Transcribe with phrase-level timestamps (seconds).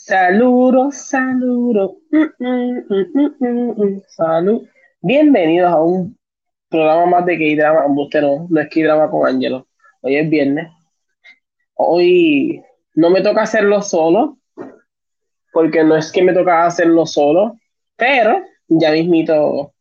[0.00, 1.96] Saludos, saludos.
[2.38, 4.66] Mm, mm, mm, Salud.
[5.02, 6.16] Bienvenidos a un
[6.70, 7.84] programa más de K-Drama.
[8.00, 9.66] Usted no, no es K-Drama con Angelo.
[10.00, 10.68] Hoy es viernes.
[11.74, 12.62] Hoy
[12.94, 14.38] no me toca hacerlo solo,
[15.52, 17.58] porque no es que me toca hacerlo solo,
[17.96, 19.74] pero ya mismito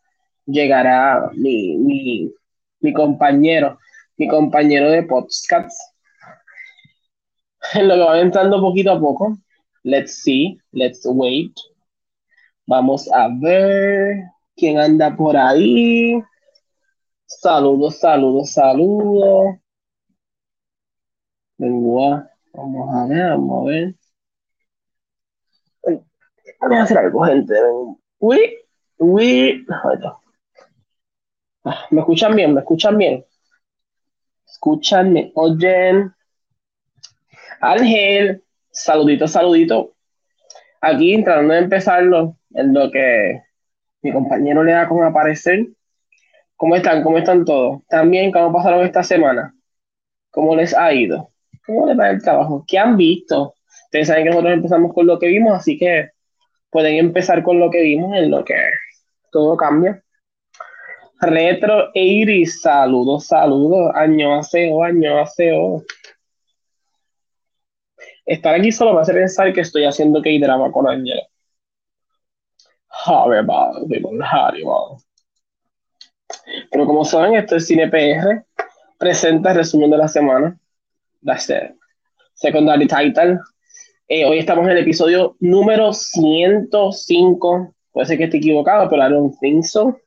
[0.47, 2.33] llegará mi, mi,
[2.79, 3.77] mi compañero,
[4.17, 5.93] mi compañero de podcasts.
[7.75, 9.37] En lo que va entrando poquito a poco.
[9.83, 11.53] Let's see, let's wait.
[12.65, 14.23] Vamos a ver
[14.55, 16.21] quién anda por ahí.
[17.25, 19.57] Saludos, saludos, saludos.
[21.57, 22.23] Vengo
[22.53, 23.95] vamos a ver, vamos a ver.
[26.59, 27.53] Vamos a hacer algo, gente.
[28.19, 28.57] Uy,
[28.97, 29.65] uy.
[31.63, 32.53] Ah, ¿Me escuchan bien?
[32.53, 33.25] ¿Me escuchan bien?
[34.47, 35.13] ¿Escuchan?
[35.13, 36.13] ¿Me oyen?
[37.61, 38.43] Ángel,
[38.77, 39.93] saludito, saludito.
[40.81, 43.41] Aquí tratando de empezarlo, en lo que
[44.01, 45.67] mi compañero le da con aparecer.
[46.55, 47.03] ¿Cómo están?
[47.03, 47.81] ¿Cómo están todos?
[47.87, 49.53] ¿También cómo pasaron esta semana?
[50.31, 51.31] ¿Cómo les ha ido?
[51.65, 52.63] ¿Cómo les va el trabajo?
[52.67, 53.55] ¿Qué han visto?
[53.85, 56.09] Ustedes saben que nosotros empezamos con lo que vimos, así que
[56.69, 58.55] pueden empezar con lo que vimos, en lo que
[59.31, 60.01] todo cambia.
[61.19, 63.91] Retro Iris, saludos, saludos.
[63.95, 65.83] Año aseo, año aseo.
[68.27, 71.21] Estar aquí solo me hace pensar que estoy haciendo K-drama con Angela.
[73.05, 75.01] Horrible, people, horrible.
[76.69, 78.43] Pero como saben, esto es Cine PR.
[78.97, 80.59] Presenta el resumen de la semana.
[81.23, 81.77] That's it.
[82.33, 83.39] Secondary title.
[84.09, 87.73] Eh, hoy estamos en el episodio número 105.
[87.93, 89.97] Puede ser que esté equivocado, pero I don't think so.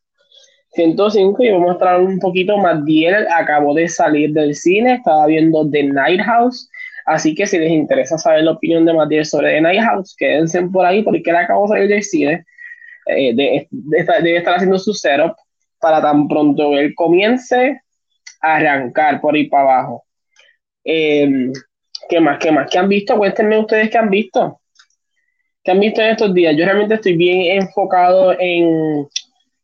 [0.73, 3.15] 105 y vamos a mostrar un poquito más bien.
[3.35, 6.69] Acabó de salir del cine, estaba viendo The Night House
[7.07, 10.63] Así que si les interesa saber la opinión de Matías sobre The Night House, quédense
[10.63, 12.45] por ahí porque él acabó de salir del cine.
[13.07, 15.35] Eh, de, debe estar haciendo su setup
[15.81, 17.81] para tan pronto él comience
[18.43, 20.05] a arrancar por ahí para abajo.
[20.85, 21.53] Em,
[22.09, 22.39] ¿Qué más?
[22.39, 22.69] ¿Qué más?
[22.71, 23.17] ¿Qué han visto?
[23.17, 24.61] Cuéntenme ustedes qué han visto.
[25.63, 26.57] ¿Qué han visto en estos días?
[26.57, 29.07] Yo realmente estoy bien enfocado en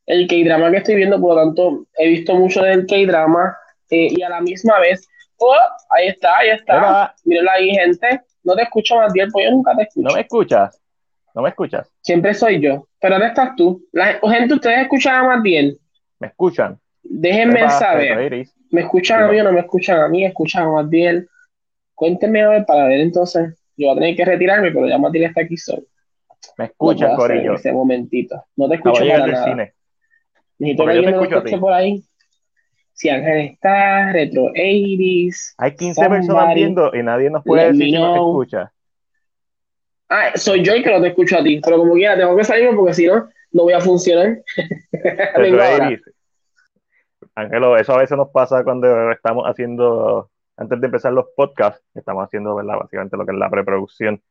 [0.06, 3.56] el K-drama que estoy viendo, por lo tanto, he visto mucho del K-drama
[3.90, 5.54] eh, y a la misma vez Oh,
[5.90, 7.14] ahí está, ahí está.
[7.24, 8.22] Mírala ahí, gente.
[8.42, 10.08] No te escucho más bien, pues yo nunca te escucho.
[10.08, 10.80] ¿No me escuchas?
[11.34, 11.90] ¿No me escuchas?
[12.00, 12.88] Siempre soy yo.
[13.00, 13.84] Pero ¿dónde estás tú?
[13.92, 15.76] La gente, ¿ustedes escuchan a más bien?
[16.18, 16.78] ¿Me escuchan?
[17.02, 18.46] Déjenme saber.
[18.70, 20.24] ¿Me escuchan a mí o no me escuchan a mí?
[20.24, 21.28] ¿Escuchan a más bien?
[21.94, 23.54] Cuéntenme a ver para ver entonces.
[23.76, 25.82] Yo voy a tener que retirarme, pero ya Matilde está aquí solo.
[26.56, 27.54] Me escuchan, no Corillo.
[27.54, 28.44] ese momentito.
[28.56, 29.44] No te escucho para nada.
[29.44, 29.74] Cine.
[30.58, 32.02] Necesito que alguien me escuche por ahí.
[32.96, 37.98] Si Ángel está, Retro 80 Hay 15 personas viendo y nadie nos puede decir que
[37.98, 38.72] nos escucha.
[40.08, 42.44] Ah, soy yo el que no te escucho a ti, pero como quiera, tengo que
[42.44, 44.38] salirme porque si no, no voy a funcionar.
[47.34, 52.24] Ángelo, eso a veces nos pasa cuando estamos haciendo, antes de empezar los podcasts, estamos
[52.24, 52.78] haciendo ¿verdad?
[52.78, 54.22] básicamente lo que es la preproducción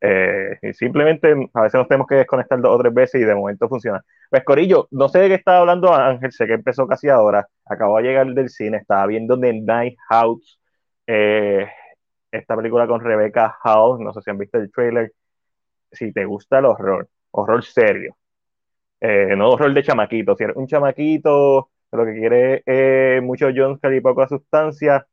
[0.00, 3.34] eh, y simplemente a veces nos tenemos que desconectar dos o tres veces y de
[3.34, 4.04] momento funciona.
[4.30, 7.98] Pues Corillo, no sé de qué estaba hablando Ángel, sé que empezó casi ahora, acabó
[7.98, 10.60] de llegar del cine, estaba viendo The Night House,
[11.06, 11.66] eh,
[12.30, 15.12] esta película con Rebecca House, no sé si han visto el trailer,
[15.92, 18.16] si te gusta el horror, horror serio,
[19.00, 23.96] eh, no horror de chamaquito, si eres un chamaquito, lo que quiere es mucho jumpscare
[23.96, 25.06] y poca sustancia,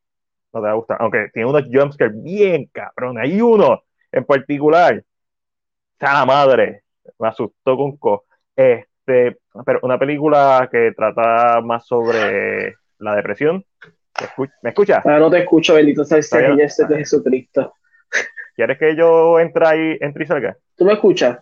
[0.52, 5.02] no te va a gustar, aunque tiene unos jumpscares bien cabrón, hay uno en particular,
[6.00, 6.82] la madre,
[7.18, 8.24] me asustó con co.
[9.04, 13.64] Este, pero una película que trata más sobre la depresión.
[14.62, 15.04] ¿Me escuchas?
[15.04, 17.74] Ah, no te escucho, bendito sea el Señor de Jesucristo.
[18.54, 20.56] ¿Quieres que yo entre ahí, entre y salga?
[20.76, 21.40] ¿Tú me escuchas?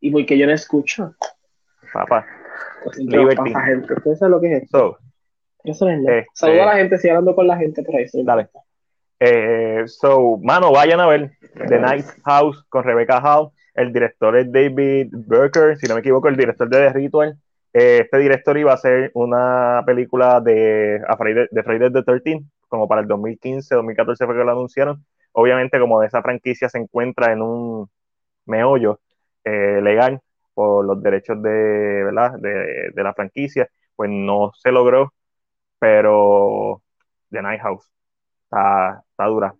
[0.00, 1.14] ¿Y por qué yo no escucho?
[1.92, 2.26] Papá.
[2.82, 3.94] Pues, gente.
[3.94, 4.98] ¿Ustedes saben lo que es esto?
[5.62, 8.04] eso es este, Saluda a la gente, sigue hablando con la gente por ahí.
[8.12, 8.48] Dale.
[9.20, 11.30] Eh, so, mano, vayan a ver
[11.66, 13.53] The Night House con Rebecca House.
[13.74, 17.38] El director es David Burker, si no me equivoco, el director de The Ritual.
[17.72, 23.02] Eh, este director iba a hacer una película de, Friday, de the 13 como para
[23.02, 25.04] el 2015, 2014 fue que lo anunciaron.
[25.32, 27.88] Obviamente, como esa franquicia se encuentra en un
[28.46, 29.00] meollo
[29.44, 30.20] eh, legal
[30.54, 31.50] por los derechos de,
[32.04, 32.38] ¿verdad?
[32.38, 35.12] De, de, la franquicia, pues no se logró,
[35.78, 36.82] pero
[37.30, 37.90] The Night House
[38.44, 39.54] está, dura.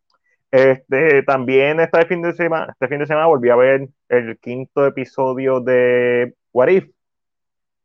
[0.55, 4.87] Este, también este fin, de semana, este fin de semana volví a ver el quinto
[4.87, 6.91] episodio de What If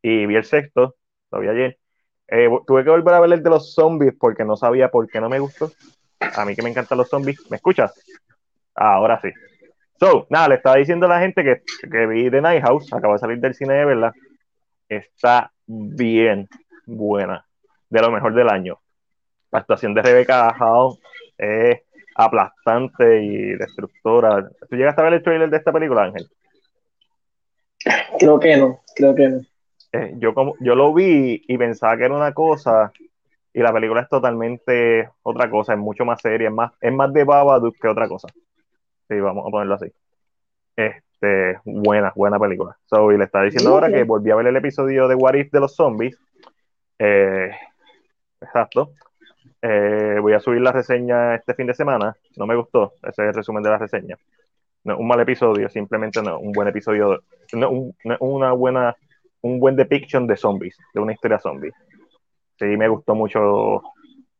[0.04, 0.96] y vi el sexto,
[1.32, 1.80] lo vi ayer.
[2.28, 5.20] Eh, tuve que volver a ver el de los zombies porque no sabía por qué
[5.20, 5.72] no me gustó.
[6.20, 7.40] A mí que me encantan los zombies.
[7.50, 7.92] ¿Me escuchas?
[8.76, 9.30] ahora sí.
[10.00, 13.14] So, nada, le estaba diciendo a la gente que, que vi The Night House, acabo
[13.14, 14.14] de salir del cine de verdad.
[14.88, 16.48] Está bien
[16.86, 17.44] buena,
[17.90, 18.80] de lo mejor del año.
[19.50, 21.00] La actuación de Rebecca Hall
[21.36, 21.82] es
[22.16, 24.50] aplastante y destructora.
[24.70, 26.28] ¿Tú llegaste a ver el trailer de esta película, Ángel?
[28.20, 29.42] Creo que no, creo que no.
[29.92, 32.92] Eh, yo, como, yo lo vi y pensaba que era una cosa
[33.54, 37.12] y la película es totalmente otra cosa, es mucho más seria, es más, es más
[37.12, 38.28] de Babadook que otra cosa.
[39.08, 39.92] Sí, vamos a ponerlo así.
[40.76, 42.78] Este, buena, buena película.
[42.86, 45.52] So, y le está diciendo ahora que volví a ver el episodio de What If
[45.52, 46.18] de los zombies.
[47.00, 47.50] Eh,
[48.40, 48.92] exacto.
[49.62, 52.16] Eh, voy a subir la reseña este fin de semana.
[52.38, 52.94] No me gustó.
[53.02, 54.18] Ese es el resumen de la reseña.
[54.84, 58.96] No un mal episodio, simplemente no, un buen episodio, no, un, una buena,
[59.42, 61.72] un buen depiction de zombies, de una historia zombie.
[62.58, 63.82] Sí, me gustó mucho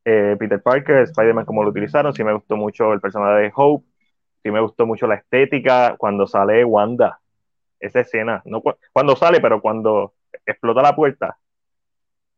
[0.04, 2.14] eh, Peter Parker, Spider-Man, como lo utilizaron.
[2.14, 3.86] Sí, me gustó mucho el personaje de Hope.
[4.42, 7.20] Sí, me gustó mucho la estética cuando sale Wanda.
[7.78, 8.62] Esa escena, no
[8.92, 10.14] cuando sale, pero cuando
[10.44, 11.38] explota la puerta,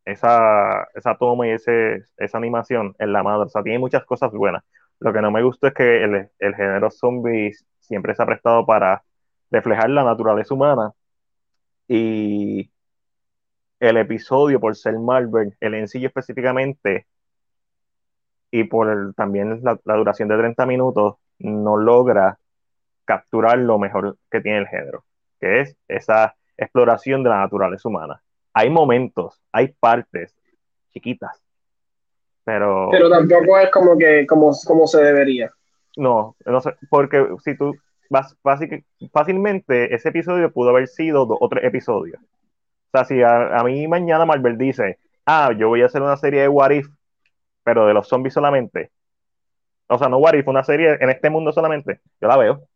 [0.05, 4.33] esa, esa toma y ese, esa animación en la madre, o sea, tiene muchas cosas
[4.33, 4.65] buenas.
[5.01, 8.67] Lo que no me gusta es que el, el género zombies siempre se ha prestado
[8.67, 9.05] para
[9.51, 10.93] reflejar la naturaleza humana.
[11.89, 12.71] Y
[13.81, 17.07] el episodio, por ser Marvel, el ensillo específicamente,
[18.51, 22.39] y por también la, la, duración de 30 minutos, no logra
[23.05, 25.05] capturar lo mejor que tiene el género,
[25.41, 28.23] que es esa exploración de la naturaleza humana
[28.55, 30.37] hay momentos, hay partes
[30.93, 31.43] chiquitas,
[32.45, 32.89] pero...
[32.91, 35.51] Pero tampoco es como que como, como se debería.
[35.97, 37.75] No, no sé, porque si tú
[38.11, 38.37] vas
[39.13, 42.19] fácilmente, ese episodio pudo haber sido otro episodio.
[42.19, 46.17] O sea, si a, a, mí mañana Marvel dice, ah, yo voy a hacer una
[46.17, 46.89] serie de What If,
[47.65, 48.91] pero de los zombies solamente.
[49.87, 52.01] O sea, no What If, una serie en este mundo solamente.
[52.21, 52.69] Yo la veo.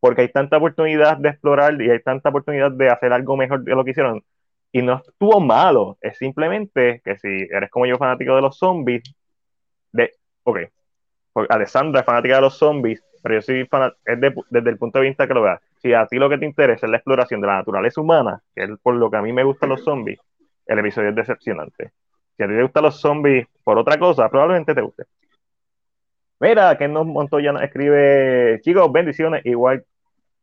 [0.00, 3.74] Porque hay tanta oportunidad de explorar y hay tanta oportunidad de hacer algo mejor de
[3.74, 4.22] lo que hicieron
[4.72, 9.02] y no estuvo malo, es simplemente que si eres como yo fanático de los zombies,
[9.92, 10.12] de,
[10.44, 10.58] ok,
[11.48, 14.20] Alessandra es fanática de los zombies, pero yo soy es
[14.50, 15.60] desde el punto de vista que lo veas.
[15.80, 18.64] Si a ti lo que te interesa es la exploración de la naturaleza humana, que
[18.64, 20.18] es por lo que a mí me gustan los zombies,
[20.66, 21.92] el episodio es decepcionante.
[22.36, 25.04] Si a ti te gustan los zombies por otra cosa, probablemente te guste.
[26.40, 29.84] Mira, Ken nos montó ya nos escribe, chicos, bendiciones, igual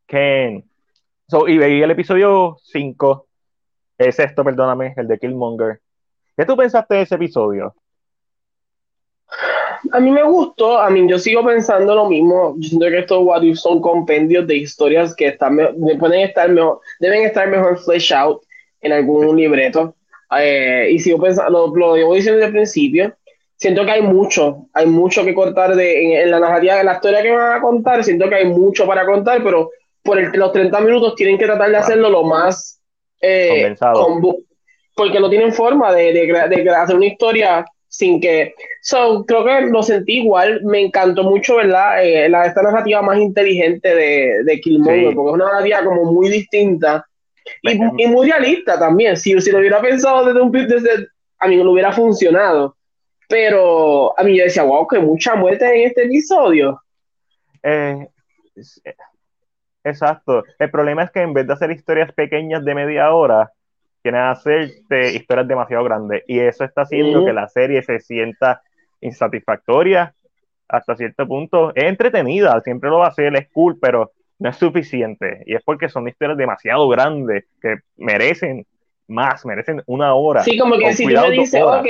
[0.05, 0.63] Ken.
[1.27, 3.27] So, y veí el episodio 5
[3.97, 5.79] es esto, perdóname, el de Killmonger.
[6.35, 7.73] ¿Qué tú pensaste de ese episodio?
[9.91, 12.55] A mí me gustó, a mí yo sigo pensando lo mismo.
[12.57, 15.57] Yo siento que estos What If son compendios de historias que están
[15.99, 18.41] pueden estar mejor, deben estar mejor flesh out
[18.81, 19.95] en algún libreto.
[20.37, 23.15] Eh, y sigo pensando, lo, lo llevo diciendo desde el principio.
[23.57, 27.21] Siento que hay mucho, hay mucho que cortar de, en, la narrativa, de la historia
[27.21, 28.03] que van a contar.
[28.03, 29.69] Siento que hay mucho para contar, pero
[30.03, 32.81] por los 30 minutos tienen que tratar de hacerlo lo más
[33.21, 33.75] eh,
[34.95, 38.53] porque no tienen forma de, de, hacer una historia sin que.
[38.81, 40.61] So, creo que lo sentí igual.
[40.63, 42.03] Me encantó mucho, ¿verdad?
[42.03, 46.29] Eh, la, esta narrativa más inteligente de, de Killmonger, porque es una narrativa como muy
[46.29, 47.05] distinta
[47.61, 49.17] y, y, muy realista también.
[49.17, 51.07] Si, si lo hubiera pensado desde un desde,
[51.39, 52.75] a mí no lo hubiera funcionado.
[53.27, 56.81] Pero a mí yo decía, wow, que mucha muerte en este episodio.
[57.63, 58.07] Eh,
[59.85, 60.43] Exacto.
[60.57, 63.51] El problema es que en vez de hacer historias pequeñas de media hora,
[64.01, 66.23] quieren hacerte historias demasiado grandes.
[66.27, 68.61] Y eso está haciendo que la serie se sienta
[68.99, 70.13] insatisfactoria
[70.67, 71.71] hasta cierto punto.
[71.75, 75.43] Es entretenida, siempre lo va a hacer, es cool, pero no es suficiente.
[75.45, 78.65] Y es porque son historias demasiado grandes que merecen
[79.07, 80.43] más, merecen una hora.
[80.43, 81.85] Sí, como que si tú me dices, ok,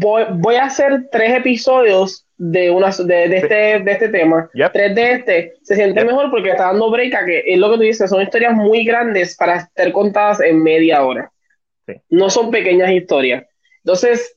[0.00, 4.94] voy, voy, a hacer tres episodios de, una, de, de este, de este tema, tres
[4.94, 7.82] de este, se siente mejor porque está dando break a que es lo que tú
[7.82, 11.30] dices, son historias muy grandes para ser contadas en media hora.
[11.86, 11.94] Sí.
[12.10, 13.44] No son pequeñas historias.
[13.82, 14.36] Entonces,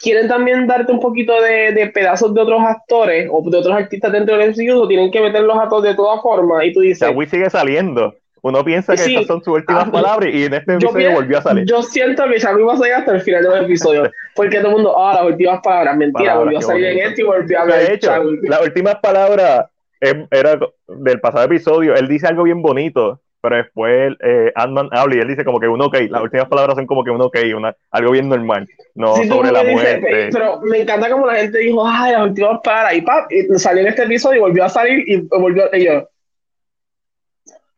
[0.00, 4.12] quieren también darte un poquito de, de, pedazos de otros actores o de otros artistas
[4.12, 6.64] dentro del MCU, tienen que meterlos a todos de todas formas.
[6.64, 7.10] Y tú dices.
[7.14, 8.14] Wii sigue saliendo.
[8.44, 11.40] Uno piensa que estas son sus últimas ah, palabras y en este episodio volvió a
[11.42, 11.64] salir.
[11.64, 14.10] Yo siento que Xavi va a salir hasta el final del episodio.
[14.36, 17.24] porque todo el mundo, ah, las últimas palabras, mentira, volvió a salir en este y
[17.24, 17.78] volvió a hablar.
[17.78, 19.64] De hecho, las últimas palabras
[19.98, 20.58] era
[20.88, 21.94] del pasado episodio.
[21.94, 25.66] Él dice algo bien bonito, pero después eh, Ant-Man habla y él dice como que
[25.66, 25.96] un ok.
[26.10, 29.64] Las últimas palabras son como que un ok, una, algo bien normal, no sobre la
[29.64, 30.28] muerte.
[30.30, 32.94] pero me encanta como la gente dijo, ay, las últimas palabras.
[32.94, 35.64] Y, pap, y salió en este episodio y volvió a salir y volvió.
[35.72, 36.06] Y yo,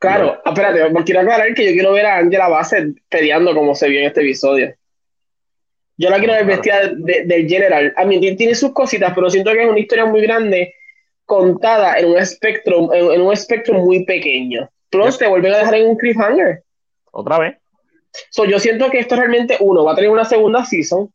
[0.06, 4.00] Claro, espérate, quiero aclarar que yo quiero ver a Angela Bassett peleando como se vio
[4.00, 4.74] en este episodio.
[5.98, 7.92] Yo la quiero ver vestida del general.
[7.96, 10.74] A mí tiene sus cositas, pero siento que es una historia muy grande
[11.24, 14.70] contada en un espectro, en, un espectro muy pequeño.
[14.90, 16.62] Plus te vuelven a dejar en un cliffhanger.
[17.10, 17.56] Otra vez.
[18.30, 21.12] So, yo siento que esto realmente, uno, va a tener una segunda season.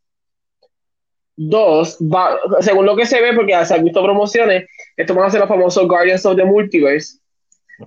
[1.37, 4.67] Dos, va, según lo que se ve, porque se han visto promociones,
[4.97, 7.20] esto van a ser los famosos Guardians of the Multiverse.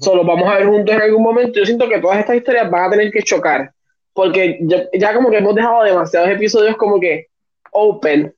[0.00, 1.58] Solo vamos a ver juntos en algún momento.
[1.58, 3.70] Yo siento que todas estas historias van a tener que chocar.
[4.12, 4.60] Porque
[4.94, 7.26] ya, como que hemos dejado demasiados episodios como que
[7.72, 8.32] open.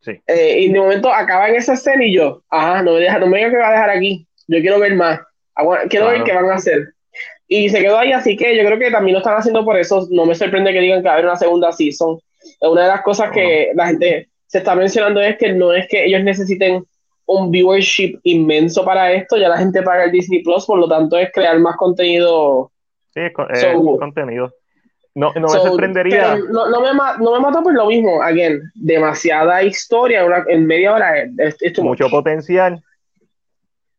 [0.00, 0.20] Sí.
[0.26, 3.26] Eh, y de momento acaba en esa escena y yo, ajá, no me, deja, no
[3.26, 4.26] me diga que va a dejar aquí.
[4.46, 5.20] Yo quiero ver más.
[5.88, 6.94] Quiero ver qué van a hacer.
[7.48, 10.06] Y se quedó ahí, así que yo creo que también lo están haciendo por eso.
[10.10, 12.18] No me sorprende que digan que va a haber una segunda season.
[12.60, 16.04] Una de las cosas que la gente se está mencionando es que no es que
[16.04, 16.84] ellos necesiten
[17.30, 21.16] un viewership inmenso para esto, ya la gente paga el Disney Plus, por lo tanto
[21.16, 22.72] es crear más contenido.
[23.14, 24.52] Sí, es, contenido.
[25.14, 26.36] No, no me sorprendería.
[26.50, 31.14] No, no, me, no me mató por lo mismo, again, demasiada historia en media hora.
[31.78, 32.82] mucho potencial,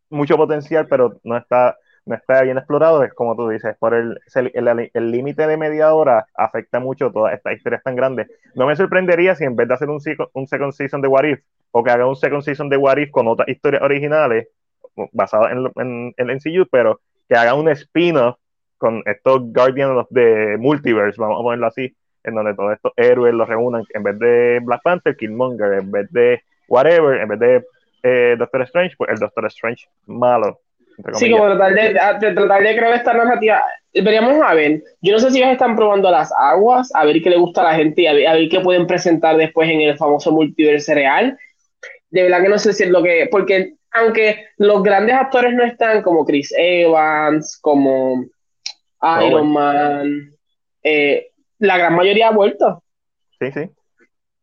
[0.10, 5.12] mucho potencial, pero no está, no está bien explorado, es como tú dices, por el
[5.12, 8.28] límite de media hora afecta mucho todas estas historias tan grandes.
[8.56, 10.00] No me sorprendería si en vez de hacer un,
[10.34, 11.40] un second season de What If,
[11.72, 14.48] o que haga un second season de What If con otras historias originales
[15.14, 18.36] basadas en, en, en el MCU, pero que haga un spin-off
[18.78, 23.48] con estos Guardians de Multiverse, vamos a ponerlo así, en donde todos estos héroes los
[23.48, 27.64] reúnan, en vez de Black Panther, Killmonger, en vez de whatever, en vez de
[28.04, 30.60] eh, Doctor Strange, pues el Doctor Strange malo.
[31.14, 33.64] Sí, como tratar de, tratar de crear esta narrativa.
[33.94, 37.30] Veríamos a ver, yo no sé si ellos están probando las aguas, a ver qué
[37.30, 39.82] le gusta a la gente y a ver, a ver qué pueden presentar después en
[39.82, 41.38] el famoso multiverse real
[42.12, 45.64] de verdad que no sé si es lo que, porque aunque los grandes actores no
[45.64, 48.26] están como Chris Evans, como
[49.02, 50.34] Iron Man,
[50.84, 52.84] eh, la gran mayoría ha vuelto.
[53.40, 53.70] Sí, sí.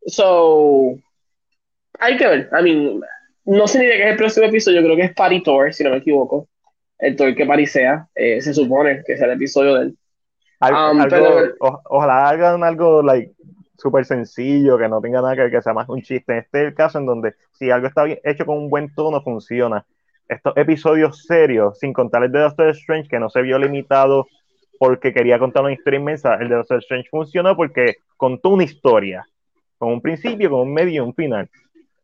[0.05, 0.95] So,
[1.99, 2.49] hay que ver.
[2.57, 3.01] I mean,
[3.45, 5.73] no sé ni de qué es el próximo episodio, yo creo que es Party Thor,
[5.73, 6.47] si no me equivoco.
[6.97, 9.97] El Thor que parisea, eh, se supone que es el episodio de él.
[10.61, 10.99] Um,
[11.85, 13.31] ojalá hagan algo like
[13.79, 16.37] súper sencillo, que no tenga nada que ver, que sea más un chiste.
[16.37, 19.21] Este es el caso en donde si algo está bien, hecho con un buen tono,
[19.21, 19.85] funciona.
[20.27, 24.27] Estos episodios serios, sin contar el de Doctor Strange, que no se vio limitado
[24.77, 29.25] porque quería contar una historia inmensa, el de Doctor Strange funcionó porque contó una historia,
[29.77, 31.49] con un principio, con un medio y un final.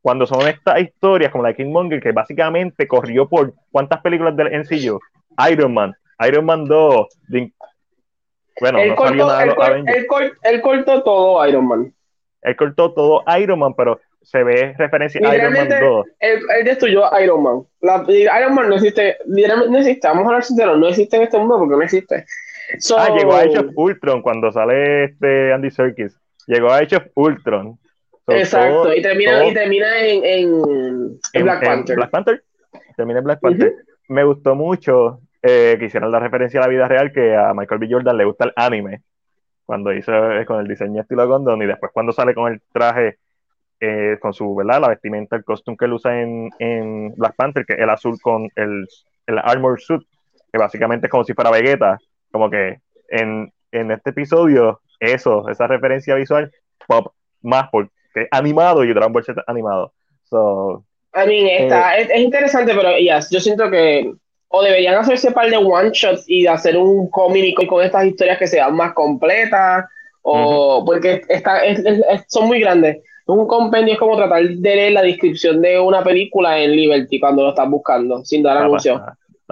[0.02, 4.54] Cuando son estas historias como la de Monger que básicamente corrió por ¿cuántas películas del
[4.54, 5.00] MCU?
[5.52, 5.94] Iron Man,
[6.28, 7.08] Iron Man 2,
[8.60, 11.94] bueno, él, no cortó, nada él, cortó todo Iron Man.
[12.42, 16.06] Él cortó todo Iron Man, pero se ve referencia a Iron Man 2.
[16.20, 17.64] Él, destruyó a Iron Man.
[17.82, 21.38] La, Iron Man no existe, no existe, vamos a hablar sinceros, no existe en este
[21.38, 22.26] mundo porque no existe.
[22.98, 26.18] ah, llegó a Age of Ultron cuando sale este Andy Serkis.
[26.48, 27.78] Llegó a Age of Ultron.
[28.28, 30.56] Exacto, y termina, y termina en,
[31.34, 31.96] en, Black Panther.
[31.96, 32.44] Black Panther.
[32.96, 33.76] Termina en Black Panther.
[34.08, 37.80] Me gustó mucho eh, que hicieron la referencia a la vida real que a Michael
[37.80, 37.88] B.
[37.88, 39.04] Jordan le gusta el anime,
[39.64, 43.20] cuando hizo eh, con el diseño estilo Gondon y después cuando sale con el traje,
[43.80, 44.82] eh, con su, ¿verdad?
[44.82, 48.20] La vestimenta, el costume que él usa en, en Black Panther, que es el azul
[48.20, 48.88] con el,
[49.28, 50.02] el armor suit,
[50.52, 52.00] que básicamente es como si fuera Vegeta,
[52.32, 56.52] como que en, en este episodio, eso, esa referencia visual,
[56.88, 59.94] pop más porque es animado y Dragon Ball Z animado.
[60.24, 60.84] So,
[61.14, 64.12] I mean, está, es, interesante, pero yes, yo siento que
[64.56, 68.48] o deberían hacerse par de one shots y hacer un cómic con estas historias que
[68.48, 69.86] sean más completas
[70.22, 71.62] o porque está,
[72.28, 73.04] son muy grandes.
[73.28, 77.44] Un compendio es como tratar de leer la descripción de una película en Liberty cuando
[77.44, 79.04] lo estás buscando sin dar anuncio.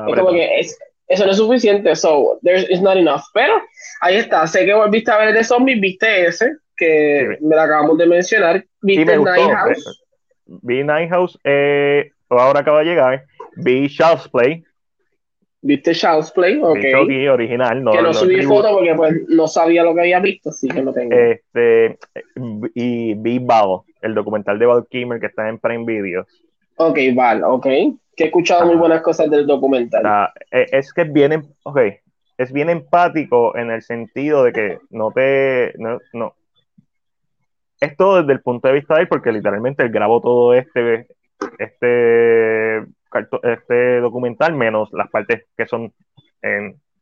[0.08, 0.62] es como que
[1.08, 3.24] eso no es suficiente, so there is not enough.
[3.34, 3.56] Pero
[4.00, 7.62] ahí está, sé que volviste a ver el de zombies, viste ese que me lo
[7.62, 10.06] acabamos de mencionar, viste Night House.
[10.46, 13.26] Vi Night House, eh, ahora acaba de llegar,
[13.58, 14.64] vi Child's Play,
[15.66, 16.60] ¿Viste Child's Play?
[16.62, 17.28] Okay.
[17.28, 17.82] original.
[17.82, 20.82] No, que no, subí foto porque pues, no sabía lo que había visto, así que
[20.82, 21.16] no tengo.
[21.16, 21.98] Este,
[22.76, 26.28] y vi Val, el documental de Val Kimmer que está en Prime Video.
[26.76, 27.64] Ok, Val, ok.
[27.64, 30.32] Que he escuchado muy buenas cosas del documental.
[30.52, 31.94] E, es que es bien, okay,
[32.38, 36.36] es bien empático en el sentido de que no te, no, no.
[37.80, 41.08] Es todo desde el punto de vista de él, porque literalmente él grabó todo este,
[41.58, 42.84] este
[43.44, 45.94] este documental, menos las partes que son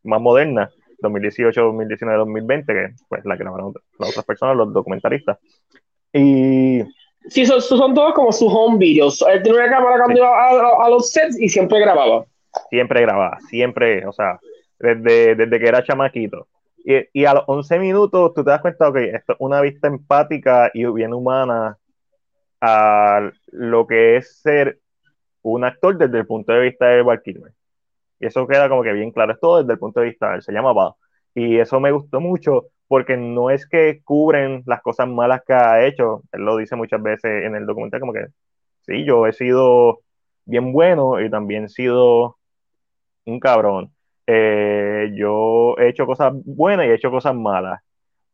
[0.04, 5.40] más modernas, 2018, 2019, 2020, que pues la grabaron las otras personas, los documentalistas.
[6.14, 6.84] Y
[7.30, 9.24] Sí, son, son todos como sus home videos.
[9.30, 12.26] Él tiene una cámara cuando iba a, los sets y siempre grababa.
[12.70, 14.40] Siempre grababa, siempre, o sea,
[14.80, 16.48] desde, desde que era chamaquito.
[16.84, 19.88] Y, y, a los 11 minutos tú te das cuenta que esto es una vista
[19.88, 21.78] empática y bien humana
[22.60, 24.80] a lo que es ser
[25.44, 27.54] un actor desde el punto de vista de Val Kilmer.
[28.20, 30.36] Y eso queda como que bien claro, es todo desde el punto de vista de
[30.38, 30.94] él, se llama Val.
[31.36, 35.86] Y eso me gustó mucho porque no es que cubren las cosas malas que ha
[35.86, 38.28] hecho, él lo dice muchas veces en el documental, como que
[38.82, 40.02] sí, yo he sido
[40.46, 42.38] bien bueno y también he sido
[43.26, 43.94] un cabrón.
[44.28, 47.82] Eh, yo he hecho cosas buenas y he hecho cosas malas.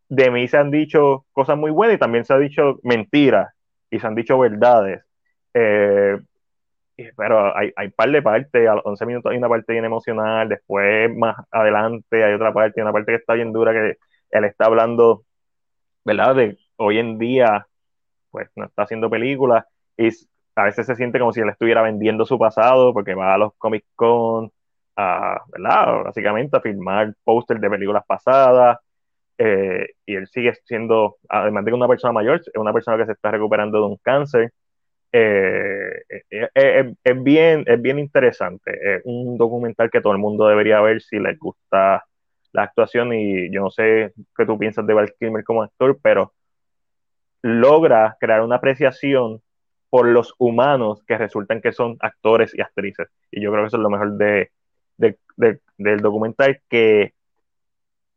[0.10, 3.54] De mí se han dicho cosas muy buenas y también se han dicho mentiras
[3.92, 5.04] y se han dicho verdades.
[5.54, 6.18] Eh,
[7.16, 10.50] pero hay, hay par de partes, a los 11 minutos hay una parte bien emocional,
[10.50, 13.98] después más adelante hay otra parte, una parte que está bien dura, que
[14.32, 15.24] él está hablando,
[16.06, 16.36] ¿verdad?
[16.36, 17.68] De hoy en día,
[18.32, 19.66] pues no está haciendo películas
[19.98, 20.10] y
[20.56, 23.54] a veces se siente como si él estuviera vendiendo su pasado porque va a los
[23.58, 24.52] Comic Con,
[24.96, 26.04] a, ¿verdad?
[26.06, 28.80] Básicamente a filmar póster de películas pasadas.
[29.38, 33.06] Eh, y él sigue siendo, además de que una persona mayor, es una persona que
[33.06, 34.54] se está recuperando de un cáncer.
[35.12, 38.98] Eh, eh, es, bien, es bien interesante.
[38.98, 42.06] Es un documental que todo el mundo debería ver si les gusta
[42.54, 43.14] la actuación.
[43.14, 46.34] Y yo no sé qué tú piensas de Val Kilmer como actor, pero
[47.42, 49.42] logra crear una apreciación
[49.90, 53.08] por los humanos que resultan que son actores y actrices.
[53.32, 54.52] Y yo creo que eso es lo mejor de,
[54.98, 57.14] del documental, que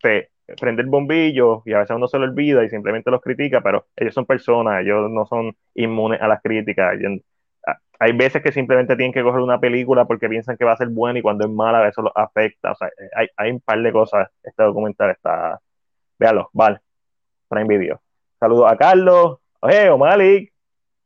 [0.03, 3.61] se prende el bombillo y a veces uno se lo olvida y simplemente los critica,
[3.63, 6.95] pero ellos son personas, ellos no son inmunes a las críticas.
[7.99, 10.89] hay veces que simplemente tienen que coger una película porque piensan que va a ser
[10.89, 12.73] buena y cuando es mala eso los afecta.
[12.73, 14.29] O sea, hay, hay un par de cosas.
[14.43, 15.61] Este documental está.
[16.19, 16.81] Véalo, vale.
[17.49, 18.01] Prime Video.
[18.39, 20.50] Saludos a Carlos, oye, Malik,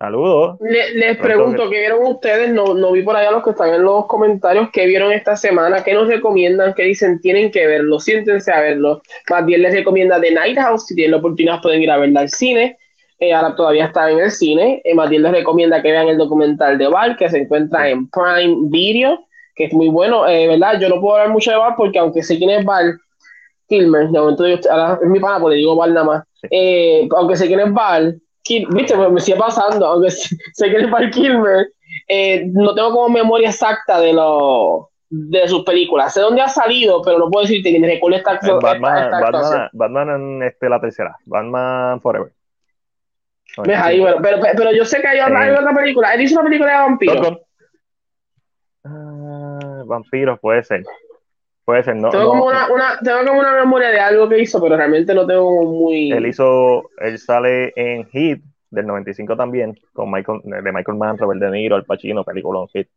[0.05, 0.59] Saludos.
[0.61, 2.53] les pregunto, ¿qué vieron ustedes?
[2.53, 4.69] No, no vi por allá los que están en los comentarios.
[4.71, 5.83] ¿Qué vieron esta semana?
[5.83, 6.75] ¿Qué nos recomiendan?
[6.75, 7.23] ¿Qué dicen?
[7.23, 9.01] Tienen que verlo, siéntense a verlo.
[9.31, 10.89] Más bien les recomienda The Night House.
[10.89, 12.77] Si tienen la oportunidad, pueden ir a verla al cine.
[13.19, 14.83] Eh, ahora todavía está en el cine.
[14.85, 18.57] Eh, bien les recomienda que vean el documental de Val, que se encuentra en Prime
[18.69, 20.29] Video, que es muy bueno.
[20.29, 20.79] Eh, ¿Verdad?
[20.83, 22.99] Yo no puedo hablar mucho de Val porque, aunque sé quién es Val,
[23.69, 26.25] Kilmer, de momento yo, ahora es mi pana, porque digo Val nada más.
[27.17, 28.21] aunque sé quién es Val
[28.71, 30.11] viste, me, sigue pasando, aunque
[30.53, 31.69] sé que es Val Kilmer,
[32.09, 36.13] eh, no tengo como memoria exacta de lo, de sus películas.
[36.13, 40.11] Sé dónde ha salido, pero no puedo decirte que recuerdo esta, esta, Batman, Batman, Batman,
[40.11, 42.33] en este, la tercera, Batman Forever.
[43.77, 46.15] ahí, bueno, pero, pero, yo sé que hay, otra, eh, otra película.
[46.15, 47.39] Él hizo una película de vampiros.
[48.85, 50.85] Uh, vampiros, puede ser.
[51.65, 52.11] Puede ser, no.
[52.11, 55.27] Tengo, como una, una, tengo como una memoria de algo que hizo, pero realmente no
[55.27, 56.13] tengo muy.
[56.13, 61.41] Él hizo, él sale en Hit del 95 también, con Michael, de Michael Mann, Robert
[61.41, 62.89] De Niro, Al Pacino, película Hit.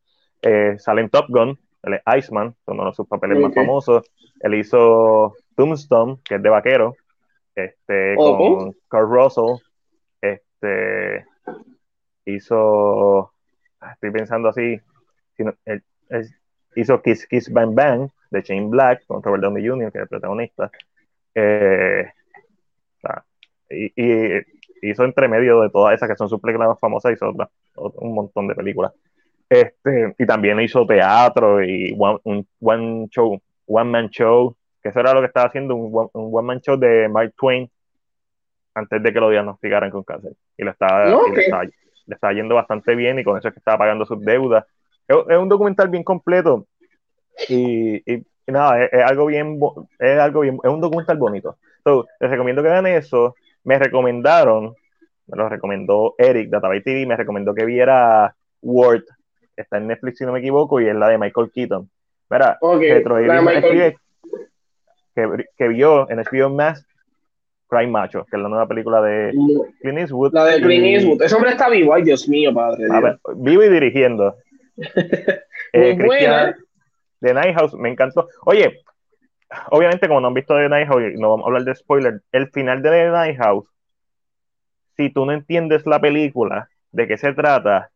[0.42, 4.04] Eh, sale en Top Gun, él es Iceman, uno de sus papeles más famosos.
[4.42, 6.96] Él hizo Tombstone, que es de vaquero,
[7.56, 9.64] este, con Carl Russell.
[10.22, 11.26] Este,
[12.26, 13.32] hizo,
[13.94, 14.80] estoy pensando así,
[16.76, 20.08] hizo Kiss Kiss Bang Bang, de Shane Black con Robert Downey Jr., que es el
[20.08, 20.72] protagonista.
[21.34, 22.12] Eh,
[23.70, 24.42] y,
[24.82, 27.34] hizo entre medio de todas esas que son sus películas famosas, hizo
[27.76, 28.94] un montón de películas.
[29.50, 35.14] Este, y también hizo teatro y un one show, one man show, que eso era
[35.14, 37.70] lo que estaba haciendo, un one, man show de Mark Twain
[38.76, 40.34] antes de que lo diagnosticaran con cáncer.
[40.58, 41.74] Y le estaba, le,
[42.08, 44.66] estaba yendo bastante bien y con eso es que estaba pagando sus deudas.
[45.08, 46.68] es un documental bien completo
[47.50, 48.04] y,
[48.48, 49.60] nada, es, algo bien,
[50.00, 51.58] es algo bien, es un documental bonito.
[52.20, 53.36] les recomiendo que vean eso.
[53.64, 54.74] Me recomendaron,
[55.28, 59.04] me lo recomendó Eric de Atabay TV, me recomendó que viera Word,
[59.56, 61.90] está en Netflix si no me equivoco, y es la de Michael Keaton.
[62.30, 62.58] Mira,
[65.16, 66.86] que, que, vio en HBO Mass
[67.68, 69.34] Cry Macho, que es la nueva pelíula de
[69.82, 70.34] Clint Eastwood.
[70.34, 71.22] La de Clint Eastwood.
[71.22, 72.86] Ese hombre está vivo, ay Dios mío, padre.
[73.36, 74.36] vivo y dirigiendo.
[75.74, 75.98] eh,
[77.22, 78.28] Night House me encantó.
[78.46, 78.82] Oye,
[79.72, 82.50] obviamente como no han visto The Night House, no vamos a hablar de spoiler, el
[82.52, 83.68] final de The Night House,
[84.98, 87.92] si tú no entiendes la película, de qué se trata,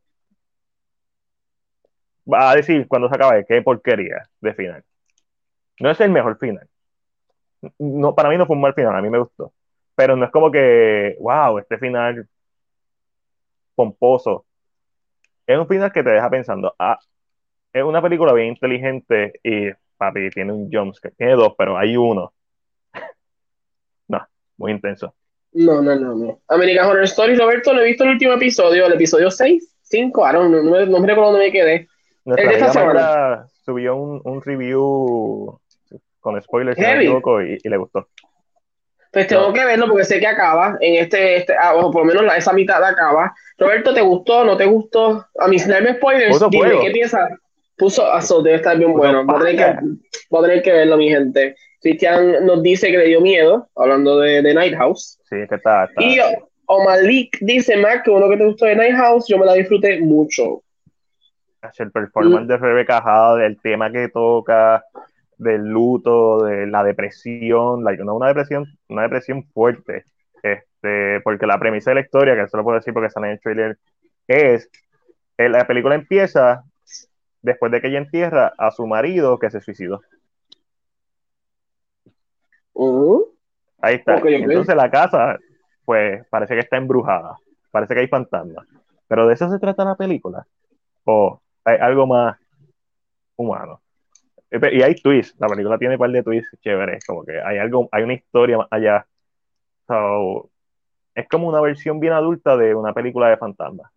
[2.32, 4.84] va a decir cuando se acabe qué porquería de final.
[5.80, 6.70] No es el mejor final.
[7.80, 9.54] No, para mí no fue un mal final, a mí me gustó.
[9.96, 12.28] Pero no es como que, wow, este final
[13.76, 14.46] pomposo.
[15.46, 16.98] Es un final que te deja pensando, ah,
[17.74, 21.16] es una película bien inteligente y, papi, tiene un jumpscare.
[21.16, 22.34] Tiene dos, pero hay uno.
[24.08, 25.14] no, muy intenso.
[25.54, 26.40] No, no, no, no.
[26.48, 30.50] American Horror Story, Roberto, no he visto el último episodio, el episodio 6, 5, no,
[30.50, 31.88] no, no, me recuerdo dónde me quedé.
[32.26, 33.46] el de esta semana.
[33.64, 35.60] Subió un, un, review
[36.20, 38.08] con spoilers, si no me equivoco, y, le gustó.
[39.12, 42.08] Pues tengo que verlo porque sé que acaba en este, este ah, o por lo
[42.08, 43.34] menos la, esa mitad acaba.
[43.58, 44.46] Roberto, ¿te gustó?
[44.46, 45.28] ¿No te gustó?
[45.38, 46.80] A mis dame spoilers, dime.
[46.82, 47.30] ¿qué piensas?
[47.78, 49.26] Puso, ah, so, debe estar bien bueno.
[49.26, 51.56] Voy a, tener que, a tener verlo, mi gente.
[51.82, 55.20] Cristian nos dice que le dio miedo, hablando de, de Night House.
[55.30, 55.86] Sí, que está.
[55.86, 56.20] está- Y
[56.68, 60.00] Omalik dice, Mac, que uno que te gustó de Night House, yo me la disfruté
[60.00, 60.62] mucho.
[61.78, 64.84] el performance de Rebecca Hall, del tema que toca,
[65.38, 70.06] del luto, de la depresión, like, no una depresión, una depresión fuerte,
[70.44, 73.34] este, porque la premisa de la historia, que eso lo puedo decir porque sale en
[73.34, 73.78] el trailer,
[74.28, 74.70] es,
[75.38, 76.64] eh, la película empieza
[77.42, 80.02] después de que ella entierra a su marido que se suicidó.
[82.74, 83.36] Ujú.
[83.82, 84.22] Ahí está.
[84.24, 85.38] Entonces la casa,
[85.86, 87.38] pues parece que está embrujada,
[87.72, 88.68] parece que hay fantasmas,
[89.08, 90.46] pero de eso se trata la película,
[91.04, 92.38] o hay algo más
[93.36, 93.82] humano.
[94.52, 97.88] Y hay twists, la película tiene un par de twists chéveres, como que hay algo,
[97.92, 99.08] hay una historia más allá.
[99.88, 100.50] So,
[101.16, 103.92] es como una versión bien adulta de una película de fantasmas,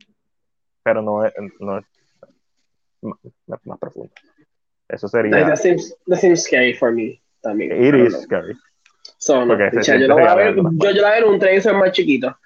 [0.83, 1.87] pero no es, no es
[3.05, 4.13] más, más profunda.
[4.89, 5.47] Eso sería.
[5.47, 7.73] That seems, that seems scary for me también.
[7.73, 8.23] It is know.
[8.23, 8.55] scary.
[9.19, 11.93] So, no, picha, yo, lo voy a ver, yo, yo la veré un trailer más
[11.93, 12.37] chiquito.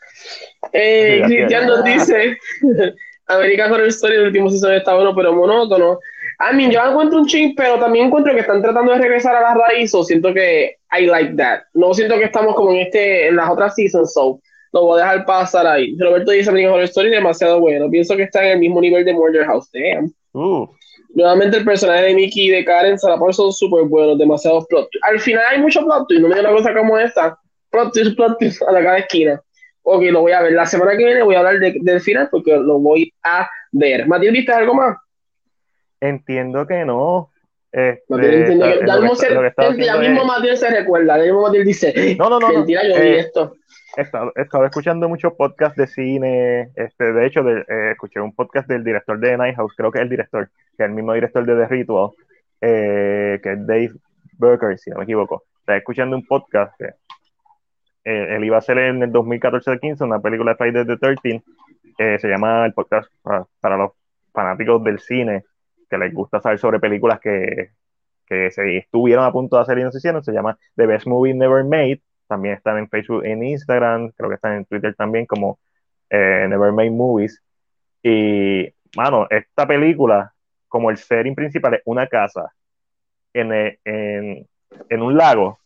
[0.73, 2.39] Eh, Cristian nos dice,
[3.27, 5.99] American Horror Story, el último season está bueno, pero monótono.
[6.41, 9.41] I mean, yo encuentro un ching, pero también encuentro que están tratando de regresar a
[9.41, 11.63] las raíces, o siento que I like that.
[11.75, 14.41] No siento que estamos como en este, en las otras seasons, so
[14.73, 15.97] lo voy a dejar pasar ahí.
[15.99, 17.91] Roberto dice American Horror Story demasiado bueno.
[17.91, 19.69] Pienso que está en el mismo nivel de Murder House.
[19.73, 20.13] Damn.
[20.33, 20.67] Uh,
[21.15, 25.09] Nuevamente el personaje de Mickey y de Karen Salapor son súper buenos, demasiados plot twists.
[25.11, 27.39] Al final hay mucho plot twist, no me da una cosa como esta.
[27.71, 29.41] Plot twist, plot twist a la cada esquina.
[29.83, 30.53] Ok, lo voy a ver.
[30.53, 34.07] La semana que viene voy a hablar de- del final porque lo voy a ver.
[34.07, 34.97] Matilde, ¿viste algo más?
[36.01, 37.31] entiendo que no.
[37.73, 39.99] Este, Matilde entiende que, lo ya que mismo, está- se- lo que está ya haciendo
[40.01, 42.55] mismo es- Matilde se recuerda, ya mismo Matilde dice, No, no, no, no.
[42.59, 43.55] mentira, yo vi Eh, esto.
[43.99, 46.71] He estado, escuchando muchos podcasts de cine.
[46.77, 50.03] Este, de hecho, eh, escuché un podcast del director de Night House, creo que es
[50.03, 52.11] el director, que es el mismo director de The Ritual,
[52.61, 53.93] eh, que es Dave
[54.39, 55.45] Burker, si no me equivoco.
[55.61, 56.87] Estaba escuchando un podcast que
[58.05, 61.43] eh, él iba a hacer en el 2014-15 una película de Friday the 13
[61.99, 63.91] eh, se llama el podcast para, para los
[64.33, 65.45] fanáticos del cine
[65.91, 67.73] que les gusta saber sobre películas que,
[68.25, 70.23] que se estuvieron a punto de hacer y no se hicieron.
[70.23, 72.01] Se llama The Best Movie Never Made.
[72.29, 75.59] También están en Facebook, en Instagram, creo que están en Twitter también como
[76.11, 77.43] eh, Never Made Movies.
[78.03, 80.33] Y, mano, esta película,
[80.69, 82.53] como el setting principal es una casa
[83.33, 84.47] en, eh, en,
[84.89, 85.59] en un lago,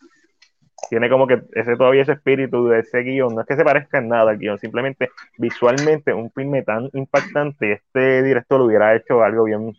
[0.89, 3.99] tiene como que ese todavía ese espíritu de ese guion, no es que se parezca
[3.99, 9.45] en nada al guion, simplemente visualmente un filme tan impactante, este director hubiera hecho algo
[9.45, 9.73] bien,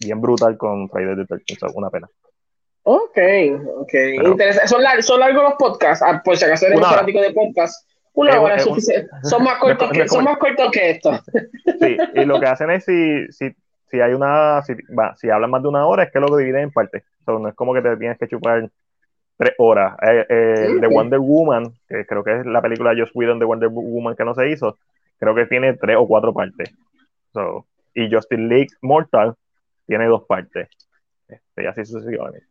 [0.00, 2.08] bien brutal con Friday the 13th, so, una pena.
[2.88, 3.18] Ok,
[3.78, 3.88] ok.
[3.90, 6.04] Pero- Interesa- ¿Son, lar- ¿Son largos los podcasts?
[6.06, 6.88] Ah, por si acaso eres hora.
[6.90, 7.84] fanático de podcasts.
[8.14, 9.10] Una Es- hora es un- suficiente.
[9.24, 11.10] Son más cortos que, son más cortos que esto.
[11.80, 13.50] Sí, y lo que hacen es si, si,
[13.90, 16.62] si hay una, si, va, si hablan más de una hora, es que lo dividen
[16.62, 17.02] en partes.
[17.24, 18.70] So, no es como que te tienes que chupar
[19.36, 19.96] tres horas.
[20.02, 20.92] Eh, eh, Ok.
[20.92, 24.34] Wonder Woman, que creo que es la película Joss Whedon de Wonder Woman que no
[24.34, 24.78] se hizo,
[25.18, 26.70] creo que tiene tres o cuatro partes.
[27.34, 29.34] So, y Justin League Mortal
[29.88, 30.68] tiene dos partes.
[31.28, 32.46] Este, y así sucesivamente.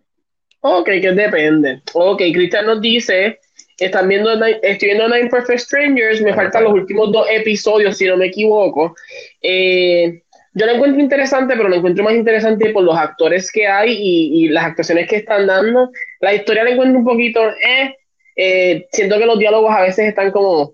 [0.68, 1.82] Ok, que depende.
[1.94, 3.40] Ok, Cristian nos dice,
[3.78, 8.08] están viendo, Nine- estoy viendo Nine Perfect Strangers, me faltan los últimos dos episodios, si
[8.08, 8.96] no me equivoco.
[9.44, 10.24] Eh,
[10.56, 14.46] yo lo encuentro interesante, pero lo encuentro más interesante por los actores que hay y,
[14.46, 15.92] y las actuaciones que están dando.
[16.20, 17.96] La historia la encuentro un poquito, eh,
[18.36, 20.74] eh, siento que los diálogos a veces están como,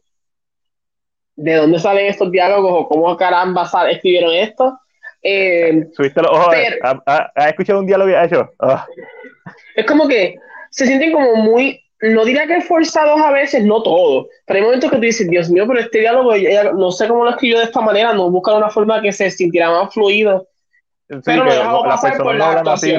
[1.36, 4.80] ¿de dónde salen estos diálogos o cómo caramba escribieron esto?
[5.24, 6.48] Eh, ¿Subiste los ojos?
[6.52, 8.50] Pero- ¿Has ha, ha escuchado un diálogo y ha hecho?
[8.60, 8.86] Ah,
[9.76, 10.36] Es como que
[10.70, 14.90] se sienten como muy, no diría que forzados a veces, no todos, pero hay momentos
[14.90, 17.66] que tú dices, Dios mío, pero este diálogo, ella- no sé cómo lo escribió de
[17.66, 20.48] esta manera, no buscan una forma que se sintiera más fluido,
[21.10, 22.94] sí, pero lo dejamos pasar por las hablan así.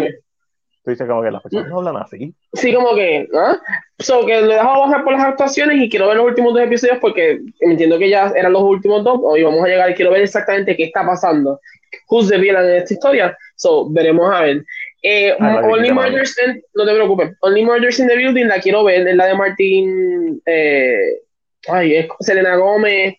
[0.84, 2.34] Tú dices como que las personas no hablan así.
[2.54, 3.56] Sí, como que, ¿ah?
[4.00, 6.98] So, que lo dejamos pasar por las actuaciones y quiero ver los últimos dos episodios
[7.00, 10.22] porque entiendo que ya eran los últimos dos, hoy vamos a llegar y quiero ver
[10.22, 11.60] exactamente qué está pasando.
[12.08, 13.38] Who's the villain en esta historia?
[13.54, 14.64] So, veremos a ver.
[15.02, 15.92] Eh, Ah, no, Only.
[15.92, 19.26] Murders in, no te preocupes, Only Murders in the Building la quiero ver, es la
[19.26, 21.20] de Martín, eh,
[21.68, 23.14] ay, es Selena Gómez,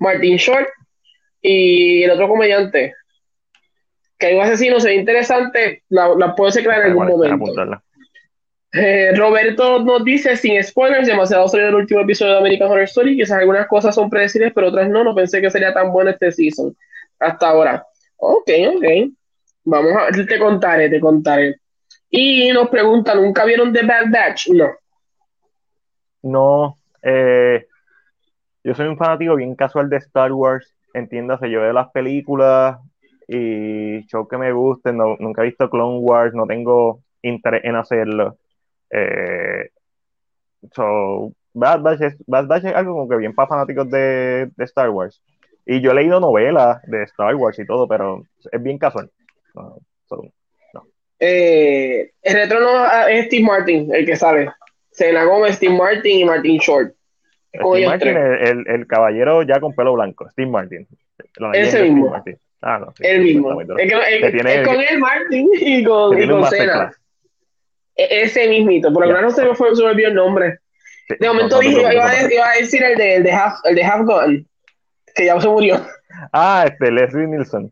[0.00, 0.68] Martín Short
[1.42, 2.94] y el otro comediante.
[4.18, 7.82] Que hay un asesino, se ve interesante, la, la puedo crear en algún momento.
[8.76, 13.16] Eh, Roberto nos dice, sin spoilers, demasiado salió el último episodio de American Horror Story.
[13.16, 15.04] Quizás algunas cosas son predecibles, pero otras no.
[15.04, 16.76] No pensé que sería tan bueno este season
[17.20, 17.86] hasta ahora.
[18.16, 18.84] Ok, ok.
[19.64, 21.56] Vamos a, te contaré, te contaré.
[22.10, 24.48] Y nos preguntan, ¿nunca vieron The Bad Batch?
[24.48, 24.70] No.
[26.22, 27.66] no, eh,
[28.62, 32.78] yo soy un fanático bien casual de Star Wars, entiéndase, yo veo las películas
[33.26, 37.76] y show que me gusten, no, nunca he visto Clone Wars, no tengo interés en
[37.76, 38.36] hacerlo.
[38.90, 39.70] Eh,
[40.72, 44.64] so, Bad Batch, es, Bad Batch es algo como que bien para fanáticos de, de,
[44.64, 45.22] Star Wars.
[45.66, 49.10] Y yo he leído novelas de Star Wars y todo, pero es bien casual.
[49.54, 50.22] No, so,
[50.74, 50.86] no.
[51.18, 54.50] Eh, el retrono es Steve Martin, el que sabe.
[54.90, 56.94] Selena Gomez, Steve Martin y Martin Short.
[57.52, 60.86] Steve Martin, el, el, caballero ya con pelo blanco, Steve Martin.
[61.52, 62.12] Ese mismo.
[62.66, 63.60] Ah, no, sí, el mismo.
[63.60, 66.90] Es, que, es, con el Martin y con, y con Cena.
[67.94, 70.58] E, ese mismito, por lo menos no se me, fue, se me olvidó el nombre.
[71.20, 74.06] De momento dije, iba, iba, a decir el de, el de, Half, el de Half
[74.06, 74.48] Gun,
[75.14, 75.86] que ya se murió.
[76.32, 77.70] Ah, este, Leslie Nielsen.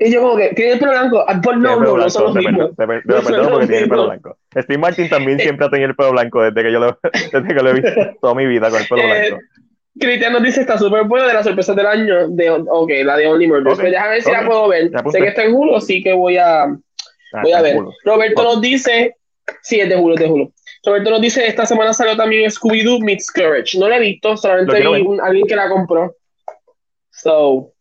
[0.00, 1.24] Y yo como que, ¿tiene el pelo blanco?
[1.26, 2.76] Ah, pues no, no, no son los mismos.
[2.76, 4.38] Te, te, perdón porque tiene el pelo blanco.
[4.56, 7.00] Steve Martin también siempre ha tenido el pelo blanco desde que yo lo,
[7.32, 9.44] desde que lo he visto toda mi vida con el pelo eh, blanco.
[9.98, 12.28] Cristian nos dice está súper buena de las sorpresas del año.
[12.28, 13.74] De, ok, la de Only Murders.
[13.74, 14.90] Okay, pues déjame ver si la puedo ver.
[15.10, 17.76] Sé que está en Hulu, así que voy a, ah, voy a ver.
[18.04, 19.16] Roberto nos dice,
[19.62, 20.52] sí, es de Hulu, es de Hulu.
[20.84, 23.78] Roberto nos dice, esta semana salió también Scooby-Doo Meets Courage.
[23.78, 26.14] No la he visto, solamente vi un, alguien que la compró.
[27.10, 27.72] So,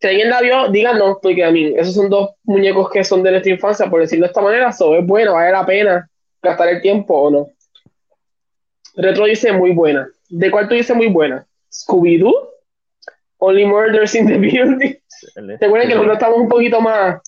[0.00, 3.32] si alguien la vio, díganos, porque a mí, esos son dos muñecos que son de
[3.32, 6.08] nuestra infancia, por decirlo de esta manera, so, es bueno, vale la pena
[6.40, 7.48] gastar el tiempo o no.
[8.94, 10.08] Retro dice muy buena.
[10.28, 11.46] ¿De cuál tú dices muy buena?
[11.70, 12.50] ¿Scooby-Doo?
[13.38, 14.94] Only Murders in the Building.
[15.58, 17.20] ¿Te acuerdas que nosotros estamos un poquito más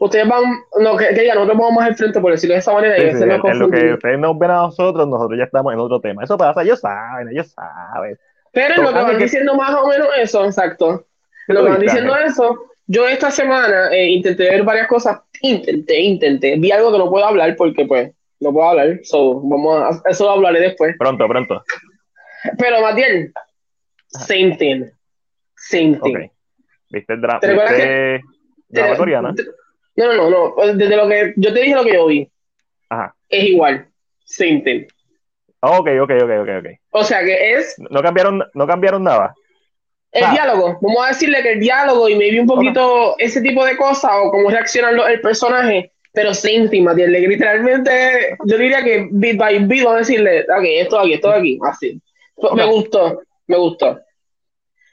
[0.00, 0.42] ustedes van,
[0.80, 2.96] no, que, que ya nosotros vamos más al frente, por decirlo de esa manera.
[2.96, 5.78] Sí, y sí, en lo que ustedes nos ven a nosotros, nosotros ya estamos en
[5.78, 6.24] otro tema.
[6.24, 8.18] Eso pasa, ellos saben, ellos saben.
[8.52, 9.24] Pero en lo que van que...
[9.24, 11.06] diciendo más o menos eso, exacto.
[11.46, 15.20] Lo que van diciendo eso, yo esta semana eh, intenté ver varias cosas.
[15.42, 16.56] Intenté, intenté.
[16.56, 19.00] Vi algo que no puedo hablar porque, pues, no puedo hablar.
[19.02, 20.96] So, vamos a, eso lo hablaré después.
[20.98, 21.62] Pronto, pronto.
[22.58, 23.32] Pero, Matiel,
[24.08, 24.84] same thing.
[25.56, 26.16] Same thing.
[26.16, 26.30] Okay.
[26.90, 27.40] ¿Viste el drama?
[27.40, 28.20] ¿Viste
[28.68, 29.34] drama coreana?
[29.96, 30.74] No, no, no, no.
[30.74, 32.30] Desde lo que yo te dije lo que yo vi.
[32.88, 33.14] Ajá.
[33.28, 33.86] Es igual.
[34.24, 34.86] Same thing.
[35.60, 36.66] Ok, ok, ok, ok, ok.
[36.90, 37.76] O sea que es.
[37.90, 39.34] No cambiaron, no cambiaron nada.
[40.12, 40.32] El ah.
[40.32, 40.78] diálogo.
[40.80, 43.26] Vamos a decirle que el diálogo y me vi un poquito okay.
[43.26, 47.10] ese tipo de cosas o cómo reacciona el personaje, pero same thing, Matías.
[47.10, 51.58] Literalmente, yo diría que bit by bit vamos a decirle, ok, esto aquí, esto aquí,
[51.62, 52.00] así.
[52.42, 52.56] Okay.
[52.56, 54.00] Me gustó, me gustó.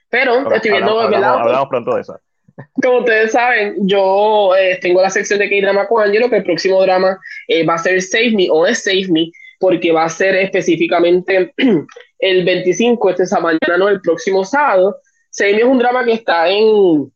[0.09, 0.57] Pero okay.
[0.57, 0.99] estoy viendo.
[0.99, 2.19] Hablamos, hablamos, hablamos pronto de eso.
[2.81, 6.81] Como ustedes saben, yo eh, tengo la sección de K-Drama con Angelo, que el próximo
[6.81, 10.35] drama eh, va a ser Save Me o es Save Me, porque va a ser
[10.35, 11.53] específicamente
[12.19, 14.97] el 25, este es mañana, no, el próximo sábado.
[15.29, 17.11] Save Me es un drama que está en,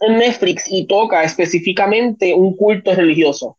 [0.00, 3.56] en Netflix y toca específicamente un culto religioso.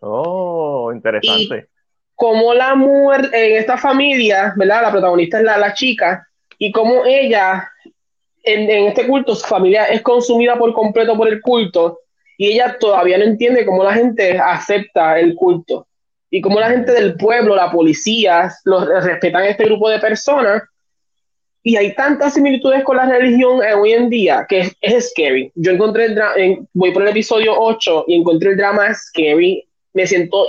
[0.00, 1.68] Oh, interesante.
[2.22, 4.82] Y como la muerte en esta familia, ¿verdad?
[4.82, 6.24] La protagonista es la, la chica,
[6.56, 7.68] y como ella
[8.44, 11.98] en, en, este culto su familia es consumida por completo por el culto
[12.38, 15.88] y ella todavía no entiende cómo la gente acepta el culto
[16.30, 20.62] y cómo la gente del pueblo, la policía, los, respetan a este grupo de personas.
[21.64, 25.50] Y hay tantas similitudes con la religión eh, hoy en día que es, es scary.
[25.56, 29.68] Yo encontré, el en, voy por el episodio 8 y encontré el drama scary.
[29.92, 30.46] Me siento,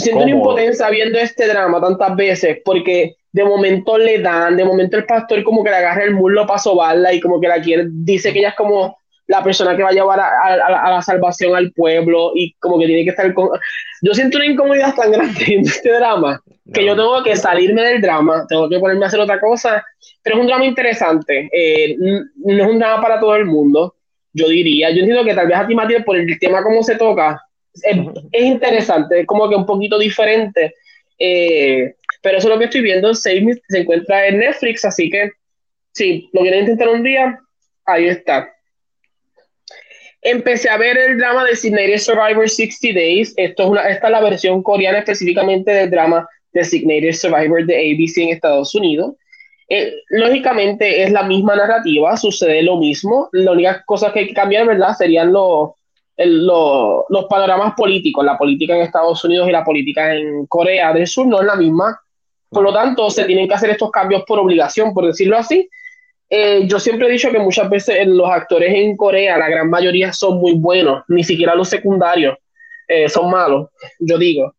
[0.00, 4.96] siento una impotencia viendo este drama tantas veces porque de momento le dan, de momento
[4.96, 7.86] el pastor como que le agarra el muslo para sobarla y como que la quiere,
[7.88, 11.02] dice que ella es como la persona que va a llevar a, a, a, la
[11.02, 13.48] salvación al pueblo y como que tiene que estar con...
[14.02, 16.88] Yo siento una incomodidad tan grande en este drama que no.
[16.88, 19.84] yo tengo que salirme del drama, tengo que ponerme a hacer otra cosa,
[20.22, 23.94] pero es un drama interesante, eh, no es un drama para todo el mundo,
[24.32, 26.96] yo diría, yo entiendo que tal vez a ti Matías por el tema como se
[26.96, 27.40] toca,
[27.82, 27.96] es,
[28.32, 30.74] es interesante, es como que un poquito diferente,
[31.18, 33.14] eh, pero eso es lo que estoy viendo.
[33.14, 35.30] Save se encuentra en Netflix, así que
[35.92, 37.38] si lo quieren intentar un día,
[37.84, 38.50] ahí está.
[40.22, 43.34] Empecé a ver el drama de Designated Survivor 60 Days.
[43.36, 48.18] Esto es una, esta es la versión coreana específicamente del drama Designated Survivor de ABC
[48.18, 49.16] en Estados Unidos.
[49.68, 53.28] Eh, lógicamente es la misma narrativa, sucede lo mismo.
[53.32, 54.94] La única cosa que hay que cambiar, ¿verdad?
[54.96, 55.72] Serían los,
[56.16, 58.24] el, lo, los panoramas políticos.
[58.24, 61.56] La política en Estados Unidos y la política en Corea del Sur no es la
[61.56, 62.00] misma.
[62.50, 65.68] Por lo tanto, se tienen que hacer estos cambios por obligación, por decirlo así.
[66.30, 70.12] Eh, yo siempre he dicho que muchas veces los actores en Corea, la gran mayoría
[70.12, 72.36] son muy buenos, ni siquiera los secundarios
[72.88, 74.54] eh, son malos, yo digo.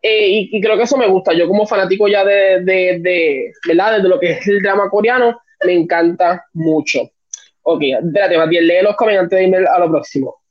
[0.00, 1.32] Eh, y, creo que eso me gusta.
[1.32, 4.02] Yo como fanático ya de, de, de, ¿verdad?
[4.02, 7.10] de lo que es el drama coreano, me encanta mucho.
[7.62, 10.41] Ok, espérate, Matías, lee los comentarios antes de irme a lo próximo.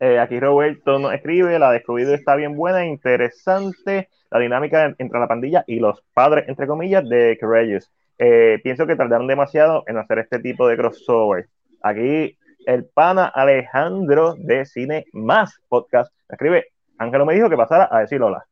[0.00, 1.82] Eh, aquí Roberto nos escribe, la de
[2.14, 7.36] está bien buena, interesante, la dinámica entre la pandilla y los padres, entre comillas, de
[7.38, 7.92] Courageous.
[8.18, 11.48] Eh, pienso que tardaron demasiado en hacer este tipo de crossover.
[11.82, 16.66] Aquí el pana Alejandro de Cine Más Podcast escribe,
[16.98, 18.46] Ángelo me dijo que pasara a decir hola.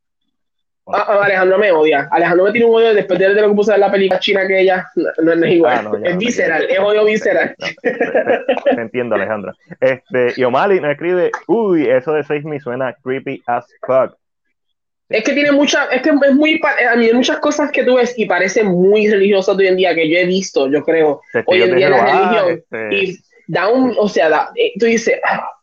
[0.93, 2.07] Ah, ah, Alejandro me odia.
[2.11, 4.61] Alejandro me tiene un odio después de lo que puse en la película china que
[4.61, 5.87] ella no, es igual.
[5.87, 7.55] Ah, es visceral, es odio visceral.
[7.81, 9.53] te, entiendo, Alejandro.
[9.79, 14.15] Este, y O'Malley nos escribe, uy, eso de seis me suena creepy as fuck.
[15.09, 17.95] Es que tiene mucha, es que es muy, a mí hay muchas cosas que tú
[17.95, 21.63] ves y parecen muy religiosas hoy en día que yo he visto, yo creo, hoy
[21.63, 22.63] en día la religión.
[22.71, 22.95] Este...
[22.95, 25.19] Y da un, o sea, da, eh, tú dices,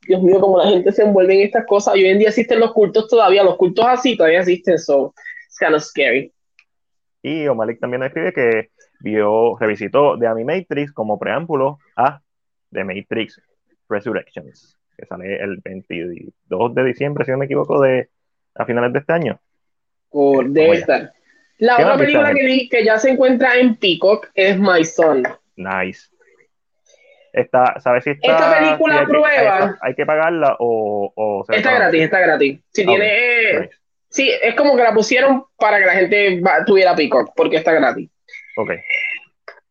[0.06, 1.96] Dios mío, como la gente se envuelve en estas cosas.
[1.96, 5.14] Y hoy en día existen los cultos todavía, los cultos así todavía existen, so
[5.46, 6.32] it's kind of scary.
[7.22, 12.20] Y O'Malik también escribe que vio, revisitó The Animatrix como preámbulo a
[12.72, 13.40] The Matrix
[13.88, 18.08] Resurrections, que sale el 22 de diciembre, si no me equivoco, de
[18.54, 19.40] a finales de este año.
[20.10, 21.12] Oh, debe estar.
[21.58, 25.22] La otra película que vi que ya se encuentra en Peacock es My Son.
[25.56, 26.08] Nice.
[27.36, 29.28] Está, ¿Sabes si está, Esta película hay prueba.
[29.68, 31.12] Que, hay, que pagarla o.
[31.14, 32.60] o está gratis, está gratis.
[32.72, 33.68] Si tiene.
[34.08, 38.08] Sí, es como que la pusieron para que la gente tuviera Peacock, porque está gratis.
[38.56, 38.70] Ok.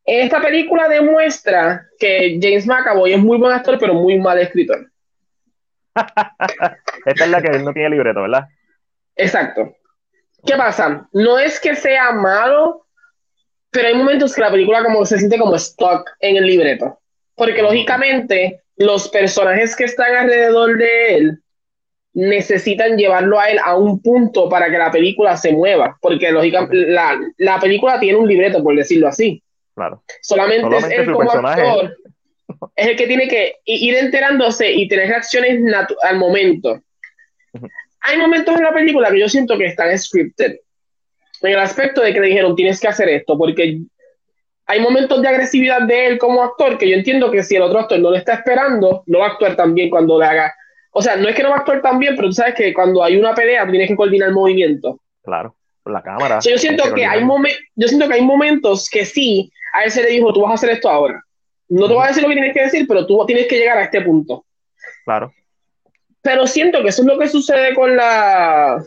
[0.06, 4.92] Esta película demuestra que James McAvoy es muy buen actor, pero muy mal escritor.
[7.06, 8.46] Esta es la que no tiene libreto, ¿verdad?
[9.16, 9.76] Exacto.
[10.46, 11.10] ¿Qué pasa?
[11.14, 12.86] No es que sea malo,
[13.72, 17.00] pero hay momentos que la película como se siente como stock en el libreto.
[17.36, 21.40] Porque lógicamente los personajes que están alrededor de él
[22.14, 25.98] necesitan llevarlo a él a un punto para que la película se mueva.
[26.02, 29.44] Porque lógicamente la, la película tiene un libreto, por decirlo así.
[29.76, 30.02] Claro.
[30.22, 31.98] Solamente, es él como actor.
[32.76, 35.60] Es el que tiene que ir enterándose y tener reacciones
[36.04, 36.82] al momento.
[38.02, 40.60] Hay momentos en la película que yo siento que están scripted.
[41.42, 43.80] En el aspecto de que le dijeron, tienes que hacer esto, porque
[44.68, 47.80] hay momentos de agresividad de él como actor que yo entiendo que si el otro
[47.80, 50.54] actor no le está esperando, no va a actuar tan bien cuando le haga.
[50.92, 52.74] O sea, no es que no va a actuar tan bien, pero tú sabes que
[52.74, 55.00] cuando hay una pelea tienes que coordinar el movimiento.
[55.24, 56.40] Claro, la cámara.
[56.40, 57.22] yo, siento que hay
[57.76, 60.56] yo siento que hay momentos que sí, a él se le dijo, tú vas a
[60.56, 61.22] hacer esto ahora.
[61.68, 63.78] No te voy a decir lo que tienes que decir, pero tú tienes que llegar
[63.78, 64.46] a este punto.
[65.04, 65.32] Claro.
[66.22, 68.84] Pero siento que eso es lo que sucede con la,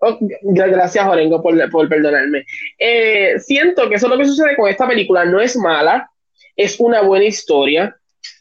[0.00, 2.44] Oh, gracias, Orengo, por, por perdonarme.
[2.78, 5.24] Eh, siento que eso es lo que sucede con esta película.
[5.24, 6.10] No es mala,
[6.56, 7.96] es una buena historia.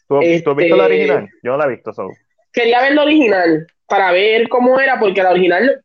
[0.07, 1.29] ¿Tú, has visto la este, original?
[1.43, 2.11] Yo no la he visto solo.
[2.51, 5.81] Quería ver la original para ver cómo era, porque la original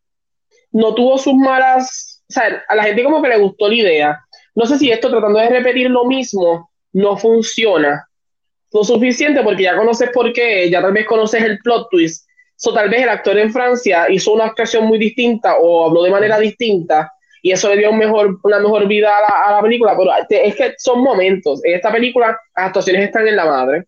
[0.72, 2.24] no tuvo sus malas.
[2.28, 4.20] O sea, a la gente como que le gustó la idea.
[4.54, 8.08] No sé si esto tratando de repetir lo mismo no funciona
[8.72, 12.25] lo suficiente porque ya conoces por qué, ya tal vez conoces el plot twist
[12.56, 16.10] So, tal vez el actor en Francia hizo una actuación muy distinta o habló de
[16.10, 19.12] manera distinta y eso le dio un mejor, una mejor vida
[19.46, 21.64] a la, película, pero es que son momentos.
[21.64, 23.84] En esta película las actuaciones están en la madre.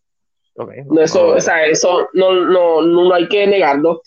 [0.55, 4.03] no, eso, o sea, eso no, no, no, hay que negarlo.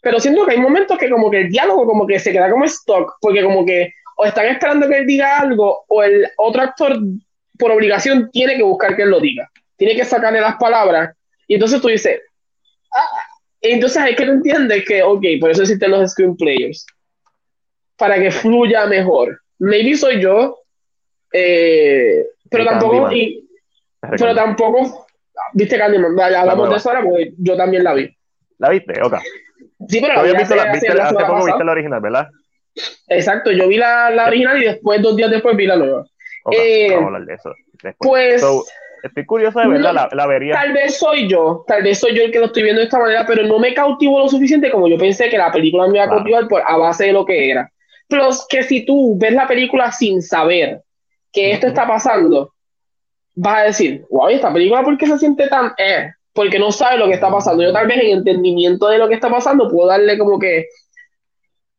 [0.00, 2.64] Pero siento que hay momentos que como que el diálogo como que se queda como
[2.64, 6.98] stock, porque como que o están esperando que él diga algo o el otro actor
[7.58, 9.50] por obligación tiene que buscar que él lo diga.
[9.76, 11.14] Tiene que sacarle las palabras.
[11.46, 12.20] Y entonces tú dices,
[12.94, 13.06] ah,
[13.72, 16.86] entonces hay que entender que, ok, por eso existen los screenplayers.
[17.96, 19.40] Para que fluya mejor.
[19.58, 20.58] Maybe soy yo,
[21.32, 23.10] eh, pero tampoco,
[24.00, 25.06] pero tampoco,
[25.54, 28.14] viste Candyman, ya hablamos de eso ahora porque yo también la vi.
[28.58, 29.00] ¿La viste?
[29.02, 29.14] Ok.
[29.88, 32.28] Sí, pero la vi hace, la, viste, hace poco viste la original, ¿verdad?
[33.08, 36.04] Exacto, yo vi la, la original y después, dos días después, vi la nueva.
[36.44, 37.54] Okay, vamos a hablar de eso.
[37.82, 38.42] Después.
[38.42, 38.64] Pues
[39.04, 40.54] Estoy curioso de verla, la, la, vería.
[40.54, 42.98] Tal vez soy yo, tal vez soy yo el que lo estoy viendo de esta
[42.98, 46.06] manera, pero no me cautivo lo suficiente como yo pensé que la película me iba
[46.06, 47.70] a cautivar por, a base de lo que era.
[48.08, 50.80] Plus, que si tú ves la película sin saber
[51.30, 52.54] que esto está pasando,
[53.34, 55.74] vas a decir, wow, esta película, ¿por qué se siente tan...
[55.76, 56.10] Eh?
[56.32, 57.62] Porque no sabe lo que está pasando.
[57.62, 60.64] Yo tal vez en entendimiento de lo que está pasando puedo darle como que...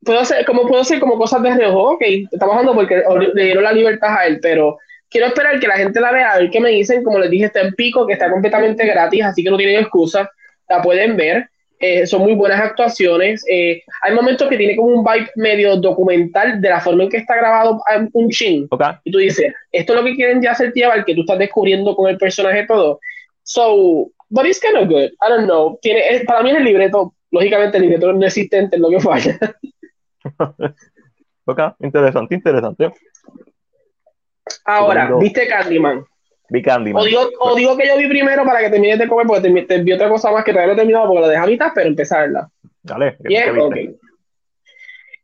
[0.04, 3.02] Puedo hacer, como puedo hacer como cosas de reojo, ok, está pasando porque
[3.34, 4.78] le dieron la libertad a él, pero
[5.16, 7.02] quiero esperar que la gente la vea, a ver qué me dicen.
[7.02, 10.30] Como les dije, está en pico, que está completamente gratis, así que no tienen excusa.
[10.68, 11.50] La pueden ver.
[11.80, 13.46] Eh, son muy buenas actuaciones.
[13.50, 17.18] Eh, hay momentos que tiene como un vibe medio documental de la forma en que
[17.18, 17.82] está grabado
[18.12, 18.68] un chin.
[19.06, 21.96] Y tú dices, esto es lo que quieren ya hacer llevar, que tú estás descubriendo
[21.96, 23.00] con el personaje todo.
[23.44, 25.12] So, but it's kind of good.
[25.22, 25.80] I don't know.
[25.82, 29.40] Tiene, para mí es el libreto, lógicamente el libreto no existente, es lo que falla.
[31.46, 32.92] ok, interesante, interesante.
[34.66, 36.04] Ahora, ¿viste Candyman?
[36.50, 37.02] Vi Candyman.
[37.02, 39.62] O digo, o digo que yo vi primero para que termines de comer, porque te,
[39.64, 41.72] te vi otra cosa más que todavía no he terminado porque la dejé a mitad,
[41.74, 42.50] pero empezarla.
[42.84, 43.16] Dale.
[43.20, 43.76] Bien, ok.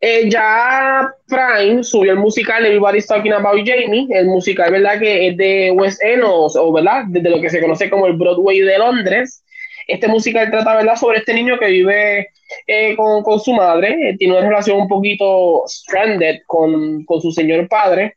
[0.03, 4.97] Eh, ya Prime subió el musical Everybody's Talking About Jamie, el musical, ¿verdad?
[4.99, 7.03] Que es de West End, o, ¿verdad?
[7.07, 9.43] Desde lo que se conoce como el Broadway de Londres.
[9.87, 12.29] Este musical trata, ¿verdad?, sobre este niño que vive
[12.65, 17.31] eh, con, con, su madre, eh, tiene una relación un poquito stranded con, con su
[17.31, 18.15] señor padre,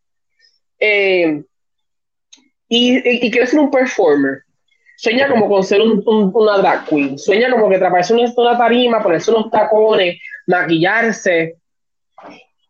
[0.85, 1.43] eh,
[2.69, 4.43] y, quiere ser un performer.
[4.97, 9.03] Sueña como con ser un, una drag queen, sueña como que atraparse en una tarima,
[9.03, 11.57] ponerse unos tacones, maquillarse,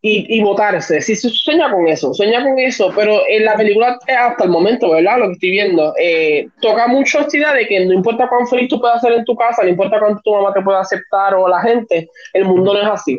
[0.07, 1.01] y, y votarse.
[1.01, 4.91] Sí, sueña con eso, sueña con eso, pero en la película eh, hasta el momento,
[4.91, 5.19] ¿verdad?
[5.19, 8.69] Lo que estoy viendo, eh, toca mucho esta idea de que no importa cuán feliz
[8.69, 11.49] tú puedas ser en tu casa, no importa cuánto tu mamá te pueda aceptar o
[11.49, 13.19] la gente, el mundo no es así.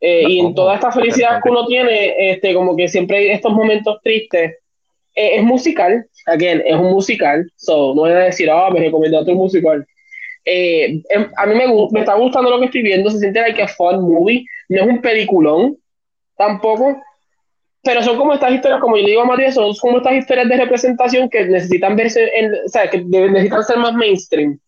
[0.00, 3.52] Eh, y en toda esta felicidad que uno tiene, este, como que siempre hay estos
[3.52, 4.56] momentos tristes,
[5.14, 9.34] es musical, again, es un musical, so no voy a decir, ah, me recomiendo otro
[9.34, 9.84] musical.
[10.44, 11.02] Em,
[11.36, 14.00] a mí me, me está gustando lo que estoy viendo, se siente like a fun
[14.02, 15.76] movie, no es un peliculón,
[16.36, 17.02] tampoco.
[17.82, 20.56] Pero son como estas historias, como yo digo a Matías, son como estas historias de
[20.56, 24.58] representación que necesitan verse, en, o sea, que necesitan ser más mainstream.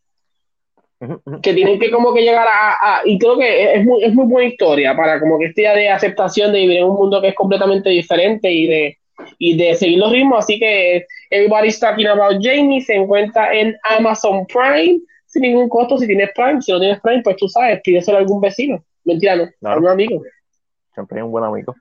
[1.42, 4.48] Que tienen que como que llegar a, y creo que es muy, es muy buena
[4.48, 7.34] historia para como que esta idea de aceptación de vivir en un mundo que es
[7.34, 8.98] completamente diferente y de,
[9.38, 10.40] y de seguir los ritmos.
[10.40, 15.96] Así que Everybody's Talking About Jamie se encuentra en Amazon Prime sin ningún costo.
[15.96, 18.84] Si tienes Prime, si no tienes Prime, pues tú sabes, pídeselo a algún vecino.
[19.05, 20.22] Mentira, no, a un amigo.
[20.92, 21.74] Siempre hay un buen amigo.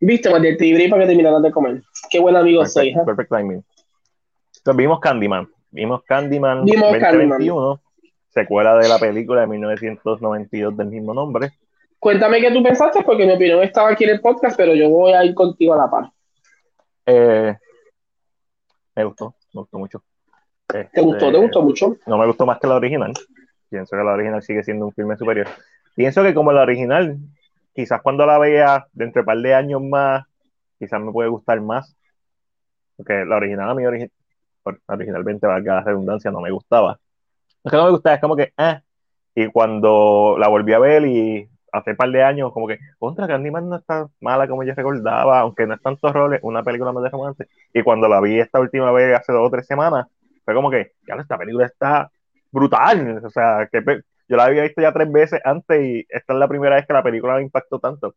[0.00, 1.82] Viste, Matías, te para que terminaras de comer.
[2.10, 2.88] Qué buen amigo soy.
[2.88, 2.96] ¿eh?
[3.04, 3.64] Perfect timing.
[4.58, 5.48] Entonces vimos Candyman.
[5.70, 7.80] Vimos Candyman vimos 2021,
[8.36, 11.52] secuela de la película de 1992 del mismo nombre.
[11.98, 15.12] Cuéntame qué tú pensaste, porque mi opinión estaba aquí en el podcast, pero yo voy
[15.12, 16.10] a ir contigo a la par.
[17.06, 17.56] Eh,
[18.94, 20.02] me gustó, me gustó mucho.
[20.66, 21.32] ¿Te gustó?
[21.32, 21.96] ¿Te gustó mucho?
[22.06, 23.14] No me gustó más que la original.
[23.70, 25.46] Pienso que la original sigue siendo un filme superior.
[25.94, 27.16] Pienso que como la original
[27.74, 30.24] quizás cuando la vea dentro de un par de años más,
[30.78, 31.96] quizás me puede gustar más.
[32.96, 34.10] Porque la original a mí origi
[34.86, 36.98] originalmente, valga la redundancia, no me gustaba.
[37.66, 38.80] Es que no me gustaba, es como que, ah.
[39.34, 43.26] Y cuando la volví a ver y hace un par de años, como que, contra
[43.26, 47.02] Candyman no está mala como yo recordaba, aunque no es tantos roles, una película más
[47.02, 47.48] de romance.
[47.74, 50.06] Y cuando la vi esta última vez hace dos o tres semanas,
[50.44, 52.08] fue como que, ya esta película está
[52.52, 53.20] brutal.
[53.24, 53.82] O sea, que
[54.28, 56.92] yo la había visto ya tres veces antes y esta es la primera vez que
[56.92, 58.14] la película me impactó tanto.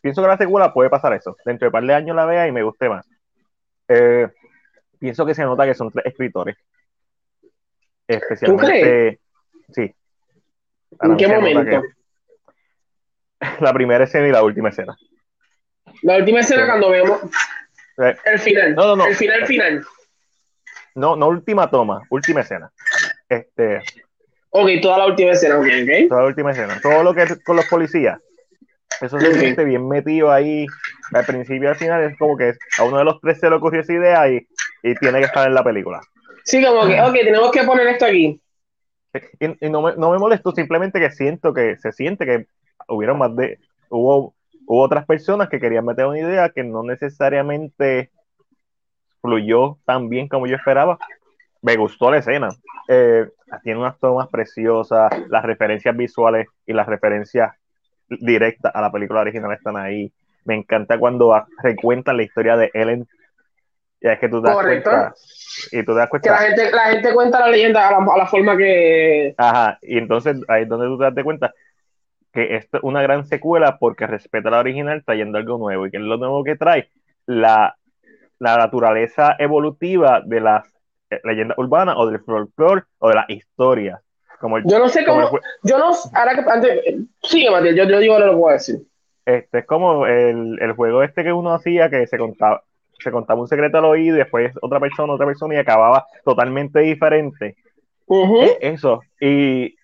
[0.00, 1.36] Pienso que la secuela puede pasar eso.
[1.44, 3.04] Dentro de un par de años la vea y me guste más.
[3.88, 4.28] Eh,
[5.00, 6.56] pienso que se nota que son tres escritores.
[8.14, 9.20] Especialmente.
[9.72, 9.94] Sí.
[11.00, 11.82] ¿En qué momento?
[13.60, 14.96] La primera escena y la última escena.
[16.02, 17.20] La última escena cuando vemos
[18.24, 18.74] el final.
[18.74, 19.06] No, no, no.
[19.06, 19.84] El final, final.
[20.94, 22.70] No, no última toma, última escena.
[23.28, 23.82] Este,
[24.50, 26.08] Ok, toda la última escena, ok, ok.
[26.08, 26.80] Toda la última escena.
[26.82, 28.18] Todo lo que es con los policías.
[29.00, 30.66] Eso se siente bien metido ahí.
[31.12, 33.56] Al principio y al final es como que a uno de los tres se le
[33.56, 34.46] ocurrió esa idea y,
[34.82, 36.00] y tiene que estar en la película.
[36.50, 38.40] Sí, como que, ok, tenemos que poner esto aquí.
[39.38, 42.46] Y, no, me, no me molesto, simplemente que siento que se siente que
[42.88, 43.60] hubieron más de.
[43.88, 44.34] Hubo,
[44.66, 48.10] hubo otras personas que querían meter una idea que no necesariamente
[49.20, 50.98] fluyó tan bien como yo esperaba.
[51.62, 52.48] Me gustó la escena.
[52.88, 53.28] Eh,
[53.62, 57.52] tiene unas tomas preciosas, las referencias visuales y las referencias
[58.08, 60.12] directas a la película original están ahí.
[60.44, 63.06] Me encanta cuando recuentan la historia de Ellen.
[64.00, 65.14] Ya es que tú te das cuenta.
[65.72, 66.28] Y tú te das cuenta.
[66.28, 69.34] Que la gente, la gente cuenta la leyenda a la, forma que.
[69.36, 71.52] Ajá, y entonces ahí es donde tú te das cuenta
[72.32, 75.86] que esto es una gran secuela porque respeta la original trayendo algo nuevo.
[75.86, 76.88] ¿Y que es lo nuevo que trae?
[77.26, 77.76] La,
[78.38, 80.66] la naturaleza evolutiva de las
[81.24, 84.00] leyenda urbana o del folclore o de la historia.
[84.40, 86.80] Como yo no sé cómo, yo no, ahora que antes,
[87.22, 88.76] sigue Matías, yo, yo digo lo que voy a decir.
[89.26, 92.62] Este es como el, el, juego este que uno hacía que se contaba,
[93.00, 96.80] se contaba un secreto al oído y después otra persona, otra persona y acababa totalmente
[96.80, 97.56] diferente.
[98.60, 99.74] Eso, y,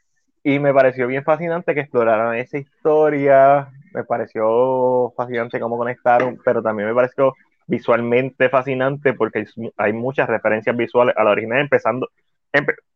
[0.43, 6.63] y me pareció bien fascinante que exploraran esa historia, me pareció fascinante cómo conectaron, pero
[6.63, 7.35] también me pareció
[7.67, 9.45] visualmente fascinante porque
[9.77, 12.09] hay, muchas referencias visuales a la original, empezando,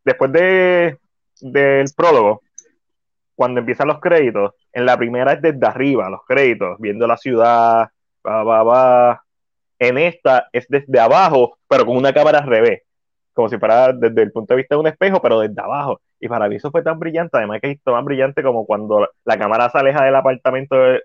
[0.03, 0.97] después de,
[1.41, 2.41] del prólogo,
[3.35, 7.89] cuando empiezan los créditos, en la primera es desde arriba, los créditos, viendo la ciudad,
[8.25, 9.23] va, va, va.
[9.81, 12.83] En esta es desde abajo, pero con una cámara al revés,
[13.33, 15.99] como si fuera desde el punto de vista de un espejo, pero desde abajo.
[16.19, 19.39] Y para mí eso fue tan brillante, además que es tan brillante como cuando la
[19.39, 21.01] cámara se aleja del apartamento de,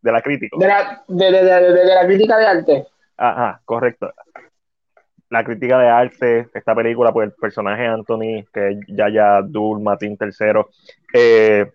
[0.00, 0.56] de, la crítica.
[0.58, 2.86] De la, de, de, la crítica de arte.
[3.18, 4.10] Ajá, correcto.
[5.28, 10.16] la crítica de arte, esta película, pues el personaje Anthony, que es Yaya Dul Martín
[10.18, 10.62] III,
[11.12, 11.70] eh,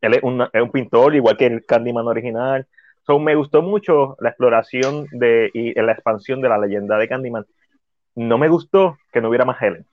[0.00, 0.20] él es,
[0.52, 2.68] es, un pintor, igual que el Candyman original.
[3.08, 7.46] So, me gustó mucho la exploración de, y la expansión de la leyenda de Candyman.
[8.14, 9.86] No me gustó que no hubiera más Helen.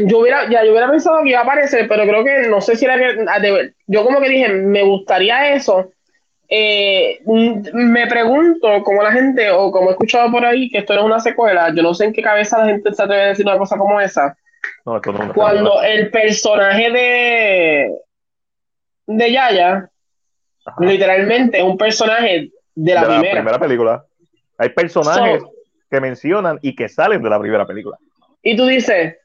[0.00, 2.76] Yo hubiera, ya, yo hubiera pensado que iba a aparecer, pero creo que no sé
[2.76, 3.24] si era que.
[3.26, 3.40] Ah,
[3.86, 5.92] yo como que dije, me gustaría eso.
[6.46, 11.00] Eh, me pregunto cómo la gente, o como he escuchado por ahí, que esto no
[11.00, 13.46] es una secuela, yo no sé en qué cabeza la gente se atreve a decir
[13.46, 14.36] una cosa como esa.
[15.34, 17.94] Cuando el personaje de
[19.06, 19.88] de Yaya,
[20.80, 23.58] literalmente es un personaje de la, primera.
[23.58, 24.04] película.
[24.58, 25.42] Hay personajes
[25.90, 27.96] que mencionan y que salen de la primera película.
[28.42, 29.16] Y tú dices,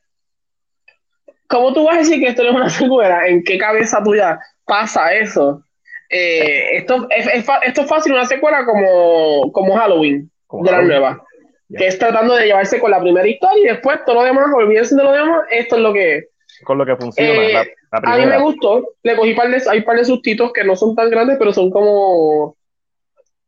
[1.52, 3.28] ¿Cómo tú vas a decir que esto no es una secuela?
[3.28, 5.62] ¿En qué cabeza tuya pasa eso?
[6.10, 11.24] Eh, esto, es, esto es fácil, una secuela como, como Halloween, de la nueva.
[11.78, 14.96] Que es tratando de llevarse con la primera historia y después todo lo demás, olvídense
[14.96, 16.28] de lo demás, esto es lo que
[16.64, 17.30] Con lo que funciona.
[17.30, 20.76] Eh, a mí me gustó, le cogí par de, hay par de sustitos que no
[20.76, 22.56] son tan grandes, pero son como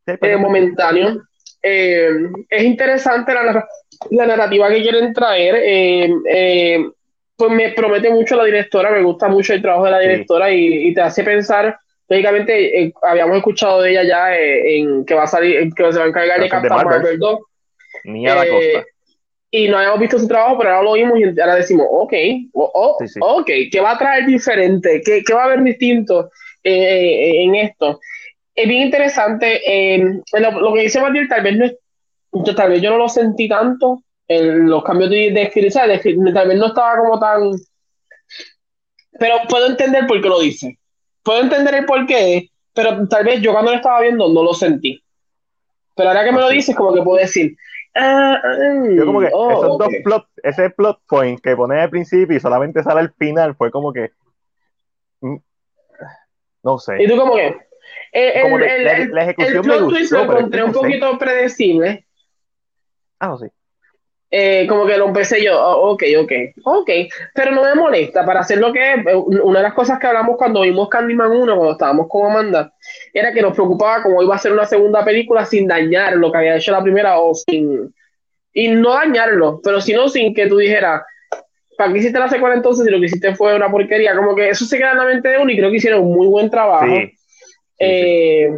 [0.06, 1.18] eh, momentáneos.
[1.62, 3.66] es interesante la,
[4.12, 5.56] la, narrativa que quieren traer.
[5.64, 6.86] Eh,
[7.36, 10.94] pues me promete mucho la directora, me gusta mucho el trabajo de la directora y,
[10.94, 11.78] te hace pensar,
[12.08, 16.00] lógicamente, eh, habíamos escuchado de ella ya eh, en que va a salir, que se
[16.00, 17.40] va a encargar de Captain Marvel 2.
[18.06, 18.86] Ni a la costa.
[19.56, 22.14] Y no habíamos visto su trabajo, pero ahora lo vimos y ahora decimos, ok,
[22.54, 25.00] oh, ok, ¿qué va a traer diferente?
[25.06, 26.32] ¿Qué, qué va a haber distinto
[26.64, 28.00] eh, en esto?
[28.56, 29.62] Es bien interesante.
[30.40, 34.02] Lo, que dice Matilde, tal vez no es, tal vez yo no lo sentí tanto,
[34.28, 37.52] los cambios de, de, tal vez no estaba como tan...
[39.20, 40.80] Pero puedo entender por qué lo dice.
[41.22, 44.56] Puedo entender el por qué, pero tal vez yo cuando lo estaba viendo no lo
[44.56, 45.00] sentí.
[45.96, 47.56] Pero ahora que me lo dices, como que puedo decir...
[47.96, 48.42] Ah,
[48.96, 52.40] yo como que oh, esos dos plot, ese plot point que pone al principio y
[52.40, 54.12] solamente sale al final, fue como que...
[55.22, 55.38] Mm,
[56.64, 57.04] no sé.
[57.04, 57.56] Y tú como que...
[59.12, 62.08] la, ejecución me gustó, lo encontré un poquito predecible.
[63.20, 63.48] Ah, no, sí.
[64.36, 66.32] Eh, como que lo empecé yo, oh, ok, ok,
[66.64, 66.90] ok,
[67.36, 69.06] pero no me molesta para hacer lo que es.
[69.06, 72.74] Eh, una de las cosas que hablamos cuando vimos Candyman 1, cuando estábamos con Amanda,
[73.14, 76.40] era que nos preocupaba cómo iba a ser una segunda película sin dañar lo que
[76.40, 77.94] había hecho la primera o sin.
[78.54, 81.04] Y no dañarlo, pero sino sin que tú dijeras,
[81.78, 84.16] ¿para qué hiciste la secuela entonces si lo que hiciste fue una porquería?
[84.16, 86.16] Como que eso se queda en la mente de uno y creo que hicieron un
[86.16, 86.92] muy buen trabajo.
[87.78, 88.50] Eh,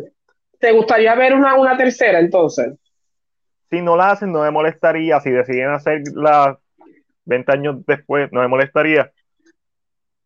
[0.58, 2.76] ¿Te gustaría ver una, una tercera entonces?
[3.76, 5.20] Si no la hacen, no me molestaría.
[5.20, 6.58] Si deciden hacerla
[7.26, 9.12] 20 años después, no me molestaría.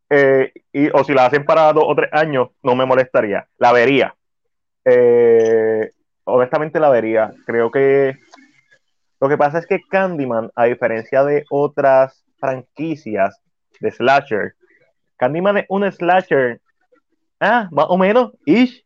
[0.09, 3.47] Eh, y, o si la hacen para dos o tres años, no me molestaría.
[3.57, 4.15] La vería.
[4.85, 5.91] Eh,
[6.25, 7.31] honestamente la vería.
[7.45, 8.17] Creo que
[9.19, 13.41] lo que pasa es que Candyman, a diferencia de otras franquicias
[13.79, 14.55] de slasher,
[15.17, 16.61] Candyman es un slasher,
[17.39, 18.85] ah, más o menos, ish.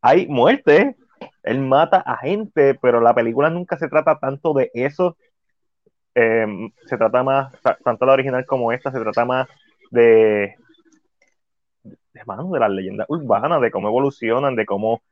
[0.00, 0.96] Hay muerte,
[1.42, 5.16] él mata a gente, pero la película nunca se trata tanto de eso.
[6.14, 7.54] Em, se trata más,
[7.84, 9.48] tanto la original como esta, se trata más
[9.90, 10.54] de,
[11.82, 15.02] de, de las leyendas urbanas, de cómo evolucionan, de cómo,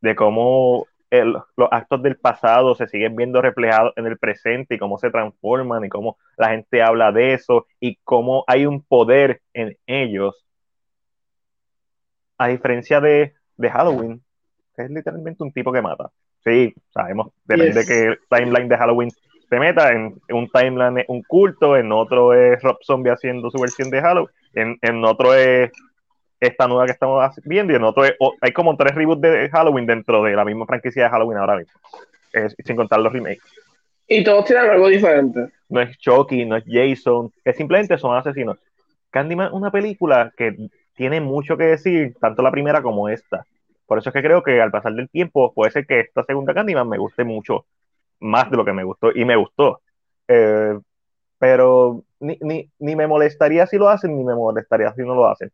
[0.00, 4.98] de cómo los actos del pasado se siguen viendo reflejados en el presente y cómo
[4.98, 9.76] se transforman y cómo la gente habla de eso y cómo hay un poder en
[9.86, 10.44] ellos.
[12.36, 14.22] A diferencia de, de Halloween,
[14.84, 16.10] es literalmente un tipo que mata.
[16.44, 19.10] Sí, sabemos, depende de que el timeline de Halloween
[19.48, 19.92] se meta.
[19.92, 24.00] En, un timeline es un culto, en otro es Rob Zombie haciendo su versión de
[24.00, 25.70] Halloween, en, en otro es
[26.40, 29.86] esta nueva que estamos viendo, y en otro es, hay como tres reboots de Halloween
[29.86, 31.80] dentro de la misma franquicia de Halloween ahora mismo,
[32.64, 33.42] sin contar los remakes.
[34.06, 35.48] Y todos tienen algo diferente.
[35.68, 38.58] No es Chucky, no es Jason, que simplemente son asesinos.
[39.10, 40.56] Candyman es una película que
[40.94, 43.44] tiene mucho que decir, tanto la primera como esta.
[43.88, 46.52] Por eso es que creo que al pasar del tiempo puede ser que esta segunda
[46.52, 47.64] Candyman me guste mucho
[48.20, 49.80] más de lo que me gustó y me gustó.
[50.28, 50.78] Eh,
[51.38, 52.38] pero ni,
[52.78, 55.50] me molestaría si lo hacen, ni me molestaría si no lo hacen.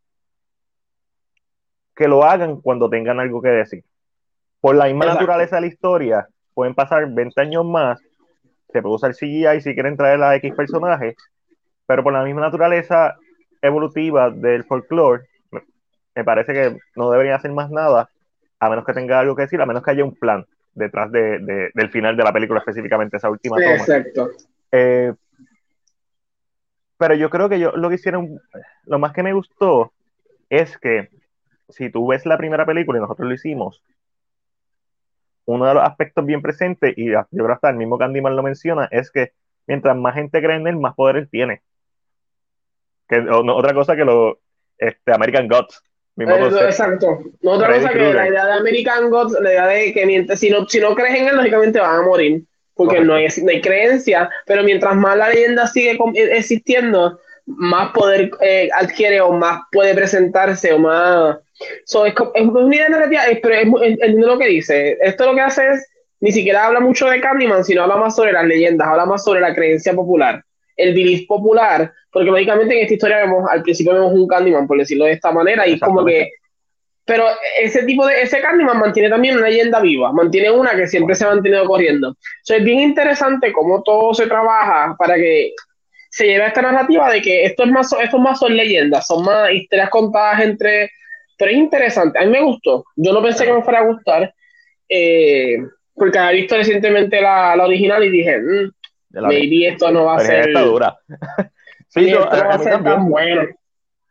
[1.94, 3.84] Que lo hagan cuando tengan algo que decir.
[4.60, 8.00] Por la misma naturaleza de la historia, pueden pasar 20 años más,
[8.72, 11.14] se puede usar CGI si quieren traer a X personajes,
[11.86, 13.14] pero por la misma naturaleza
[13.62, 15.22] evolutiva del folclore,
[16.16, 18.08] me parece que no deberían hacer más nada
[18.64, 21.70] a menos que tenga algo que decir, a menos que haya un plan detrás de,
[21.72, 23.74] del final de la película, específicamente esa última toma.
[23.74, 24.30] Exacto.
[24.72, 25.12] Eh,
[26.96, 28.40] pero yo creo que yo lo que hicieron,
[28.84, 29.92] lo más que me gustó
[30.48, 31.10] es que
[31.68, 33.82] si tú ves la primera película y nosotros lo hicimos,
[35.46, 38.88] uno de los aspectos bien presentes, y yo creo hasta el mismo Candyman lo menciona,
[38.90, 39.32] es que
[39.66, 41.62] mientras más gente cree en él, más poder él tiene.
[43.08, 44.38] Que, otra cosa que lo
[44.78, 45.82] este, American Gods.
[46.16, 47.22] Exacto.
[47.44, 50.66] otra cosa que la idea de American Gods, la idea de que mientras, si, no,
[50.68, 52.42] si no crees en él, lógicamente van a morir.
[52.76, 57.92] Porque no hay, no hay, creencia, pero mientras más la leyenda sigue e, existiendo, más
[57.92, 61.36] poder eh, adquiere o más puede presentarse o más...
[61.84, 64.98] So, es, es, una idea narrativa, pero es, es, lo que dice.
[65.00, 65.86] Esto lo que hace es,
[66.18, 69.40] ni siquiera habla mucho de Candyman, sino habla más sobre las leyendas, habla más sobre
[69.40, 70.42] la creencia popular,
[70.76, 74.78] el belief popular, porque lógicamente en esta historia vemos, al principio vemos un Candyman, por
[74.78, 76.30] decirlo de esta manera, y como que...
[77.06, 77.26] Pero
[77.60, 81.24] ese tipo de, ese Candyman mantiene también una leyenda viva, mantiene una que siempre se
[81.24, 82.16] ha mantenido corriendo.
[82.42, 85.52] So, es bien interesante cómo todo se trabaja para que
[86.08, 89.52] se lleva esta narrativa de que esto es más, esto más son leyendas, son más
[89.52, 90.90] historias contadas entre.
[91.36, 92.84] Pero es interesante, a mí me gustó.
[92.96, 94.32] Yo no pensé que me fuera a gustar,
[94.88, 95.58] eh,
[95.94, 98.40] porque había visto recientemente la, la original y dije,
[99.22, 100.48] mmm, maybe esto no va a ser.
[100.48, 100.98] Está dura.
[101.88, 103.42] sí, esto no va a ser tan bueno.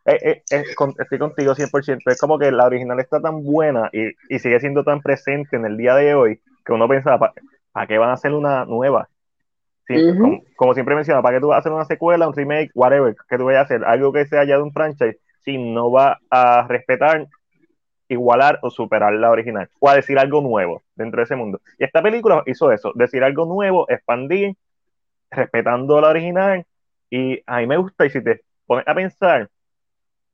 [0.06, 0.64] Eh, eh,
[1.00, 2.02] estoy contigo 100%.
[2.06, 5.66] Es como que la original está tan buena y, y sigue siendo tan presente en
[5.66, 7.34] el día de hoy que uno pensaba,
[7.72, 9.08] ¿para qué van a hacer una nueva?
[10.56, 13.38] como, siempre menciono, ¿para qué tú vas a hacer una secuela, un remake, whatever, que
[13.38, 13.84] tú vayas a hacer?
[13.84, 17.28] Algo que sea ya de un franchise, si no va a respetar,
[18.08, 21.60] igualar o superar la original, o a decir algo nuevo dentro de ese mundo.
[21.78, 24.56] Y esta película hizo eso, decir algo nuevo, expandir,
[25.36, 26.66] respetando la original,
[27.10, 29.50] y a mí me gusta, y si te pones a pensar,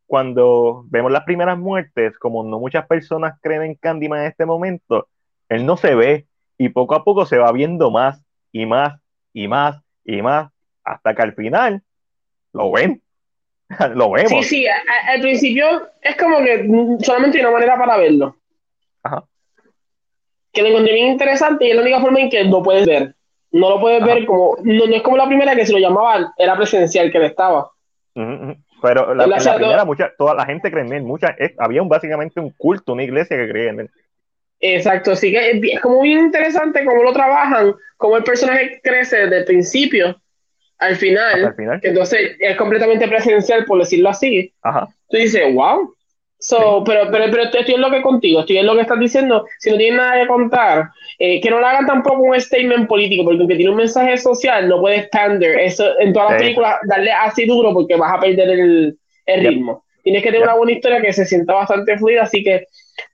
[0.07, 5.07] cuando vemos las primeras muertes, como no muchas personas creen en Candyman en este momento,
[5.49, 6.25] él no se ve,
[6.57, 8.99] y poco a poco se va viendo más y más
[9.33, 10.51] y más y más,
[10.83, 11.83] hasta que al final
[12.53, 13.01] lo ven.
[13.95, 14.29] lo vemos.
[14.29, 16.67] Sí, sí, al principio es como que
[17.01, 18.35] solamente hay una manera para verlo.
[19.03, 19.23] Ajá.
[20.51, 23.15] Que lo encontré bien interesante y es la única forma en que lo puedes ver.
[23.51, 24.57] No lo puedes ver como.
[24.63, 27.71] No, es como la primera que se lo llamaban, era presencial que le estaba.
[28.81, 31.03] Pero la, la, primera, mucha, toda la gente cree en él.
[31.03, 33.89] Mucha, había un, básicamente un culto, una iglesia que creía en él.
[34.61, 39.37] Exacto, así que es, como bien interesante cómo lo trabajan, cómo el personaje crece desde
[39.39, 40.19] el principio
[40.79, 44.53] al final, que entonces es completamente presencial, por decirlo así.
[44.61, 44.87] Ajá.
[45.09, 45.93] Tú dices, wow.
[46.41, 49.45] So, pero, pero, pero estoy en lo que contigo, estoy en lo que estás diciendo.
[49.59, 53.25] Si no tienes nada que contar, eh, que no le hagan tampoco un statement político,
[53.25, 57.11] porque aunque tiene un mensaje social, no puede estándar eso en todas las películas, darle
[57.11, 59.83] así duro porque vas a perder el, el ritmo.
[60.01, 62.65] Tienes que tener una buena historia que se sienta bastante fluida, así que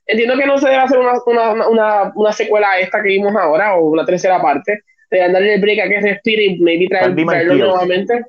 [0.06, 3.34] entiendo que no se debe hacer una, una, una, una secuela a esta que vimos
[3.34, 4.82] ahora o una tercera parte.
[5.10, 8.24] Deberían darle el break a que respire y maybe traer, traerlo nuevamente.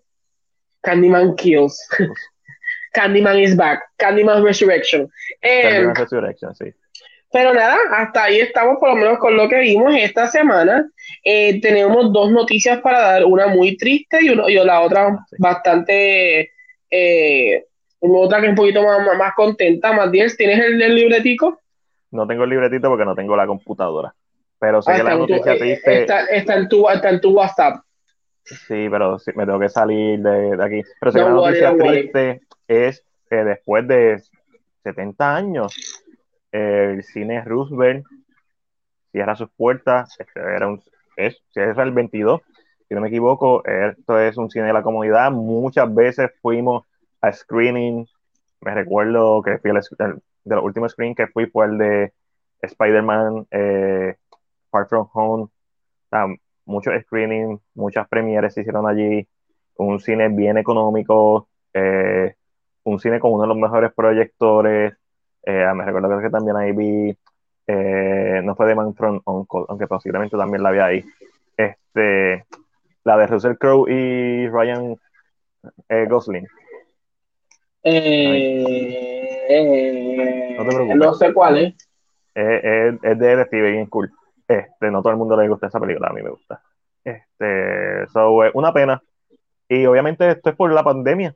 [0.82, 1.88] Candyman Kills.
[2.98, 3.80] Candyman is back.
[3.98, 5.08] Candyman Resurrection.
[5.42, 6.74] Candyman em, Resurrection, sí.
[7.32, 10.90] Pero nada, hasta ahí estamos por lo menos con lo que vimos esta semana.
[11.24, 16.52] Eh, tenemos dos noticias para dar, una muy triste y, uno, y la otra bastante
[16.90, 17.66] eh,
[18.00, 19.94] otra que es un poquito más, más, contenta.
[19.94, 21.62] Más ¿tienes el, libretico?
[22.12, 24.16] No tengo el libretito porque no tengo la computadora.
[24.60, 26.04] Pero sé ah, que la noticia eh, triste.
[26.32, 27.84] Está, en tu, está en tu WhatsApp.
[28.44, 30.82] Sí, pero sí, me tengo que salir de, aquí.
[31.00, 34.22] Pero sé que la noticia triste es que después de
[34.84, 36.04] 70 años,
[36.52, 38.06] el cine Roosevelt
[39.12, 40.16] cierra sus puertas.
[40.20, 40.82] Este era un,
[41.16, 42.42] es, cierra el 22,
[42.88, 43.66] si no me equivoco.
[43.66, 45.32] Esto es un cine de la comunidad.
[45.32, 46.86] Muchas veces fuimos
[47.22, 48.08] a screening.
[48.62, 52.14] Me recuerdo que fui el, últimos screen que fui fue el de
[52.62, 54.16] Spider-Man eh,
[54.72, 55.48] Far From Home.
[56.66, 59.28] muchos screening, muchas premieres se hicieron allí.
[59.76, 62.36] Un cine bien económico, eh,
[62.88, 64.94] un cine con uno de los mejores proyectores.
[65.44, 67.18] Eh, me recuerdo que también ahí vi,
[68.44, 71.06] no fue de Man from Uncle, aunque posiblemente también la vi ahí.
[71.56, 72.46] Este,
[73.04, 74.96] la de Russell Crowe y Ryan
[76.08, 76.48] Gosling.
[77.84, 78.96] Eh,
[80.58, 80.98] no te preocupes.
[80.98, 81.76] No sé cuál es.
[82.34, 84.12] Es, de Steve bien cool.
[84.48, 86.62] Este, no todo el mundo le gusta esa película, a mí me gusta.
[87.04, 89.02] Este, so, una pena.
[89.68, 91.36] Y obviamente esto es por la pandemia.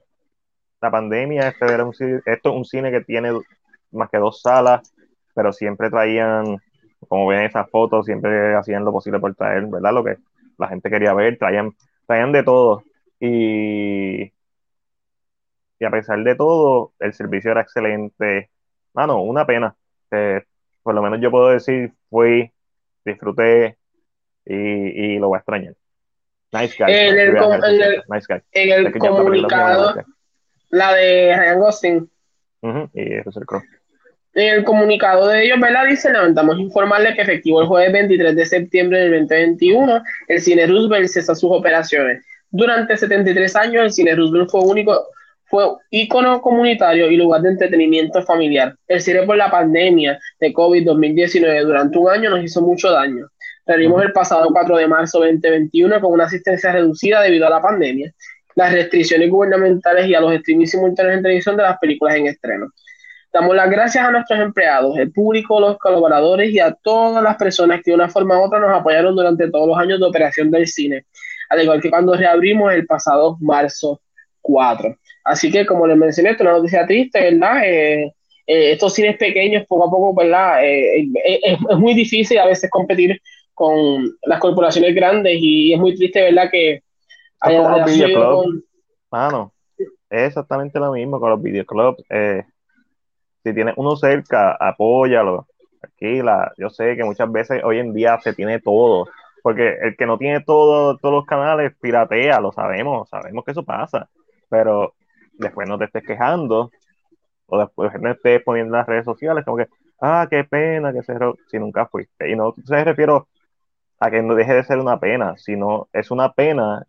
[0.81, 1.93] La pandemia, este era un,
[2.25, 3.31] esto es un cine que tiene
[3.91, 4.93] más que dos salas,
[5.35, 6.57] pero siempre traían,
[7.07, 9.93] como ven esas fotos, siempre hacían lo posible por traer, ¿verdad?
[9.93, 10.17] Lo que
[10.57, 11.75] la gente quería ver, traían,
[12.07, 12.83] traían de todo.
[13.19, 14.31] Y
[15.81, 18.51] y a pesar de todo, el servicio era excelente.
[18.93, 19.75] Mano, una pena.
[20.09, 22.51] por lo menos yo puedo decir, fui,
[23.03, 23.79] disfruté
[24.45, 25.73] y, lo voy a extrañar.
[26.51, 26.93] Nice guy.
[26.93, 28.41] En el, nice guy.
[28.51, 29.95] En el comunicado,
[30.71, 32.09] la de Ryan Gosling.
[32.93, 33.63] y Russell Crowe.
[34.33, 35.85] En el comunicado de ellos, ¿verdad?
[35.87, 41.09] Dice, lamentamos informarle que efectivo el jueves 23 de septiembre del 2021, el Cine Roosevelt
[41.09, 42.25] cesa sus operaciones.
[42.49, 45.07] Durante 73 años, el Cine Roosevelt fue único,
[45.51, 48.73] fue ícono comunitario y lugar de entretenimiento familiar.
[48.87, 53.27] El cine por la pandemia de COVID-2019 durante un año nos hizo mucho daño.
[53.65, 58.13] Reunimos el pasado 4 de marzo 2021 con una asistencia reducida debido a la pandemia,
[58.55, 62.67] las restricciones gubernamentales y a los streaming simultáneos en televisión de las películas en estreno.
[63.33, 67.81] Damos las gracias a nuestros empleados, el público, los colaboradores y a todas las personas
[67.81, 70.67] que de una forma u otra nos apoyaron durante todos los años de operación del
[70.67, 71.05] cine,
[71.49, 74.01] al igual que cuando reabrimos el pasado marzo
[74.41, 74.97] 4.
[75.23, 77.61] Así que, como les mencioné, esto es una noticia triste, ¿verdad?
[77.63, 78.13] Eh,
[78.47, 80.65] eh, estos cines pequeños, poco a poco, ¿verdad?
[80.65, 83.21] Eh, es, muy difícil a veces competir
[83.53, 86.49] con las corporaciones grandes y es muy triste, ¿verdad?
[86.51, 86.81] Que
[87.41, 88.63] haya, haya con...
[89.11, 92.03] Mano, es exactamente lo mismo con los videoclubs.
[92.09, 92.43] Eh,
[93.43, 95.47] si tienes uno cerca, apóyalo,
[95.79, 96.53] tranquila.
[96.57, 99.07] Yo sé que muchas veces hoy en día se tiene todo,
[99.41, 103.63] porque el que no tiene todo, todos los canales piratea, lo sabemos, sabemos que eso
[103.63, 104.07] pasa,
[104.49, 104.93] pero
[105.33, 106.71] después no te estés quejando
[107.47, 109.67] o después no estés poniendo en las redes sociales como que,
[109.99, 112.29] ah, qué pena que cerró, si nunca fuiste.
[112.29, 113.27] Y no se refiero
[113.99, 116.85] a que no deje de ser una pena, sino es una pena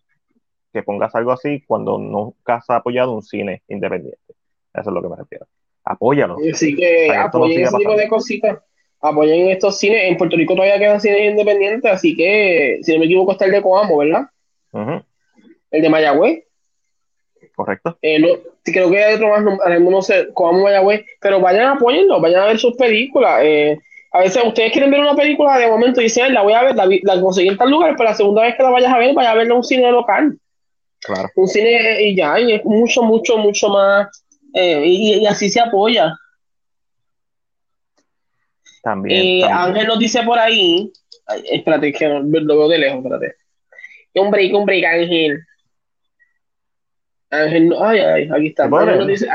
[0.72, 4.34] que pongas algo así cuando nunca has apoyado un cine independiente.
[4.74, 5.46] Eso es lo que me refiero
[5.84, 6.36] apóyalo.
[6.52, 8.58] Así que apoyen ese tipo de cositas.
[9.00, 10.04] Apoyen estos cines.
[10.04, 13.52] En Puerto Rico todavía quedan cines independientes, así que, si no me equivoco, está el
[13.52, 14.26] de Coamo, ¿verdad?
[15.70, 16.44] El de Mayagüez.
[17.56, 17.98] Correcto.
[18.00, 19.42] Eh, creo que hay otro más,
[19.80, 23.40] no sé, Coamo, Mayagüez, pero vayan apoyando, vayan a ver sus películas.
[23.42, 23.76] Eh,
[24.12, 26.76] a veces ustedes quieren ver una película de momento y dicen, la voy a ver,
[26.76, 29.14] la, la conseguí en tal lugar, pero la segunda vez que la vayas a ver,
[29.14, 30.38] vaya a verla en un cine local.
[31.02, 31.28] Claro.
[31.34, 34.24] Un cine y ya, y es mucho, mucho, mucho más
[34.54, 36.16] eh, y, así se apoya.
[38.82, 40.92] También, Ángel nos dice por ahí,
[41.50, 43.34] espérate, que lo veo de lejos, espérate.
[44.14, 45.40] Un break, un break, Ángel.
[47.30, 48.64] Ángel, ay, ay, aquí está.
[48.64, 49.28] Ángel, nos dice,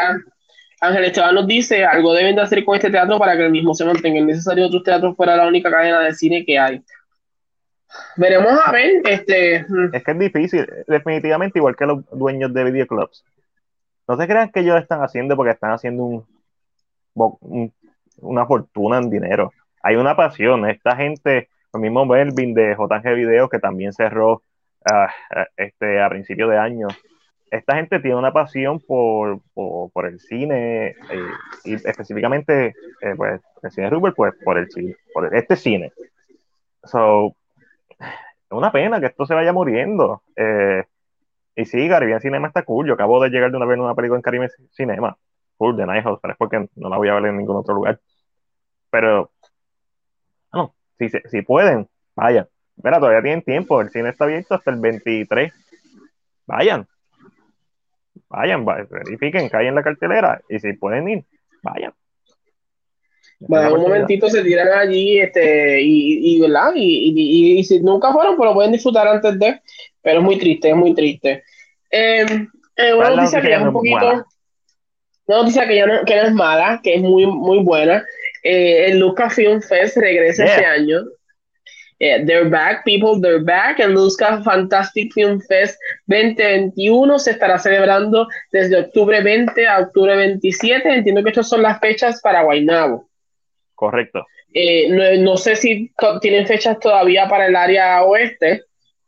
[0.80, 3.74] Ángel Esteban nos dice, algo deben de hacer con este teatro para que el mismo
[3.74, 4.20] se mantenga.
[4.20, 6.82] Es necesario otros teatros fuera la única cadena de cine que hay.
[8.18, 9.66] Veremos a ver, este...
[9.68, 9.90] Mm.
[9.94, 13.24] Es que es difícil, definitivamente, igual que los dueños de videoclubs
[14.08, 16.04] no se crean que ellos lo están haciendo porque están haciendo
[17.14, 17.74] un,
[18.22, 19.52] una fortuna en dinero.
[19.84, 20.68] Hay una pasión.
[20.70, 24.44] Esta gente, el mismo Melvin de JG Video, que también cerró
[24.90, 25.10] ah,
[25.58, 26.88] este, a principios de año.
[27.52, 29.42] Esta gente tiene una pasión por,
[30.06, 30.96] el cine eh,
[31.64, 34.68] y específicamente eh, pues, el cine Rubber, pues por el
[35.14, 35.94] por este cine.
[36.84, 37.36] So,
[38.50, 40.24] es una pena que esto se vaya muriendo.
[40.36, 40.84] Eh,
[41.56, 42.88] y sí, Caribbean Cinema está cool.
[42.88, 45.18] Yo acabo de llegar de una vez en una película en Caribbean Cinema.
[45.58, 48.00] Cool, de Nighthouse, pero es porque no la voy a ver en ningún otro lugar.
[48.90, 49.32] Pero,
[50.54, 52.48] no, si, si pueden, vayan.
[52.78, 53.82] Mira, todavía tienen tiempo.
[53.82, 55.52] El cine está abierto hasta el 23.
[56.46, 56.88] Vayan.
[58.30, 60.42] Vayan, verifiquen, caen en la cartelera.
[60.48, 61.26] Y si pueden ir,
[61.64, 61.94] vayan.
[63.40, 66.72] Bueno, un momentito se tiran allí, este, y, y ¿verdad?
[66.76, 69.62] Y, y, si nunca fueron, pues lo pueden disfrutar antes de,
[70.02, 71.44] pero es muy triste, es muy triste.
[71.92, 72.26] Eh,
[72.76, 74.26] eh, una noticia que ya es un poquito,
[75.28, 78.04] una noticia que ya no, que no es mala, que es muy, muy buena.
[78.44, 81.02] Eh, el Lucasfilm Fest regresa este año.
[82.00, 83.80] Eh, they're back, people, they're back.
[83.80, 90.88] El Lucas Fantastic Film Fest 2021 se estará celebrando desde octubre 20 a octubre 27.
[90.88, 93.08] Entiendo que estas son las fechas para Guaynabo.
[93.78, 94.26] Correcto.
[94.52, 98.64] Eh, no, sé si tienen fechas todavía para el área oeste,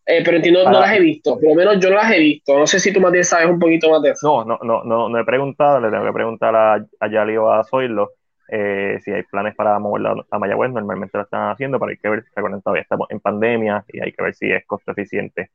[0.06, 1.40] eh, pero entiendo no las he visto.
[1.40, 2.56] Por lo menos yo no las he visto.
[2.56, 4.46] No sé si tú, Matías, sabes un poquito más de eso.
[4.46, 5.80] No, no, no, no, he preguntado.
[5.80, 8.12] Le tengo que preguntar a, a Yali o a Zoilo
[8.48, 10.72] eh, si hay planes para moverla a Mayagüez.
[10.72, 12.26] Normalmente lo están haciendo, pero hay que ver.
[12.36, 15.50] Recuerden, todavía estamos en pandemia y hay que ver si es costo eficiente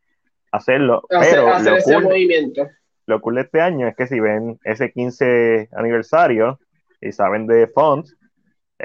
[0.51, 1.05] hacerlo.
[1.09, 2.69] pero hacer ese movimiento.
[3.07, 6.59] Lo cool de este año es que si ven ese 15 aniversario
[7.01, 8.17] y saben de fonts,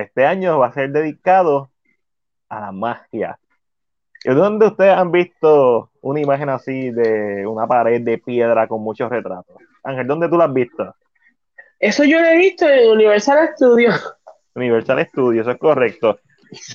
[0.02, 1.70] este año va a ser dedicado
[2.50, 3.40] a la magia.
[4.24, 9.10] ¿Y dónde ustedes han visto una imagen así de una pared de piedra con muchos
[9.10, 9.56] retratos?
[9.84, 10.96] Ángel, ¿dónde tú la has visto?
[11.80, 14.18] Eso yo lo he visto en Universal Studios.
[14.56, 16.20] Universal Studios, eso es correcto.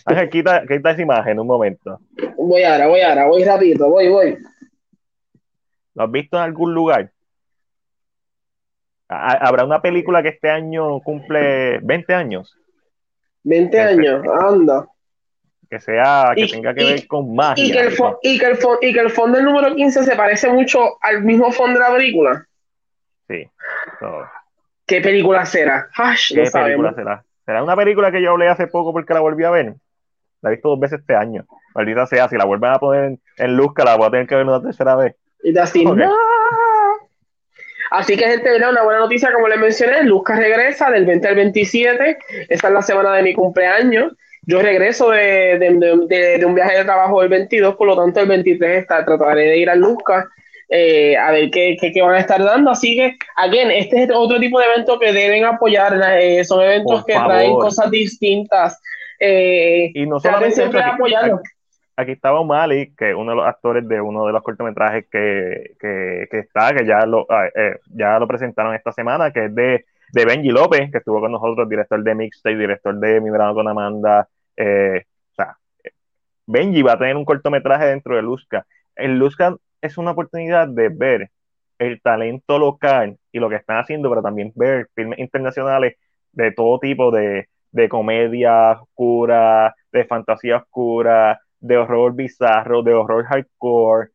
[0.07, 2.01] Ángel, quita, quita esa imagen un momento.
[2.39, 4.39] Voy ahora, voy ahora, voy rápido, voy, voy.
[5.95, 7.11] ¿Lo has visto en algún lugar?
[9.09, 12.57] ¿Habrá una película que este año cumple 20 años?
[13.45, 14.87] 20 años, anda.
[15.71, 17.65] Que sea, que tenga que ver con magia.
[17.65, 17.93] Y que, el
[18.23, 21.51] y, que el y que el fondo del número 15 se parece mucho al mismo
[21.53, 22.47] fondo de la película.
[23.29, 23.49] Sí.
[24.87, 25.89] ¿Qué película será?
[26.29, 27.25] ¿Qué película será?
[27.45, 29.75] será una película que yo hablé hace poco porque la volví a ver.
[30.41, 31.47] La he visto dos veces este año.
[31.75, 34.37] Maldita sea, si la vuelven a poner en, en Luzca, la voy a tener que
[34.37, 35.17] ver una tercera vez.
[35.43, 35.97] Y así, Ok.
[35.97, 36.15] ¡no!
[37.99, 38.71] Así que, gente, ¿verdad?
[38.71, 42.19] una buena noticia, como les mencioné, Luzca regresa del 20 al 27.
[42.49, 44.13] Esta es la semana de mi cumpleaños.
[44.47, 46.07] Yo regreso de, de-
[46.39, 49.59] de- un viaje de trabajo el 22, por lo tanto, el 23 está, trataré de
[49.59, 50.29] ir a Luzca
[50.69, 52.71] eh, a ver qué, qué- qué van a estar dando.
[52.71, 55.99] Así que, again, este es otro tipo de evento que deben apoyar.
[56.19, 57.31] eh, son eventos Por que favor.
[57.33, 58.81] traen cosas distintas.
[59.21, 61.41] Eh, Y no solamente siempre apoyarlo.
[61.97, 65.75] Aquí estaba O'Malley, que es uno de los actores de uno de los cortometrajes que,
[65.81, 69.55] que, que está, que ya lo, ah, eh, ya lo presentaron esta semana, que es
[69.55, 73.55] de, de Benji López, que estuvo con nosotros, director de Mixtape, director de Mi Verano
[73.55, 74.29] con Amanda.
[74.57, 75.57] eh, o sea,
[76.47, 78.67] Benji va a tener un cortometraje dentro de Luzca.
[78.97, 81.31] El Luzca es una oportunidad de ver
[81.79, 85.97] el talento local y lo que están haciendo, pero también ver filmes internacionales
[86.33, 93.25] de todo tipo de, de comedia oscura, de fantasía oscura, de horror bizarro, de horror
[93.25, 94.11] hardcore.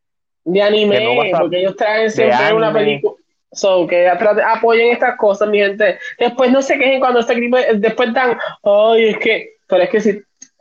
[0.45, 3.13] de anime, que no a- porque ellos traen siempre una película.
[3.51, 5.97] So, que apoyen estas cosas, mi gente.
[6.19, 9.99] Después no se quejen cuando este equipo, después dan, ay, es que, pero es que
[9.99, 10.13] si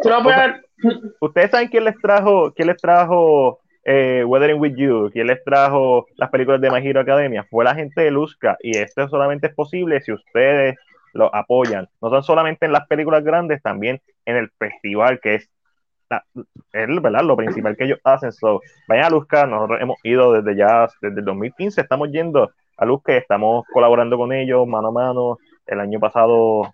[0.02, 0.60] tú no apoyas,
[1.20, 5.10] ¿Ustedes saben quién les trajo, quién les trajo eh, Weathering with You?
[5.12, 7.44] ¿Quién les trajo las películas de My Hero Academia?
[7.50, 10.76] Fue la gente de Luzca y esto solamente es posible si ustedes
[11.14, 11.88] lo apoyan.
[12.00, 15.50] No son solamente en las películas grandes, también en el festival que es,
[16.10, 16.24] la-
[16.72, 17.22] es ¿verdad?
[17.22, 18.32] lo principal que ellos hacen.
[18.32, 22.84] So, vayan a Luzca, nosotros hemos ido desde ya, desde el 2015, estamos yendo a
[22.84, 25.38] Luzca, estamos colaborando con ellos mano a mano.
[25.66, 26.72] El año pasado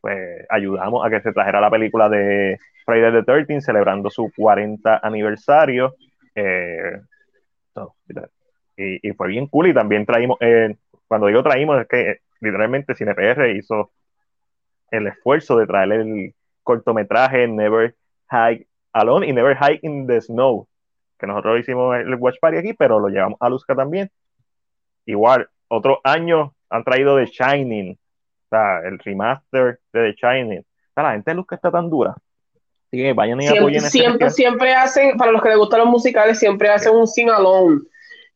[0.00, 5.00] pues ayudamos a que se trajera la película de Friday the 13 celebrando su 40
[5.02, 5.94] aniversario.
[6.34, 7.00] eh,
[8.76, 10.76] y, y fue bien cool y también traímos, eh,
[11.08, 13.90] cuando digo traímos es que eh, literalmente CinePR hizo
[14.90, 16.34] el esfuerzo de traer el
[16.68, 17.94] cortometraje Never
[18.30, 20.68] Hike Alone y Never Hike in the Snow,
[21.18, 24.10] que nosotros hicimos el Watch Party aquí, pero lo llevamos a Luzca también.
[25.06, 30.58] Igual, otros años han traído The Shining, o sea, el remaster de The Shining.
[30.58, 32.14] O sea, la gente de Luzca está tan dura.
[32.86, 35.88] Así que vayan y siempre, apoyen siempre, siempre hacen, para los que les gustan los
[35.88, 37.80] musicales, siempre hacen un sing alone.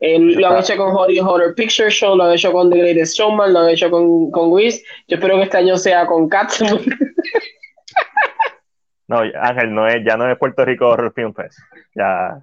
[0.00, 3.14] Eh, lo han hecho con Horror, Horror Picture Show, lo han hecho con The Greatest
[3.14, 4.82] Showman, lo han hecho con, con Grease.
[5.06, 6.62] Yo espero que este año sea con Cats.
[9.12, 11.58] No, Ángel, no es, ya no es Puerto Rico Horror Film Fest.
[11.94, 12.40] Ya,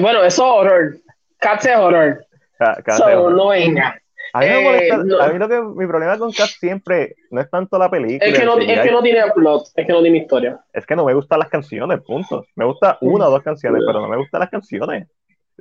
[0.00, 0.94] bueno, eso es horror.
[1.38, 2.24] Cats es horror.
[2.58, 3.32] ca- So, horror.
[3.32, 3.98] no venga.
[4.34, 5.20] A mí, me eh, molesta- no.
[5.20, 8.38] a mí lo que mi problema con Cats siempre no es tanto la película, Es
[8.38, 10.60] que, no, es que no tiene plot, es que no tiene historia.
[10.72, 12.46] es que no me gustan las canciones, punto.
[12.54, 15.08] Me gusta una o dos canciones, pero no me gustan las canciones.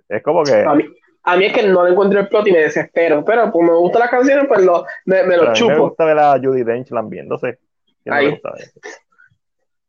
[0.08, 0.86] Es como que A mí,
[1.24, 3.26] a mí es que no le encuentro el plot y me desespero.
[3.26, 5.88] Pero como me gustan las canciones, pues lo, me, me lo a mí me chupo.
[5.90, 7.58] gusta ver a Judy Dench lambiéndose.
[8.04, 8.72] ¿Quién no le gusta eso?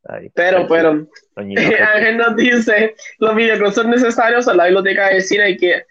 [0.09, 0.31] Ahí.
[0.35, 1.75] Pero, pero, sexy.
[1.75, 5.85] Ángel nos dice, los videoclips son necesarios en la biblioteca de cine que,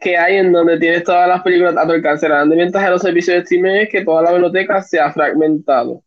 [0.00, 2.28] que hay en donde tienes todas las películas a tu alcance.
[2.28, 6.02] La ventaja de los servicios de streaming es que toda la biblioteca se ha fragmentado.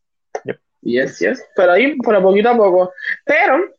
[0.46, 0.60] Yep.
[0.82, 1.44] Yes, yes.
[1.56, 2.94] Pero ahí, por poquito a poco.
[3.26, 3.76] Pero,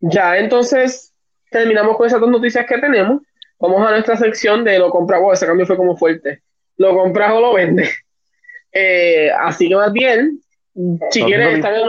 [0.00, 1.12] ya entonces
[1.50, 3.22] terminamos con esas dos noticias que tenemos.
[3.58, 5.18] Vamos a nuestra sección de lo compra.
[5.18, 6.42] Wow, ese cambio fue como fuerte.
[6.76, 7.90] Lo compras o lo vendes.
[8.72, 10.40] Eh, así que más bien,
[11.10, 11.80] si quieres, están en-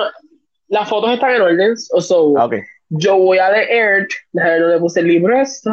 [0.70, 1.74] las fotos están en orden.
[1.92, 2.56] o so, Ah, ok.
[2.90, 5.72] yo voy a leer, déjame ver dónde puse el libro esto.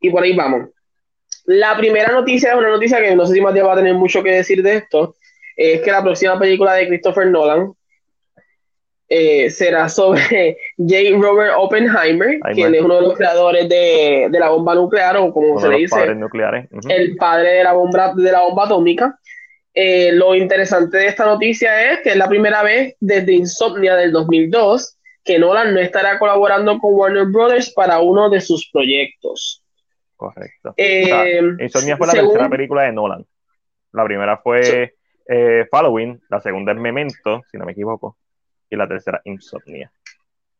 [0.00, 0.68] Y por ahí vamos.
[1.46, 4.22] La primera noticia es una noticia que no sé si Matías va a tener mucho
[4.22, 5.14] que decir de esto.
[5.56, 7.72] Es que la próxima película de Christopher Nolan
[9.08, 11.18] eh, será sobre J.
[11.20, 12.74] Robert Oppenheimer, Ay, quien man.
[12.76, 15.78] es uno de los creadores de, de la bomba nuclear, o como Uno se le
[15.78, 16.68] dice, nucleares.
[16.70, 16.88] Ujú.
[16.88, 19.18] el padre de la bomba, de la bomba atómica.
[19.74, 24.10] Eh, lo interesante de esta noticia es que es la primera vez desde Insomnia del
[24.12, 29.62] 2002 que Nolan no estará colaborando con Warner Brothers para uno de sus proyectos.
[30.16, 30.74] Correcto.
[30.76, 33.24] Eh, Insomnia fue la según- tercera película de Nolan.
[33.92, 34.94] La primera fue
[35.28, 38.16] eh, Following, la segunda es Memento, si no me equivoco,
[38.68, 39.92] y la tercera Insomnia.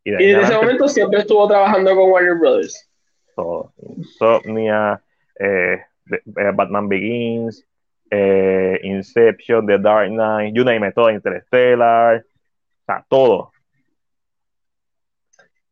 [0.04, 2.88] Y de desde ese momento siempre estuvo trabajando con Warner Brothers.
[3.34, 3.72] todo.
[3.96, 5.02] Insomnia,
[5.38, 5.80] eh,
[6.10, 7.66] eh, Batman Begins,
[8.10, 13.52] eh, Inception, The Dark Knight, you name it, todo, Interstellar, o sea, todo.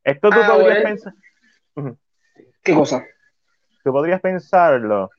[0.05, 0.89] Esto tú Ah, podrías bueno.
[0.89, 1.13] pensar,
[2.63, 3.05] ¿Qué cosa?
[3.85, 5.11] tú podrías pensarlo.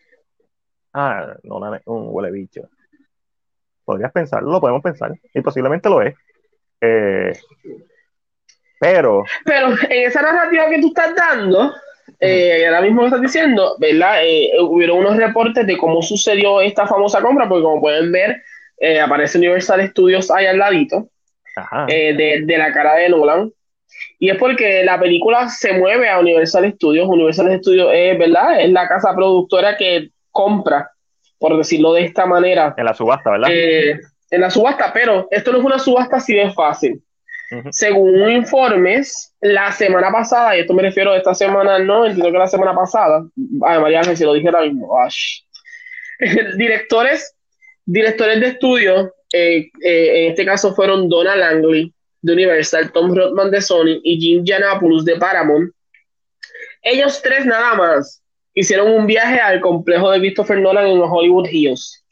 [0.93, 2.69] Ah, no, un huele bicho.
[3.85, 6.15] Podrías pensarlo, lo podemos pensar, y posiblemente lo es.
[6.81, 7.33] Eh,
[8.79, 11.73] pero, Pero en esa narrativa que tú estás dando,
[12.19, 14.23] eh, ahora mismo estás diciendo, ¿verdad?
[14.23, 18.41] Eh, hubieron unos reportes de cómo sucedió esta famosa compra, porque como pueden ver,
[18.79, 21.09] eh, aparece Universal Studios ahí al ladito,
[21.87, 23.51] eh, de, de, la cara de Nolan.
[24.17, 27.07] Y es porque la película se mueve a Universal Studios.
[27.07, 28.61] Universal Studios es, ¿verdad?
[28.61, 30.91] Es la casa productora que compra,
[31.37, 32.73] por decirlo de esta manera.
[32.77, 33.49] En la subasta, ¿verdad?
[33.51, 33.99] Eh,
[34.31, 37.01] en la subasta, pero esto no es una subasta así de fácil.
[37.71, 42.37] Según informes, la semana pasada, y esto me refiero a esta semana, no, entiendo que
[42.37, 43.25] la semana pasada,
[43.65, 44.87] ay María si lo dije ahora mismo,
[46.57, 47.35] directores,
[47.85, 51.91] directores de estudio, eh, eh, en este caso fueron Donald Langley
[52.21, 55.71] de Universal, Tom Rothman de Sony y Jim Janopoulos de Paramount.
[56.81, 58.21] Ellos tres nada más
[58.53, 62.03] hicieron un viaje al complejo de Christopher Nolan en los Hollywood Hills.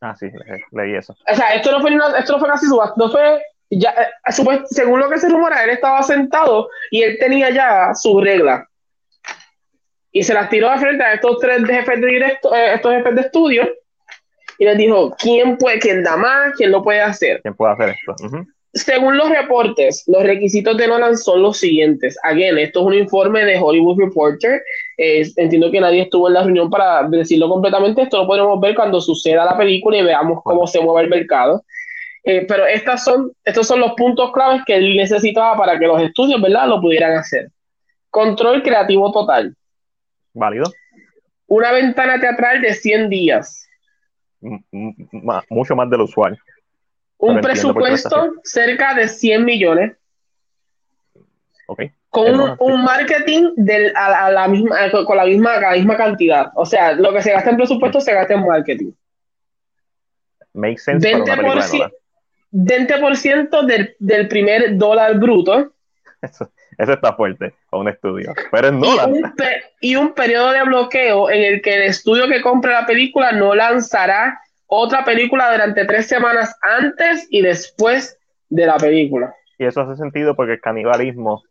[0.00, 0.26] Ah, sí,
[0.70, 1.14] leí eso.
[1.30, 5.10] O sea, esto no fue, esto no fue casi no fue ya, eh, según lo
[5.10, 8.66] que se rumora, él estaba sentado y él tenía ya su regla.
[10.10, 13.14] Y se las tiró de frente a estos tres jefes de directo, eh, estos jefes
[13.14, 13.68] de estudio
[14.58, 17.40] y les dijo, ¿quién puede, quién da más, quién lo puede hacer?
[17.42, 18.16] ¿Quién puede hacer esto?
[18.74, 22.18] Según los reportes, los requisitos de Nolan son los siguientes.
[22.22, 24.62] Again, esto es un informe de Hollywood Reporter.
[24.96, 28.02] entiendo que nadie estuvo en la reunión para decirlo completamente.
[28.02, 31.64] Esto lo podemos ver cuando suceda la película y veamos cómo se mueve el mercado.
[32.28, 36.02] Eh, pero estas son, estos son los puntos claves que él necesitaba para que los
[36.02, 37.48] estudios, ¿verdad?, lo pudieran hacer.
[38.10, 39.56] Control creativo total.
[40.34, 40.70] Válido.
[41.46, 43.66] Una ventana teatral de 100 días.
[45.48, 46.38] mucho más del usual.
[47.16, 49.96] Un presupuesto cerca de 100 millones.
[51.66, 51.92] Okay.
[52.10, 54.76] Con un, marketing del, a, la misma,
[55.06, 56.52] con la misma, la misma cantidad.
[56.56, 58.92] O sea, lo que se gasta en presupuesto se gasta en marketing.
[60.52, 61.90] Make sense 20%,
[62.52, 65.72] 20% del, del primer dólar bruto.
[66.20, 68.32] Eso, eso está fuerte a un estudio.
[68.50, 69.10] Pero en dólar.
[69.10, 69.32] Y un,
[69.80, 73.54] y un periodo de bloqueo en el que el estudio que compre la película no
[73.54, 78.18] lanzará otra película durante tres semanas antes y después
[78.48, 79.34] de la película.
[79.58, 81.42] Y eso hace sentido porque el canibalismo,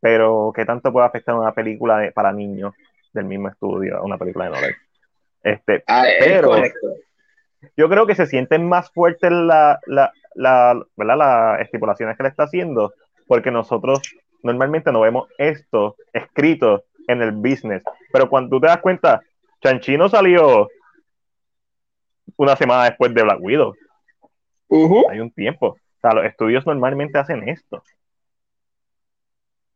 [0.00, 2.74] pero ¿qué tanto puede afectar una película para niños
[3.12, 4.74] del mismo estudio, una película de Nolan?
[5.42, 6.56] Este, ah, pero
[7.76, 12.44] yo creo que se sienten más fuertes la, la, la, las estipulaciones que le está
[12.44, 12.92] haciendo,
[13.26, 14.00] porque nosotros
[14.42, 17.82] normalmente no vemos esto escrito en el business.
[18.12, 19.20] Pero cuando tú te das cuenta,
[19.62, 20.68] Chanchino salió
[22.36, 23.74] una semana después de Black Widow.
[25.10, 25.68] Hay un tiempo.
[25.68, 27.82] O sea, los estudios normalmente hacen esto.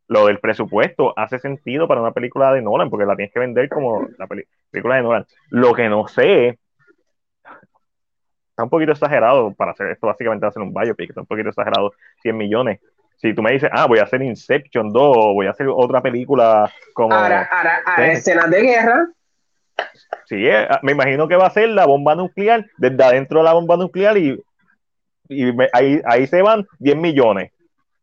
[0.09, 3.69] Lo del presupuesto hace sentido para una película de Nolan, porque la tienes que vender
[3.69, 5.27] como la película de Nolan.
[5.51, 6.59] Lo que no sé
[8.63, 11.93] un poquito exagerado para hacer esto, básicamente hacer un biopic, está un poquito exagerado,
[12.23, 12.81] 100 millones.
[13.17, 16.71] Si tú me dices, ah, voy a hacer Inception 2, voy a hacer otra película
[16.95, 17.15] como...
[17.15, 19.09] Ahora, ahora, escenas de guerra.
[20.25, 23.45] Sí, eh, ah, me imagino que va a ser la bomba nuclear, desde adentro de
[23.45, 24.43] la bomba nuclear y,
[25.29, 27.53] y ahí, ahí se van 10 millones.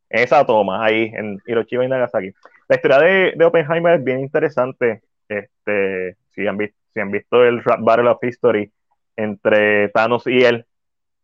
[0.10, 2.32] Esa toma, ahí en Hiroshima y Nagasaki.
[2.70, 5.02] La historia de, de Oppenheimer es bien interesante.
[5.28, 8.72] Este, si han, visto, si han visto el Battle of History,
[9.18, 10.66] entre Thanos y él,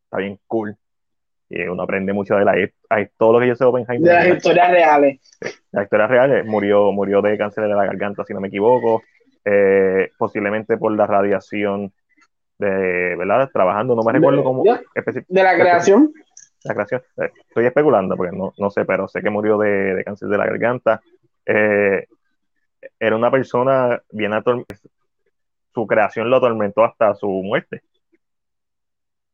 [0.05, 0.75] está bien cool.
[1.49, 2.55] Y uno aprende mucho de la
[2.89, 4.09] hay todo lo que yo sé de Oppenheimer.
[4.09, 5.19] De las historias reales.
[5.71, 6.45] Las historias reales.
[6.45, 9.03] Murió, murió de cáncer de la garganta, si no me equivoco.
[9.45, 11.93] Eh, posiblemente por la radiación
[12.57, 13.49] de, ¿verdad?
[13.53, 14.63] Trabajando, no me recuerdo cómo.
[14.63, 16.11] De la creación.
[16.63, 17.01] La creación.
[17.17, 20.37] Eh, estoy especulando porque no, no sé, pero sé que murió de, de cáncer de
[20.37, 21.01] la garganta.
[21.45, 22.07] Eh,
[22.99, 24.79] era una persona bien atormentada
[25.73, 27.81] su creación lo atormentó hasta su muerte.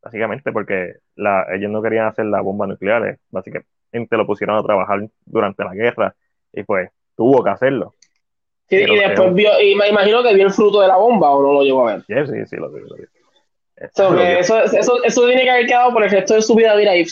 [0.02, 3.66] Básicamente porque la, ellos no querían hacer la bomba nuclear, eh, básicamente
[4.12, 6.16] lo pusieron a trabajar durante la guerra
[6.54, 7.96] y pues tuvo que hacerlo.
[8.70, 11.54] y después vio, y me imagino que vio el fruto de la bomba o no
[11.54, 12.04] lo llevó a ver.
[12.08, 12.86] Sí, sí, sí, lo vio.
[12.86, 12.96] Lo
[14.22, 17.06] eso, eso, eso, tiene que haber quedado por el resto de su vida, mira, ahí,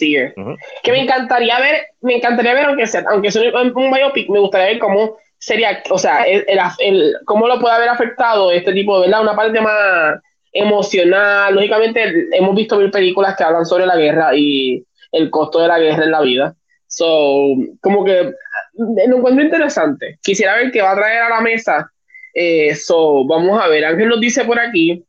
[0.00, 4.38] Que me encantaría ver, me encantaría ver, aunque sea, aunque sea un, un biopic, me
[4.38, 6.44] gustaría ver cómo sería, o sea, el,
[6.78, 9.22] el, cómo lo puede haber afectado este tipo de, ¿verdad?
[9.22, 10.20] Una parte más
[10.52, 11.54] emocional.
[11.54, 15.78] Lógicamente, hemos visto mil películas que hablan sobre la guerra y el costo de la
[15.78, 16.54] guerra en la vida.
[16.86, 18.32] So, como que
[18.74, 20.18] lo encuentro interesante.
[20.22, 21.90] Quisiera ver qué va a traer a la mesa.
[22.34, 23.84] Eh, so, vamos a ver.
[23.84, 25.04] Ángel nos dice por aquí,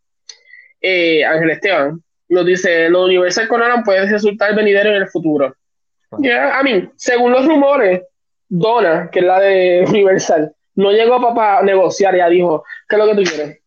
[0.81, 5.55] eh, Ángel Esteban, nos dice: Lo Universal Conan puede resultar venidero en el futuro.
[6.11, 8.01] a mí, según los rumores,
[8.49, 13.07] Donna, que es la de Universal, no llegó para negociar, ya dijo, ¿qué es lo
[13.07, 13.59] que tú quieres?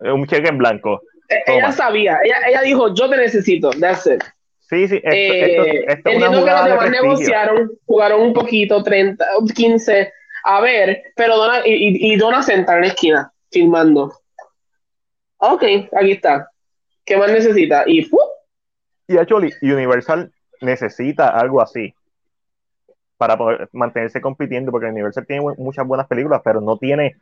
[0.00, 1.02] Un cheque en blanco.
[1.28, 4.22] E, ella sabía, ella, ella dijo, yo te necesito, that's it.
[4.60, 9.24] Sí, sí, esto, eh, esto, entiendo que los demás negociaron, jugaron un poquito, 30,
[9.54, 10.12] 15,
[10.44, 14.12] a ver, pero Donna, y, y Donna sentada en la esquina, filmando.
[15.38, 15.62] Ok,
[15.92, 16.48] aquí está.
[17.04, 17.84] ¿Qué más necesita?
[17.86, 18.18] Y ¡fu!
[19.08, 21.94] Y actually, Universal necesita algo así
[23.22, 27.14] para poder mantenerse compitiendo, porque Universal tiene muchas buenas películas, pero no tiene,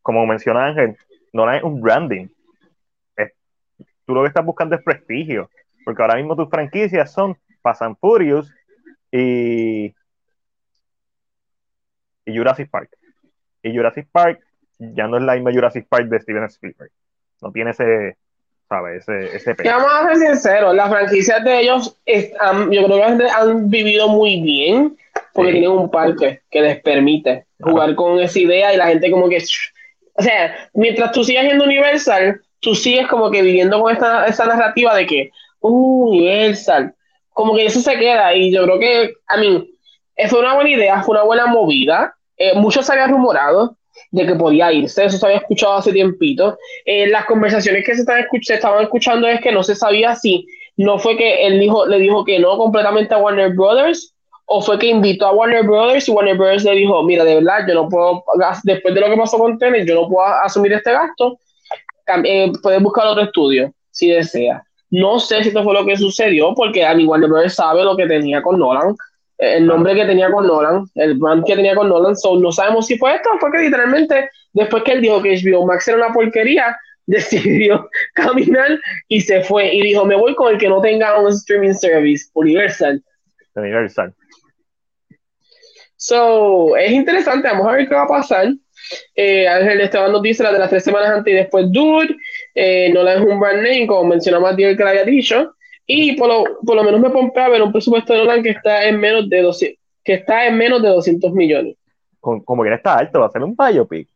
[0.00, 0.96] como menciona Ángel,
[1.32, 2.28] no hay un branding.
[4.06, 5.50] tú lo que estás buscando es prestigio,
[5.84, 8.54] porque ahora mismo tus franquicias son Fast and Furious
[9.10, 9.86] y,
[12.24, 12.90] y Jurassic Park.
[13.64, 14.44] Y Jurassic Park
[14.78, 16.92] ya no es la misma Jurassic Park de Steven Spielberg.
[17.40, 18.16] No tiene ese,
[18.68, 19.08] ¿sabes?
[19.08, 24.06] Ese, ese Vamos a ser sinceros, las franquicias de ellos, yo creo que han vivido
[24.06, 24.96] muy bien
[25.34, 29.28] porque tienen un parque que les permite jugar con esa idea y la gente como
[29.28, 29.42] que...
[30.14, 34.46] O sea, mientras tú sigas siendo Universal, tú sigues como que viviendo con esta, esta
[34.46, 35.30] narrativa de que,
[35.60, 36.94] uh, Universal,
[37.32, 39.70] como que eso se queda y yo creo que, a mí,
[40.28, 43.76] fue una buena idea, fue una buena movida, eh, mucho se había rumorado
[44.10, 46.58] de que podía irse, eso se había escuchado hace tiempito.
[46.84, 50.46] Eh, las conversaciones que se, están se estaban escuchando es que no se sabía si
[50.76, 54.11] no fue que él dijo, le dijo que no completamente a Warner Brothers
[54.46, 57.66] o fue que invitó a Warner Brothers y Warner Brothers le dijo, mira, de verdad,
[57.66, 58.24] yo no puedo,
[58.64, 61.38] después de lo que pasó con Tenet, yo no puedo asumir este gasto,
[62.24, 64.62] eh, puedes buscar otro estudio, si desea.
[64.90, 67.96] No sé si esto fue lo que sucedió, porque a mí Warner Brothers sabe lo
[67.96, 68.94] que tenía con Nolan,
[69.38, 72.86] el nombre que tenía con Nolan, el brand que tenía con Nolan, so, no sabemos
[72.86, 75.96] si fue esto o fue que literalmente después que él dijo que HBO Max era
[75.96, 76.76] una porquería,
[77.06, 78.78] decidió caminar
[79.08, 82.26] y se fue y dijo, me voy con el que no tenga un streaming service,
[82.34, 83.02] Universal.
[83.56, 84.14] Universal.
[86.02, 88.48] So, es interesante, vamos a ver qué va a pasar.
[89.14, 92.16] Eh, Ángel Esteban nos dice la de las tres semanas antes y después Dude.
[92.56, 95.54] Eh, Nolan es un brand name, como mencionó Diego que le había dicho.
[95.86, 98.50] Y por lo, por lo menos me pompea a ver un presupuesto de Nolan que
[98.50, 101.76] está en menos de 200, que está en menos de 200 millones.
[102.18, 104.08] Como que está alto, va a ser un biopic.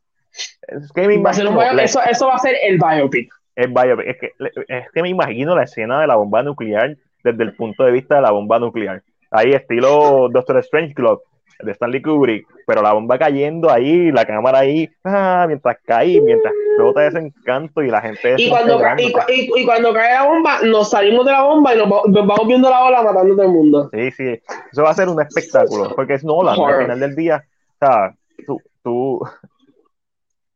[0.67, 3.33] Es que me imagino, eso, eso, va a ser el biopic.
[3.55, 4.07] El biopic.
[4.09, 4.33] Es que,
[4.67, 8.17] es que me imagino la escena de la bomba nuclear desde el punto de vista
[8.17, 9.05] de la bomba nuclear.
[9.31, 11.21] Ahí estilo Doctor Strange Club
[11.63, 16.53] de Stanley Kubrick, pero la bomba cayendo ahí, la cámara ahí, ah, mientras cae, mientras
[16.53, 18.35] explota ese encanto y la gente...
[18.37, 18.81] Y cuando,
[19.29, 22.85] y, cuando cae la bomba, nos salimos de la bomba y nos, vamos viendo la
[22.85, 23.91] ola matando a todo el mundo.
[23.93, 24.41] Sí, sí,
[24.73, 27.45] eso va a ser un espectáculo, porque es Nolan, al final del día,
[27.81, 28.15] o sea,
[28.47, 29.21] tú, tú,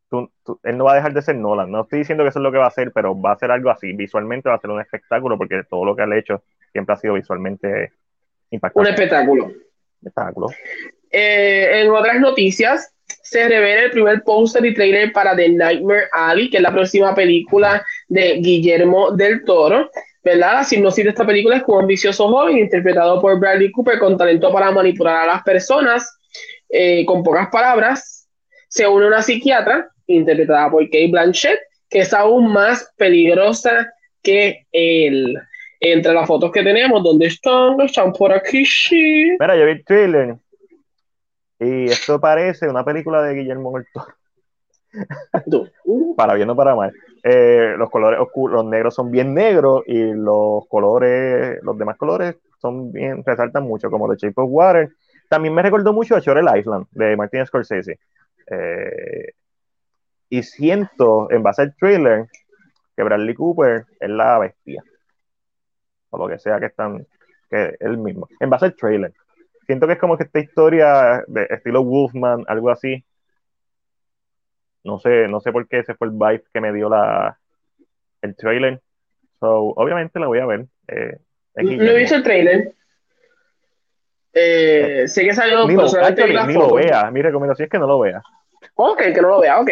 [0.09, 2.43] tú, él no va a dejar de ser Nolan, no estoy diciendo que eso es
[2.43, 4.69] lo que va a hacer, pero va a ser algo así, visualmente va a ser
[4.69, 7.91] un espectáculo, porque todo lo que ha hecho siempre ha sido visualmente
[8.51, 8.89] impactante.
[8.89, 9.51] Un espectáculo.
[11.11, 16.49] Eh, en otras noticias, se revela el primer póster y trailer para The Nightmare Alley,
[16.49, 19.89] que es la próxima película de Guillermo del Toro.
[20.23, 20.53] ¿Verdad?
[20.53, 24.17] La sinopsis de esta película es que un ambicioso joven interpretado por Bradley Cooper con
[24.17, 26.19] talento para manipular a las personas,
[26.69, 28.29] eh, con pocas palabras,
[28.67, 33.91] se une a una psiquiatra interpretada por Kate Blanchett, que es aún más peligrosa
[34.21, 35.37] que él
[35.83, 37.81] entre las fotos que tenemos, ¿dónde están?
[37.81, 39.35] Están por aquí, sí.
[39.39, 40.35] Mira, yo vi el trailer
[41.59, 43.87] y esto parece una película de Guillermo del
[46.15, 46.93] para bien o para mal.
[47.23, 52.35] Eh, los colores oscuros, los negros son bien negros y los colores, los demás colores
[52.59, 54.89] son bien, resaltan mucho, como The Shape of Water.
[55.29, 57.99] También me recordó mucho a Shore Island de Martin Scorsese.
[58.47, 59.31] Eh,
[60.29, 62.27] y siento, en base al trailer,
[62.95, 64.83] que Bradley Cooper es la bestia
[66.11, 67.07] o lo que sea que están,
[67.49, 69.13] que él mismo, en base al trailer.
[69.65, 73.03] Siento que es como que esta historia de estilo Wolfman, algo así.
[74.83, 77.37] No sé, no sé por qué ese fue el vibe que me dio la,
[78.21, 78.81] el trailer.
[79.39, 80.65] So, obviamente la voy a ver.
[80.87, 81.17] Eh,
[81.55, 82.73] no he visto el trailer.
[84.33, 85.83] Eh, sé que salió ni, lo,
[86.47, 87.11] ni lo vea.
[87.11, 88.21] Mi recomendación es que no lo vea.
[88.75, 89.69] Ok, que no lo vea, ok.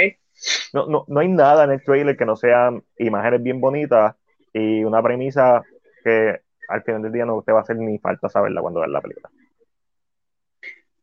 [0.73, 4.15] No, no, no hay nada en el trailer que no sean imágenes bien bonitas
[4.53, 5.63] y una premisa
[6.03, 8.91] que al final del día no te va a hacer ni falta saberla cuando veas
[8.91, 9.29] la película.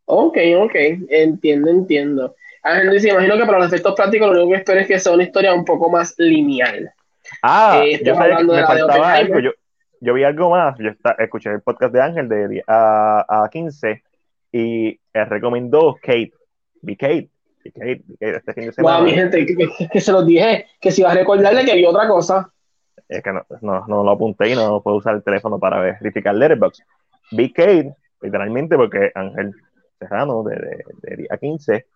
[0.06, 0.74] Ok, ok,
[1.09, 2.36] entiendo, entiendo.
[2.62, 5.24] Entonces, imagino que para los efectos prácticos lo único que espero es que sea una
[5.24, 6.93] historia un poco más lineal.
[7.43, 9.40] Ah, eh, yo, me faltaba algo.
[9.40, 9.51] Yo,
[10.01, 10.77] yo, vi algo más.
[10.78, 14.02] Yo está, escuché el podcast de Ángel de a, a 15
[14.52, 16.32] y él recomendó Kate.
[16.82, 17.28] Vi Kate.
[17.74, 18.98] Kate, este fin de semana.
[18.98, 21.85] Wow, mi gente, que, que, se los dije que si va a recordarle que vi
[21.85, 22.52] otra cosa
[23.09, 23.45] es que no,
[23.87, 26.83] no, lo apunté y no puedo usar el teléfono para verificar Letterboxd.
[27.55, 29.55] Kate, literalmente, porque Ángel
[29.99, 31.87] Serrano de, de, día 15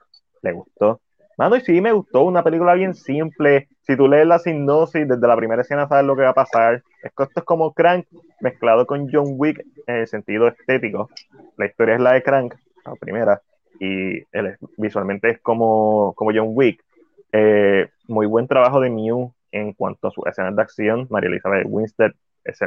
[0.43, 1.01] le gustó.
[1.37, 3.69] Mano, y sí me gustó, una película bien simple.
[3.83, 6.83] Si tú lees la sinopsis, desde la primera escena sabes lo que va a pasar.
[7.03, 8.07] Esto es como Crank
[8.41, 11.09] mezclado con John Wick en el sentido estético.
[11.57, 12.55] La historia es la de Crank,
[12.85, 13.41] la primera,
[13.79, 16.85] y él visualmente es como, como John Wick.
[17.33, 21.07] Eh, muy buen trabajo de Mew en cuanto a sus escenas de acción.
[21.11, 22.13] María Elizabeth Winstead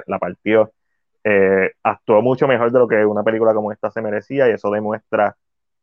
[0.08, 0.72] la partió.
[1.24, 4.70] Eh, actuó mucho mejor de lo que una película como esta se merecía y eso
[4.70, 5.38] demuestra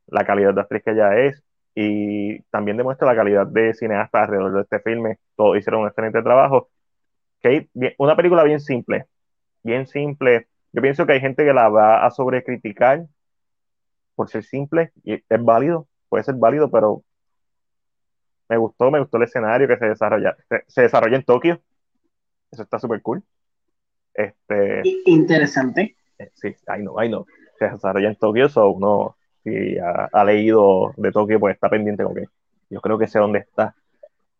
[0.06, 1.42] la calidad de actriz que ella es
[1.74, 5.18] y también demuestra la calidad de cineasta alrededor de este filme.
[5.36, 6.68] Todos hicieron un excelente trabajo.
[7.42, 9.06] Kate, una película bien simple,
[9.62, 10.48] bien simple.
[10.72, 13.06] Yo pienso que hay gente que la va a sobrecriticar
[14.14, 17.02] por ser simple y es válido, puede ser válido, pero
[18.50, 20.36] me gustó, me gustó el escenario que se desarrolla,
[20.66, 21.60] se, desarrolla en Tokio.
[22.50, 23.22] Eso está súper cool.
[24.12, 25.94] Este, Interesante.
[26.18, 27.24] Eh, sí, I know, I know.
[27.60, 32.14] Se desarrolla en Tokio, so uno si ha, leído de Tokio, pues está pendiente con
[32.14, 32.24] que
[32.68, 33.76] yo creo que sé dónde está.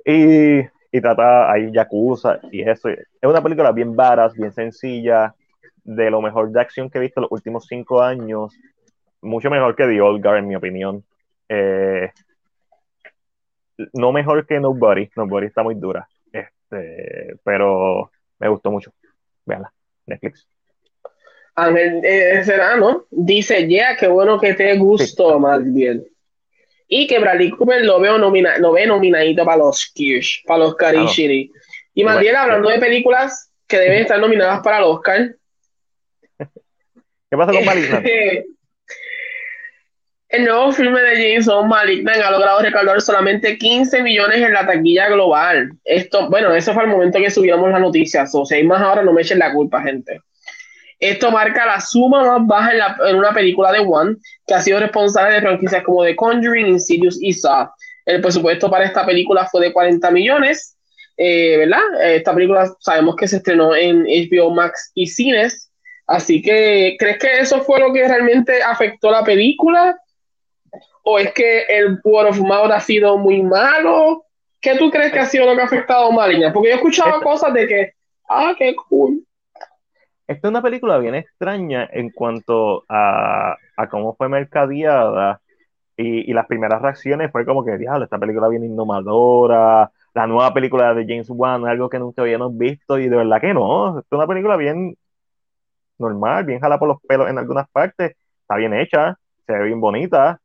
[0.04, 2.88] Y, y trata, hay Yakuza y eso.
[2.88, 5.36] Es una película bien varas, bien sencilla,
[5.84, 8.52] de lo mejor de acción que he visto en los últimos cinco años.
[9.22, 11.04] Mucho mejor que The Old Guard, en mi opinión.
[11.48, 12.10] Eh,
[13.92, 18.92] no mejor que Nobody, Nobody está muy dura, este, pero me gustó mucho.
[19.44, 19.72] Veanla,
[20.06, 20.46] Netflix.
[21.54, 26.04] Ángel eh, Serrano dice, yeah, qué bueno que te gustó más bien.
[26.88, 30.70] Y que Bradley Cooper lo veo nomina lo ve nominadito para los Kirsch, para los
[30.70, 35.36] Oscar Y más bien hablando de películas que deben estar nominadas para el Oscar.
[36.38, 38.06] ¿Qué pasa con Malignant?
[40.30, 45.08] El nuevo filme de Jason Malignant ha logrado recaudar solamente 15 millones en la taquilla
[45.08, 45.72] global.
[45.84, 48.30] Esto, bueno, eso fue el momento que subíamos las noticias.
[48.32, 50.20] O sea, y más ahora no me echen la culpa, gente.
[51.00, 55.34] Esto marca la suma más baja en, una película de One, que ha sido responsable
[55.34, 57.68] de franquicias como The Conjuring, Insidious y Saw.
[58.06, 60.76] El presupuesto para esta película fue de 40 millones,
[61.16, 61.80] eh, ¿verdad?
[62.04, 65.72] Esta película sabemos que se estrenó en HBO Max y cines,
[66.06, 69.96] así que ¿crees que eso fue lo que realmente afectó la película?
[71.12, 74.24] ¿O es que el word of mouth ha sido muy malo?
[74.60, 76.52] ¿Qué tú crees que ha sido lo que ha afectado a Maligna?
[76.52, 77.92] Porque yo he escuchado cosas de que,
[78.28, 79.24] ah, qué cool.
[80.28, 83.56] Esta es una película bien extraña en cuanto a,
[83.90, 85.40] cómo fue mercadeada
[85.96, 90.94] y, las primeras reacciones fue como que, diablo, esta película bien innovadora, la nueva película
[90.94, 94.28] de James Wan, algo que nunca habíamos visto y de verdad que no, es una
[94.28, 94.96] película bien
[95.98, 99.80] normal, bien jala por los pelos en algunas partes, está bien hecha, se ve bien
[99.80, 100.40] bonita,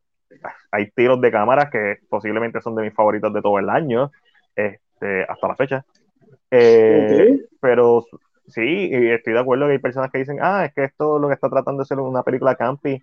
[0.76, 4.12] hay tiros de cámaras que posiblemente son de mis favoritos de todo el año,
[4.56, 5.86] este, hasta la fecha.
[6.52, 8.06] Eh, pero
[8.48, 11.34] sí, estoy de acuerdo que hay personas que dicen, ah, es que esto lo que
[11.34, 13.02] está tratando de ser una película campi.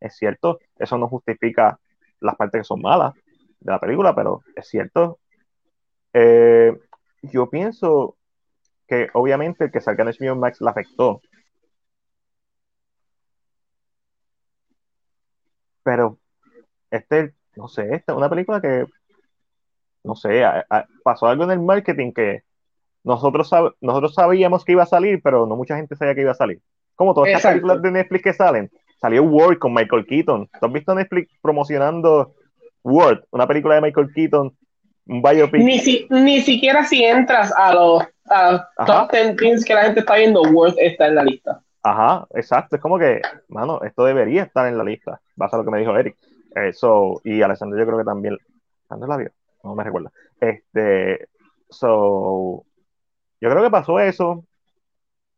[0.00, 1.78] Es cierto, eso no justifica
[2.20, 3.14] las partes que son malas
[3.60, 5.18] de la película, pero es cierto.
[6.12, 6.72] Eh,
[7.22, 8.16] yo pienso
[8.86, 11.20] que obviamente el que salga en HBO Max la afectó.
[15.82, 16.18] Pero
[16.90, 18.86] este, no sé, esta es una película que,
[20.04, 20.42] no sé,
[21.02, 22.42] pasó algo en el marketing que
[23.04, 23.50] nosotros,
[23.80, 26.60] nosotros sabíamos que iba a salir, pero no mucha gente sabía que iba a salir.
[26.94, 28.70] Como todas estas películas de Netflix que salen.
[29.00, 30.48] Salió Word con Michael Keaton.
[30.60, 32.34] ¿Tú has visto Netflix promocionando
[32.82, 34.56] Word, una película de Michael Keaton,
[35.06, 35.62] un biopic?
[35.62, 38.02] Ni, ni siquiera si entras a los
[38.84, 41.62] top 10 things que la gente está viendo, Word está en la lista.
[41.82, 42.76] Ajá, exacto.
[42.76, 45.20] Es como que, mano, esto debería estar en la lista.
[45.36, 46.16] Basta a lo que me dijo Eric.
[46.66, 48.36] Eso, y Alessandro yo creo que también.
[48.88, 49.30] ¿Dónde la vio?
[49.62, 50.10] No me recuerdo.
[50.40, 51.28] Este,
[51.68, 52.64] so,
[53.40, 54.44] yo creo que pasó eso.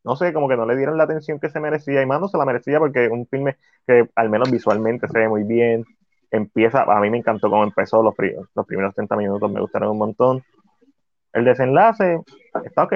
[0.03, 2.01] No sé, como que no le dieron la atención que se merecía.
[2.01, 5.29] Y más no se la merecía porque un filme que al menos visualmente se ve
[5.29, 5.85] muy bien.
[6.31, 8.15] Empieza, a mí me encantó cómo empezó los,
[8.55, 10.43] los primeros 30 minutos, me gustaron un montón.
[11.33, 12.21] El desenlace
[12.63, 12.93] está ok.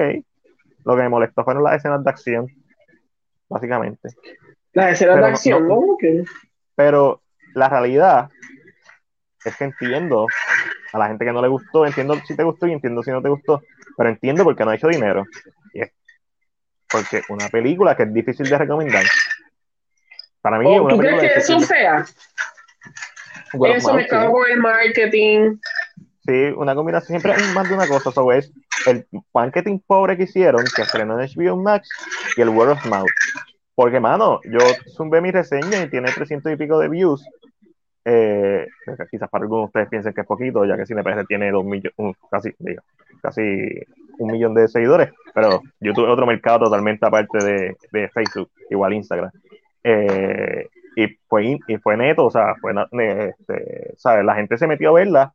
[0.84, 2.46] Lo que me molestó fueron las escenas de acción,
[3.48, 4.10] básicamente.
[4.72, 5.80] Las escenas de acción, ¿no?
[6.74, 7.20] Pero
[7.56, 8.28] la realidad
[9.42, 10.26] es que entiendo
[10.92, 13.22] a la gente que no le gustó, entiendo si te gustó y entiendo si no
[13.22, 13.62] te gustó,
[13.96, 15.24] pero entiendo por qué no ha hecho dinero.
[15.72, 15.92] Y es
[16.88, 19.04] porque una película que es difícil de recomendar.
[20.42, 22.04] Para mí, ¿Tú crees que eso sea?
[23.52, 25.56] eso me cago con el marketing.
[26.26, 28.10] Sí, una combinación siempre es más de una cosa.
[28.10, 28.52] Eso es
[28.86, 31.88] el marketing pobre que hicieron, que estrenó en HBO Max,
[32.36, 33.08] y el word of mouth.
[33.76, 34.58] Porque, mano, yo
[34.96, 37.22] zumbé mi reseña y tiene 300 y pico de views.
[38.08, 38.68] Eh,
[39.10, 41.92] quizás para algunos de ustedes piensen que es poquito, ya que CinePR tiene dos millones,
[42.30, 42.80] casi, digo,
[43.20, 43.42] casi
[44.18, 48.92] un millón de seguidores, pero YouTube es otro mercado totalmente aparte de, de Facebook, igual
[48.92, 49.32] Instagram.
[49.82, 52.72] Eh, y, fue, y fue neto, o sea, fue,
[53.28, 54.24] este, ¿sabes?
[54.24, 55.34] La gente se metió a verla,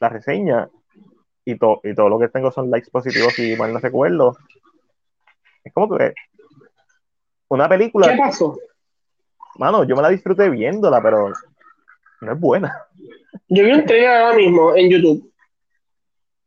[0.00, 0.70] la reseña,
[1.44, 4.34] y, y todo lo que tengo son likes positivos y mal no recuerdo.
[5.62, 6.14] Es como que
[7.48, 8.08] una película.
[8.08, 8.56] ¿Qué pasó?
[9.58, 11.32] Mano, yo me la disfruté viéndola, pero
[12.20, 12.72] no es buena.
[13.48, 15.32] Yo vi un trailer ahora mismo en YouTube.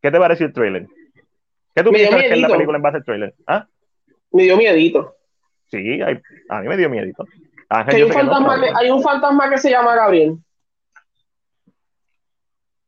[0.02, 0.88] ¿Qué te pareció el trailer?
[1.76, 3.36] ¿Qué tú piensas que es la película en base al trailer?
[3.48, 3.68] ¿Ah?
[4.32, 5.16] Me dio miedito.
[5.68, 6.20] Sí, hay-
[6.50, 7.26] a mí me dio miedito.
[7.70, 10.38] Ángel, Que hay, un no, fantasma que, hay un fantasma que se llama Gabriel.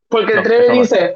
[0.09, 1.13] Porque el No, trailer dice,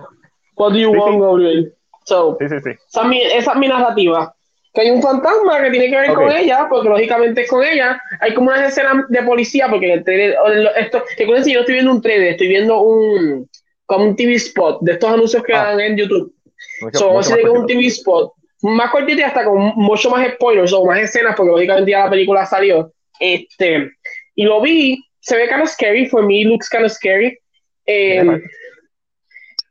[0.55, 1.19] What do you Sí, want, sí.
[1.21, 1.75] Gabriel?
[2.05, 2.69] So, Sí, sí, sí.
[2.87, 4.34] esa, es mi, esa es mi narrativa.
[4.75, 6.15] Que hay un fantasma que tiene que ver Ok.
[6.17, 7.99] con ella, porque lógicamente es con ella.
[8.19, 10.35] Hay como unas escenas de policía, porque en el trailer,
[10.77, 13.49] esto, recuerden si yo estoy viendo un trailer, estoy viendo un,
[13.85, 15.63] como un TV spot de estos anuncios que Ah.
[15.67, 16.33] dan en YouTube.
[16.81, 18.33] Mucho, So, vamos a decir que un TV spot
[18.63, 22.09] más cortito y hasta con mucho más spoilers o más escenas, porque lógicamente ya la
[22.09, 22.91] película salió.
[23.19, 23.91] Este,
[24.35, 27.37] y lo vi, se ve kind of scary, for me looks kind of scary.
[27.85, 28.23] Eh.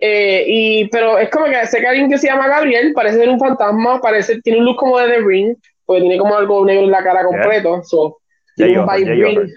[0.06, 3.30] Eh, y, pero es como que sé que alguien que se llama Gabriel parece ser
[3.30, 5.56] un fantasma, parece, tiene un look como de The Ring,
[5.86, 7.82] porque tiene como algo negro en la cara completo.
[7.84, 8.18] So,
[8.54, 9.48] tiene un vibe Otter.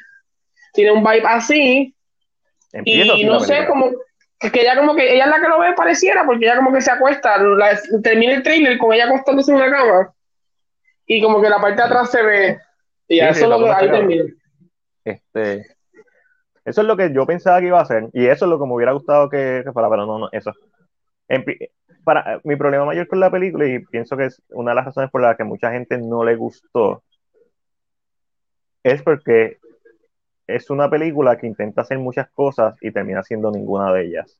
[0.74, 1.94] tiene un vibe así,
[2.72, 3.91] Empieza y no sé, como
[4.40, 6.80] que ella como que ella es la que lo ve pareciera, porque ella como que
[6.80, 10.14] se acuesta, la- termina el trailer con ella acostándose en una cama
[11.06, 12.57] y como que la parte de atrás se ve
[13.10, 14.24] y Sí, sí, eso es lo que ahí termina.
[15.03, 15.77] Este,
[16.68, 18.65] eso es lo que yo pensaba que iba a hacer y eso es lo que
[18.65, 20.52] me hubiera gustado que, que fuera, pero no, no, eso.
[21.30, 21.45] En
[22.03, 25.10] para, mi problema mayor con la película y pienso que es una de las razones
[25.10, 27.03] por las que mucha gente no le gustó
[28.84, 29.60] es porque
[30.45, 34.38] es una película que intenta hacer muchas cosas y termina haciendo ninguna de ellas.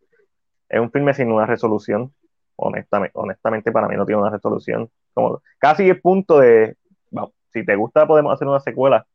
[0.68, 2.14] Es un filme sin una resolución,
[2.58, 4.90] honestamente, honestamente para mí no tiene una resolución.
[5.14, 6.76] Como casi el punto de,
[7.10, 9.08] vamos, si te gusta podemos hacer una secuela,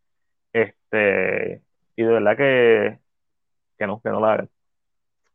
[0.50, 1.62] este,
[1.96, 3.01] y de verdad que,
[3.82, 4.50] que no, que no la hagan.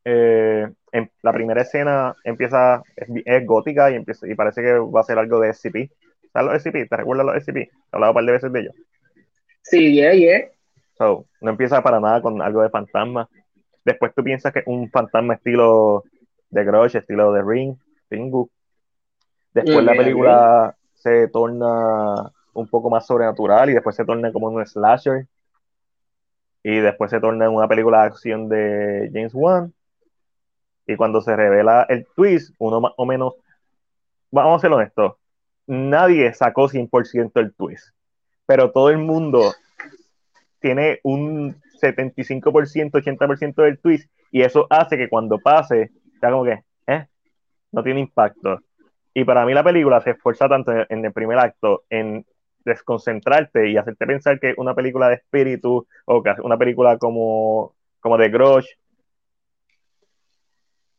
[0.05, 5.01] Eh, en- la primera escena empieza, es, es gótica y, empieza, y parece que va
[5.01, 5.91] a ser algo de SCP.
[6.33, 6.87] ¿Sabes los SCP?
[6.87, 7.57] ¿Te recuerdas los SCP?
[7.63, 8.75] He hablado un par de veces de ellos.
[9.63, 10.49] Sí, yeah, yeah.
[10.97, 13.29] So, no empieza para nada con algo de fantasma.
[13.85, 16.05] Después tú piensas que un fantasma estilo
[16.49, 17.77] de Grudge, estilo de Ring,
[18.09, 18.49] Ringu.
[19.53, 24.47] Después la Ok, película se torna un poco más sobrenatural y después se torna como
[24.47, 25.27] un slasher.
[26.63, 29.73] Y después se torna en una película de acción de James Wan.
[30.85, 33.33] Y cuando se revela el twist, uno más o menos,
[34.31, 35.15] vamos a ser honestos,
[35.65, 37.89] nadie sacó 100% el twist,
[38.45, 39.53] pero todo el mundo
[40.59, 46.63] tiene un 75%, 80% del twist y eso hace que cuando pase, sea como que,
[46.87, 47.05] eh,
[47.71, 48.61] no tiene impacto.
[49.13, 51.83] Y para mí la película se esfuerza tanto en, el primer acto
[52.67, 56.97] desconcentrarte y hacerte pensar que es una película de espíritu o que es una película
[56.97, 58.77] como, como de Grudge,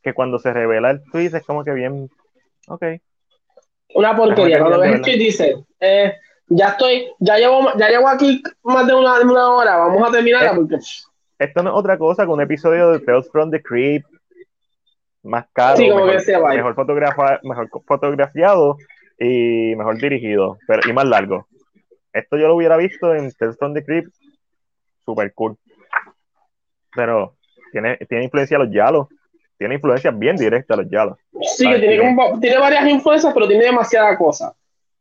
[0.02, 2.08] que cuando se revela el twist es como que bien,
[2.68, 2.84] ok.
[3.94, 4.58] Una porquería.
[4.60, 6.14] Cuando ves el tweet dice, eh,
[6.48, 10.54] ya estoy, ya llevo, ya llevo aquí más de una, hora, vamos a terminarla Eh,
[10.56, 10.76] porque
[11.38, 14.06] Esto no es otra cosa que un episodio de Tales from the Crypt
[15.22, 18.76] más caro, Sí, como mejor, que mejor, fotografa- mejor fotografiado
[19.18, 21.46] y mejor dirigido, pero y más largo.
[22.18, 24.12] Esto yo lo hubiera visto en Tales from the Crypt,
[25.04, 25.56] super cool.
[26.94, 27.36] Pero
[27.72, 29.08] tiene, tiene influencia a los yalos,
[29.56, 31.18] tiene influencia bien directa a los yalos.
[31.56, 34.54] sí que tiene, como- tiene varias influencias, pero tiene demasiada cosa.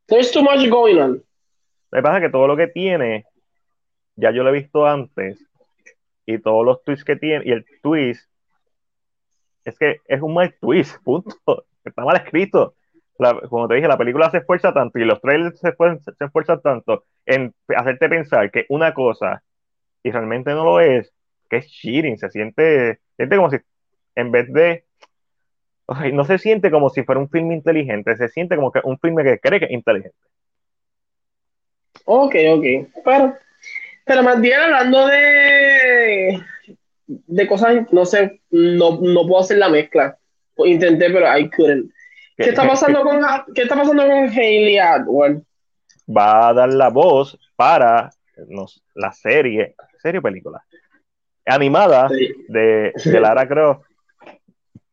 [0.08, 1.12] There's too much going on.
[1.92, 3.26] Lo que pasa es que todo lo que tiene,
[4.16, 5.38] ya yo lo he visto antes,
[6.26, 8.30] y todos los twists que tiene, y el twist,
[9.64, 11.66] es que es un mal twist, punto.
[11.84, 12.76] Está mal escrito.
[13.20, 16.26] La- como te dije, la película se esfuerza tanto y los trailers se esfuerzan, se
[16.26, 19.44] esfuerzan tanto en hacerte pensar que una cosa
[20.04, 21.14] y realmente no lo es,
[21.50, 23.58] que es cheating, se siente, siente como si
[24.16, 24.86] en vez de
[26.14, 29.24] no se siente como si fuera un filme inteligente, se siente como que un filme
[29.24, 30.18] que cree que es inteligente.
[32.06, 32.66] Ok, ok.
[33.06, 33.36] Pero,
[34.06, 36.40] pero más bien hablando de,
[37.08, 40.18] de cosas, no sé, no, no puedo hacer la mezcla.
[40.58, 41.92] Intenté, pero I couldn't.
[42.38, 43.20] ¿Qué está pasando con,
[43.54, 45.44] qué está pasando con Hayley Atwell?
[46.10, 48.10] va a dar la voz para
[48.48, 50.64] nos, la serie, serie película,
[51.46, 52.30] animada Sí.
[52.48, 53.84] de, de Lara Croft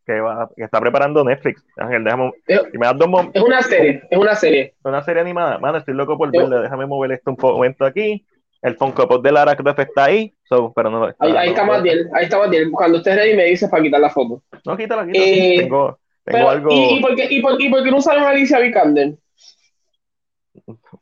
[0.07, 1.65] que, va, que está preparando Netflix.
[1.77, 4.75] Ángel, déjame, Es, si me das dos es una serie, es una serie.
[4.85, 8.27] una serie animada, mano, estoy loco por verla, déjame mover esto un momento aquí.
[8.61, 12.09] El Funko Pop de Lara Croft está ahí, so, pero no Ahí, ahí está Matiel,
[12.15, 12.71] ahí está Matiel.
[12.71, 14.43] Cuando estés ready me dices para quitar la foto.
[14.65, 15.25] No, quítala, quítala.
[15.27, 17.99] Eh, tengo tengo Pero, algo, ¿y, y, por qué, y, por, ¿Y por qué no
[17.99, 19.15] usaron a Alicia Vikander?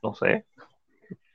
[0.03, 0.45] no sé.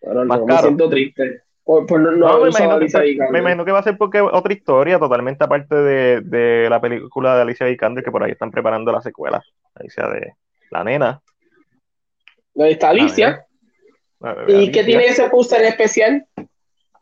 [0.04, 0.62] Más no, me caro.
[0.68, 1.42] siento triste.
[1.64, 3.42] Por, por no, no me, imagino que, Alicia me Vikander.
[3.42, 7.42] imagino que va a ser porque otra historia totalmente aparte de, de la película de
[7.42, 9.44] Alicia Vikander, que por ahí están preparando la secuela.
[9.76, 10.34] Alicia de
[10.72, 11.22] la nena.
[12.60, 13.46] Ahí está Alicia.
[14.20, 14.72] la ¿Y Alicia.
[14.72, 16.26] qué tiene ese póster especial?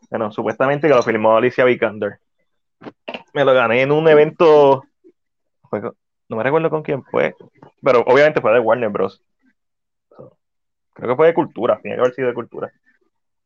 [0.10, 2.20] Bueno, supuestamente que lo filmó Alicia Vikander.
[3.34, 4.84] Me lo gané en un evento.
[6.30, 7.35] No me recuerdo con quién fue,
[7.84, 9.22] pero obviamente fue de Warner Bros.
[10.93, 12.72] Creo que fue de Cultura, tiene que haber sido de Cultura.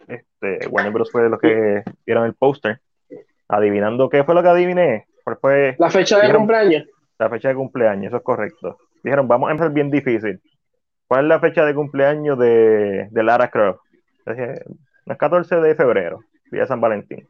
[0.07, 1.11] Este, Warner Bros.
[1.11, 2.79] fue de los que vieron el póster.
[3.47, 5.07] Adivinando qué fue lo que adiviné.
[5.23, 5.75] ¿Cuál fue?
[5.79, 6.85] La fecha de Dijeron- cumpleaños.
[7.17, 8.77] La fecha de cumpleaños, eso es correcto.
[9.03, 10.39] Dijeron, vamos a empezar bien difícil.
[11.07, 13.81] ¿Cuál es la fecha de cumpleaños de, de Lara Croft?
[14.25, 14.61] Dije,
[15.05, 16.19] el 14 de febrero,
[16.51, 17.27] día de San Valentín.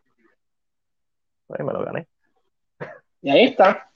[1.49, 2.07] Ahí me lo gané.
[3.21, 3.88] Y ahí está.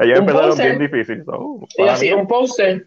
[0.00, 0.78] Ellos Un empezaron póster.
[0.78, 1.24] bien difícil.
[1.24, 2.86] so, Y así, un póster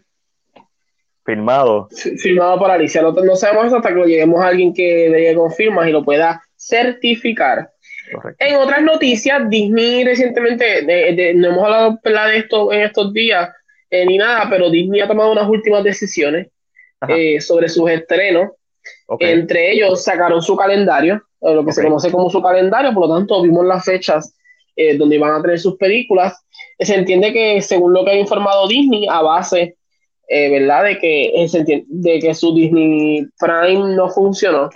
[1.24, 1.88] firmado.
[1.90, 3.02] fi- firmado por Alicia.
[3.02, 6.04] No, no sabemos eso hasta que lo lleguemos a alguien que le confirma y lo
[6.04, 7.70] pueda certificar.
[8.12, 8.44] Correcto.
[8.44, 13.50] En otras noticias, Disney recientemente, de- de- no hemos hablado de esto en estos días
[13.90, 16.48] eh, ni nada, pero Disney ha tomado unas últimas decisiones
[17.08, 18.50] eh, sobre sus estrenos.
[19.20, 23.40] Entre ellos sacaron su calendario, lo que se conoce como su calendario, por lo tanto
[23.42, 24.34] vimos las fechas
[24.76, 26.44] eh, donde iban a tener sus películas.
[26.78, 29.76] Se entiende que según lo que ha informado Disney, a base,
[30.28, 30.84] eh, ¿verdad?
[30.84, 34.70] De que, eh, se entiende- de que su Disney Prime no funcionó,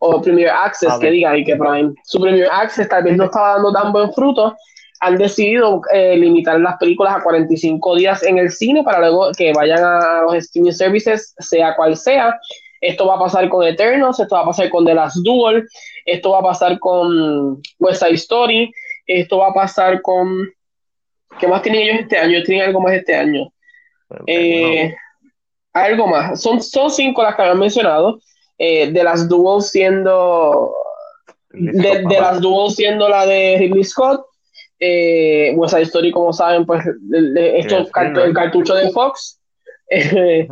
[0.00, 3.54] o Premier Access, que diga, y que Prime, su Premier Access tal vez no estaba
[3.54, 4.54] dando tan buen fruto,
[5.00, 9.52] han decidido eh, limitar las películas a 45 días en el cine para luego que
[9.52, 12.36] vayan a los streaming services, sea cual sea.
[12.80, 15.66] Esto va a pasar con Eternals, esto va a pasar con The Last Duel,
[16.04, 18.72] esto va a pasar con West Side Story,
[19.08, 20.48] esto va a pasar con...
[21.40, 22.42] ¿Qué más tienen ellos este año?
[22.44, 23.52] Tienen algo más este año.
[24.26, 24.94] Eh,
[25.72, 26.40] algo más.
[26.40, 28.20] Son, son cinco las que habían mencionado.
[28.58, 30.72] Eh, de las Duel siendo
[31.50, 34.24] de, de las Duel siendo la de Ridley Scott.
[34.80, 37.86] Eh, West Side Story, como saben, pues el, el- esto,
[38.34, 39.40] cartucho de Fox.
[39.90, 40.46] Eh.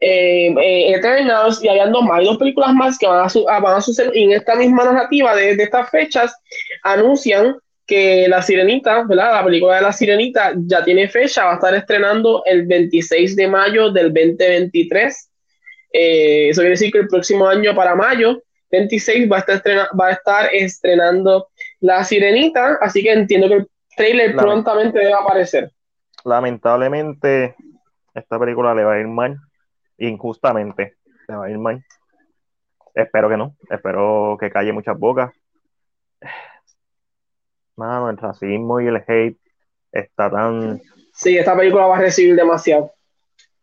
[0.00, 3.48] Eh, eh, Eternals y hay dos más, hay dos películas más que van a, su-
[3.48, 6.34] ah, van a suceder y en esta misma narrativa de, de estas fechas
[6.82, 7.56] anuncian
[7.86, 9.32] que La Sirenita, ¿verdad?
[9.32, 13.48] La película de La Sirenita ya tiene fecha, va a estar estrenando el 26 de
[13.48, 15.30] mayo del 2023.
[15.92, 19.88] Eh, eso quiere decir que el próximo año para mayo 26 va a estar, estrena-
[19.98, 21.48] va a estar estrenando
[21.80, 23.66] La Sirenita, así que entiendo que el
[23.96, 25.70] trailer prontamente debe aparecer.
[26.26, 27.54] Lamentablemente,
[28.14, 29.38] esta película le va a ir mal.
[29.98, 30.96] Injustamente,
[31.28, 31.84] le va a ir mal.
[32.94, 33.56] Espero que no.
[33.68, 35.32] Espero que calle muchas bocas.
[37.76, 39.38] Mano, el racismo y el hate
[39.92, 40.80] está tan
[41.18, 42.92] Sí, esta película va a recibir demasiado.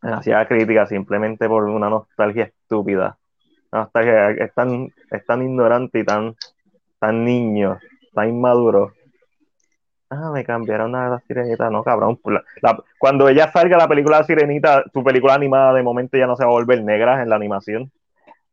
[0.01, 3.17] demasiada crítica simplemente por una nostalgia estúpida.
[3.71, 6.35] Una nostalgia es tan, es tan ignorante y tan,
[6.99, 7.79] tan niño,
[8.13, 8.91] tan inmaduro.
[10.09, 12.19] Ah, me cambiaron a la sirenita, no, cabrón.
[12.25, 16.27] La- la- cuando ella salga la película de sirenita, tu película animada de momento ya
[16.27, 17.91] no se va a volver negra en la animación.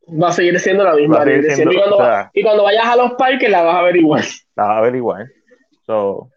[0.09, 1.23] Va a seguir siendo la misma.
[1.25, 3.97] Siendo, y, cuando, o sea- y cuando vayas a los parques la vas a ver
[3.97, 4.23] igual.
[4.57, 5.33] La vas a ver igual.
[5.87, 6.29] So,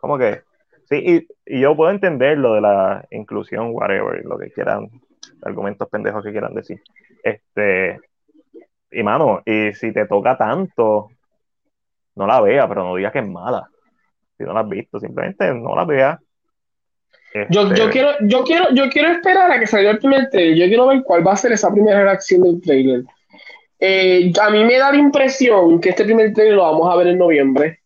[0.00, 0.42] como que,
[0.88, 4.88] sí, y, y yo puedo entender lo de la inclusión, whatever, lo que quieran,
[5.42, 6.80] argumentos pendejos que quieran decir.
[7.22, 8.00] Este,
[8.90, 11.08] y mano, y si te toca tanto,
[12.14, 13.68] no la veas, pero no digas que es mala.
[14.36, 16.20] Si no la has visto, simplemente no la veas.
[17.50, 20.56] Yo, Este, yo, quiero, yo, quiero, yo quiero esperar a que salga el primer trailer.
[20.56, 23.02] Yo quiero ver cuál va a ser esa primera reacción del trailer.
[23.78, 27.08] Eh, a mí me da la impresión que este primer trailer lo vamos a ver
[27.08, 27.80] en noviembre.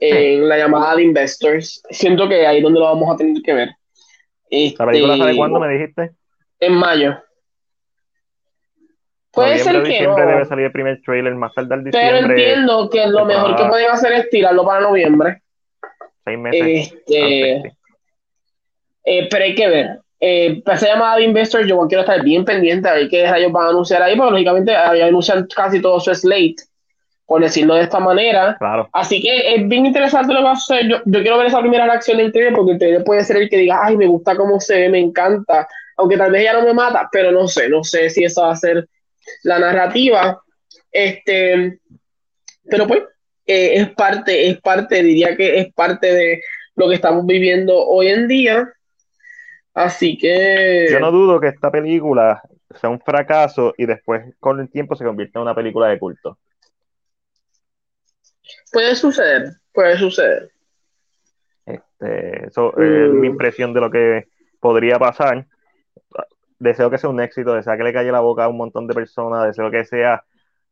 [0.00, 1.82] En la llamada de Investors.
[1.90, 3.68] Siento que ahí es donde lo vamos a tener que ver.
[4.50, 6.12] ¿La película Este, sale cuándo me dijiste?
[6.60, 7.18] En mayo.
[9.32, 10.16] Puede ser que no.
[10.16, 13.90] debe salir el primer trailer, más tardar Pero diciembre, entiendo que lo mejor que pueden
[13.90, 15.42] hacer es tirarlo para noviembre.
[16.28, 17.72] Seis meses Este,
[19.04, 20.00] eh, pero hay que ver.
[20.20, 23.52] Eh, para esa llamada de Investors, yo quiero estar bien pendiente a ver qué rayos
[23.52, 26.56] van a anunciar ahí, porque lógicamente ahí anuncian casi todo su slate,
[27.24, 28.56] por decirlo de esta manera.
[28.58, 30.88] Claro, Así que es bien interesante lo que va a suceder.
[30.88, 33.48] Yo, yo quiero ver esa primera reacción del trailer, porque el trailer puede ser el
[33.48, 35.68] que diga, ay, me gusta cómo se ve, me encanta.
[35.96, 38.52] Aunque tal vez ella no me mata, pero no sé, no sé si esa va
[38.52, 38.88] a ser
[39.44, 40.42] la narrativa.
[40.90, 41.78] Este,
[42.68, 43.02] pero pues,
[43.48, 46.42] eh, es parte, es parte, diría que es parte de
[46.76, 48.72] lo que estamos viviendo hoy en día.
[49.74, 52.42] Así que Yo no dudo que esta película
[52.80, 56.38] sea un fracaso y después con el tiempo se convierta en una película de culto.
[58.72, 60.50] puede suceder, puede suceder.
[61.66, 63.20] Este, eso es Mm.
[63.20, 64.28] mi impresión de lo que
[64.60, 65.46] podría pasar.
[66.58, 68.94] Deseo que sea un éxito, deseo que le calle la boca a un montón de
[68.94, 70.24] personas, deseo que sea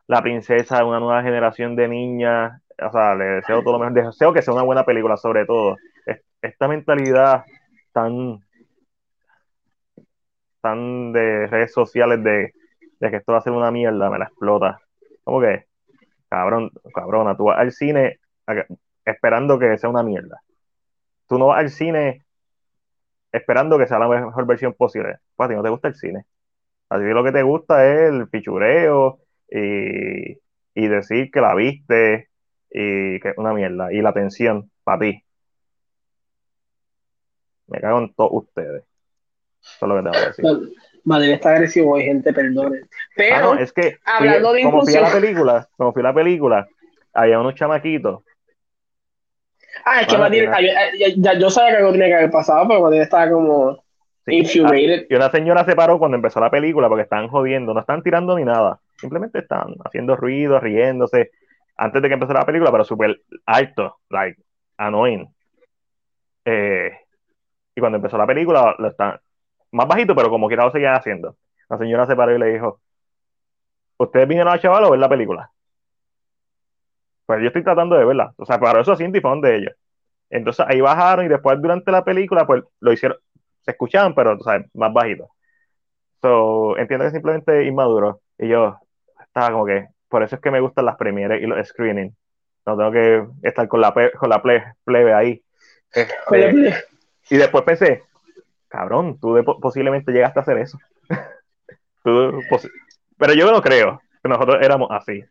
[0.08, 2.60] la princesa de una nueva generación de niñas.
[2.82, 3.94] O sea, le deseo todo lo mejor.
[3.94, 5.76] Deseo que sea una buena película, sobre todo.
[6.06, 7.44] Es- Esta mentalidad
[7.92, 8.40] tan,
[10.60, 12.52] tan de redes sociales de,
[13.00, 14.78] de que esto va a ser una mierda, me la explota.
[15.24, 15.64] ¿Cómo que?
[16.28, 18.20] Cabrón, cabrona, tú vas al cine
[19.04, 20.42] esperando que sea una mierda.
[21.28, 22.24] Tú no vas al cine
[23.32, 25.16] esperando que sea la mejor versión posible.
[25.36, 26.24] Pues a ti no te gusta el cine.
[26.90, 29.20] A ti lo que te gusta es el pichureo
[30.74, 32.28] y decir que la viste
[32.78, 33.90] y que es una mierda.
[33.90, 35.22] Y la atención para ti.
[37.68, 38.84] Me cago en todos ustedes.
[39.62, 40.78] Eso es lo que tengo que decir.
[41.04, 42.82] Madre, está agresivo hoy, gente, perdone.
[43.16, 46.04] Pero, Ah, no, es que hablando de como fui a la película, como fui a
[46.04, 46.68] la película,
[47.14, 48.22] había unos chamaquitos.
[49.84, 52.30] ah, es que Matilde, ah, yo, ya, ya yo sabía que algo tenía que haber
[52.30, 53.84] pasado, pero Matilde estaba como
[54.26, 55.06] sí, infuriated.
[55.08, 58.36] Y una señora se paró cuando empezó la película porque estaban jodiendo, no están tirando
[58.36, 58.80] ni nada.
[58.98, 61.30] Simplemente están haciendo ruido, riéndose
[61.76, 64.40] antes de que empezara la película, pero súper alto, like,
[64.78, 65.28] annoying.
[66.44, 66.92] Eh,
[67.74, 69.20] y cuando empezó la película, lo están
[69.72, 71.36] más bajito, pero como quiera lo seguían haciendo.
[71.68, 72.80] La señora se paró y le dijo:
[73.98, 75.50] ¿Ustedes vinieron a chaval o ver la película?
[77.26, 78.32] Pues yo estoy tratando de verla.
[78.36, 79.74] O sea, para eso y fue de ellos.
[80.30, 83.18] Entonces ahí bajaron y después durante la película, pues lo hicieron,
[83.62, 85.28] se escuchaban, pero, o sea, más bajito.
[86.22, 88.20] So, entiendo que simplemente inmaduro.
[88.38, 88.78] Y yo
[89.20, 92.14] estaba como que, por eso es que me gustan las premieres y los screenings.
[92.66, 95.42] No tengo que estar con la, con la ple- plebe ahí.
[95.92, 96.14] Este,
[97.30, 98.02] y después pensé,
[98.68, 100.78] cabrón, tú de- posiblemente llegaste a hacer eso.
[102.04, 102.40] Tú
[103.18, 105.24] pero yo no creo que nosotros éramos así.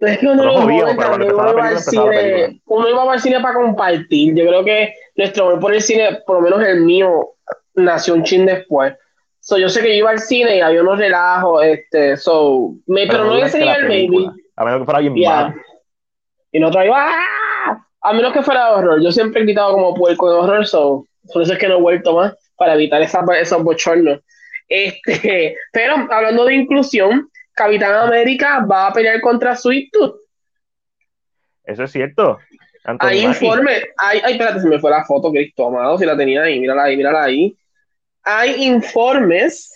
[0.00, 2.60] Es que uno, Nos no jodíamos, pero cuando empezaba la uno iba al cine, película.
[2.66, 4.34] uno iba al cine para compartir.
[4.34, 7.30] Yo creo que nuestro amor por el cine, por lo menos el mío,
[7.74, 8.94] nació un chin después.
[9.48, 13.06] So, yo sé que yo iba al cine y había unos relajos, este, so, me,
[13.06, 14.30] pero, no durante ese nivel, maybe.
[14.56, 15.54] A menos que fuera bien Yeah.
[16.52, 17.86] Y nosotros iba, ¡ah!
[18.02, 19.02] a menos que fuera de horror.
[19.02, 21.80] Yo siempre he gritado como puerco de horror, so, por eso es que no he
[21.80, 24.20] vuelto más, para evitar esas, esos bochornos.
[24.68, 30.16] Este, pero hablando de inclusión, Capitán América va a pelear contra Sweet Tooth.
[31.64, 32.38] Eso es cierto.
[32.84, 33.46] Anthony Hay Mackie.
[33.46, 36.60] informes, hay, ay, espérate, se me fue la foto, Cristo amado, si la tenía ahí,
[36.60, 37.56] mírala ahí, mírala ahí.
[38.30, 39.72] Hay informes,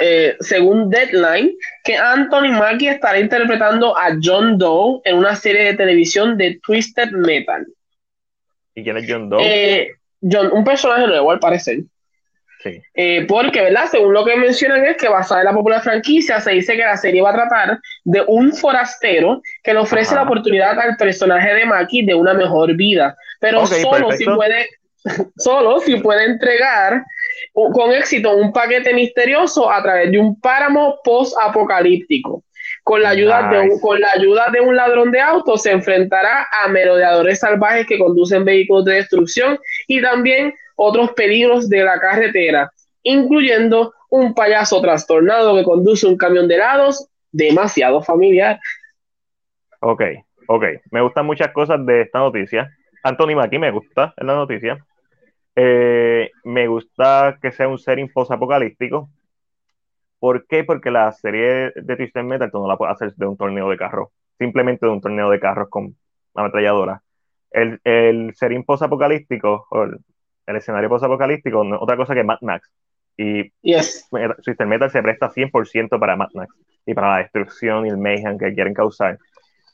[0.00, 1.52] eh, según Deadline,
[1.84, 7.12] que Anthony Mackie estará interpretando a John Doe en una serie de televisión de Twisted
[7.12, 7.64] Metal.
[8.74, 9.40] ¿Y quién es John Doe?
[9.40, 9.90] Eh,
[10.20, 11.78] John, un personaje nuevo al parecer.
[12.64, 12.82] sí.
[12.94, 13.84] Eh, porque, ¿verdad?
[13.88, 16.96] Según lo que mencionan es que basada en la popular franquicia, se dice que la
[16.96, 20.16] serie va a tratar de un forastero que le ofrece Ajá.
[20.16, 24.66] la oportunidad al personaje de Maki de una mejor vida, pero solo si puede,
[25.36, 27.04] solo si puede entregar
[27.52, 32.44] con éxito un paquete misterioso a través de un páramo post-apocalíptico.
[32.82, 36.46] Con la, ayuda de un, con la ayuda de un ladrón de autos se enfrentará
[36.62, 39.58] a merodeadores salvajes que conducen vehículos de destrucción
[39.88, 42.70] y también otros peligros de la carretera,
[43.02, 48.60] incluyendo un payaso trastornado que conduce un camión de helados demasiado familiar.
[49.80, 50.02] Ok,
[50.48, 50.64] ok.
[50.90, 52.70] Me gustan muchas cosas de esta noticia.
[53.02, 54.78] Anthony Mackie me gusta en la noticia.
[55.56, 59.10] Eh, me gusta que sea un setting post-apocalíptico.
[60.18, 60.64] ¿Por qué?
[60.64, 63.76] Porque la serie de Twisted Metal tú no la puedes hacer de un torneo de
[63.76, 64.08] carros.
[64.38, 65.96] Simplemente de un torneo de carros con
[66.34, 67.02] ametralladora.
[67.50, 69.98] El, el setting post-apocalíptico, o el,
[70.46, 72.70] el escenario post-apocalíptico, no otra cosa que Mad Max.
[73.16, 74.08] Y Yes.
[74.12, 76.54] Meta- Twisted Metal se presta 100% para Mad Max
[76.84, 79.18] y para la destrucción y el mayhem que quieren causar.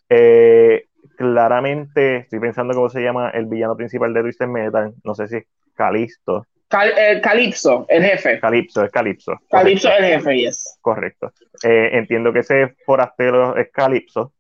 [0.09, 0.85] Eh,
[1.17, 4.95] claramente, estoy pensando cómo se llama el villano principal de Twisted Metal.
[5.05, 5.43] No sé si
[5.73, 6.47] es Calisto.
[6.69, 8.40] Cal- eh, Calipso, el jefe.
[8.40, 9.39] Calipso, es Calipso.
[9.51, 10.05] Calipso, Correcto.
[10.07, 10.78] el jefe, yes.
[10.81, 11.32] correcto.
[11.65, 14.32] Eh, entiendo que ese forastero es Calipso,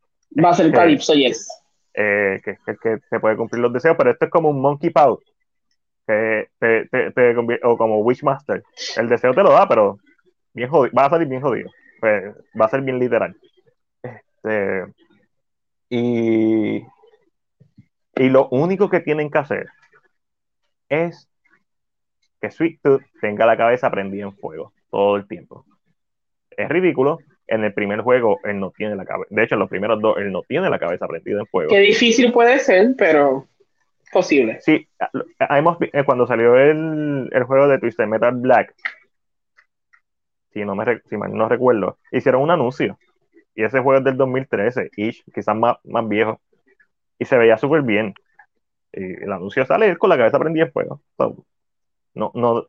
[0.42, 1.46] Va a ser Eh, Calipso, yes.
[1.92, 4.88] eh, que es que se puede cumplir los deseos, pero esto es como un Monkey
[4.90, 5.18] Paw.
[6.06, 8.62] Que te, te- te convier- o como Wishmaster.
[8.96, 9.98] El deseo te lo da, pero
[10.54, 11.70] bien jodido, va a salir bien jodido.
[12.00, 13.36] Pues, va a ser bien literal.
[14.02, 14.86] Este,
[15.90, 16.76] y,
[18.16, 19.68] y lo único que tienen que hacer
[20.92, 21.28] es
[22.40, 25.64] que Sweet Tooth tenga la cabeza prendida en fuego todo el tiempo.
[26.50, 27.18] Es ridículo.
[27.46, 29.28] En el primer juego él no tiene la cabeza.
[29.30, 31.70] De hecho, en los primeros dos él no tiene la cabeza prendida en fuego.
[31.70, 33.46] Qué difícil puede ser, pero
[34.12, 34.60] posible.
[34.60, 34.86] Sí,
[35.38, 38.74] hemos, eh, cuando salió el, el juego de Twisted Metal Black,
[40.52, 42.98] si, no me, si mal no recuerdo, hicieron un anuncio.
[43.54, 46.40] Y ese juego es del 2013, ish, quizás más, más viejo.
[47.18, 48.14] Y se veía súper bien.
[48.92, 51.00] Y el anuncio sale él con la cabeza prendida en fuego.
[51.16, 51.44] So,
[52.14, 52.66] no, no,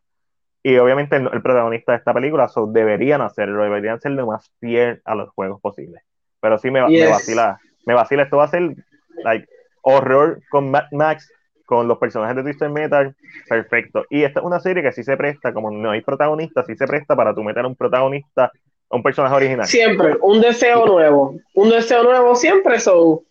[0.64, 4.52] y obviamente el, el protagonista de esta película, so, deberían hacerlo, deberían ser lo más
[4.60, 6.02] fiel a los juegos posible.
[6.40, 7.10] Pero sí me, va- me Yes.
[7.10, 8.76] vacila, me vacila, esto va a ser
[9.24, 9.45] like,
[9.82, 11.30] horror con Mad Max,
[11.66, 13.16] con los personajes de Twisted Metal,
[13.50, 14.06] perfecto.
[14.10, 16.88] Y esta es una serie que sí se presta, como no hay protagonista, sí se
[16.88, 18.45] presta para tú meter a un protagonista,
[18.90, 19.66] a un personaje original.
[19.66, 21.36] Siempre, un deseo nuevo.
[21.56, 23.24] Un deseo nuevo siempre, so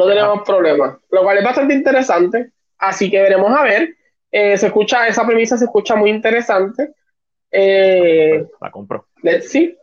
[0.00, 0.98] no tenemos problema.
[1.10, 2.50] Lo cual es bastante interesante.
[2.78, 3.94] Así que veremos a ver
[4.32, 6.92] Eh, se escucha, esa premisa se escucha muy interesante.
[7.50, 9.06] Eh, la compro.
[9.22, 9.76] Let's see.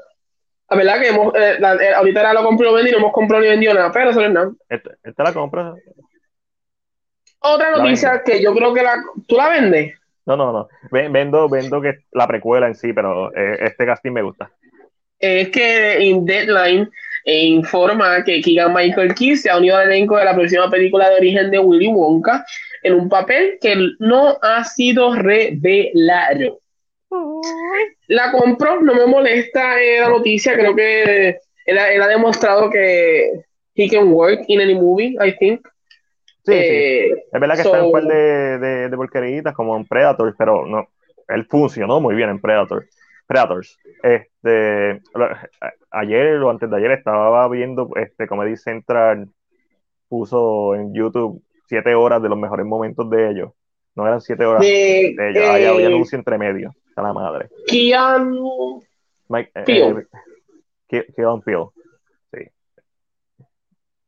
[0.70, 3.44] La verdad que hemos, eh, la, eh, ahorita era lo compró vendí, no hemos comprado
[3.44, 4.52] ni vendido nada, pero eso no es nada.
[4.70, 5.76] Esta, esta la compro.
[7.40, 8.96] Otra noticia que yo creo que la,
[9.28, 9.96] tú la vendes.
[10.26, 10.68] No, no, no.
[10.92, 14.50] Ven- Vendo, vendo que la precuela en sí, pero eh, este casting me gusta.
[15.20, 16.90] Es que en Deadline
[17.30, 21.10] eh, informa que Keegan Michael Key se ha unido al elenco de la próxima película
[21.10, 22.46] de origen de Willy Wonka
[22.84, 26.62] en un papel que no ha sido revelado.
[28.08, 32.70] La compro, no me molesta eh, la noticia, creo que él, ha- él ha demostrado
[32.70, 33.32] que
[33.76, 35.68] he can work in any movie, I think.
[36.46, 36.54] Sí, sí.
[36.54, 39.86] Eh, Es verdad que so- está en un par de, de, de porqueritas como en
[39.86, 40.88] Predator, pero no,
[41.28, 42.86] él funcionó muy bien en Predator.
[43.28, 43.78] Predators.
[44.04, 45.02] Este,
[45.92, 49.28] ayer o antes de ayer estaba viendo este Comedy Central
[50.08, 53.52] puso en YouTube siete horas de los mejores momentos de ellos.
[53.96, 56.74] No eran siete horas de, de, ellos, había, había eh, anuncio entre medio.
[56.96, 57.50] A la madre.
[57.68, 58.82] Keanu
[59.28, 60.00] Mike, eh, Peele.
[60.02, 60.06] eh,
[60.88, 61.66] Ke- Keanu Peele.
[62.34, 62.40] Sí.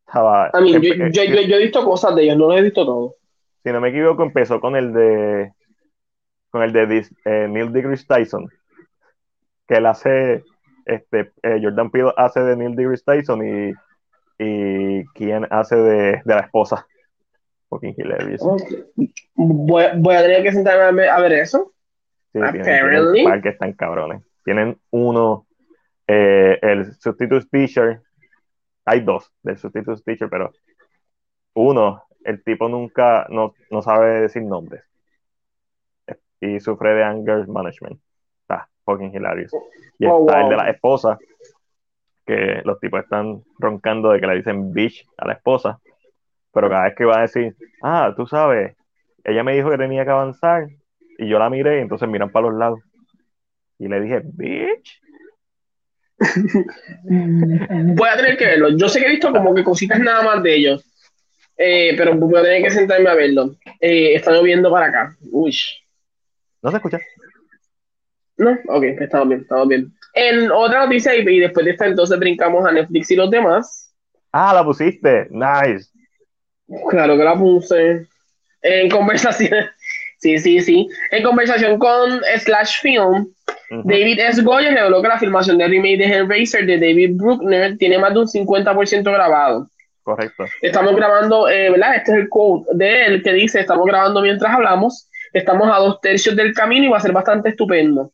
[0.08, 2.58] Estaba, I mean, yo, empe- yo, yo- yo he visto cosas de ellos, no lo
[2.58, 3.16] he visto todo.
[3.64, 5.52] si no me equivoco, empezó con el de
[6.50, 8.48] con el de eh, Neil deGrasse Tyson,
[9.70, 10.44] que él hace,
[10.86, 13.74] este, eh, Jordan Peele hace de Neil deGrasse Tyson y,
[14.40, 16.88] y quien hace de, de la esposa.
[17.70, 18.42] Fucking hilarious.
[19.36, 21.72] Voy, voy a tener que sentarme a ver, eso.
[22.34, 23.22] Sí, Apparently.
[23.22, 24.24] tienen que están cabrones.
[24.44, 25.46] Tienen uno,
[26.08, 28.02] eh, el substitute teacher,
[28.86, 30.52] hay dos del substitute teacher, pero
[31.54, 34.84] uno, el tipo nunca, no, no sabe decir nombres.
[36.42, 38.02] Y sufre de anger management.
[38.90, 39.52] Fucking hilarious.
[40.00, 41.18] Y Oh, está el de la esposa,
[42.26, 45.80] que los tipos están roncando de que le dicen bitch a la esposa,
[46.54, 48.76] pero cada vez que va a decir, ah, tú sabes,
[49.24, 50.68] ella me dijo que tenía que avanzar,
[51.18, 52.80] y yo la miré, y entonces miran para los lados.
[53.78, 55.02] Y le dije, bitch.
[57.04, 58.70] Voy a tener que verlo.
[58.76, 60.86] Yo sé que he visto como que cositas nada más de ellos.
[61.62, 63.56] Eh, pero voy a tener que sentarme a verlo.
[63.82, 65.18] Eh, está lloviendo para acá.
[65.30, 65.54] Uy.
[66.62, 67.00] ¿No se escucha?
[68.40, 69.94] No, ok, estamos bien, estamos bien.
[70.14, 73.94] En otra noticia, y, y después de esta, entonces brincamos a Netflix y los demás.
[74.32, 75.28] Ah, la pusiste.
[75.30, 75.90] Nice.
[76.90, 78.08] Claro que la puse.
[78.62, 79.66] En conversación.
[80.22, 80.86] Sí, sí, sí.
[81.12, 83.32] En conversación con Slash Film.
[83.86, 84.42] David S.
[84.42, 88.20] Goyer reveló que la filmación del remake de Hellraiser de David Bruckner tiene más de
[88.20, 89.70] un 50% grabado.
[90.04, 90.44] Correcto.
[90.62, 91.96] Estamos grabando, eh, ¿verdad?
[91.96, 96.02] Este es el quote de él que dice, estamos grabando mientras hablamos, estamos a dos
[96.02, 98.12] tercios del camino y va a ser bastante estupendo.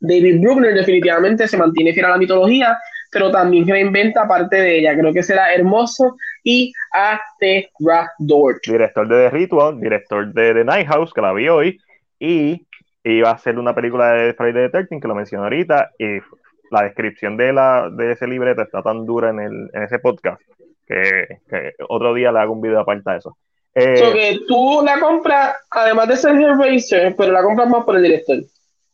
[0.00, 2.78] David Bruckner definitivamente se mantiene fiel a la mitología,
[3.10, 4.96] pero también reinventa parte de ella.
[4.96, 8.60] Creo que será hermoso y aterrador.
[8.66, 11.78] Director de The Ritual, director de The Night House, que la vi hoy,
[12.18, 12.66] y
[13.04, 16.18] iba a hacer una película de Friday the 13, que lo mencioné ahorita, y
[16.70, 20.40] la descripción de, la, de ese libreto está tan dura en, el, en ese podcast
[20.86, 23.36] que, que otro día le hago un video aparte de eso.
[23.74, 27.96] Eh, So que tú la compras, además de ser Hellraiser, pero la compras más por
[27.96, 28.38] el director.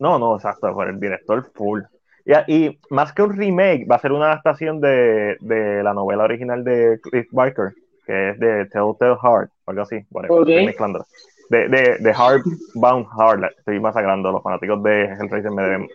[0.02, 1.80] No, no, exacto, por el director full.
[2.24, 6.24] Y, y más que un remake, va a ser una adaptación de, de la novela
[6.24, 7.70] original de Cliff Barker,
[8.04, 10.48] que es de Telltale Heart, o algo así, whatever, Ok.
[10.48, 11.06] estoy mezclando.
[11.50, 12.42] De, de, de Heart
[12.74, 15.88] Bound Heart, estoy masacrando, los fanáticos de Hellraiser me deben...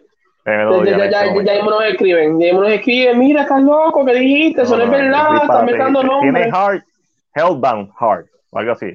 [0.45, 4.13] deben Ya, ya, ya, este ya, nos escriben, ya nos escriben, mira, estás loco, ¿qué
[4.13, 4.61] dijiste?
[4.61, 5.43] Eso no, es verdad, disparate.
[5.43, 6.53] estás mezclando Tiene nombres.
[6.53, 6.84] Heart,
[7.35, 8.93] Hellbound Heart, o algo así.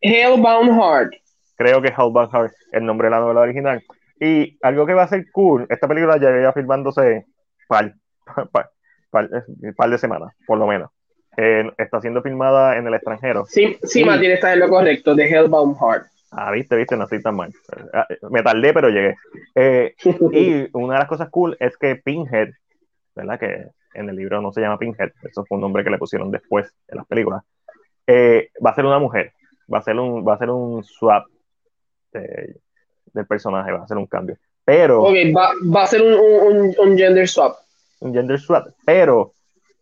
[0.00, 1.12] Hellbound Heart.
[1.56, 3.82] creo que Hellbound Heart el nombre de la novela original.
[4.24, 7.26] Y algo que va a ser cool, esta película ya lleva filmándose
[7.68, 7.92] par,
[8.52, 8.70] par,
[9.10, 9.28] par,
[9.76, 10.90] par de semanas, por lo menos.
[11.36, 13.44] Eh, está siendo filmada en el extranjero.
[13.46, 14.04] Sí, sí, Sí.
[14.04, 16.06] Martín, estás en lo correcto, de Hellbound Heart.
[16.30, 17.52] Ah, viste, viste, no estoy tan mal.
[17.92, 19.16] Ah, Me tardé, pero llegué.
[19.54, 19.94] Eh,
[20.32, 22.50] y una de las cosas cool es que Pinhead,
[23.16, 23.38] ¿verdad?
[23.38, 26.30] Que en el libro no se llama Pinhead, eso fue un nombre que le pusieron
[26.30, 27.42] después en las películas.
[28.06, 29.32] Eh, va a ser una mujer,
[29.72, 31.26] va a ser un, va a ser un swap
[32.12, 32.56] de-
[33.14, 34.36] del personaje, va a ser un cambio.
[34.64, 37.56] Pero, Ok, va, va a ser un, un, un gender swap.
[38.00, 39.32] un gender swap, pero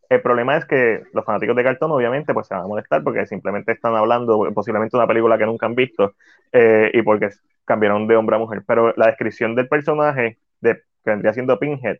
[0.08, 3.26] el problema es que los fanáticos de cartón obviamente pues se van a molestar porque
[3.26, 6.14] simplemente están hablando posiblemente de una película que nunca han visto
[6.52, 7.30] eh, y porque
[7.64, 11.98] cambiaron de hombre a mujer, pero la descripción del personaje de, que vendría siendo Pinhead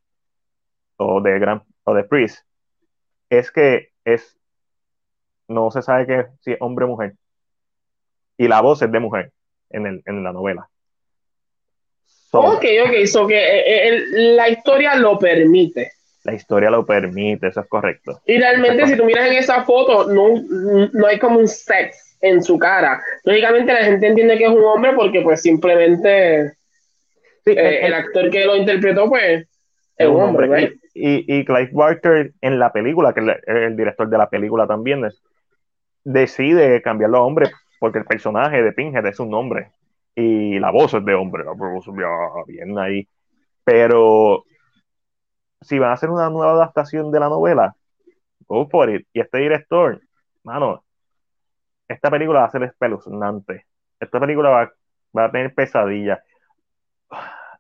[0.96, 2.44] o de Gran o de Priest
[3.30, 4.36] es que es
[5.48, 7.14] no se sabe que si es hombre o mujer
[8.36, 9.32] y la voz es de mujer
[9.70, 10.68] en, el, en la novela.
[12.32, 14.02] So, Ok, ok, so que eh, eh,
[14.34, 15.92] la historia lo permite.
[16.24, 18.22] La historia lo permite, eso es correcto.
[18.24, 20.42] Y realmente, si tú miras en esa foto, no,
[20.92, 23.02] no hay como un sex en su cara.
[23.24, 26.52] Lógicamente la gente entiende que es un hombre porque pues simplemente
[27.44, 29.46] eh, el actor que lo interpretó pues
[29.98, 30.72] es un hombre.
[30.94, 35.06] Y, y, Clive Barker en la película, que es el, director de la película también,
[36.04, 39.70] decide cambiarlo a hombre porque el personaje de Pinhead es un hombre
[40.14, 41.86] y la voz es de hombre, la voz
[42.46, 43.08] bien ahí.
[43.64, 44.44] Pero
[45.60, 47.76] si van a hacer una nueva adaptación de la novela,
[48.46, 49.06] go for it.
[49.12, 50.00] Y este director,
[50.42, 50.84] mano,
[51.88, 53.66] esta película va a ser espeluznante.
[54.00, 54.72] Esta película va,
[55.16, 56.20] va a tener pesadillas.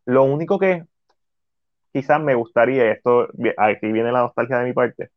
[0.04, 0.84] Lo único que
[1.92, 5.10] quizás me gustaría, esto aquí viene la nostalgia de mi parte,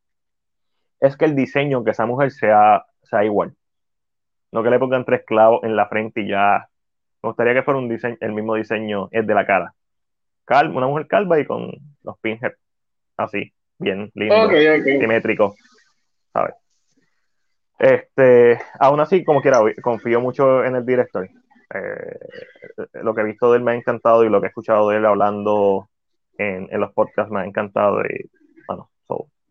[1.00, 3.54] es que el diseño, que esa mujer sea, sea igual.
[4.52, 6.68] No que le pongan tres clavos en la frente y ya.
[7.26, 9.74] Me gustaría que fuera un diseño, el mismo diseño es de la cara.
[10.72, 11.72] una mujer calva y con
[12.04, 12.56] los pinheads
[13.16, 15.56] así, bien lindo, simétrico,
[16.32, 16.54] ¿sabes?
[17.80, 21.28] Este, aún así, como quiera, confío mucho en el director.
[21.74, 22.18] Eh,
[23.02, 24.98] lo que he visto de él me ha encantado y lo que he escuchado de
[24.98, 25.88] él hablando
[26.38, 28.30] en, los podcasts me ha encantado y,
[28.68, 28.88] bueno,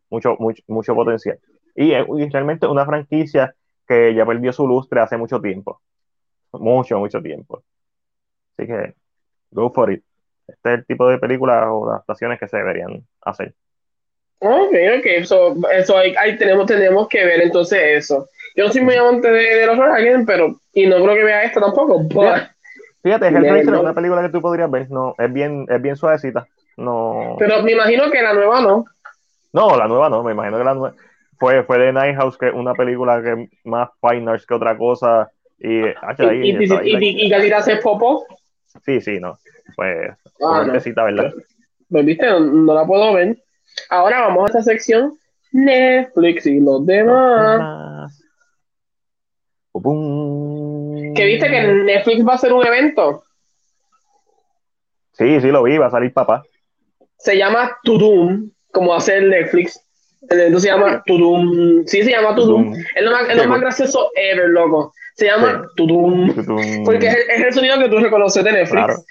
[0.09, 1.39] mucho, mucho, mucho potencial.
[1.75, 3.53] Y, y, realmente una franquicia
[3.85, 5.81] que ya perdió su lustre hace mucho tiempo.
[6.59, 7.63] Mucho, mucho tiempo.
[8.57, 8.93] Así que,
[9.51, 10.03] go for it.
[10.47, 13.53] Este es el tipo de películas o adaptaciones que se deberían hacer.
[14.39, 18.29] Ok, ok, eso, eso ahí, tenemos, tenemos que ver entonces eso.
[18.55, 21.59] Yo no soy muy amante de, los Dragon, pero, y no creo que vea esto
[21.59, 22.03] tampoco.
[23.01, 26.47] Fíjate, Hellraiser es una película que tú podrías ver, no, es bien, es bien suavecita.
[26.77, 27.35] No.
[27.39, 28.85] Pero me imagino que la nueva no.
[29.53, 30.95] No, la nueva no, me imagino que la nueva
[31.37, 35.31] fue, fue de Night House, que una película que más finers que otra cosa.
[35.59, 38.25] Y, ¿Y, y, y, y, popo?
[38.85, 39.37] Sí, sí, no.
[39.75, 40.09] Pues,
[40.41, 41.03] ah, no.
[41.03, 41.33] ¿verdad?
[41.89, 43.37] Pues, viste, no, la puedo ver.
[43.89, 45.17] Ahora vamos a esta sección
[45.51, 48.21] Netflix y los demás.
[51.15, 53.23] ¿Qué viste que Netflix va a hacer un evento?
[55.13, 56.43] Sí, sí, lo vi, va a salir papá.
[57.17, 59.84] Se llama Tudum, como hace el Netflix.
[60.29, 61.85] El evento se llama Tudum.
[61.85, 62.73] Sí, se llama Tudum.
[62.73, 64.93] Es lo más, es lo más gracioso ever, loco.
[65.15, 66.33] Se llama Tudum.
[66.83, 69.05] Porque es, el sonido que tú reconoces de Netflix.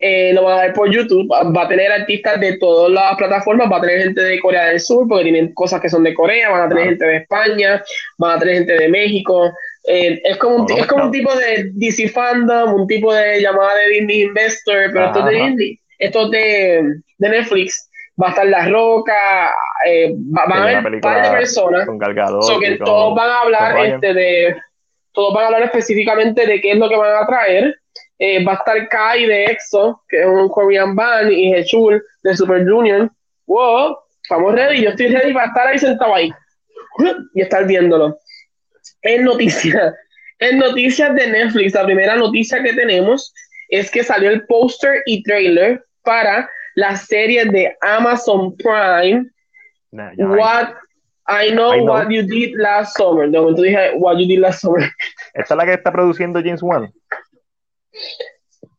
[0.00, 1.28] Eh, lo va a ver por YouTube.
[1.30, 3.70] Va a tener artistas de todas las plataformas.
[3.70, 6.50] Va a tener gente de Corea del Sur, porque tienen cosas que son de Corea.
[6.50, 7.82] Van a tener gente de España.
[8.16, 9.52] Van a tener gente de México.
[9.86, 13.74] Eh, es, como un, es como un tipo de DC Fandom, un tipo de llamada
[13.76, 15.80] de Disney Investor, pero esto es de Disney.
[15.98, 17.89] Esto es de, de Netflix
[18.20, 19.54] va a estar La Roca,
[19.86, 21.86] eh, van a haber un par de personas.
[21.86, 24.56] Con que todos van a hablar este, de
[25.12, 27.76] todos van a hablar específicamente de qué es lo que van a traer.
[28.18, 32.36] Eh, va a estar Kai de EXO, que es un Korean band, y Hechul de
[32.36, 33.10] Super Junior.
[33.46, 36.30] Wow, estamos ready, yo estoy ready para estar ahí sentado ahí
[37.34, 38.18] y estar viéndolo.
[39.02, 39.94] En noticias,
[40.38, 43.32] en noticias de Netflix, la primera noticia que tenemos
[43.68, 49.26] es que salió el póster y trailer para la serie de Amazon Prime.
[49.92, 50.74] What
[51.26, 53.30] I know, what you did last summer.
[53.30, 54.90] De momento dije, what you did last summer.
[55.34, 56.92] ¿Esta es la que está produciendo James Wan?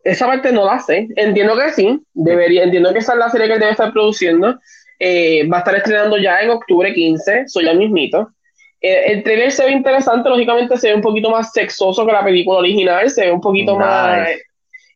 [0.04, 1.08] Esa parte no la sé.
[1.16, 2.00] Entiendo que sí.
[2.14, 4.60] Debería, entiendo que esa es la serie que él debe estar produciendo.
[5.00, 7.48] Eh, va a estar estrenando ya en octubre 15.
[7.48, 8.32] Soy ya mismito.
[8.82, 10.30] Eh, el trailer se ve interesante.
[10.30, 13.10] Lógicamente se ve un poquito más sexoso que la película original.
[13.10, 14.28] Se ve un poquito más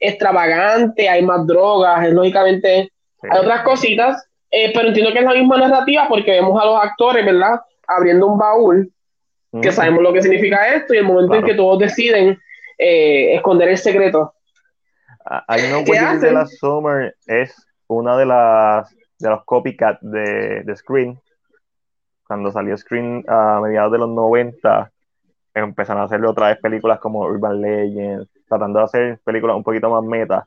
[0.08, 1.10] extravagante.
[1.10, 2.10] Hay más drogas.
[2.12, 2.92] Lógicamente
[3.22, 4.26] hay otras cositas
[4.58, 7.60] eh, pero entiendo que es la misma narrativa porque vemos a los actores, ¿verdad?
[7.88, 8.90] Abriendo un baúl,
[9.62, 12.40] que sabemos lo que significa esto, y el momento en que todos deciden
[12.78, 14.34] eh, esconder el secreto.
[15.50, 20.76] I Know What de la Summer es una de las de los copycat de, de
[20.78, 21.20] Screen.
[22.26, 24.90] Cuando salió Screen a mediados de los 90,
[25.54, 29.90] empezaron a hacerle otra vez películas como Urban Legends, tratando de hacer películas un poquito
[29.90, 30.46] más meta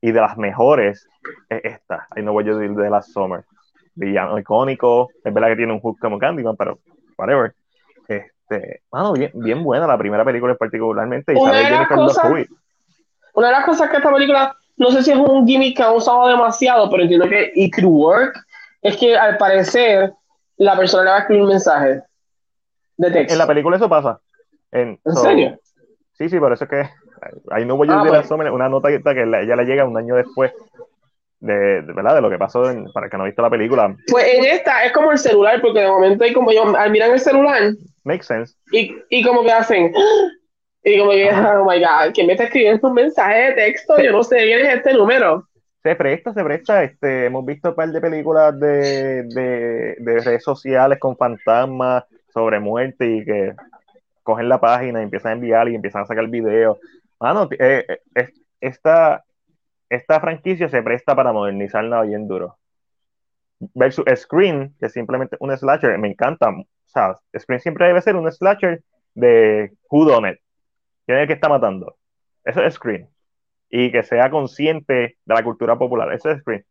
[0.00, 1.08] y de las mejores
[1.48, 3.44] es esta, I Know What You Did de Last Summer.
[3.94, 6.78] Villano icónico, es verdad que tiene un hook como Candyman, pero
[7.18, 7.54] whatever.
[8.08, 11.34] Este, bueno, bien, bien buena la primera película particularmente.
[11.34, 12.32] Y una, de las cosas,
[13.34, 15.92] una de las cosas que esta película, no sé si es un gimmick que ha
[15.92, 18.34] usado demasiado, pero entiendo que it could work,
[18.80, 20.12] es que al parecer
[20.56, 22.02] la persona le va a escribir un mensaje
[22.96, 23.32] de texto.
[23.32, 24.20] En la película eso pasa.
[24.72, 25.58] ¿En, serio?
[26.12, 26.90] Sí, sí, por eso es que
[27.50, 30.52] ahí no voy a ah, una nota que ella le llega un año después
[31.40, 32.14] de, ¿verdad?
[32.14, 33.96] de lo que pasó para el que no ha visto la película.
[34.08, 37.10] Pues en esta es como el celular, porque de momento hay como yo, al mirar
[37.10, 37.72] el celular.
[38.04, 38.54] Makes sense.
[38.72, 39.92] Y, y como que hacen.
[40.82, 44.00] Y como que, oh my god, ¿quién me está escribiendo un mensaje de texto?
[44.00, 45.46] Yo no sé quién es este número.
[45.82, 46.84] Se presta, se presta.
[46.84, 52.60] Este, hemos visto un par de películas de, de, de redes sociales con fantasmas sobre
[52.60, 53.54] muerte y que
[54.22, 56.78] cogen la página y empiezan a enviar y empiezan a sacar videos.
[57.20, 57.84] Mano, eh,
[58.14, 58.28] eh,
[58.60, 59.24] esta,
[59.88, 62.58] esta franquicia se presta para modernizarla bien duro.
[63.74, 66.48] Versus Screen, que es simplemente un slasher, me encanta.
[66.48, 68.82] O sea, Screen siempre debe ser un slasher
[69.14, 70.38] de Who Done It.
[71.04, 71.96] ¿Quién es el que está matando?
[72.44, 73.08] Eso es Screen.
[73.68, 76.12] Y que sea consciente de la cultura popular.
[76.14, 76.64] Eso es Screen.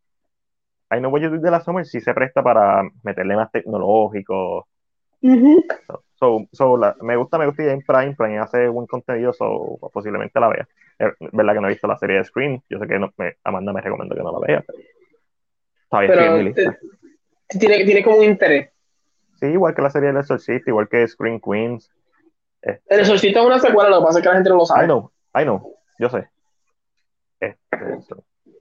[0.91, 4.67] I Know What You de la Summer sí se presta para meterle más tecnológico.
[5.21, 6.47] so, so,
[7.01, 10.67] me gusta, me gusta en Prime, Prime hace buen contenido, so posiblemente la vea.
[10.97, 13.37] Es verdad que no he visto la serie de Screen, yo sé que no, me,
[13.43, 14.65] Amanda me recomendó que no la vea.
[15.91, 16.53] Pero,
[17.47, 18.69] Tiene, tiene como un interés.
[19.39, 21.89] Sí, igual que la serie de Exorcist, igual que Screen Queens.
[22.61, 24.65] Este, el Exorcist es una secuela, lo que pasa es que la gente no lo
[24.65, 24.83] sabe.
[24.83, 26.27] I know, I know, yo sé.
[27.39, 27.77] Este,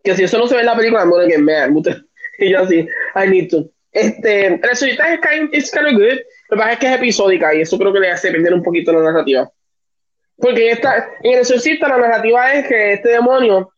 [0.04, 1.70] que si eso no se ve en la película, I'm gonna get mad.
[2.40, 3.68] Y yo así, I need to.
[3.90, 6.20] Este, el Exorcist es kind, it's kind of good.
[6.48, 8.62] Lo que pasa es que es episódica y eso creo que le hace perder un
[8.62, 9.50] poquito la narrativa.
[10.36, 13.72] Porque esta, en el Exorcista la narrativa es que este demonio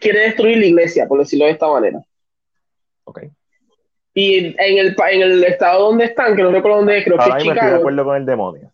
[0.00, 2.00] quiere destruir la iglesia, por decirlo de esta manera.
[3.04, 3.24] Ok.
[4.14, 7.24] Y en el, en el estado donde están, que no recuerdo dónde es, creo que
[7.24, 7.52] es Chicago.
[7.52, 8.72] Estoy de acuerdo con el demonio.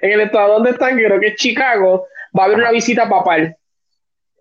[0.00, 3.08] En el estado donde están, que creo que es Chicago, va a haber una visita
[3.08, 3.56] papal.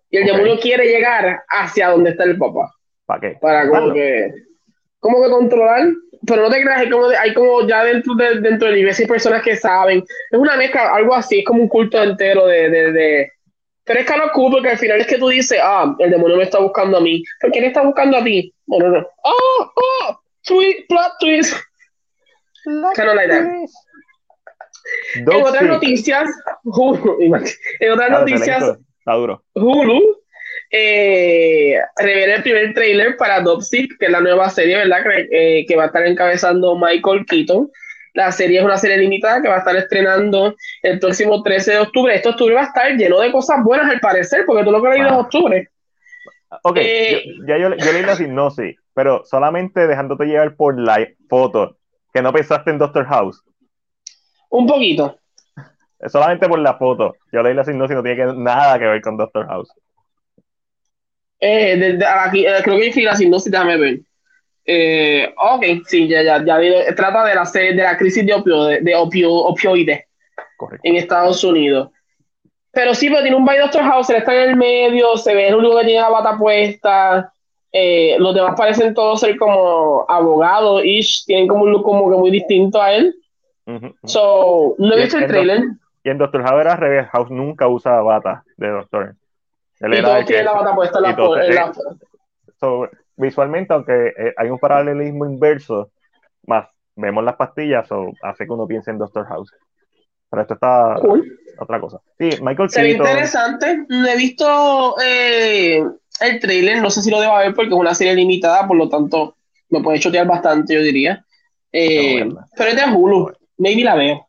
[0.10, 2.74] Y el demonio quiere llegar hacia donde está el papá.
[3.06, 3.38] ¿Para qué?
[3.40, 4.34] Para como que,
[5.00, 5.88] como que controlar.
[6.26, 9.04] Pero no te creas, hay como, hay como ya dentro de, dentro de la iglesia
[9.04, 10.00] hay personas que saben.
[10.00, 13.32] Es una mezcla, algo así, es como un culto entero de, de, de
[13.86, 16.38] pero es que lo cool porque al final es que tú dices, ah, el demonio
[16.38, 17.22] me está buscando a mí.
[17.42, 18.54] ¿Por quién está buscando a ti?
[18.66, 19.08] Bueno, no.
[19.24, 21.54] Oh, oh, tweet, plot twist.
[22.66, 23.68] That.
[25.16, 26.30] En otras noticias,
[26.64, 27.18] Hulu,
[27.80, 28.78] en otras noticias,
[29.54, 30.23] Hulu
[30.76, 35.04] eh, revela el primer trailer para Dopsic, que es la nueva serie, ¿verdad?
[35.04, 37.70] Que, eh, que va a estar encabezando Michael Keaton.
[38.16, 41.78] La serie es una serie limitada que va a estar estrenando el próximo 13 de
[41.78, 42.16] octubre.
[42.16, 44.98] Este octubre va a estar lleno de cosas buenas al parecer, porque tú lo que
[44.98, 45.70] es octubre.
[46.64, 51.78] Ok, eh, ya yo, yo, leí la sinopsis, pero solamente dejándote llevar por la foto,
[52.12, 53.44] que no pensaste en Doctor House.
[54.50, 55.20] Un poquito.
[56.08, 57.16] Solamente por la foto.
[57.32, 59.72] Yo leí la sinopsis, no tiene nada que ver con Doctor House.
[61.46, 64.00] Eh, aquí, eh, creo que la sinopsis, déjame ver.
[64.66, 68.96] Eh, ok, sí, ya, ya, ya trata de la, de la crisis de, opio, de,
[68.96, 70.06] opio, opioides
[70.84, 71.90] en Estados Unidos.
[72.72, 75.50] Pero sí, pero tiene un by Doctor House, él está en el medio, se ve
[75.50, 77.34] el único que tiene la bata puesta.
[77.74, 82.16] Eh, los demás parecen todos ser como abogados, ish, tienen como un look como que
[82.16, 83.14] muy distinto a él.
[84.06, 85.62] So, no he visto el trailer.
[86.06, 89.16] Y en Doctor House era revés, House nunca usa bata de doctor.
[89.92, 91.74] Y todos tienen la bata puesta en la,
[92.60, 95.92] so, visualmente, aunque eh, hay un paralelismo inverso,
[96.46, 99.52] más vemos las pastillas, o hace que uno piense en Doctor House.
[100.30, 100.96] Pero esto está
[101.60, 102.00] otra cosa.
[102.18, 103.86] Sí, Michael Se ve interesante.
[103.88, 105.84] No he visto eh,
[106.22, 108.90] el trailer, no sé si lo debo ver porque es una serie limitada, por lo
[108.90, 109.36] tanto
[109.70, 111.24] me puede chotear bastante, yo diría.
[111.72, 114.28] Eh, pero es de Hulu, maybe la veo.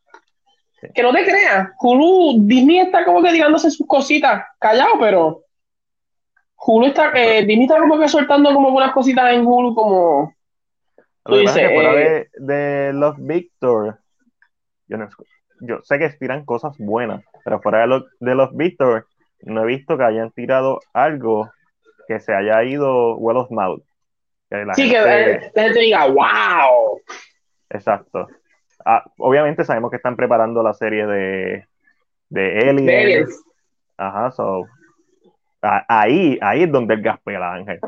[0.93, 5.45] Que no te creas, Hulu, Disney está como que digándose sus cositas, callado, pero
[6.57, 10.35] Hulu está, eh, Disney está como que soltando como algunas cositas en Hulu como...
[11.25, 13.99] Tú dices, eh, de, los Victor,
[14.89, 15.09] yo, no,
[15.61, 19.07] yo sé que tiran cosas buenas, pero fuera de los, de Victor,
[19.41, 21.51] no he visto que hayan tirado algo
[22.09, 23.83] que se haya ido well of mouth.
[24.75, 27.01] sí, que la gente diga, wow.
[27.71, 28.29] Exacto.
[28.85, 31.67] Ah, obviamente sabemos que están preparando la serie de,
[32.29, 33.45] de Aliens.
[33.97, 34.67] Ajá, so
[35.89, 37.79] ahí, ahí es donde el gas pela, Ángel.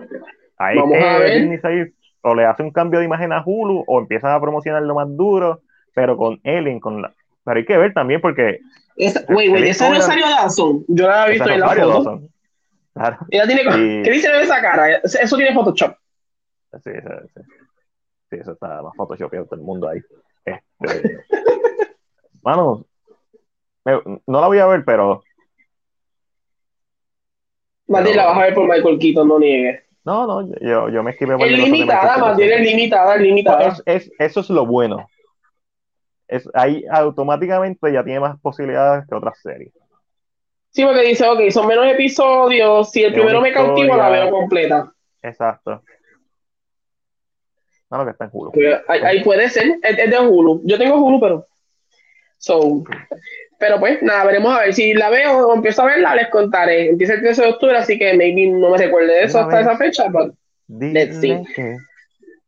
[0.58, 1.92] Ahí Vamos a ver.
[2.22, 5.08] o le hace un cambio de imagen a Hulu o empiezan a promocionar lo más
[5.16, 5.62] duro,
[5.94, 7.14] pero con Ellen, con la...
[7.44, 8.60] Pero hay que ver también porque...
[9.28, 10.84] Güey, güey, esa no salió Dawson.
[10.88, 12.22] Yo la he visto en la foto.
[12.94, 13.18] Claro.
[13.30, 14.02] Ella tiene...
[14.02, 14.96] ¿Qué dice de esa cara?
[14.96, 15.94] Eso tiene Photoshop.
[16.82, 17.00] Sí, sí,
[17.34, 17.40] sí.
[18.30, 20.00] sí eso está más Photoshop todo el mundo ahí.
[22.42, 22.86] Mano,
[23.84, 25.22] no la voy a ver, pero
[27.88, 29.82] más la vas a ver por Michael Keaton, no niegues.
[30.04, 33.76] No, no, yo, yo me escribí por Es limitada, más bien es limitada, es limitada.
[33.84, 35.08] Es, eso es lo bueno.
[36.28, 39.72] Es, ahí automáticamente ya tiene más posibilidades que otras series.
[40.70, 42.90] Sí, porque dice, ok, son menos episodios.
[42.90, 44.92] Si el primero me cautiva, la veo completa.
[45.22, 45.82] Exacto.
[47.90, 48.52] No, lo que está en Hulu.
[48.88, 50.62] Ahí, puede ser, es, es, de Hulu.
[50.64, 51.46] Yo tengo Hulu, pero.
[52.38, 52.84] So,
[53.58, 54.74] pero pues nada, veremos a ver.
[54.74, 56.90] Si la veo o empiezo a verla, les contaré.
[56.90, 59.76] Empieza el 13 de octubre, así que maybe no me recuerde de eso hasta esa
[59.76, 60.34] fecha, pero
[60.68, 61.38] let's see.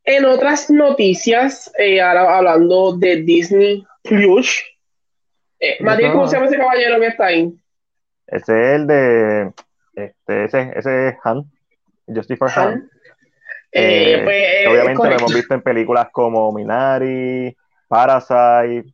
[0.05, 4.65] En otras noticias, eh, ahora hablando de Disney Plus,
[5.61, 7.53] Eh, Matías, ¿cómo se llama ese caballero que está ahí?
[8.27, 9.53] Ese es el de.
[9.95, 11.45] Este, ese, ese es Han.
[12.07, 12.69] Justifier Han.
[12.69, 12.91] Han.
[13.73, 17.55] Eh, pues, eh, obviamente lo hemos visto en películas como Minari,
[17.89, 18.85] Parasite,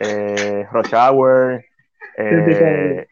[0.00, 1.64] eh, Rush Hour.
[2.18, 3.06] Eh,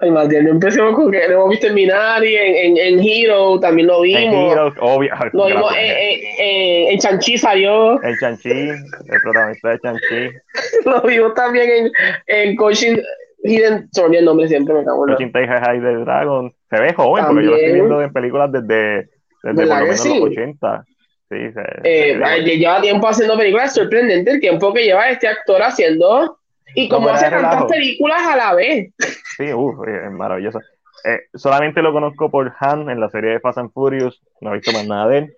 [0.00, 4.22] Ay, empecemos con que lo hemos visto en Minari, en, en, Hero, también lo vimos.
[4.22, 5.12] En Hero, obvio.
[5.32, 8.02] Lo vimos en, en, Chanchi salió.
[8.02, 10.36] En Chanchi, el protagonista de Chanchi.
[10.84, 11.92] lo vimos también en,
[12.26, 12.96] en Coaching
[13.44, 16.54] Hidden, se el nombre siempre, me cago en Coaching High de Dragon.
[16.70, 19.08] Se ve joven, porque yo lo estoy viendo en películas desde,
[19.42, 20.18] desde por lo menos sí?
[20.18, 20.84] los 80.
[21.30, 25.62] Sí, se, eh, se lleva tiempo haciendo películas, sorprendente el tiempo que lleva este actor
[25.62, 26.38] haciendo
[26.74, 28.92] y como hace tantas películas a la vez.
[29.36, 30.60] Sí, uff, es maravilloso.
[31.04, 34.58] Eh, solamente lo conozco por Han en la serie de Fast and Furious, no he
[34.58, 35.34] visto más nada de él,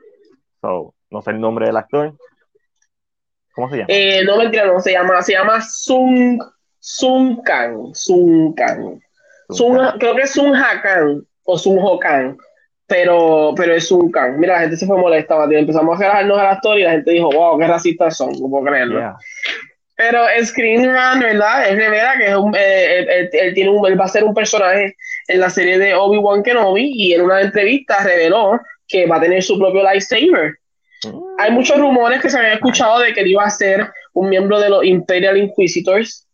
[0.60, 2.12] so, no sé el nombre del actor.
[3.55, 3.86] ¿Cómo se llama?
[3.89, 6.43] Eh, no mentira, no se llama, se llama Sung,
[6.81, 9.01] Sung Kang, Sung Kang.
[9.51, 12.36] Sun, creo que es Sun Hakan o Sun Hokan,
[12.86, 14.39] pero, pero es Sun Kang.
[14.39, 17.11] Mira, la gente se fue molesta, empezamos a relajarnos a la historia y la gente
[17.12, 19.16] dijo, wow, qué racistas son, no puedo creerlo.
[19.97, 21.69] Pero Screen Run, ¿verdad?
[21.69, 24.97] Es revela que es un, eh, él, tiene un, él va a ser un personaje
[25.28, 29.43] en la serie de Obi-Wan Kenobi y en una entrevista reveló que va a tener
[29.43, 30.59] su propio lightsaber.
[31.05, 31.23] Mm.
[31.39, 34.59] Hay muchos rumores que se habían escuchado de que él iba a ser un miembro
[34.59, 36.27] de los Imperial Inquisitors,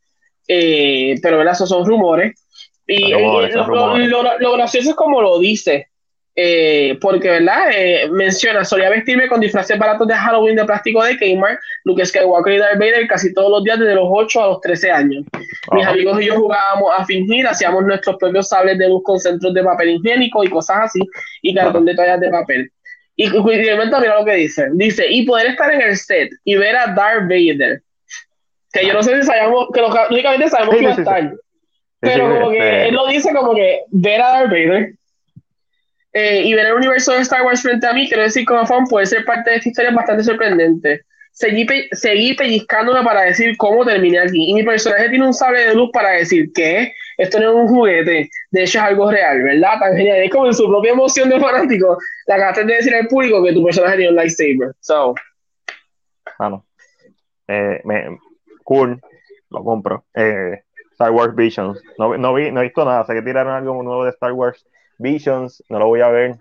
[0.49, 1.53] eh, pero ¿verdad?
[1.53, 2.43] esos son rumores.
[2.87, 5.90] Y, eh, lo, lo, gracioso es como lo dice,
[6.43, 7.71] eh, porque, ¿verdad?
[7.71, 12.55] Eh, menciona, solía vestirme con disfraces baratos de Halloween de plástico de Kmart, Luke Skywalker
[12.55, 15.25] y Darth Vader casi todos los días desde los 8 a los 13 años.
[15.73, 19.53] Mis amigos y yo jugábamos a fingir, hacíamos nuestros propios sables de luz con centros
[19.53, 21.01] de papel higiénico y cosas así,
[21.43, 22.73] y cartón de toallas de papel.
[23.17, 24.69] Y finalmente mira lo que dice.
[24.73, 27.83] Dice, y poder estar en el set y ver a Darth Vader.
[28.73, 31.35] Que yo no sé si sabíamos, que únicamente sabemos que va a estar.
[32.01, 34.95] pero como que este él lo dice como que ver a Darth Vader
[36.13, 38.85] eh, y ver el universo de Star Wars frente a mí, quiero decir, como fan,
[38.87, 41.03] puede ser parte de esta historia bastante sorprendente.
[41.33, 44.51] Seguí, seguí pellizcándome para decir cómo terminé aquí.
[44.51, 47.69] Y mi personaje tiene un sable de luz para decir que esto no es un
[47.69, 49.79] juguete, de hecho es algo real, ¿verdad?
[49.79, 50.19] Tan genial.
[50.19, 53.53] Es como en su propia emoción de fanático, la acabaste de decir al público que
[53.53, 54.75] tu personaje tiene un lightsaber.
[54.81, 55.15] So.
[57.49, 58.19] Eh, me,
[58.65, 59.01] cool,
[59.51, 60.05] lo compro.
[60.15, 60.63] Eh,
[60.93, 61.83] Star Wars Visions.
[61.99, 63.05] No, no, vi, no he visto nada.
[63.05, 64.67] Sé que tiraron algo nuevo de Star Wars
[65.01, 66.37] Visions, no lo voy a ver.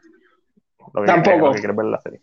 [1.05, 1.51] Tampoco.
[1.51, 2.19] ver la serie.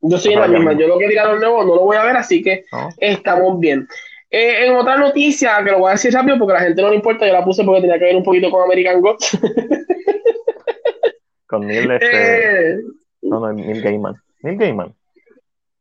[0.00, 0.72] Yo soy la misma.
[0.74, 2.64] Yo lo que tiraron nuevo no lo voy a ver, así que
[2.98, 3.88] estamos bien.
[4.30, 6.90] Eh, en otra noticia, que lo voy a decir rápido porque a la gente no
[6.90, 9.38] le importa, yo la puse porque tenía que ver un poquito con American Gods.
[11.46, 12.70] con Neil, este...
[12.70, 12.76] Eh,
[13.22, 14.14] no, no, Neil Gaiman.
[14.42, 14.94] Neil Gaiman.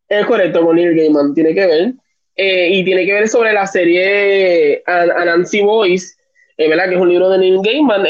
[0.08, 1.34] Es correcto, con Neil Gaiman.
[1.34, 1.94] Tiene que ver.
[2.36, 6.18] Eh, y tiene que ver sobre la serie Anansi Boys,
[6.58, 6.90] ¿verdad?
[6.90, 8.06] Que es un libro de Neil Gaiman.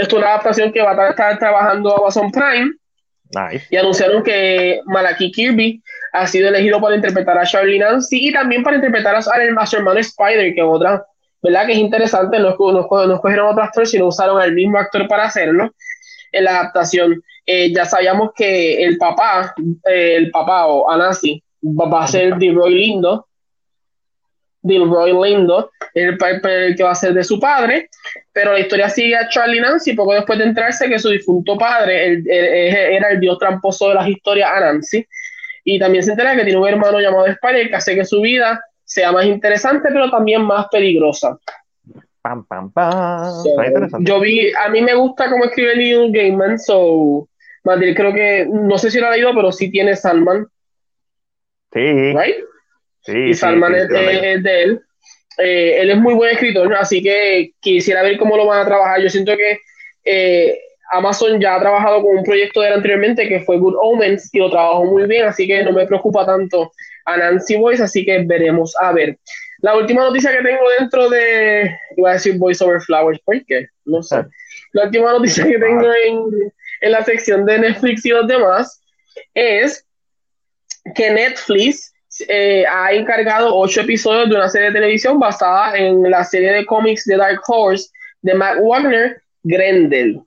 [0.00, 2.72] Esto es una adaptación que va a estar trabajando Amazon Prime.
[3.68, 5.82] Y anunciaron que Malaki Kirby
[6.12, 10.00] ha sido elegido para interpretar a Charlie Nancy y también para interpretar a, su hermano
[10.00, 11.04] Spider, que otra,
[11.42, 11.66] ¿verdad?
[11.66, 15.24] Que es interesante, no, no, no escogieron otro actor, sino usaron al mismo actor para
[15.24, 15.70] hacerlo
[16.32, 17.22] en la adaptación.
[17.44, 19.54] Eh, ya sabíamos que el papá,
[19.86, 23.26] eh, el papá o Anasi, va, a ser Roy Lindo,
[24.62, 27.88] Roy Lindo, el, el, que va a ser de su padre,
[28.32, 32.22] pero la historia sigue a Charlie Nancy poco después de enterarse que su difunto padre
[32.26, 35.06] era el dios tramposo de las historias a Nancy.
[35.64, 38.62] Y también se entera que tiene un hermano llamado Spider que hace que su vida
[38.84, 41.38] sea más interesante, pero también más peligrosa.
[42.22, 43.44] Pam, pam, pam.
[44.00, 47.26] yo vi, a mí me gusta cómo escribe Neil Gaiman, so
[47.64, 50.46] Madrid creo que, no sé si lo ha leído, pero sí tiene Salman.
[51.72, 52.12] Sí.
[52.12, 52.49] Right?
[53.02, 54.80] Sí, y Salman es, de, él.
[55.38, 59.00] Eh, él es muy buen escritor, así que quisiera ver cómo lo van a trabajar.
[59.00, 59.58] Yo siento que
[60.04, 60.58] eh,
[60.92, 64.38] Amazon ya ha trabajado con un proyecto de él anteriormente que fue Good Omens y
[64.38, 66.72] lo trabajó muy bien, así que no me preocupa tanto
[67.04, 69.18] a Nancy Boyce, así que veremos a ver.
[69.58, 73.66] La última noticia que tengo dentro de, iba a decir Voice Over Flowers, ¿por qué?
[73.84, 74.24] No sé.
[74.72, 78.82] La última noticia que tengo en, en la sección de Netflix y los demás
[79.34, 79.86] es
[80.94, 81.89] que Netflix
[82.28, 86.66] eh, ha encargado ocho episodios de una serie de televisión basada en la serie de
[86.66, 87.88] cómics de Dark Horse
[88.22, 90.20] de Matt Wagner, Grendel,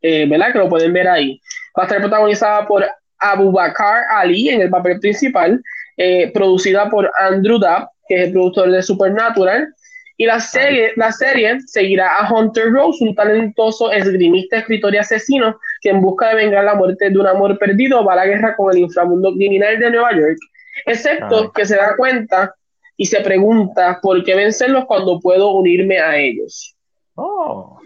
[0.00, 0.52] eh, ¿verdad?
[0.52, 1.40] Que lo pueden ver ahí.
[1.78, 2.84] Va a estar protagonizada por
[3.18, 5.62] Abubakar Ali en el papel principal,
[5.96, 9.74] eh, producida por Andrew Dabb, que es el productor de Supernatural,
[10.16, 15.58] y la serie, la serie seguirá a Hunter Rose, un talentoso esgrimista, escritor y asesino
[15.80, 18.54] que en busca de vengar la muerte de un amor perdido va a la guerra
[18.54, 20.38] con el inframundo criminal de Nueva York
[20.86, 22.54] excepto que se da cuenta
[22.96, 26.76] y se pregunta por qué vencerlos cuando puedo unirme a ellos.
[27.14, 27.78] Oh.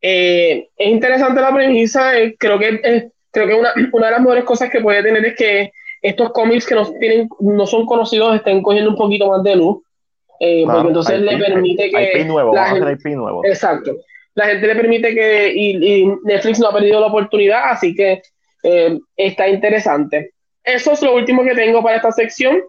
[0.00, 4.20] Eh, es interesante la premisa, eh, creo que, eh, creo que una, una, de las
[4.20, 8.36] mejores cosas que puede tener es que estos cómics que no, tienen, no son conocidos
[8.36, 9.82] estén cogiendo un poquito más de luz,
[10.38, 12.24] porque entonces le permite que...
[12.24, 13.44] nuevo, la gente, nuevo.
[13.44, 13.96] Exacto.
[14.34, 15.52] La gente le permite que...
[15.52, 18.22] Y, Netflix no ha perdido la oportunidad, así que
[19.16, 20.34] está interesante.
[20.68, 22.62] Eso es lo último que tengo para esta sección.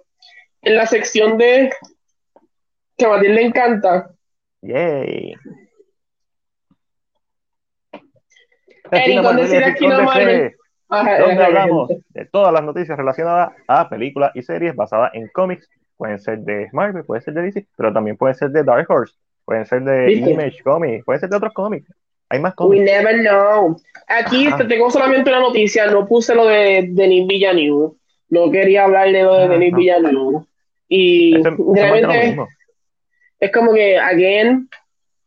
[0.62, 1.70] En la sección de...
[2.98, 4.10] que a Matilde le encanta.
[4.62, 5.36] Yay.
[8.92, 9.86] Eric, ¿dónde aquí
[10.90, 15.70] donde hablamos de todas las noticias relacionadas a películas y series basadas en cómics.
[15.98, 19.14] Pueden ser de Marvel, pueden ser de DC, pero también pueden ser de Dark Horse,
[19.44, 21.94] pueden ser de Image Comics, pueden ser de otros cómics.
[22.30, 22.80] Hay más cómics.
[22.80, 23.78] We never know.
[24.08, 27.94] Aquí tengo solamente una noticia, no puse lo de Denis Villeneuve.
[28.30, 30.46] No quería hablar de lo de Denis Villeneuve.
[30.88, 32.38] Y realmente
[33.40, 34.70] es como que, again,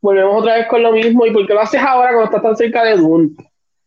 [0.01, 1.27] volvemos otra vez con lo mismo.
[1.27, 3.31] ¿Y por qué lo haces ahora cuando estás tan cerca de Dune?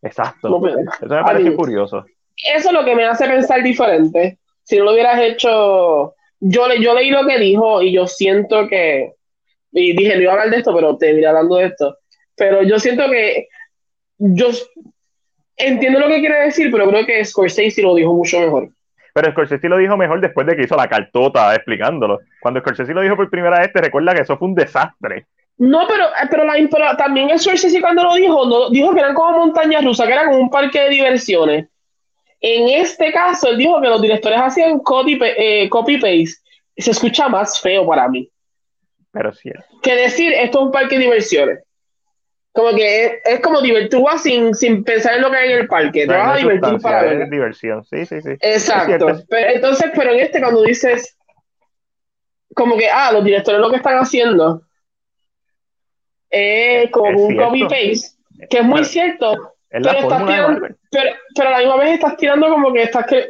[0.01, 0.61] Exacto.
[0.67, 2.05] eso me parece curioso.
[2.53, 4.39] Eso es lo que me hace pensar diferente.
[4.63, 6.15] Si no lo hubieras hecho.
[6.39, 9.13] Yo, yo leí lo que dijo y yo siento que.
[9.71, 11.97] Y dije, no iba a hablar de esto, pero te iré hablando de esto.
[12.36, 13.48] Pero yo siento que.
[14.18, 14.48] Yo
[15.57, 18.70] entiendo lo que quiere decir, pero creo que Scorsese lo dijo mucho mejor.
[19.14, 22.20] Pero Scorsese lo dijo mejor después de que hizo la cartota explicándolo.
[22.41, 25.26] Cuando Scorsese lo dijo por primera vez, te recuerda que eso fue un desastre.
[25.57, 29.16] No, pero, eh, pero, la, pero también Scorsese cuando lo dijo, no, dijo que eran
[29.16, 31.68] como montañas rusas, que era como un parque de diversiones.
[32.41, 35.64] En este caso, él dijo que los directores hacían copy-paste.
[36.18, 36.26] Eh,
[36.78, 38.30] se escucha más feo para mí.
[39.12, 39.49] Pero sí.
[39.82, 41.60] Que decir, esto es un parque de diversiones.
[42.56, 46.07] Como que es, como divertir sin, sin pensar en lo que hay en el parque.
[46.07, 47.30] Te vas a divertir para ver.
[47.30, 48.30] diversión, sí, sí, sí.
[48.40, 49.07] Exacto.
[49.27, 51.18] Pero, entonces, pero en este, cuando dices,
[52.56, 54.61] como que, ah, los directores lo que están haciendo
[56.30, 58.15] es como un copy-paste,
[58.49, 59.36] que es muy cierto,
[59.68, 63.27] pero, estás tirando, pero, a la misma vez estás tirando como que estás que...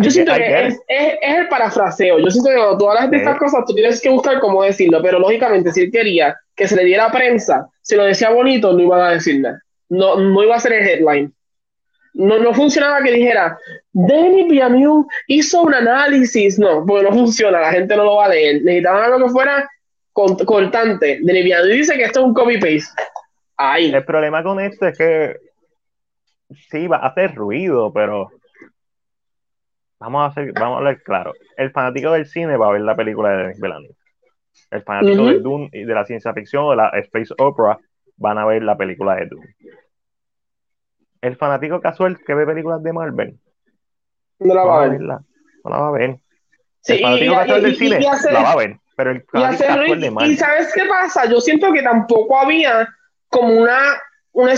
[0.00, 2.18] Yo siento que es, es, el parafraseo.
[2.18, 5.02] Yo siento que cuando tú hablas de estas cosas, tú tienes que buscar cómo decirlo,
[5.02, 8.80] pero lógicamente, si él quería que se le diera prensa, si lo decía bonito, no
[8.80, 9.62] iban a decir nada.
[9.88, 11.32] No, no iba a ser el headline.
[12.14, 13.58] No, no funcionaba que dijera,
[13.92, 16.58] Denis Villeneuve hizo un análisis.
[16.58, 18.62] No, porque no funciona, la gente no lo va a leer.
[18.62, 19.68] Necesitaban algo que fuera
[20.14, 23.02] cortante de Liviano dice que esto es un copy-paste.
[23.78, 25.36] El problema con esto es que
[26.70, 28.30] sí, va a hacer ruido, pero
[29.98, 31.32] vamos a, hacer, vamos a hablar claro.
[31.56, 33.94] El fanático del cine va a ver la película de Denis Villeneuve.
[34.70, 37.78] El fanático de Dune y de la ciencia ficción o de la space opera
[38.16, 39.56] van a ver la película de Dune.
[41.20, 43.38] El fanático casual que ve películas de Marvel
[44.38, 45.00] no la va a ver.
[45.00, 45.24] No
[45.64, 46.18] la va a ver.
[46.88, 48.76] el fanático casual del cine la va a ver.
[48.96, 52.88] Pero el y, y, sabes qué pasa, yo siento que tampoco había
[53.28, 53.78] como una,
[54.32, 54.54] una,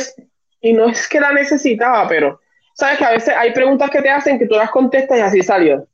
[0.60, 2.40] y no es que la necesitaba, pero
[2.78, 5.42] sabes que a veces hay preguntas que te hacen que tú las contestas y así
[5.42, 5.86] salió.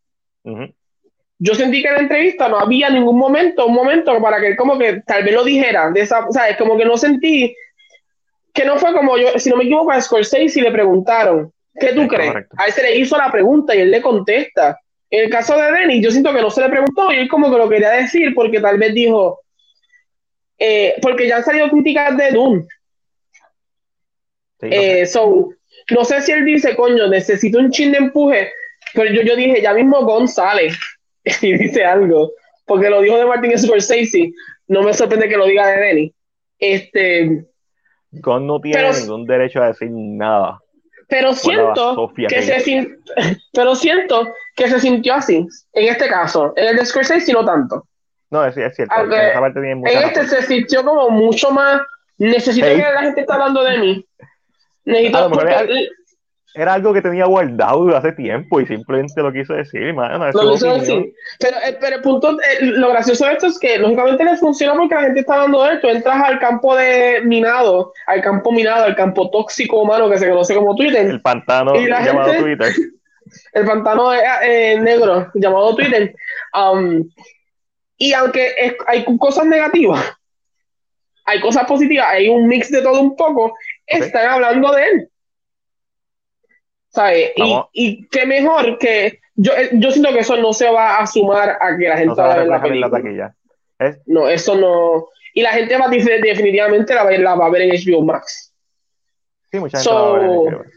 [1.38, 4.56] Yo sentí que en la entrevista no había ningún momento, un momento para que él
[4.56, 7.56] como que tal vez lo dijera, de esa, sabes, como que no sentí
[8.52, 12.06] que no fue como yo, si no me equivoco, a Scorsese le preguntaron, ¿qué tú
[12.06, 12.46] crees?
[12.56, 14.78] A él se le hizo la pregunta y él le contesta.
[15.10, 17.50] En el caso de Denis, yo siento que no se le preguntó y él como
[17.50, 19.40] que lo quería decir porque tal vez dijo,
[20.58, 22.66] eh, porque ya han salido críticas de Dune.
[24.60, 25.06] Eh,
[25.90, 28.52] no sé si él dice, coño, necesito un chin de empuje,
[28.94, 30.78] pero yo, yo dije, ya mismo González
[31.42, 32.32] y dice algo,
[32.66, 34.32] porque lo dijo de Martin Scorsese,
[34.68, 36.12] no me sorprende que lo diga de Denis.
[36.58, 37.44] Este,
[38.12, 40.60] Gon no tiene ningún derecho a decir nada.
[41.08, 42.98] Pero siento que se
[43.52, 46.54] pero siento que se sintió así, en este caso.
[46.56, 47.86] En el de Scorsese no tanto.
[48.30, 48.94] No, es, es cierto.
[49.04, 51.82] en, este se sintió como mucho más.
[52.16, 54.06] Necesito que la gente está hablando de mí.
[54.84, 55.30] Necesito.
[56.56, 60.30] Era, algo que tenía guardado hace tiempo y simplemente lo quiso decir, mano.
[60.30, 61.12] Lo quiso decir.
[61.40, 64.74] Pero, eh, pero el punto, eh, lo gracioso de esto es que lógicamente le funciona
[64.74, 65.88] porque la gente está de esto.
[65.88, 70.54] Entras al campo de minado, al campo minado, al campo tóxico humano que se conoce
[70.54, 71.04] como Twitter.
[71.06, 72.72] El pantano llamado Twitter
[73.52, 76.14] el pantano eh, negro llamado Twitter.
[76.54, 77.08] Um,
[77.96, 80.04] y aunque hay cosas negativas,
[81.24, 83.54] hay cosas positivas, hay un mix de todo un poco,
[83.86, 85.08] están hablando de él.
[86.88, 87.32] ¿Sabes?
[87.36, 89.20] Y, y, qué mejor que.
[89.34, 92.14] Yo, eh, yo siento que eso no se va a sumar a que la gente
[92.14, 93.34] va a ver la película.
[94.06, 95.08] No, eso no.
[95.34, 98.54] Y la gente va definitivamente la, la va a ver en HBO Max.
[99.50, 100.70] Sí, mucha gente va a ver en HBO Max.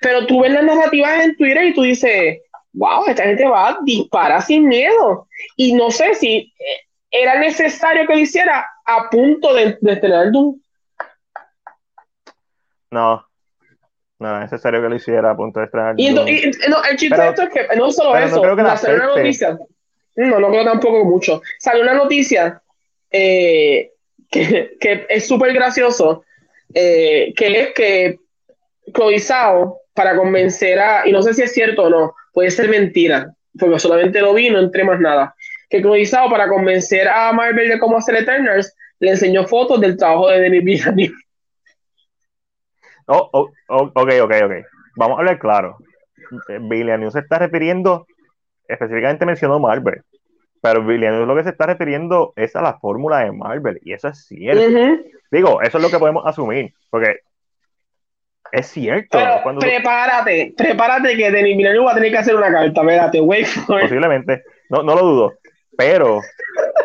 [0.00, 2.38] Pero tú ves las narrativas en Twitter y tú dices,
[2.72, 5.26] wow, esta gente va a disparar sin miedo.
[5.56, 10.30] Y no sé si eh, era necesario que lo hiciera a punto de, de estrenar
[10.30, 10.60] Doom.
[12.90, 13.26] No,
[14.18, 17.22] no era necesario que lo hiciera a punto de estrenar Y, no, el chiste Pero-
[17.22, 19.58] de esto es que no solo no eso, creo que le la salió una noticia.
[20.16, 21.42] No, no creo tampoco mucho.
[21.58, 22.60] Salió una noticia
[23.10, 23.92] eh,
[24.30, 26.24] que, que es súper gracioso,
[26.74, 28.18] eh, que es que
[28.92, 32.68] Chloe Zhao, para convencer a, y no sé si es cierto o no, puede ser
[32.68, 35.34] mentira, porque solamente lo vi, no entré más nada,
[35.68, 39.96] que Chloe Zhao, para convencer a Marvel de cómo hacer Eternals, le enseñó fotos del
[39.96, 41.14] trabajo de Denis Villeneuve.
[43.08, 44.52] Oh, oh, oh, ok, ok, ok.
[44.96, 45.76] Vamos a hablar claro.
[46.48, 48.06] Eh, Villeneuve se está refiriendo,
[48.66, 50.02] específicamente mencionó Marvel,
[50.60, 54.08] pero Villeneuve lo que se está refiriendo es a la fórmula de Marvel, y eso
[54.08, 55.02] es cierto.
[55.30, 57.20] Digo, eso es lo que podemos asumir, porque
[58.52, 59.16] es cierto.
[59.18, 63.20] Pero cuando- prepárate, prepárate que Denis Villeneuve va a tener que hacer una carta, espérate,
[63.20, 65.32] wait for posiblemente, no, no lo dudo,
[65.76, 66.20] pero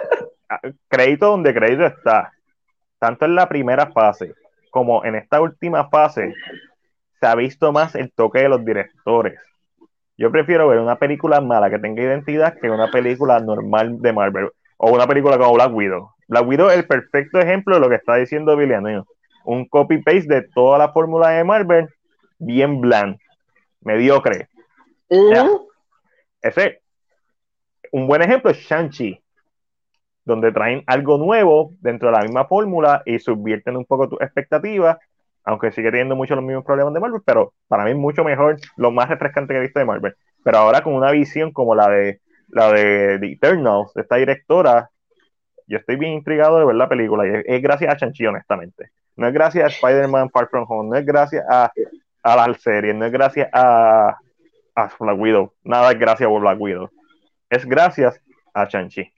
[0.88, 2.32] crédito donde crédito está,
[3.00, 4.34] tanto en la primera fase
[4.74, 6.34] como en esta última fase,
[7.20, 9.40] se ha visto más el toque de los directores.
[10.18, 14.50] Yo prefiero ver una película mala que tenga identidad que una película normal de Marvel
[14.78, 16.10] o una película como Black Widow.
[16.28, 19.06] Black Widow es el perfecto ejemplo de lo que está diciendo Villeneuve.
[19.46, 21.88] Un copy-paste de toda la fórmula de Marvel,
[22.40, 23.20] bien bland,
[23.82, 24.48] mediocre.
[26.42, 26.82] Ese,
[27.92, 29.23] un buen ejemplo es Shang-Chi,
[30.26, 34.98] donde traen algo nuevo dentro de la misma fórmula y subvierten un poco tus expectativas,
[35.44, 38.58] aunque sigue teniendo muchos los mismos problemas de Marvel, pero para mí es mucho mejor,
[38.78, 40.16] lo más refrescante que he visto de Marvel.
[40.44, 44.90] Pero ahora con una visión como la de la de The Eternals, de esta directora,
[45.68, 48.92] yo estoy bien intrigado de ver la película, y es, gracias a Shang-Chi, honestamente.
[49.16, 51.72] No es gracias a Spider-Man Far From Home, no es gracias a,
[52.24, 54.16] las series, no es gracias a,
[54.76, 56.90] a Black Widow, nada es gracias a Black Widow.
[57.50, 58.20] Es gracias
[58.54, 59.13] a Shang-Chi.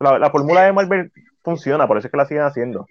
[0.00, 1.12] La, la fórmula de Marvel
[1.42, 2.86] funciona, por eso es que la siguen haciendo.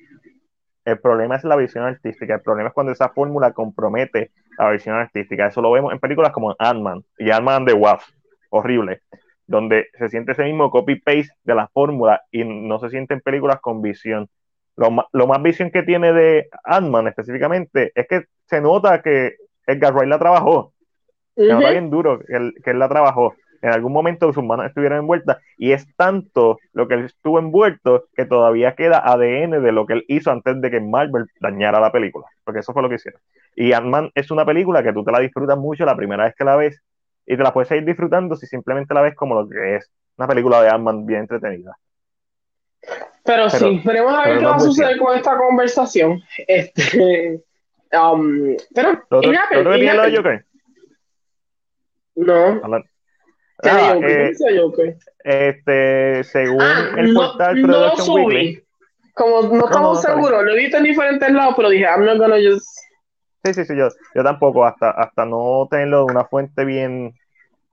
[0.85, 2.35] El problema es la visión artística.
[2.35, 5.47] El problema es cuando esa fórmula compromete la visión artística.
[5.47, 8.09] Eso lo vemos en películas como Ant-Man y Ant-Man de Wasp.
[8.49, 9.01] Horrible.
[9.45, 13.59] Donde se siente ese mismo copy-paste de la fórmula y no se siente en películas
[13.61, 14.29] con visión.
[14.75, 19.35] Lo, más visión que tiene de Ant-Man específicamente es que se nota que
[19.67, 20.73] Edgar Wright la trabajó.
[21.35, 23.35] Se nota bien duro que él, que él la trabajó.
[23.61, 28.05] En algún momento sus manos estuvieron envueltas y es tanto lo que él estuvo envuelto
[28.15, 31.91] que todavía queda ADN de lo que él hizo antes de que Marvel dañara la
[31.91, 33.21] película, porque eso fue lo que hicieron.
[33.55, 36.45] Y Ant-Man es una película que tú te la disfrutas mucho la primera vez que
[36.45, 36.81] la ves
[37.25, 40.27] y te la puedes seguir disfrutando si simplemente la ves como lo que es, una
[40.27, 41.77] película de Ant-Man bien entretenida.
[43.23, 46.21] Pero, sí, veremos a ver pero qué va a es muy suceder con esta conversación.
[46.47, 47.41] Este,
[47.93, 50.17] um, pero, ¿Lo otro, lo otro que.
[50.17, 50.45] Joker?
[52.15, 52.89] No, Habla- ¿qué
[53.63, 54.97] Ah, eh, ¿Qué dice Joker?
[55.23, 58.63] este, según Ah, el no, portal no lo Production Weekly, subí.
[59.13, 62.17] Como no estamos no, seguros, lo he visto en diferentes lados, pero dije, I'm not
[62.17, 62.67] gonna just.
[63.43, 67.13] Sí, sí, sí, yo, yo tampoco, hasta, hasta no tenerlo de una fuente bien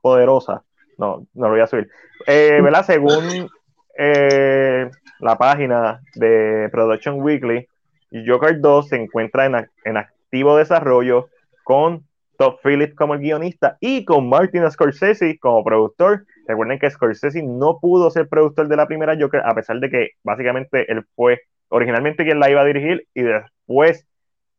[0.01, 0.63] poderosa,
[0.99, 1.89] no, no lo voy a subir.
[2.27, 2.85] Eh, ¿verdad?
[2.87, 3.49] Según
[3.99, 4.91] eh,
[5.21, 7.69] la página de Production Weekly,
[8.27, 11.29] Joker 2 se encuentra en, en activo desarrollo
[11.65, 12.06] con
[12.37, 16.25] Todd Phillips como el guionista y con Martin Scorsese como productor.
[16.47, 20.11] Recuerden que Scorsese no pudo ser productor de la primera Joker, a pesar de que
[20.23, 24.07] básicamente él fue originalmente quien la iba a dirigir y después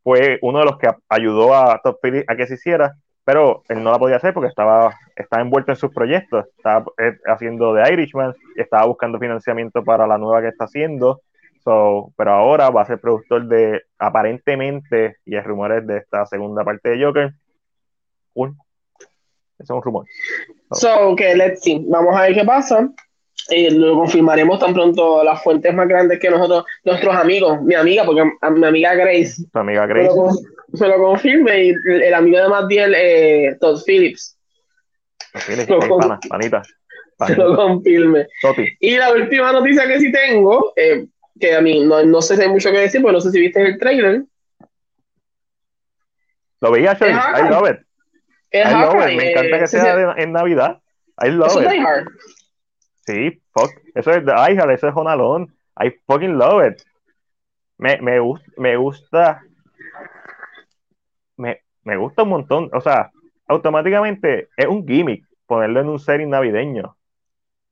[0.04, 2.94] fue uno de los que ayudó a Todd Phillips a que se hiciera,
[3.26, 7.18] pero él no la podía hacer porque estaba, estaba envuelto en sus proyectos, estaba eh,
[7.26, 11.20] haciendo The Irishman, estaba buscando financiamiento para la nueva que está haciendo,
[11.62, 16.64] so, pero ahora va a ser productor de, aparentemente, y hay rumores de esta segunda
[16.64, 17.34] parte de Joker,
[18.38, 18.58] un,
[19.60, 20.06] es un rumor.
[20.72, 21.84] So, que let's see.
[21.88, 22.90] Vamos a ver qué pasa.
[23.50, 28.04] Eh, lo confirmaremos tan pronto las fuentes más grandes que nosotros, nuestros amigos, mi amiga,
[28.04, 30.14] porque a mi amiga Grace Tu amiga Grace,
[30.74, 34.38] me lo confirme y el, el amigo de Matiel, eh, Todd Phillips,
[35.48, 36.62] Phillips, lo hey, con- pana, panita,
[37.26, 38.28] se lo confirme.
[38.42, 38.68] Toti.
[38.82, 41.06] Y la última noticia que sí tengo, eh,
[41.40, 43.40] que a mí no, no sé si hay mucho que decir, porque no sé si
[43.40, 44.24] viste el trailer,
[46.60, 47.87] Lo veía, Es I love it,
[48.54, 50.82] I love it, me eh, encanta que se- sea de- en Navidad,
[51.22, 51.66] I love eso it.
[51.68, 52.08] es Die Hard.
[53.06, 53.72] Sí, fuck.
[53.96, 55.48] Eso es de iHeart, eso es Home Alone.
[55.82, 56.82] I fucking love it.
[57.78, 58.20] Me, me,
[58.58, 59.42] me gusta.
[61.38, 62.70] Me, me gusta un montón.
[62.74, 63.12] O sea,
[63.48, 66.98] automáticamente es un gimmick ponerlo en un setting navideño.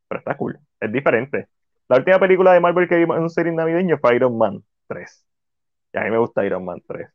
[0.08, 0.60] Pero está cool.
[0.80, 1.48] Es diferente.
[1.88, 5.26] La última película de Marvel que vimos en un setting navideño fue Iron Man 3.
[5.94, 7.10] Y a mí me gusta Iron Man 3.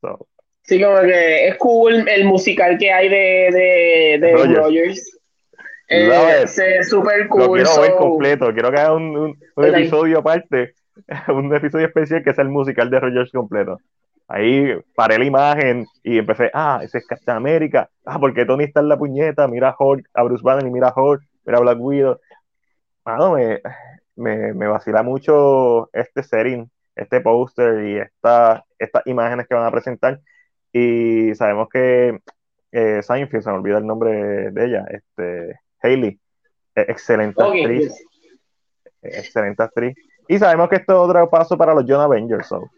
[0.00, 0.28] So,
[0.66, 4.56] Sí, como que es cool el musical que hay de, de, de Rogers.
[4.58, 5.18] Rogers.
[5.88, 7.62] Eh, se super Lo cool.
[7.62, 8.52] quiero ver completo.
[8.52, 10.74] Quiero que haga un, un- episodio aparte,
[11.28, 13.78] un episodio especial que sea el musical de Rogers completo.
[14.28, 17.88] Ahí paré la imagen y empecé, ah, ese es Captain América.
[18.04, 19.46] Ah, porque Tony está en la puñeta.
[19.46, 22.18] Mira a Hulk, a Bruce Banner y mira a Hulk, mira a Black Widow.
[23.04, 23.60] Mano, me,
[24.16, 29.70] me, me vacila mucho este setting, este póster y esta, estas imágenes que van a
[29.70, 30.18] presentar.
[30.78, 32.18] Y sabemos que
[32.72, 36.18] eh, Seinfeld, se me olvida el nombre de ella, este, Hailey,
[36.74, 38.04] excelente actriz yes.
[39.02, 39.94] excelente actriz.
[40.28, 42.68] Y sabemos que esto es otro paso para los John Avengers, so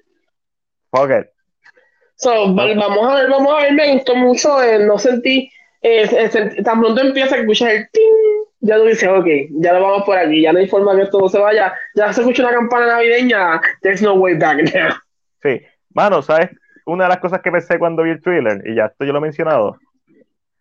[0.93, 1.27] fuck it.
[2.15, 5.51] So, va- vamos a ver, vamos a ver, me gustó mucho, eh, no sentí,
[5.83, 6.29] eh,
[6.65, 9.27] tan pronto empieza a escuchar el ting, ya tú dices, ok,
[9.61, 12.21] ya lo vamos por aquí, ya no hay forma que todo se vaya, ya se
[12.21, 14.91] escucha una campana navideña, there's no way back now.
[15.43, 15.61] Sí,
[15.95, 16.51] mano, ¿sabes?
[16.89, 19.19] Una de las cosas que pensé cuando vi el thriller, y ya esto yo lo
[19.19, 19.77] he mencionado,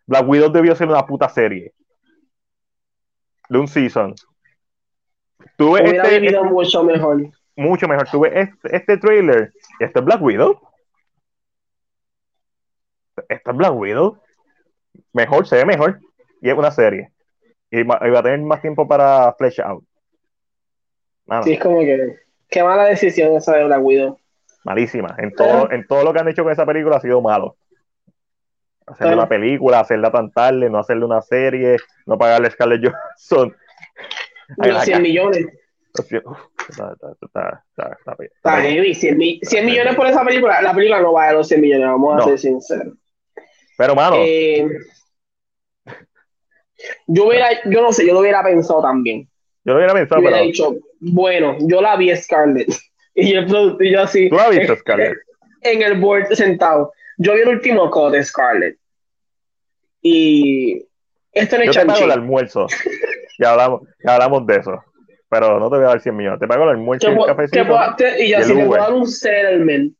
[0.06, 1.72] Black Widow debió ser una puta serie
[3.48, 4.14] de un season.
[5.56, 7.30] Tuve este, vivido mucho mejor.
[7.56, 8.10] mucho mejor.
[8.10, 10.60] Tuve este, este trailer y esto es Black Widow.
[13.26, 14.20] Esto es Black Widow.
[15.14, 15.98] Mejor, se ve mejor.
[16.42, 17.10] Y es una serie.
[17.70, 19.82] Y, va a tener más tiempo para flesh out.
[21.42, 22.18] Sí, es como que,
[22.50, 24.18] qué mala decisión esa de Black Widow.
[24.64, 25.14] Malísima.
[25.18, 27.56] En todo, en todo lo que han hecho con esa película ha sido malo.
[28.86, 31.76] Hacerle una película, hacerla tan tarde, no hacerle una serie,
[32.06, 33.54] no pagarle a Scarlett Johansson.
[34.56, 35.46] La 100 ca- millones.
[35.92, 40.62] Está, está, está, está, está- Está heavy, 100, mi- 100 millones por esa película.
[40.62, 42.94] La película no vale los 100 millones, vamos a ser sinceros.
[43.76, 44.66] Pero, mano, Eh,
[47.06, 49.28] yo hubiera, yo no sé, yo lo hubiera pensado también.
[49.64, 52.68] yo lo hubiera Yo pensado, hubiera pero dicho, bueno, yo la vi Scarlett.
[53.20, 55.18] Y yo, y yo así, tú la viste, Scarlett.
[55.62, 56.92] en el board sentado.
[57.16, 58.78] Yo vi el último cut de Scarlett.
[60.02, 60.86] Y
[61.32, 62.04] esto no Yo es te pago chanchi.
[62.04, 62.66] el almuerzo.
[63.40, 64.84] Ya hablamos, ya hablamos de eso.
[65.28, 66.40] Pero no te voy a dar 100 millones.
[66.40, 67.94] Te pago el almuerzo y Te puedo- cafecito.
[67.96, 68.80] te te- y yo así te puedo Uber.
[68.80, 69.94] dar un settlement.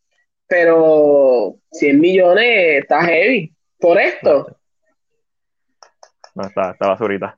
[0.49, 3.53] Pero 100 millones está heavy.
[3.79, 4.57] Por esto.
[6.35, 7.37] No, está, está basurita.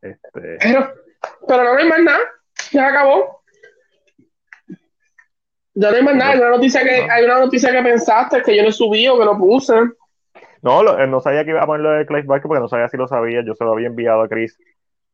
[0.00, 0.94] Este, Pero,
[1.46, 2.20] pero no hay más nada.
[2.70, 3.41] Ya acabó.
[5.74, 6.32] Ya no hay más nada.
[6.32, 9.24] Hay una noticia que, hay una noticia que pensaste que yo no subí o que
[9.24, 9.74] no puse.
[10.62, 12.88] no, lo- eh, no sabía que iba a ponerlo de Clive Barker porque no sabía
[12.88, 13.42] si lo sabía.
[13.44, 14.58] Yo se lo había enviado a Chris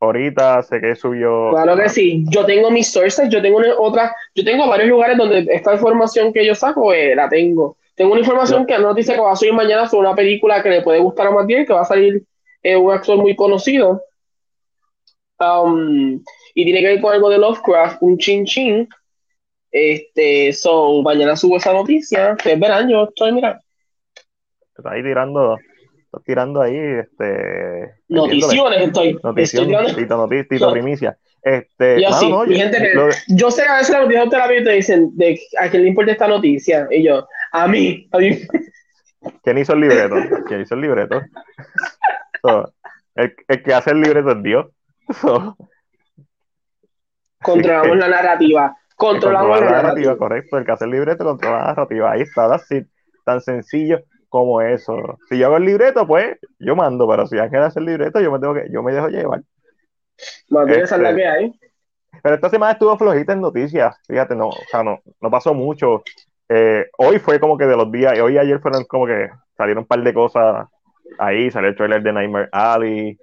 [0.00, 0.62] ahorita.
[0.62, 1.50] Sé que subió.
[1.52, 2.24] Claro que sí.
[2.28, 6.32] Yo tengo mis sources, yo tengo una, otra, yo tengo varios lugares donde esta información
[6.32, 7.76] que yo saco, eh, la tengo.
[7.94, 10.70] Tengo una información que no dice que va a salir mañana sobre una película que
[10.70, 12.22] le puede gustar a Matías, que va a salir
[12.62, 14.02] eh, un actor muy conocido.
[15.40, 16.20] Um,
[16.54, 18.88] y tiene que ver con algo de Lovecraft, un chin chin.
[19.70, 22.32] Este, so, mañana subo esa noticia.
[22.32, 23.60] Ustedes verán, yo estoy, mira,
[24.76, 25.56] Está ahí tirando.
[26.04, 26.76] Está tirando ahí.
[26.76, 29.18] Este, noticiones estoy.
[29.22, 30.72] Notición, estoy tirando- Tito, Tito No.
[30.72, 31.18] Primicia.
[31.42, 34.00] Este, Yo mano, sí, no, mi yo- gente lo- Yo sé que a veces la
[34.00, 36.86] noticia de terapia te dicen de a quién le importa esta noticia.
[36.90, 38.38] Y yo, a mí, a mí.
[39.42, 40.14] ¿Quién hizo el libreto?
[40.46, 41.20] ¿Quién hizo el libreto?
[42.42, 42.72] So,
[43.16, 44.66] el, el que hace el libreto es Dios.
[45.20, 45.56] So,
[47.42, 48.76] Controlamos la narrativa.
[48.98, 50.16] Controlamos controla la la narrativa, narrativa.
[50.18, 50.58] correcto.
[50.58, 52.10] El que hace el libreto controla la narrativa.
[52.12, 52.84] Ahí está, así,
[53.24, 55.18] tan sencillo como eso.
[55.28, 58.30] Si yo hago el libreto, pues yo mando, pero si Ángel hace el libreto, yo
[58.30, 59.42] me tengo que, yo me dejo llevar.
[60.50, 61.60] Más bien esa es la Este- que hay.
[62.22, 66.02] Pero esta semana estuvo flojita en noticias, fíjate, no, o sea, no, no pasó mucho.
[66.48, 69.82] Eh, hoy fue como que de los días, hoy y ayer fueron como que salieron
[69.82, 70.66] un par de cosas
[71.18, 73.16] ahí, salió el trailer de Nightmare Alley,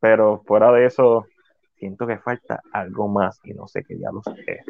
[0.00, 1.24] pero fuera de eso,
[1.78, 4.66] siento que falta algo más y no sé qué diablos es.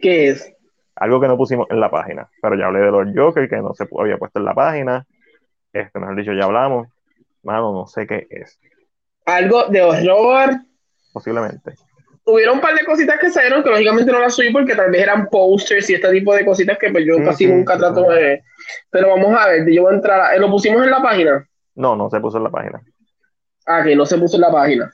[0.00, 0.52] ¿Qué es?
[0.96, 3.72] Algo que no pusimos en la página, pero ya hablé de los Joker que no
[3.74, 5.06] se había puesto en la página,
[5.72, 6.88] este, mejor dicho, ya hablamos,
[7.42, 8.58] mano, no sé qué es,
[9.26, 10.50] Algo de horror.
[11.12, 11.74] posiblemente.
[12.24, 15.02] Hubieron un par de cositas que salieron que lógicamente no las subí porque tal vez
[15.02, 18.42] eran posters y este tipo de cositas que pues yo Sí, casi nunca trato de.
[18.90, 20.20] Pero vamos a ver, yo voy a entrar.
[20.20, 21.48] a- ¿Lo pusimos en la página?
[21.76, 22.82] No, no se puso en la página,
[23.64, 24.92] Ah, que no se puso en la página.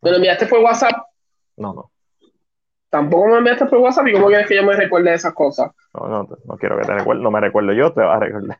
[0.00, 0.92] ¿Me lo enviaste por WhatsApp?
[1.58, 1.90] no, no.
[2.90, 5.70] Tampoco me enviaste por WhatsApp y cómo quieres que yo me recuerde de esas cosas.
[5.94, 8.58] No, no, no quiero que te recuerde, no me recuerdo yo, te vas a recordar.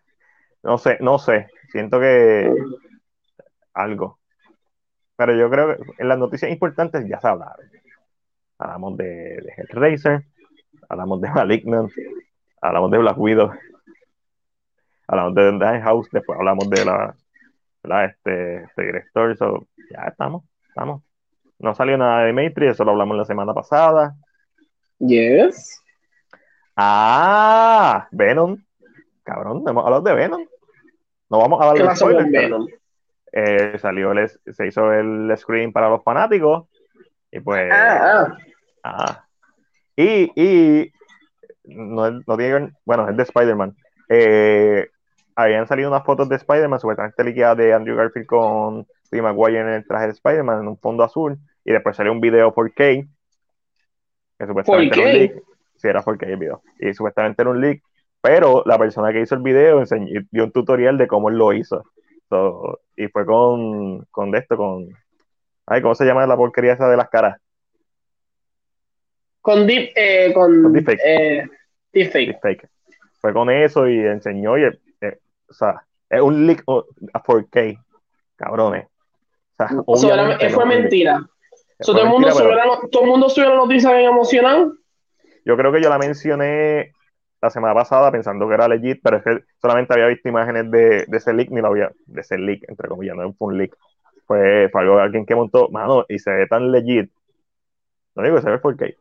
[0.62, 2.52] No sé, no sé, siento que
[3.74, 4.20] algo.
[5.16, 7.66] Pero yo creo que en las noticias importantes ya se hablaron.
[8.58, 10.24] Hablamos de, de Hellraiser,
[10.88, 11.90] hablamos de Malignant,
[12.60, 13.52] hablamos de Black Widow,
[15.08, 17.16] hablamos de The House, después hablamos de la,
[17.82, 18.04] ¿verdad?
[18.04, 21.02] Este, este director, so, ya estamos, estamos.
[21.60, 24.14] No salió nada de Matrix, eso lo hablamos la semana pasada.
[24.98, 25.80] Yes.
[26.74, 28.56] Ah, Venom.
[29.22, 30.42] Cabrón, no hemos hablado de Venom.
[31.28, 32.68] No vamos a ¿Qué darle con spoilers, pero Venom?
[33.32, 36.66] eh, salió, el, se hizo el screen para los fanáticos
[37.30, 37.70] y pues...
[37.72, 38.36] Ah,
[38.82, 39.24] ah.
[39.94, 40.92] Y, y
[41.64, 43.76] no, no tiene, bueno, es de Spider-Man.
[44.08, 44.88] Eh,
[45.36, 49.68] habían salido unas fotos de Spider-Man, supuestamente liqueadas de Andrew Garfield con Steve Maguire en
[49.68, 51.38] el traje de Spider-Man en un fondo azul,
[51.70, 55.42] y después salió un video por K, que supuestamente era un leak.
[55.76, 56.62] Sí, era por K el video.
[56.80, 57.80] Y supuestamente era un leak,
[58.20, 61.52] pero la persona que hizo el video enseñó, dio un tutorial de cómo él lo
[61.52, 61.84] hizo.
[62.96, 64.88] y fue con, con esto, con.
[65.66, 67.38] Ay, ¿cómo se llama la porquería esa de las caras?
[69.40, 71.00] Con deep, eh, con, Con deepfake.
[71.04, 71.48] eh,
[71.92, 72.26] deepfake.
[72.32, 72.68] Deepfake.
[73.20, 75.18] Fue con eso y enseñó, y, eh,
[75.48, 76.64] o sea, es un leak
[77.12, 77.80] a 4K,
[78.34, 78.86] cabrones.
[79.86, 81.29] O sea, obviamente fue no, mentira.
[81.80, 84.74] So, todo, el mundo mentira, pero la, todo el mundo subió la noticia bien emocionado.
[85.44, 86.92] yo creo que yo la mencioné
[87.40, 91.06] la semana pasada pensando que era legit, pero es que solamente había visto imágenes de,
[91.06, 93.76] de ese leak, ni lo había, de ese leak, entre comillas, no fue un leak.
[94.26, 97.10] Fue, fue algo de alguien que montó, mano, y se ve tan legit.
[98.14, 98.96] No digo que se ve 4K.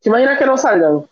[0.00, 1.04] ¿Te imaginas que no salgan?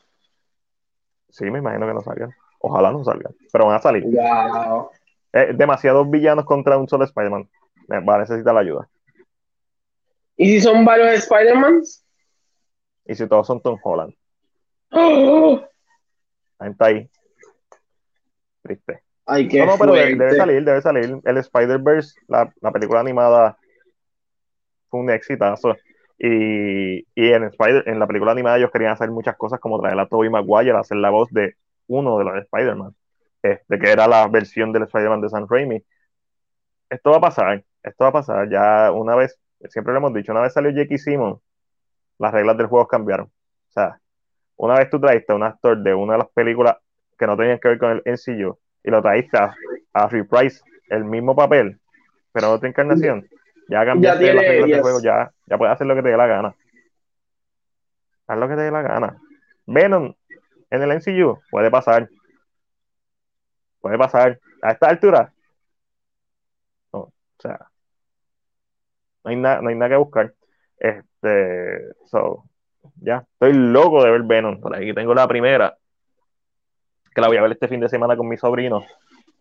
[1.31, 2.31] Sí, me imagino que no salgan.
[2.59, 4.05] Ojalá no salgan, pero van a salir.
[4.05, 4.91] Wow.
[5.33, 7.49] Eh, demasiados villanos contra un solo Spider-Man.
[7.91, 8.89] Va a necesitar la ayuda.
[10.37, 12.05] ¿Y si son varios Spider-Mans?
[13.07, 14.15] Y si todos son Tom Holland,
[14.91, 15.61] ¡Oh!
[16.59, 17.11] la gente ahí.
[18.63, 19.03] Triste.
[19.25, 20.17] Ay, qué No, no, pero fuerte.
[20.17, 21.21] debe salir, debe salir.
[21.25, 23.57] El Spider-Verse, la, la película animada,
[24.89, 25.75] fue un exitazo.
[26.19, 29.99] Y, y en, Spider, en la película animada ellos querían hacer muchas cosas como traer
[29.99, 31.57] a Tobey Maguire a hacer la voz de
[31.89, 32.95] uno de los Spider-Man,
[33.43, 35.83] este, que era la versión del Spider-Man de Sam Raimi.
[36.89, 38.49] Esto va a pasar, esto va a pasar.
[38.49, 39.39] Ya una vez,
[39.69, 41.41] siempre lo hemos dicho, una vez salió Jackie Simmons,
[42.19, 43.27] las reglas del juego cambiaron.
[43.27, 44.01] O sea,
[44.57, 46.77] una vez tú traiste a un actor de una de las películas
[47.19, 49.55] que no tenían que ver con el MCU y lo traíste a,
[49.93, 51.79] a reprise el mismo papel,
[52.33, 53.27] pero en otra encarnación,
[53.69, 56.17] ya cambiaste tiene- las reglas del juego, ya, ya puedes hacer lo que te dé
[56.17, 56.55] la gana.
[58.29, 59.17] Haz lo que te dé la gana.
[59.67, 60.15] Venom
[60.71, 62.09] en el MCU puede pasar.
[63.81, 64.39] Puede pasar.
[64.63, 65.33] A esta altura.
[66.93, 67.71] No, o sea.
[69.27, 70.35] No hay, nada no hay nada que buscar.
[70.79, 71.95] Este.
[72.07, 72.45] So.
[73.01, 73.25] Ya.
[73.33, 74.61] Estoy loco de ver Venom.
[74.61, 75.77] Por aquí tengo la primera.
[77.15, 78.85] Que la voy a ver este fin de semana con mi sobrino.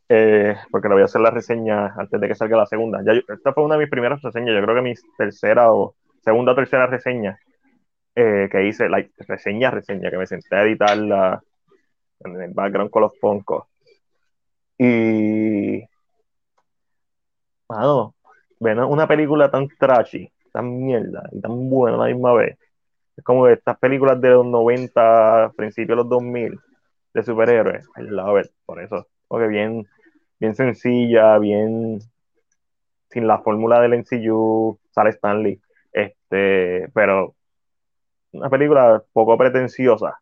[0.10, 3.02] eh, porque le voy a hacer la reseña antes de que salga la segunda.
[3.06, 4.56] Ya esta fue una de mis primeras reseñas.
[4.56, 7.40] Yo creo que mi tercera o segunda o tercera reseña
[8.16, 11.42] eh, que hice, like, reseña, reseña, que me senté a editarla
[12.22, 13.66] en el background con los Funkos.
[14.78, 15.84] Y.
[17.70, 18.16] Mano,
[18.60, 22.58] ven una película tan trashy, tan mierda y tan buena a la misma vez.
[23.18, 26.60] Es como estas películas de los 90, principios de los 2000,
[27.14, 27.88] de superhéroes.
[27.98, 29.08] I love it, por eso.
[29.28, 29.88] Porque bien,
[30.40, 32.00] bien sencilla, bien.
[33.10, 35.60] Sin la fórmula del MCU, sale Stanley.
[35.94, 37.36] Este, pero
[38.34, 40.20] una película poco pretenciosa,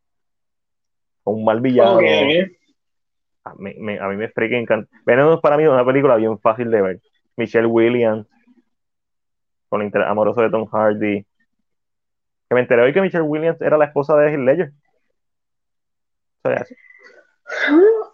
[1.23, 1.97] con un mal villano.
[3.45, 4.89] A mí, me, a mí me encanta.
[5.05, 7.01] Venom para mí es una película bien fácil de ver.
[7.37, 8.27] Michelle Williams,
[9.69, 11.25] con el interés amoroso de Tom Hardy.
[12.49, 14.71] Que me enteré hoy que Michelle Williams era la esposa de Heath Ledger.
[16.43, 16.75] ¿Sabía eso?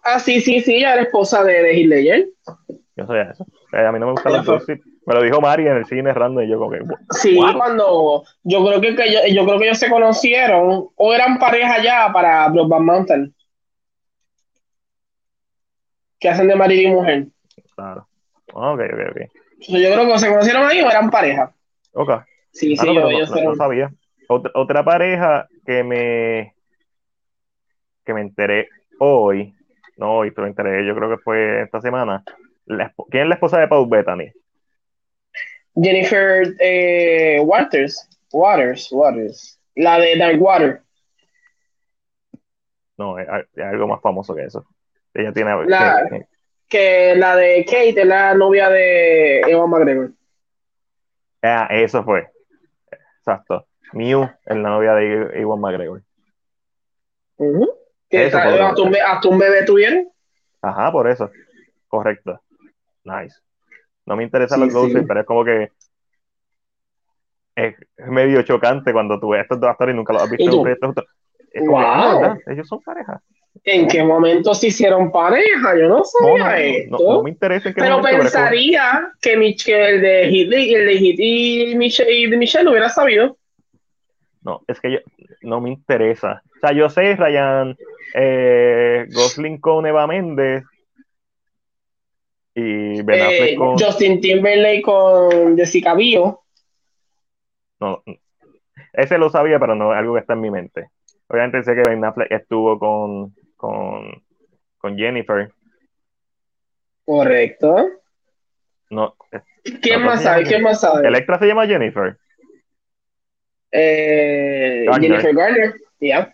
[0.02, 2.28] Ah, sí, sí, sí, ella era esposa de, de Heath Ledger.
[2.96, 3.46] Yo sabía eso.
[3.72, 4.84] Eh, a mí no me gustan los Ella fue- gossip.
[5.06, 6.80] Me lo dijo Mari en el cine random y yo como que...
[7.10, 11.38] Sí, cuando yo creo que, que ellos- yo creo que ellos se conocieron o eran
[11.38, 13.34] pareja ya para Brokeback Mountain.
[16.18, 17.26] Que hacen de marido y mujer.
[17.74, 18.06] Claro.
[18.54, 19.20] Ah, ok, ok, ok.
[19.68, 21.52] Yo creo que se conocieron ahí o eran pareja.
[21.92, 22.10] Ok.
[22.52, 23.56] Sí, Ah, sí, no, pero no- ellos no- no fueron.
[23.56, 23.90] sabía.
[24.28, 26.54] Otra, otra pareja que me
[28.04, 28.68] que me enteré
[28.98, 29.54] hoy,
[29.96, 32.24] no hoy, pero me enteré, yo creo que fue esta semana.
[32.66, 34.32] La ¿Quién es la esposa de Paul Bettany?
[35.74, 38.08] Jennifer eh, Waters.
[38.32, 39.60] Waters, Waters.
[39.76, 40.82] La de Darkwater.
[42.96, 44.64] No, es, es algo más famoso que eso.
[45.14, 45.50] Ella tiene.
[45.66, 46.26] La- que-
[46.70, 50.12] Que la de Kate es la novia de Ewan McGregor.
[51.42, 52.28] ah, eso fue.
[53.18, 53.66] Exacto.
[53.92, 56.00] Mew es la novia de Iwan McGregor.
[58.08, 60.08] Que Eso fue lo- hasta, un, be- hasta un bebé tuvieron.
[60.62, 61.30] Ajá, por eso.
[61.88, 62.40] Correcto.
[63.04, 63.36] Nice.
[64.06, 65.04] No me interesan Sí, los gossip, sí.
[65.06, 65.70] pero es como que
[67.56, 67.74] es
[68.06, 70.54] medio chocante cuando tú ves estos dos actores y nunca los has visto ¿Y en
[70.54, 70.86] un proyecto.
[71.52, 72.24] Es como que, Wow.
[72.24, 72.38] ah.
[72.46, 73.20] Ellos son pareja.
[73.64, 75.76] ¿En qué momento se hicieron pareja?
[75.78, 76.98] Yo no sabía no, no, esto.
[76.98, 80.86] no, no me interesa en qué Pero momento, pensaría que, el de Hit y el
[80.86, 83.36] de Hit y Michelle, y de Michelle lo hubiera sabido.
[84.42, 84.98] No, es que yo,
[85.42, 86.42] no me interesa.
[86.56, 87.76] O sea, yo sé, Ryan
[88.14, 90.64] eh, Gosling con Eva Méndez.
[92.54, 93.78] Y Ben Eh, con.
[93.78, 96.34] Justin Timberlake con Jessica Biel.
[97.78, 98.02] No,
[98.92, 100.88] ese lo sabía, pero no es algo que está en mi mente.
[101.28, 104.22] Obviamente sé que Ben Affleck estuvo con, con,
[104.78, 105.52] con Jennifer.
[107.04, 107.76] Correcto.
[108.88, 109.14] No,
[109.82, 110.42] ¿Quién más ¿cómo se sabe?
[110.44, 111.06] ¿Quién más sabe?
[111.06, 112.16] Electra se llama Jennifer
[113.70, 115.02] Eh, Garner.
[115.20, 115.74] Jennifer Garner.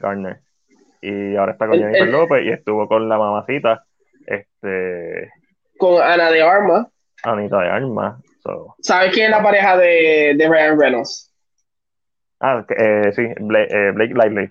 [0.00, 0.40] Garner.
[1.02, 3.84] Y ahora está con El- Jennifer el- López y estuvo con la mamacita,
[4.26, 5.30] este,
[5.76, 6.86] Con Ana de Armas.
[7.24, 8.22] Anita de Armas.
[8.42, 11.32] So, ¿Sabes quién es la pareja de, de Ryan Reynolds?
[12.40, 14.50] ah, eh, sí, Blake, eh, Blake Lively,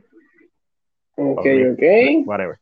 [1.16, 1.40] Ok.
[1.74, 2.28] ok.
[2.28, 2.58] whatever.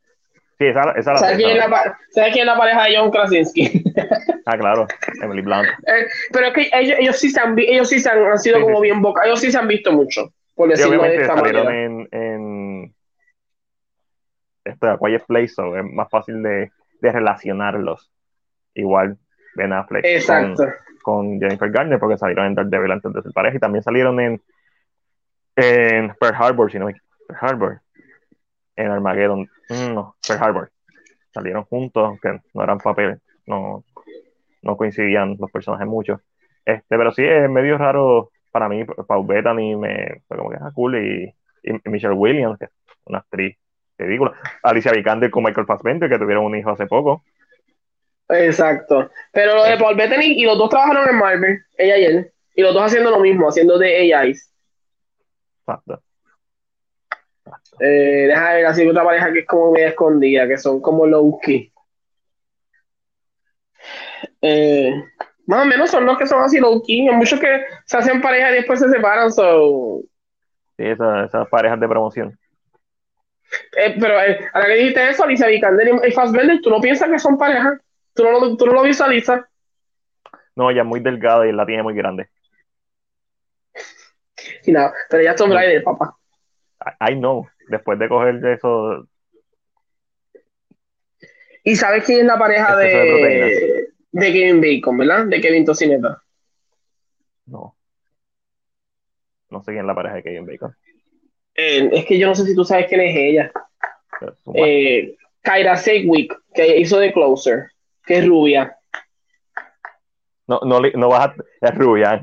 [0.72, 3.12] Sí, esa, ¿Sabes quién, es la, la- pa- ¿Sabes quién es la pareja de John
[3.12, 3.84] Krasinski?
[4.46, 4.86] Ah, claro,
[5.22, 5.70] Emily Blunt.
[5.88, 8.58] Eh, pero es que ellos, ellos sí se han, ellos sí se han, han sido
[8.58, 8.84] Sí, como sí.
[8.84, 11.86] bien boca, ellos sí se han visto mucho, por decirlo de esta salieron manera.
[11.86, 12.96] en, en
[14.66, 16.72] esto de Quiet Place, so es más fácil de,
[17.02, 18.12] de relacionarlos.
[18.74, 19.18] Igual
[19.56, 20.64] Ben Affleck con, Exacto.
[21.04, 24.42] con Jennifer Garner, porque salieron en Daredevil antes de ser pareja, y también salieron en,
[25.56, 26.96] en Pearl Harbor, si no me
[27.28, 27.82] Pearl Harbor,
[28.76, 29.50] en Armageddon,
[29.94, 30.72] no, Pearl Harbor.
[31.34, 33.84] Salieron juntos, aunque no eran papeles, no,
[34.62, 36.22] no coincidían los personajes mucho.
[36.66, 40.72] Este, pero sí es medio raro para mí, Paul Bettany me fue como que ah,
[40.76, 41.34] cool, y,
[41.64, 42.72] y Michelle Williams, que es
[43.06, 43.58] una actriz
[43.98, 44.34] ridícula.
[44.62, 47.24] Alicia Vikander con Michael Fassbender, que tuvieron un hijo hace poco.
[48.30, 49.10] Exacto.
[49.32, 52.62] Pero lo de Paul Bettany y los dos trabajaron en Marvel, ella y él, y
[52.62, 54.52] los dos haciendo lo mismo, haciendo de AIs.
[55.60, 56.02] Exacto.
[57.80, 61.40] Eh, deja ver así otra pareja que es como media escondida, que son como low
[61.42, 61.72] key.
[64.42, 64.92] Eh,
[65.48, 67.08] más o menos son los que son así low key.
[67.08, 69.32] Hay muchos que se hacen pareja y después se separan.
[69.32, 70.02] So,
[70.78, 72.40] Sí, esa- esas parejas de promoción.
[73.78, 77.20] Eh, pero eh, ahora que dijiste eso, Alicia Vikander y Fassbender, tú no piensas que
[77.20, 77.80] son pareja.
[78.16, 79.42] Tú no lo, tú no lo visualizas.
[80.56, 82.30] No, ella es muy delgada y la tiene muy grande.
[84.66, 86.16] Y nada, pero ya son Rider, papá.
[87.00, 87.48] I, know.
[87.70, 89.08] Después de coger de eso,
[91.64, 95.26] ¿Y sabes quién es la pareja de de, de Kevin Bacon, verdad?
[95.28, 96.22] De Kevin Tocineta.
[97.46, 97.76] no.
[99.50, 100.76] No sé quién es la pareja de Kevin Bacon.
[101.54, 103.52] Eh, es que yo no sé si tú sabes quién es ella.
[104.56, 107.70] Eh, Kyra Sedgwick, que hizo The Closer,
[108.06, 108.76] que es rubia.
[110.48, 111.36] no, no, no vas a.
[111.62, 112.20] Es rubia.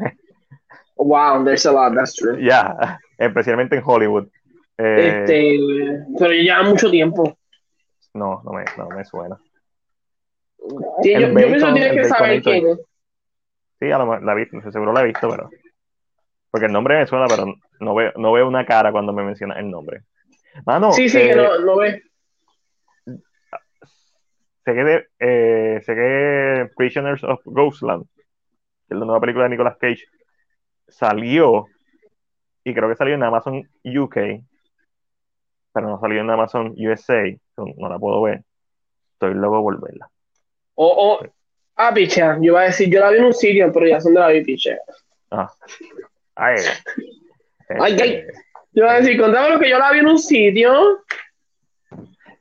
[0.96, 2.36] Wow, there's a lot, that's true.
[2.44, 2.98] ya.
[3.16, 4.28] Especialmente en Hollywood.
[4.82, 5.58] Eh, Este,
[6.18, 7.36] pero ya mucho tiempo.
[8.14, 9.36] No, no me, no me suena.
[11.02, 12.78] Sí, yo, yo pienso que tienes que saber quién es.
[13.78, 15.50] Sí, a lo mejor la vi, seguro la he visto, pero.
[16.50, 19.58] Porque el nombre me suena, pero no veo, no veo una cara cuando me mencionas
[19.58, 20.02] el nombre.
[20.66, 22.02] Mano, Sí, sí, eh, que no, no ves.
[24.64, 29.50] sé que, de- eh, sé que Prisoners of Ghostland, que es la nueva película de
[29.50, 30.04] Nicolas Cage,
[30.88, 31.66] salió
[32.64, 34.16] y creo que salió en Amazon UK,
[35.72, 37.22] pero no salió en Amazon USA,
[37.56, 38.42] no la puedo ver.
[39.12, 40.10] Estoy loco por verla.
[40.74, 41.26] O, o,
[41.76, 44.14] ah, picha, yo iba a decir, yo la vi en un sitio, pero ya son
[44.14, 44.76] de la vi, picha.
[45.30, 45.50] Ah.
[46.34, 46.56] Ay,
[47.78, 48.24] Ay, este, ay.
[48.72, 51.04] Yo iba a decir, contame lo que yo la vi en un sitio.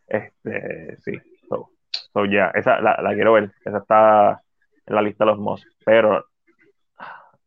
[0.07, 1.11] Este, sí.
[1.47, 1.69] So,
[2.13, 3.51] so, ya, esa la, la quiero ver.
[3.65, 4.41] Esa está
[4.85, 5.65] en la lista de los most.
[5.85, 6.25] Pero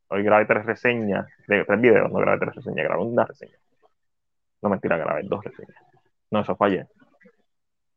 [0.09, 3.57] hoy grabé tres reseñas, de, tres videos, no grabé tres reseñas, grabé una reseña.
[4.63, 5.77] No mentira, grabé dos reseñas.
[6.31, 6.87] No, eso fue ayer.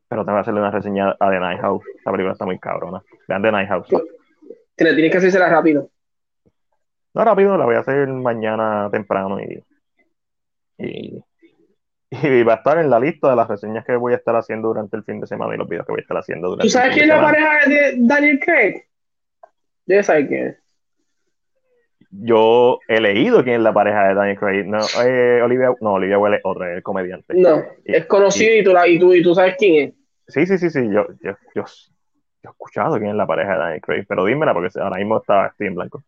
[0.09, 1.83] Pero tengo que hacerle una reseña a The Night House.
[1.97, 3.01] Esta película está muy cabrona.
[3.27, 3.87] Vean The Night House.
[4.75, 5.89] Tienes, tienes que hacérsela rápido.
[7.13, 9.63] No rápido, la voy a hacer mañana temprano y,
[10.77, 11.23] y,
[12.11, 14.67] y va a estar en la lista de las reseñas que voy a estar haciendo
[14.67, 16.71] durante el fin de semana y los videos que voy a estar haciendo durante ¿Tú
[16.71, 17.31] sabes el quién es la semana.
[17.31, 18.83] pareja de Daniel Craig?
[19.85, 20.64] Debe saber quién es.
[22.21, 24.65] Yo he leído quién es la pareja de Daniel Craig.
[24.65, 27.33] No, eh, Olivia, no, Olivia Wilde es otra, es el comediante.
[27.33, 29.93] No, es conocido y tú, la, y, tú, y tú sabes quién es.
[30.27, 30.89] Sí, sí, sí, sí.
[30.91, 31.63] Yo, yo, yo, yo
[32.43, 35.47] he escuchado quién es la pareja de Daniel Craig, pero dímela porque ahora mismo está,
[35.47, 36.03] estoy en blanco.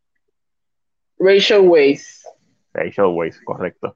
[1.19, 2.23] Rachel Weisz.
[2.73, 3.95] Rachel Weisz, correcto.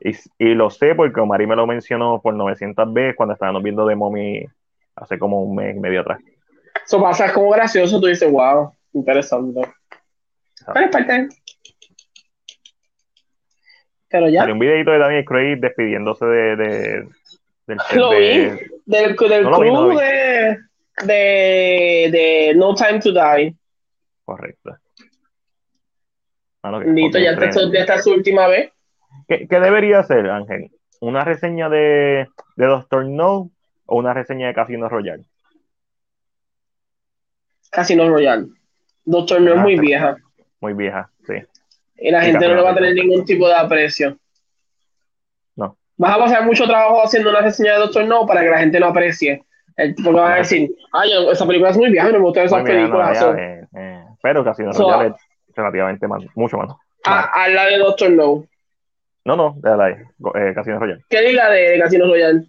[0.00, 3.86] Y, y lo sé porque Omari me lo mencionó por 900 veces cuando estábamos viendo
[3.86, 4.46] The Mommy
[4.96, 6.20] hace como un mes y medio atrás.
[6.84, 9.60] Eso pasa como gracioso, tú dices, wow, interesante.
[10.72, 11.28] Pero es parte.
[14.12, 14.40] Pero ya.
[14.40, 17.08] Salió un videito de Daniel Craig despidiéndose de, de-
[17.66, 18.70] del Lo de- vi.
[18.84, 20.04] Del, del No lo vi, no lo crew vi.
[20.06, 20.58] de,
[21.06, 23.56] de, de No Time to Die.
[24.24, 24.76] Correcto.
[26.62, 28.70] Que- Lito, ya esta, esta es su última vez.
[29.26, 30.70] ¿Qué, qué debería hacer, Ángel?
[31.00, 33.50] ¿Una reseña de, de Doctor No
[33.86, 35.24] o una reseña de Casino Royale?
[37.70, 38.46] Casino Royale.
[39.04, 40.16] Doctor No es muy vieja.
[40.60, 41.10] Muy vieja.
[41.96, 44.16] Y la gente no le va a tener ningún tipo de aprecio.
[45.56, 45.76] No.
[45.96, 48.80] Vas a pasar mucho trabajo haciendo una reseña de Doctor No para que la gente
[48.80, 49.44] lo aprecie.
[49.76, 52.44] El tipo que va a decir, ay, esa película es muy vieja, no me gustan
[52.44, 53.20] esas películas.
[53.20, 55.14] No, eh, eh, pero Casino so, Royale
[55.48, 56.70] es relativamente más, mucho más.
[57.04, 58.44] A, a, la de Doctor No.
[59.24, 61.04] No, no, de la de eh, Casino Royale.
[61.08, 62.44] ¿Qué diga de Casino Royale?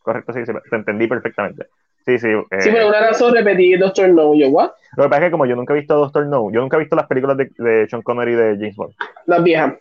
[0.00, 1.66] Correcto, sí, sí, te entendí perfectamente.
[2.08, 2.28] Sí, sí.
[2.28, 4.34] Eh, sí, pero una razón repetir Doctor No.
[4.34, 4.70] Yo, ¿what?
[4.96, 6.80] Lo que pasa es que como yo nunca he visto Doctor No, yo nunca he
[6.80, 8.94] visto las películas de, de Sean Connery de James Bond.
[9.26, 9.74] Las viejas.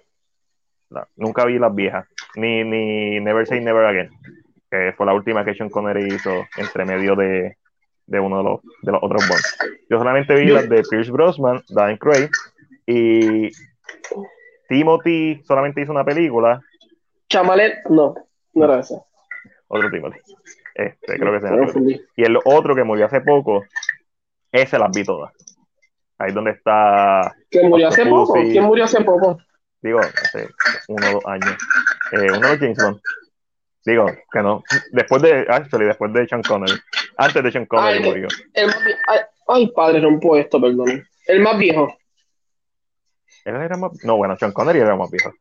[0.89, 2.05] No, nunca vi las viejas.
[2.35, 4.09] Ni, ni Never Say Never Again,
[4.69, 7.55] que fue la última que Sean Connery hizo entre medio de,
[8.07, 9.57] de uno de los, de los otros Bonds.
[9.89, 12.29] Yo solamente vi las de Pierce Brosnan, Dan Craig,
[12.85, 13.49] y
[14.67, 16.61] Timothy solamente hizo una película.
[17.29, 18.15] Chamalet, no,
[18.53, 19.01] no era esa.
[19.69, 20.19] Otro Timothy.
[20.77, 21.73] Este, creo que se llama.
[22.15, 23.65] Y el otro que murió hace poco,
[24.51, 25.33] ese las vi todas.
[26.19, 27.35] Ahí donde está.
[27.49, 28.33] ¿Quién murió hace poco?
[28.33, 29.39] ¿Quién murió hace poco?
[29.81, 30.49] Digo, hace
[30.87, 31.57] uno o dos años.
[32.11, 33.01] Eh, uno de Bond.
[33.85, 34.63] Digo, que no.
[34.91, 35.47] Después de.
[35.49, 36.79] Actually, después de Sean Connery.
[37.17, 38.27] Antes de Sean Connery ay, murió.
[38.53, 38.69] El,
[39.07, 41.07] ay, ay, padre, rompo esto, perdón.
[41.25, 41.97] El más viejo.
[43.45, 43.91] ¿Él era más.?
[44.03, 45.33] No, bueno, Sean Connery era más viejo.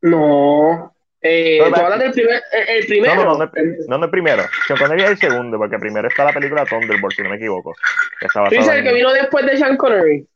[0.00, 0.94] No.
[1.22, 3.14] Eh, No, ¿Tú hablas del primer, el, el primero?
[3.14, 3.50] No, no,
[3.86, 4.42] no, no, el primero.
[4.66, 7.72] Sean Connery es el segundo, porque primero está la película Thunderbolt, si no me equivoco.
[8.20, 10.26] Que ¿Tú dices el que vino después de Sean Connery?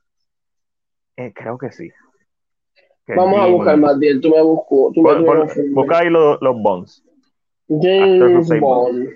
[1.16, 1.90] eh, creo que sí.
[3.06, 4.20] Que Vamos a buscar más bien.
[4.20, 4.90] Tú me busco.
[4.94, 5.58] Tú me, buscas.
[5.70, 7.02] busca ahí los, los Bonds.
[7.68, 9.08] James Bond.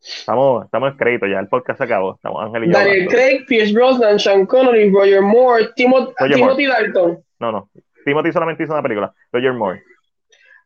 [0.00, 2.14] Estamos, estamos en crédito, ya el podcast se acabó.
[2.16, 2.72] Estamos Ángel y yo.
[2.72, 3.10] Daniel hablando.
[3.12, 7.22] Craig, Pierce Brosnan, Sean Connery, Roger Moore, Timo- Roger Timothy Dalton.
[7.38, 7.70] No, no.
[8.04, 9.12] Timothy solamente hizo una película.
[9.32, 9.82] Roger Moore.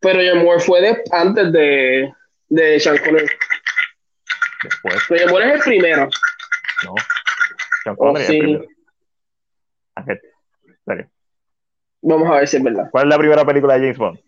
[0.01, 2.12] Pero Roger Moore fue de- antes de,
[2.48, 3.27] de Sean Connery.
[4.62, 6.09] Después, Roger Moore es el primero.
[6.85, 6.94] no.
[7.85, 8.40] Sean Connery es el sí.
[8.40, 8.64] primero.
[9.97, 10.05] En
[10.86, 11.10] serio.
[12.02, 12.89] Vamos a ver si es verdad.
[12.90, 14.18] ¿Cuál es la primera película de James Bond?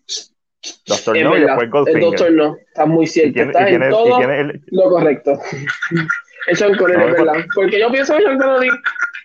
[0.85, 1.47] Doctor Es No y verdad.
[1.47, 2.01] después El Goldfinger.
[2.03, 2.55] Doctor no.
[2.67, 3.33] Está muy ¿Y cierto.
[3.33, 5.39] quién, y Está en es, y todo el, lo correcto.
[6.47, 7.45] Es Sean Connery, No, es verdad.
[7.53, 8.69] Porque yo pienso que Sean Connery.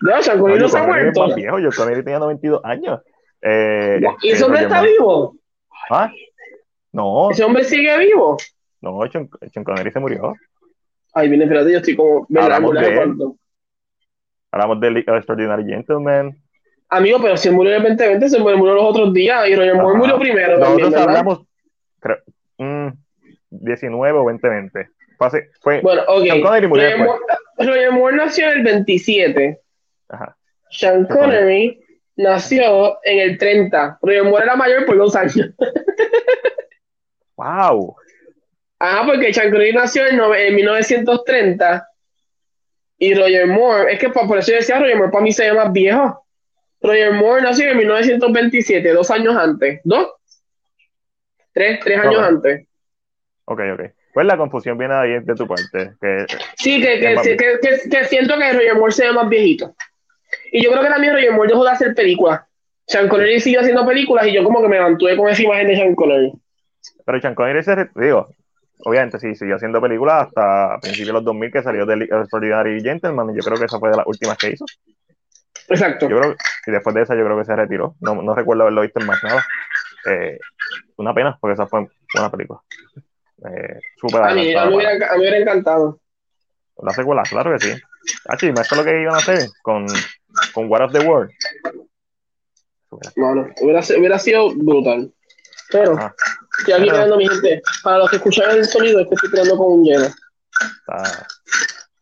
[0.03, 1.27] No, Sean no, Connery no John se ha Connery es muerto.
[1.29, 1.57] más viejo.
[1.63, 3.01] John Connery tenía 92 años.
[3.41, 5.37] Eh, ¿Y este, ese hombre Roger está vivo?
[5.91, 6.11] ¿Ah?
[6.95, 8.37] No, ¿Ese hombre sigue vivo?
[8.81, 10.33] no, Sean, Sean Connery se murió.
[11.13, 12.25] Ay, viene, espérate, yo estoy como.
[12.29, 12.55] ¿verdad?
[12.55, 13.33] Hablamos de.
[14.53, 16.37] Hablamos del Extraordinary Gentleman.
[16.89, 19.99] Amigo, pero si él murió el 2020, se murió los otros días y Roger Moore
[19.99, 20.59] murió primero.
[20.59, 21.41] Nosotros también, hablamos,
[21.99, 22.19] creo,
[22.59, 22.89] mm,
[23.51, 24.89] 19 o 2020.
[25.19, 26.23] Fue, fue Bueno, ok.
[26.23, 27.07] Sean Connery murió Roger.
[27.07, 27.21] Moore,
[27.59, 29.61] Roger Moore nació en el 27.
[30.11, 30.37] Ajá.
[30.71, 31.07] Sean.
[31.07, 31.81] Connery
[32.17, 33.99] nació en el 30.
[34.01, 35.51] Roger Moore era mayor por dos años.
[37.37, 37.97] ¡Wow!
[38.79, 41.89] Ajá, porque Connery nació en, en 1930
[42.99, 45.53] y Roger Moore, es que por eso yo decía Roger Moore para mí se ve
[45.57, 46.25] más viejo.
[46.81, 49.81] Roger Moore nació en 1927, dos años antes.
[49.85, 50.09] ¿Dos?
[51.53, 52.25] Tres, tres años Ok.
[52.25, 52.67] antes.
[53.47, 53.81] Ok, ok.
[54.13, 55.93] Pues la confusión viene ahí de tu parte.
[56.01, 59.75] Que, Sí, que, que, que- que siento que Roger Moore se ve más viejito.
[60.53, 62.43] Y yo creo que también Roger Moore dejó de hacer películas.
[62.87, 65.77] Sean Connery siguió haciendo películas y yo como que me mantuve con esa imagen de
[65.77, 66.33] Sean Connery.
[67.05, 68.29] Pero Sean Connery se digo,
[68.85, 73.31] obviamente sí, siguió haciendo películas hasta principios de los 2000 que salió de Extraordinary Gentleman.
[73.31, 74.65] y Yo creo que esa fue de las últimas que hizo.
[75.69, 76.09] Exacto.
[76.09, 77.95] Yo creo, y después de esa yo creo que se retiró.
[78.01, 79.45] No, no recuerdo haberlo visto en más nada.
[80.11, 80.39] Eh,
[80.97, 82.61] una pena, porque esa fue una película.
[83.49, 86.01] Eh, súper A mí, a mí, me hubiera, a mí me hubiera encantado.
[86.83, 87.83] La secuela, claro que sí.
[88.29, 89.87] Ah, sí, esto es lo que iban a hacer con,
[90.53, 91.31] con War of the World.
[93.17, 95.13] Bueno, hubiera, hubiera sido brutal.
[95.71, 96.15] Pero, Ah,
[96.59, 97.63] estoy aquí creando mi gente.
[97.83, 100.07] Para los que escuchan el sonido, es que estoy creando con un hielo.
[100.07, 101.27] está,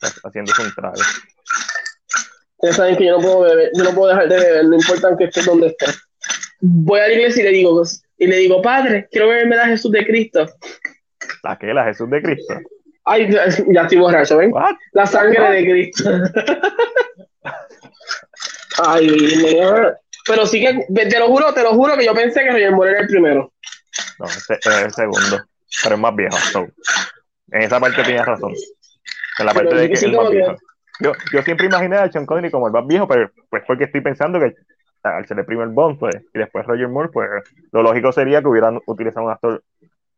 [0.01, 0.95] está haciéndose un trago.
[2.57, 5.17] Ustedes saben que yo no puedo beber, yo no puedo dejar de beber, no importa
[5.19, 5.87] que esté donde esté.
[6.61, 7.83] Voy a la iglesia y le digo,
[8.19, 10.47] y le digo, Padre, quiero beberme la Jesús de Cristo.
[11.43, 11.75] ¿La qué?
[11.75, 12.55] ¿La Jesús de Cristo?
[13.05, 14.53] Ay, ya estoy borracho, ¿ven?
[14.53, 14.77] ¿What?
[14.93, 16.09] La sangre de Cristo.
[18.85, 19.93] Ay, Dios.
[20.27, 22.93] pero sí que, te lo juro, te lo juro que yo pensé que Roger Moore
[22.93, 23.53] era el primero.
[24.23, 25.45] No, ese es el segundo.
[25.83, 26.37] Pero es más viejo.
[26.37, 26.61] so.
[27.51, 28.53] En esa parte tienes razón.
[29.39, 30.57] En la parte Pero de que es más que- viejo.
[31.01, 34.01] Yo, yo siempre imaginé a Sean Connery como el más viejo, pero pues porque estoy
[34.03, 34.55] pensando que
[35.03, 37.29] al ser el primer Bond, pues, y después Roger Moore, pues
[37.73, 39.65] lo lógico sería que hubieran utilizado un actor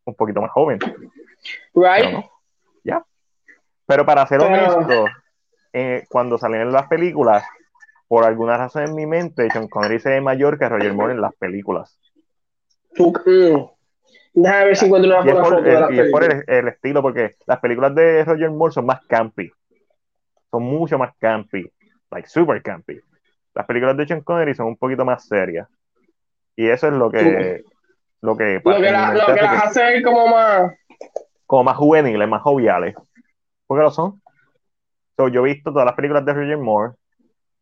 [0.05, 0.79] un poquito más joven.
[1.75, 2.13] Right?
[2.13, 2.31] No.
[2.83, 3.03] Ya.
[3.87, 5.07] Pero para ser Pero- honesto,
[5.73, 7.45] eh, cuando salen las películas,
[8.09, 11.21] por alguna razón en mi mente, Sean Connery se ve mayor que Roger Moore en
[11.23, 11.99] las películas.
[12.95, 13.74] Tú, mm.
[14.35, 16.45] Déjame ver si encuentro una buena por, foto de la el, y es por el-
[16.47, 19.51] el estilo, porque las películas de Roger Moore son más campy.
[20.51, 21.69] son mucho más campy,
[22.11, 23.01] like super campy.
[23.55, 25.69] Las películas de Sean Connery son un poquito más serias.
[26.57, 27.63] Y eso es lo que.
[28.21, 30.73] Lo que, lo que, la, lo que las hace como más.
[31.47, 32.95] Como más juveniles, más joviales.
[33.67, 34.23] Porque lo son.
[35.17, 36.93] So, yo he visto todas las películas de Roger Moore.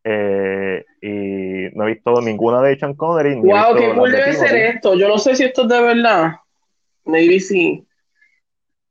[0.05, 3.35] Eh, y no he visto ninguna de Sean Connery.
[3.35, 4.95] wow, qué cool debe ser esto.
[4.95, 6.31] Yo no sé si esto es de verdad.
[7.05, 7.85] Maybe sí.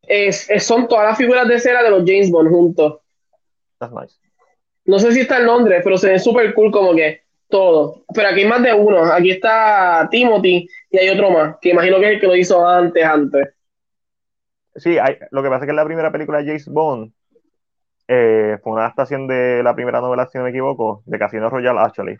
[0.02, 3.00] Es, son todas las figuras de cera de los James Bond juntos.
[3.78, 4.16] That's nice.
[4.84, 8.04] No sé si está en Londres, pero se ve súper cool como que todo.
[8.14, 9.04] Pero aquí hay más de uno.
[9.12, 12.66] Aquí está Timothy y hay otro más, que imagino que es el que lo hizo
[12.66, 13.48] antes, antes.
[14.74, 17.12] Sí, hay, lo que pasa es que la primera película de James Bond
[18.08, 21.80] eh, fue una adaptación de la primera novela, si no me equivoco, de Casino Royale,
[21.80, 22.16] actually.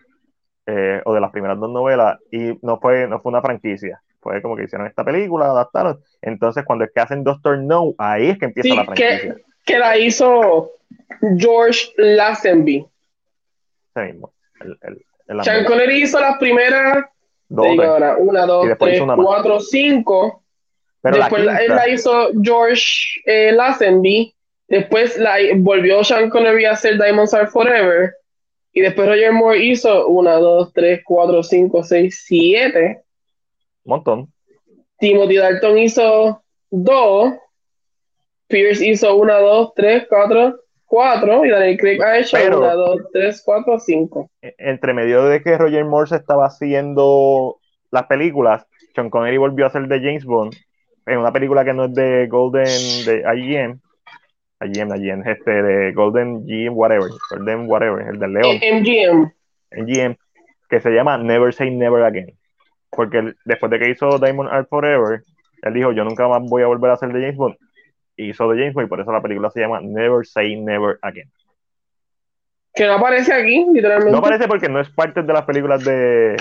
[0.64, 4.00] Eh, o de las primeras dos novelas, y no fue, no fue una franquicia.
[4.23, 6.01] Fue como que hicieron esta película, adaptaron.
[6.23, 9.34] Entonces, cuando es que hacen Doctor No, ahí es que empieza la franquicia.
[9.34, 10.70] Que, que la hizo
[11.36, 12.86] George Lazenby.
[13.94, 14.33] Ese mismo.
[14.60, 17.05] El, el, Sean Connery hizo las primeras.
[17.49, 20.42] Dos, ahora, una, dos, tres, cuatro, cinco.
[21.02, 24.34] después la, él la hizo George eh, Lazenby.
[24.68, 28.15] Después la, volvió Sean Connery a hacer Diamonds Are Forever.
[28.73, 33.01] Y después Roger Moore hizo una, dos, tres, cuatro, cinco, seis, siete.
[33.84, 34.32] Montón.
[34.98, 37.34] Timothy Dalton hizo dos.
[38.48, 41.44] Pierce hizo una, dos, tres, cuatro, cuatro.
[41.44, 44.30] Y Daniel Craig ha hecho una, dos, tres, cuatro, cinco.
[44.42, 47.58] E, entre medio de que Roger Moore estaba haciendo
[47.90, 50.54] las películas, Sean Connery volvió a hacer de James Bond
[51.06, 53.80] en una película que no es de Golden, de IGM.
[54.64, 58.56] IGM, IGM, este, de Golden GM, whatever, Golden whatever, el del León.
[58.56, 59.32] MGM.
[59.72, 60.16] MGM,
[60.68, 62.36] que se llama Never Say Never Again.
[62.94, 65.22] Porque después de que hizo Diamond Art Forever,
[65.62, 67.56] él dijo, yo nunca más voy a volver a hacer de James Bond
[68.16, 71.30] hizo de James Bond y por eso la película se llama Never Say Never Again.
[72.74, 74.12] Que no aparece aquí, literalmente.
[74.12, 76.36] No aparece porque no es parte de las películas de,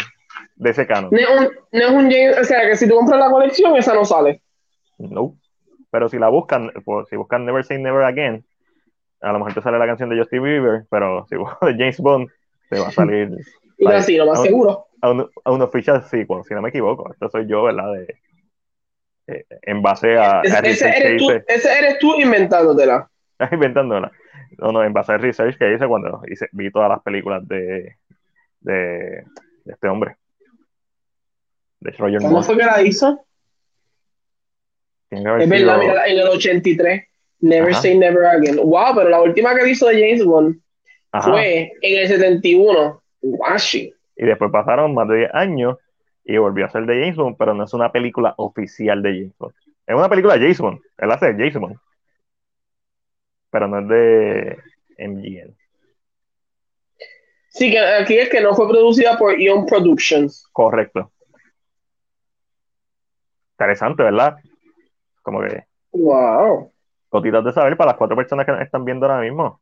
[0.55, 1.11] de ese canon.
[1.11, 4.41] No, es un James, o sea, que si tú compras la colección, esa no sale.
[4.97, 5.35] No.
[5.89, 8.45] Pero si la buscan, pues, si buscan Never Say Never Again,
[9.19, 11.99] a lo mejor te sale la canción de Justin Bieber, pero si buscas de James
[11.99, 12.30] Bond,
[12.69, 13.30] te va a salir.
[13.77, 14.88] y así, lo más seguro.
[15.01, 17.11] A un, a un official sequel, si no me equivoco.
[17.11, 17.91] Esto soy yo, ¿verdad?
[17.93, 18.19] De,
[19.27, 20.41] eh, en base a.
[20.41, 23.09] ese, eres tú, ese, eres tú, inventándotela.
[23.51, 24.11] inventándola.
[24.57, 27.95] No, no, en base al research que hice cuando hice, vi todas las películas de,
[28.59, 29.23] de,
[29.65, 30.17] este hombre.
[31.80, 33.25] De Roger ¿Cómo fue que la hizo?
[35.09, 37.03] Es verdad, mira, en el 83.
[37.41, 38.57] Never Say Never Again.
[38.57, 40.61] Wow, pero la última que hizo de James Bond
[41.23, 43.01] fue en el 71.
[43.21, 43.93] Washi.
[44.22, 45.80] Y después pasaron más de 10 años
[46.24, 49.38] y volvió a ser de James Bond, pero no es una película oficial de James
[49.40, 49.56] Bond.
[49.88, 51.77] Es una película de James Bond, él hace de James Bond,
[53.50, 54.58] pero no es de
[55.00, 55.56] MGM.
[57.50, 60.48] Sí, que aquí es que no fue producida por Ion Productions.
[60.51, 61.11] Correcto.
[63.53, 64.38] Interesante, ¿verdad?
[65.24, 65.64] Como que.
[65.93, 66.72] ¡Wow!
[67.09, 69.60] Cotitas de saber para las cuatro personas que están viendo ahora mismo.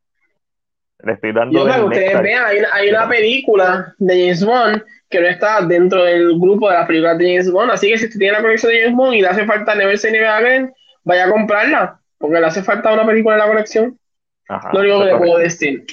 [1.04, 1.66] Le estoy dando.
[1.66, 6.04] Yo, ustedes vean, hay una, hay una película de James Bond que no está dentro
[6.04, 7.72] del grupo de las películas de James Bond.
[7.72, 9.98] Así que si usted tiene la colección de James Bond y le hace falta Never
[9.98, 14.00] Say Never Again, vaya a comprarla, porque le hace falta una película en la colección.
[14.48, 15.86] Ajá, lo único que le puedo decir.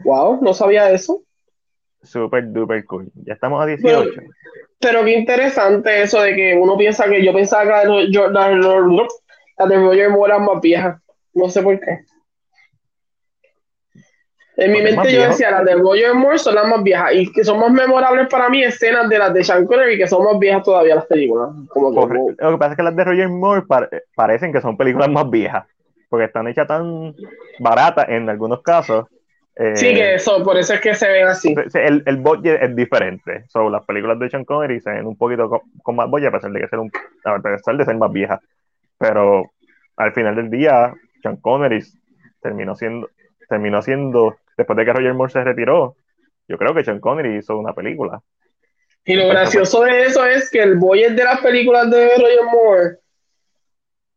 [0.00, 1.22] Wow, no sabía eso.
[2.02, 3.10] Super duper cool.
[3.24, 4.10] Ya estamos a 18.
[4.80, 8.48] Pero, qué interesante eso de que uno piensa que yo pensaba que la de, la,
[9.58, 11.02] la de Roger Moore era más vieja.
[11.34, 12.04] No sé por qué.
[14.60, 17.44] En mi mente yo decía, las de Roger Moore son las más viejas y que
[17.44, 20.64] son más memorables para mí escenas de las de Sean Connery que son más viejas
[20.64, 21.50] todavía las películas.
[21.68, 23.62] Como Lo que pasa es que las de Roger Moore
[24.16, 25.64] parecen que son películas más viejas
[26.08, 27.14] porque están hechas tan
[27.60, 29.06] baratas en algunos casos.
[29.54, 31.54] Eh, sí, que eso, por eso es que se ven así.
[31.74, 33.44] El, el budget es diferente.
[33.48, 36.50] So, las películas de Sean Connery se ven un poquito con, más budget a pesar
[36.50, 36.90] de que ser un,
[37.24, 38.40] a pesar de ser más viejas.
[38.98, 39.52] Pero
[39.96, 41.84] al final del día, Sean Connery
[42.42, 43.08] terminó siendo
[43.48, 45.96] terminó siendo después de que Roger Moore se retiró,
[46.48, 48.20] yo creo que Sean Connery hizo una película.
[49.04, 52.98] Y lo gracioso de eso es que el budget de las películas de Roger Moore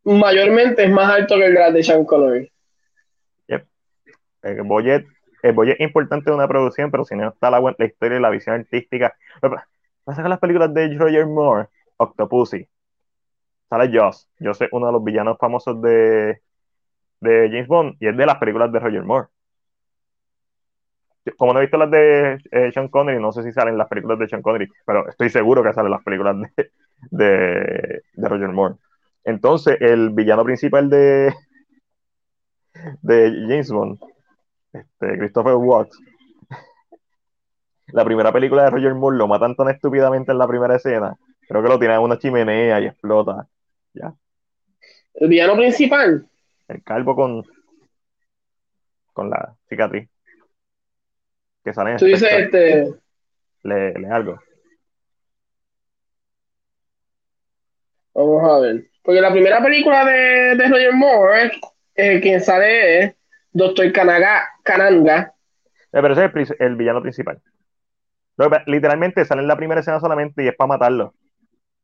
[0.04, 2.52] mayormente es más alto que el de Sean Connery.
[3.48, 3.66] Yep.
[4.42, 5.06] El budget,
[5.44, 8.22] el budget es importante de una producción, pero si no está la, la historia y
[8.22, 9.16] la visión artística.
[10.04, 12.68] Pasa que las películas de Roger Moore, Octopussy,
[13.70, 14.28] sale Joss.
[14.40, 16.42] Yo soy uno de los villanos famosos de,
[17.20, 19.28] de James Bond y es de las películas de Roger Moore
[21.38, 24.20] como no he visto las de eh, Sean Connery, no sé si salen las películas
[24.20, 26.36] de Sean Connery, pero estoy seguro que salen las películas
[27.12, 28.76] de, de, Roger Moore.
[29.24, 31.34] Entonces, el villano principal de,
[33.02, 34.00] de James Bond
[34.74, 35.98] este, Christopher Watts,
[37.88, 41.16] la primera película de Roger Moore lo matan tan estúpidamente en la primera escena.
[41.48, 43.48] Creo que lo tiran en una chimenea y explota.
[43.94, 44.14] Ya.
[45.14, 46.26] El villano principal.
[46.70, 47.44] El calvo con,
[49.12, 50.10] con la cicatriz.
[51.64, 52.94] Que sale en Tú dices este.
[53.64, 54.40] Le, le algo.
[58.14, 58.92] Vamos a ver.
[59.04, 61.52] Porque la primera película de, de Roger Moore,
[61.96, 63.16] eh, quien sale es
[63.52, 65.34] Doctor Kanaga, Kananga.
[65.94, 67.42] Eh, pero ese es el, villano principal.
[68.66, 71.14] Literalmente sale en la primera escena solamente y es para matarlo.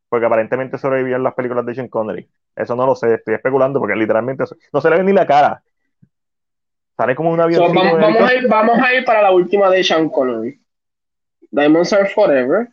[0.10, 2.30] Porque aparentemente sobrevivió en las películas de Sean Connery.
[2.56, 5.62] Eso no lo sé, estoy especulando porque literalmente no se le ve ni la cara.
[6.98, 7.68] Sale como un avión.
[7.68, 10.60] So, vamos, vamos a ir, vamos a ir para la última de Sean Connery.
[11.52, 12.68] Diamonds Are Forever.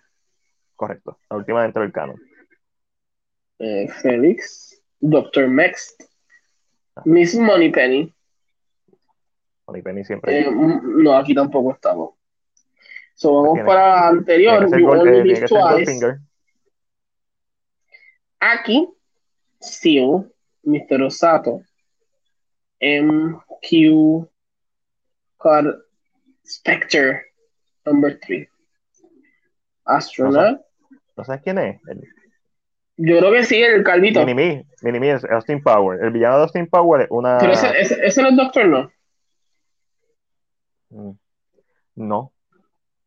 [0.76, 2.20] Correcto, la última dentro del canon.
[3.58, 4.82] eh, Felix.
[5.00, 5.96] Doctor Mex.
[7.04, 8.12] Miss Moneypenny.
[9.66, 10.40] Tony Penny siempre.
[10.40, 12.14] Eh, no, aquí tampoco estamos.
[13.14, 14.68] So, vamos Tiene- para la anterior.
[14.70, 16.18] Gold- Only eh, Twice.
[18.40, 18.88] Aquí,
[19.60, 20.30] Seal,
[20.64, 21.02] Mr.
[21.02, 21.62] Osato,
[22.84, 24.28] MQ,
[25.38, 25.74] Card,
[26.44, 27.22] Spectre,
[27.84, 28.48] number 3.
[29.84, 30.60] Astronaut.
[31.16, 31.80] ¿No sabes quién es?
[31.88, 32.00] El
[32.96, 34.20] Yo creo que sí, el calvito.
[34.20, 34.66] Mini-Me.
[34.82, 36.02] Mini-Me es Austin Power.
[36.02, 37.38] El villano de Austin Power es una.
[37.38, 38.92] Pero ese, ese, ese no es Doctor, no.
[40.90, 41.12] Mm,
[41.96, 42.32] No.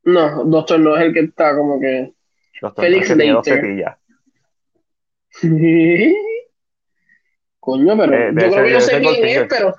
[0.04, 2.14] No, Doctor no es el que está como que.
[2.62, 3.42] Doctor Felix no.
[7.68, 9.76] Coño, pero Eh, yo creo que yo sé quién es, pero.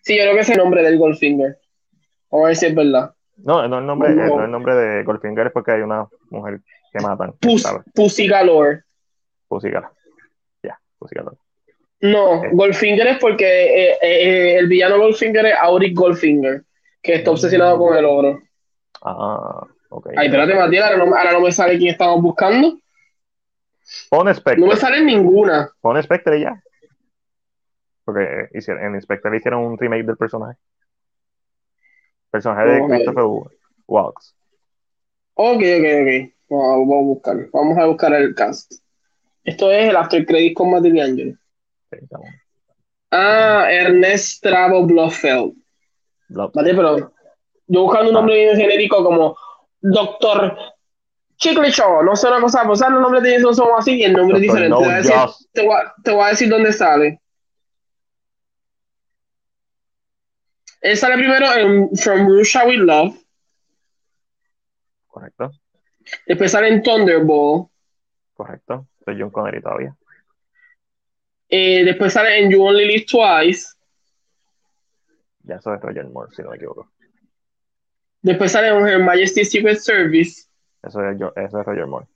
[0.00, 1.58] Sí, yo creo que es el nombre del Goldfinger.
[2.30, 3.12] Vamos a ver si es verdad.
[3.36, 4.36] No, no el nombre, No.
[4.38, 7.34] no el nombre de Goldfinger es porque hay una mujer que matan.
[7.38, 7.62] Pus.
[7.94, 8.84] Pussy Galore.
[9.48, 9.92] Pussy Galore.
[10.62, 11.36] Ya, Pussy Galore.
[12.00, 12.48] No, Eh.
[12.52, 16.62] Goldfinger es porque eh, eh, el villano Goldfinger es Auric Goldfinger,
[17.02, 18.40] que está obsesionado con el oro.
[19.02, 20.08] Ah, ok.
[20.16, 22.78] Ay, espérate, Matías, ahora no, ahora no me sale quién estamos buscando.
[24.08, 24.60] Pon Spectre.
[24.62, 25.70] No me sale ninguna.
[25.82, 26.62] Pon Spectre ya.
[28.12, 30.58] Porque hicieron, en Spectre hicieron un remake del personaje.
[32.30, 32.86] Personaje de.
[32.86, 33.24] Christopher
[33.86, 34.34] Waltz.
[35.34, 36.32] Ok, ok, ok.
[36.48, 37.36] Vamos, vamos a buscar.
[37.52, 38.72] Vamos a buscar el cast.
[39.44, 40.84] Esto es el After Credit con Matt.
[40.84, 41.34] Sí,
[41.90, 42.28] estamos-
[43.10, 45.54] Ah, Ernest Travo Blofeld.
[46.28, 47.12] Vale, pero
[47.66, 49.36] yo buscando un nombre bien genérico como
[49.80, 50.56] Doctor
[51.36, 52.94] Chicle Show, no sé una cosa, pues ¿sabes?
[52.94, 54.68] los nombres de ellos son así y el nombre es Doctor diferente.
[54.70, 55.52] No Te voy, a decir, Just.
[55.52, 57.20] te, voy a, te voy a decir dónde sale.
[60.80, 63.16] Él sale primero en From Russia with Love,
[65.06, 65.50] Correcto,
[66.26, 67.66] después sale en Thunderball,
[68.34, 68.86] correcto.
[69.04, 69.94] Soy John Connery todavía.
[71.48, 73.74] eh, después sale en You Only Live Twice,
[75.42, 76.90] Ya eso es Roger Moore, si no me equivoco.
[78.22, 80.46] después sale en Her Majesty's Secret Service,
[80.82, 82.06] Eso es, yo- eso es Roger Moore.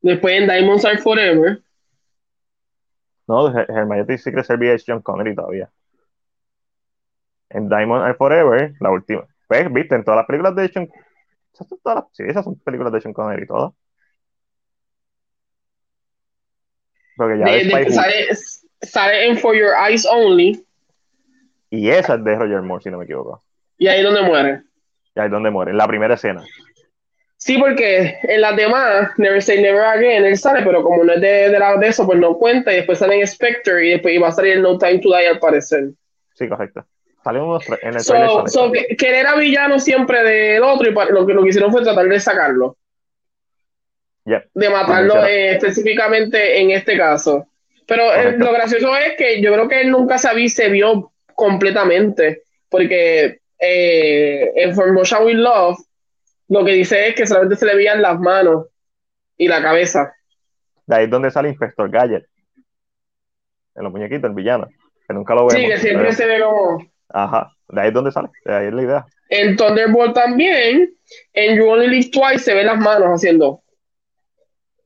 [0.00, 1.62] después en Diamonds Are Forever,
[3.28, 5.70] No, Her Her Majesty's Secret Service es John Connery todavía.
[7.54, 9.26] En Diamond Are Forever, la última.
[9.48, 10.88] Pues, viste, en todas las películas de Sean.
[11.52, 13.72] esas son todas las- sí, esas son películas de Sean Connery, todas.
[17.16, 18.28] Porque ya de- de sale,
[18.80, 20.64] sale en For Your Eyes Only,
[21.70, 23.42] Y esa es de Roger Moore, si no me equivoco.
[23.78, 24.62] y ahí es donde muere.
[25.14, 26.42] Y ahí es donde muere, en la primera escena.
[27.36, 31.20] Sí, porque en las demás, Never Say Never Again, él sale, pero como no es
[31.20, 34.14] de, de, la- de eso, pues no cuenta, y después sale en Spectre, y después
[34.14, 35.90] iba a salir en No Time to Die al parecer.
[36.34, 36.86] Sí, correcto.
[37.60, 41.26] Tra- en el So, so que, que él era villano siempre del otro, y lo
[41.26, 42.76] que, lo que hicieron fue tratar de sacarlo,
[44.54, 47.46] de matarlo eh, específicamente en este caso.
[47.86, 51.12] Pero eh, lo gracioso es que yo creo que él nunca se, vi- se vio
[51.34, 55.78] completamente, porque eh, en For Motion with Love,
[56.48, 58.66] lo que dice es que solamente se le veían las manos
[59.36, 60.14] y la cabeza.
[60.86, 62.26] De ahí es donde sale Inspector Gadget.
[63.74, 64.68] En los muñequitos, el villano.
[65.08, 65.54] Que nunca lo vemos.
[65.54, 66.91] Sí, que siempre pero- se ve como.
[67.12, 67.52] Ajá.
[67.68, 68.28] De ahí es donde sale.
[68.44, 69.06] De ahí es la idea.
[69.28, 70.94] En Thunderbolt también,
[71.32, 73.62] en You Only Live Twice se ven las manos haciendo.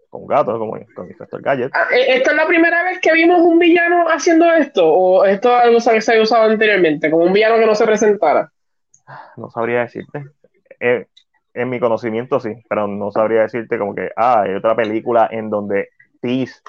[0.08, 1.70] Con gato, como con Inspector Gadget.
[1.74, 4.86] Ah, eh, ¿Esta es la primera vez que vimos un villano haciendo esto?
[4.88, 7.10] ¿O esto es algo que se había usado anteriormente?
[7.10, 8.50] Como un villano que no se presentara.
[9.36, 10.24] No sabría decirte.
[10.78, 11.06] Eh,
[11.54, 15.50] en mi conocimiento sí, pero no sabría decirte como que, ah, hay otra película en
[15.50, 15.88] donde
[16.20, 16.60] tease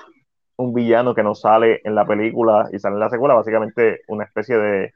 [0.55, 4.23] un villano que no sale en la película y sale en la secuela, básicamente una
[4.23, 4.93] especie de,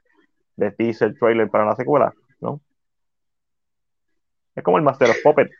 [0.56, 2.60] de teaser trailer para la secuela, ¿no?
[4.54, 5.50] Es como el Master of Puppet.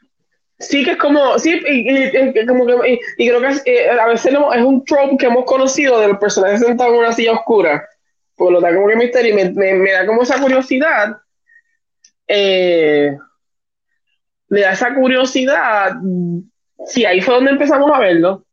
[0.59, 1.39] Sí, que es como.
[1.39, 4.63] Sí, y, y- y- como que, y, creo que es, eh, a veces lo- es
[4.63, 7.85] un trope que hemos conocido del personaje sentado en una silla oscura.
[8.37, 11.17] Pues lo da como que misterio y me, me- me da como esa curiosidad
[12.29, 13.17] eh,
[14.49, 15.93] le da esa curiosidad.
[16.87, 18.45] Si ahí fue donde empezamos a verlo.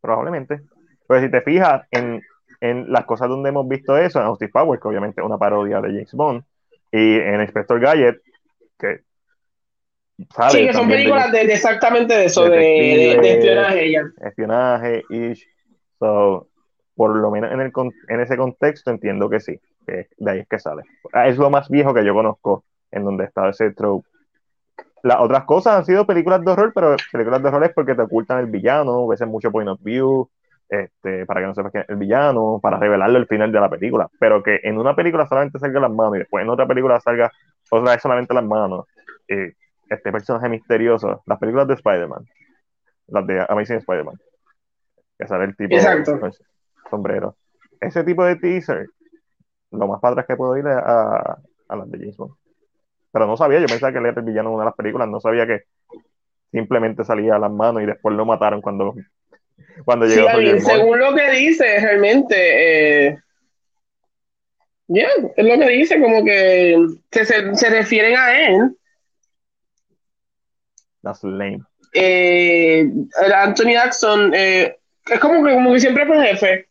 [0.00, 0.60] Probablemente.
[1.06, 2.22] Pero si te fijas en,
[2.62, 5.80] en las cosas donde hemos visto eso, en Austin Power, que obviamente es una parodia
[5.80, 6.44] de James Bond,
[6.92, 8.20] y en Inspector Gadget,
[8.78, 9.00] que
[10.32, 13.90] sale sí, que son películas de, de, exactamente de eso, de, de, de espionaje.
[13.90, 14.02] Ya.
[14.24, 15.44] Espionaje, ish.
[15.98, 16.48] So,
[16.94, 17.72] por lo menos en, el,
[18.08, 20.82] en ese contexto entiendo que sí, que de ahí es que sale.
[21.24, 24.06] Es lo más viejo que yo conozco en donde está ese trope.
[25.02, 28.02] Las otras cosas han sido películas de horror, pero películas de horror es porque te
[28.02, 30.30] ocultan el villano, a veces mucho point of view,
[30.72, 33.68] este, para que no sepas quién es el villano, para revelarlo al final de la
[33.68, 34.08] película.
[34.18, 37.30] Pero que en una película solamente salga las manos y después en otra película salga
[37.70, 38.86] otra vez solamente las manos.
[39.28, 39.52] Eh,
[39.90, 42.24] este personaje misterioso, las películas de Spider-Man,
[43.08, 44.18] las de Amazing Spider-Man,
[45.18, 46.18] que sale el tipo Exacto.
[46.90, 47.36] sombrero.
[47.78, 48.86] Ese tipo de teaser,
[49.72, 52.32] lo más padre es que puedo ir a, a las de James Bond.
[53.12, 55.06] Pero no sabía, yo pensaba que él era el villano de una de las películas,
[55.06, 55.64] no sabía que
[56.50, 58.94] simplemente salía a las manos y después lo mataron cuando,
[59.84, 60.28] cuando llegó.
[60.38, 63.18] Sí, según lo que dice, realmente, eh,
[64.88, 66.76] ya, es lo que dice, como que,
[67.10, 68.76] que se, se refieren a él
[71.02, 71.62] That's lame.
[71.94, 72.88] Eh,
[73.34, 74.76] Anthony Jackson eh,
[75.06, 76.68] es como que, como que siempre fue jefe.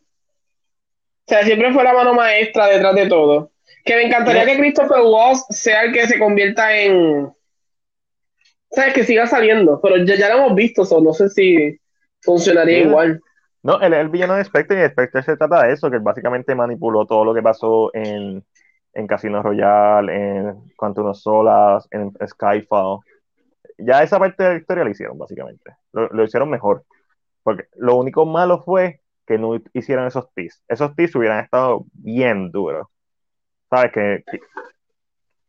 [1.25, 3.51] O sea, siempre fue la mano maestra detrás de todo.
[3.85, 7.31] Que me encantaría que Christopher Waltz sea el que se convierta en.
[8.71, 8.93] ¿Sabes?
[8.93, 9.79] Que siga saliendo.
[9.81, 11.79] Pero ya, ya lo hemos visto, so no sé si
[12.21, 13.21] funcionaría igual.
[13.63, 16.55] No, él es el villano de Spectre y Spectre se trata de eso, que básicamente
[16.55, 18.43] manipuló todo lo que pasó en,
[18.93, 23.01] en Casino Royale, en Quantum Solas, en Skyfall
[23.83, 25.75] ya esa parte de la historia la hicieron, básicamente.
[25.91, 26.85] Lo, hicieron mejor.
[27.43, 30.63] Porque lo único malo fue que no hicieron esos teas.
[30.67, 32.87] Esos teas hubieran estado bien duros.
[33.69, 33.91] ¿Sabes?
[33.91, 34.23] Que,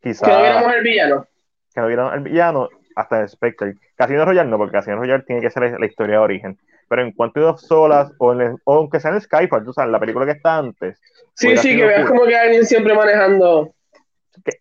[0.01, 0.29] quizás.
[0.29, 1.27] Que no viéramos el villano.
[1.75, 3.75] Que no viéramos el villano hasta el Spectre.
[3.97, 6.59] Casino Royale no, porque Casino Royale tiene que ser la, historia de origen.
[6.89, 10.01] Pero en cuanto a solas, o, en o aunque sea en Skyfall, tú sabes, la
[10.01, 11.01] película que está antes.
[11.35, 13.75] Sí, sí, que veas como que alguien siempre manejando.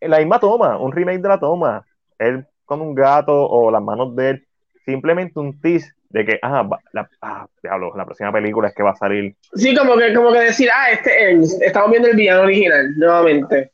[0.02, 1.86] la misma toma, un remake de la toma.
[2.18, 4.48] Él con un gato o las manos de él,
[4.86, 8.92] simplemente un tease de que, ah, la, ah, diablo, la próxima película es que va
[8.92, 9.36] a salir.
[9.54, 13.72] Sí, como que, como que decir, ah, este es, estamos viendo el villano original, nuevamente.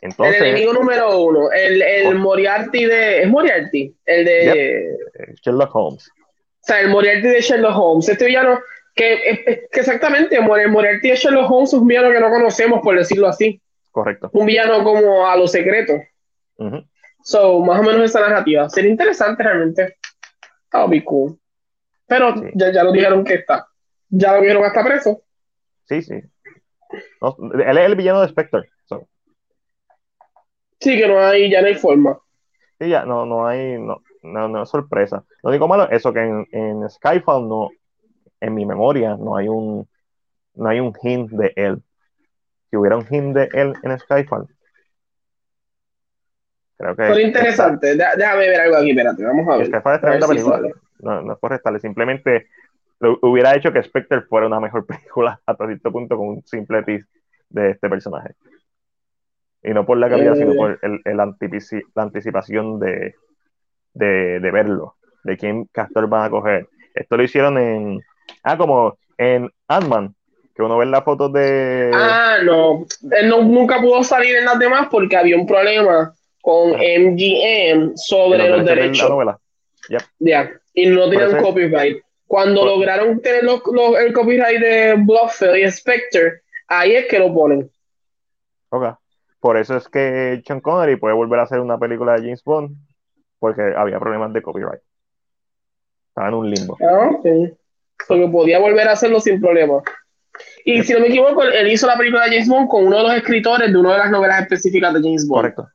[0.00, 3.22] Entonces, el enemigo número uno, el, el Moriarty de.
[3.22, 3.94] ¿Es Moriarty?
[4.04, 4.96] El de.
[5.42, 6.08] Sherlock Holmes.
[6.08, 8.08] O sea, el Moriarty de Sherlock Holmes.
[8.08, 8.60] Este villano,
[8.94, 12.96] que, que exactamente, el Moriarty de Sherlock Holmes es un villano que no conocemos, por
[12.96, 13.60] decirlo así.
[13.90, 14.30] Correcto.
[14.32, 15.94] Un villano como a lo secreto.
[17.22, 18.68] So, más o menos esa narrativa.
[18.68, 19.96] Sería interesante realmente.
[20.70, 21.38] That would be cool.
[22.06, 23.66] Pero ya, ya lo dijeron que está.
[24.08, 25.22] Ya lo vieron hasta preso.
[25.86, 26.14] Sí, sí.
[26.14, 28.62] él es el villano de Spectre.
[30.80, 32.18] Sí, que no hay, ya no hay forma.
[32.78, 35.24] Sí, ya, no, no hay, no, no, no es sorpresa.
[35.42, 37.70] Lo único malo es eso, que en, en Skyfall no,
[38.40, 39.88] en mi memoria, no hay un,
[40.54, 41.82] no hay un hint de él.
[42.70, 44.46] Si hubiera un hint de él en Skyfall,
[46.78, 47.02] Creo que.
[47.02, 47.96] Pero interesante.
[47.96, 49.62] Déjame ver algo aquí, espérate, vamos a ver.
[49.62, 50.60] Es que fue tremenda película.
[51.00, 52.46] no, no es por restarle, simplemente
[53.00, 56.82] lo, hubiera hecho que Spectre fuera una mejor película hasta cierto punto con un simple
[56.84, 57.06] tease
[57.48, 58.34] de este personaje.
[59.62, 63.14] Y no por la calidad, sino por el, el la anticipación de,
[63.92, 66.68] de, de, verlo, de quién Castor van a coger.
[66.94, 68.00] Esto lo hicieron en.
[68.42, 70.14] Ah, como en Ant-Man,
[70.54, 71.90] que uno ve las fotos de.
[71.92, 72.86] Ah, no.
[73.10, 78.48] Él no, nunca pudo salir en las demás porque había un problema con MGM sobre
[78.48, 79.10] los derechos.
[80.18, 82.02] Ya, y no tenían copyright.
[82.26, 87.70] Cuando lograron tener el copyright de Blofeld y Spectre, ahí es que lo ponen.
[88.70, 88.98] Ok.
[89.40, 92.76] Por eso es que Sean Connery puede volver a hacer una película de James Bond,
[93.38, 94.80] porque había problemas de copyright.
[96.08, 96.76] Estaba en un limbo.
[96.80, 97.56] Ah, ok.
[98.06, 99.80] Porque podía volver a hacerlo sin problema.
[100.64, 103.02] Y si no me equivoco, él hizo la película de James Bond con uno de
[103.04, 105.40] los escritores de una de las novelas específicas de James Bond.
[105.40, 105.68] Correcto.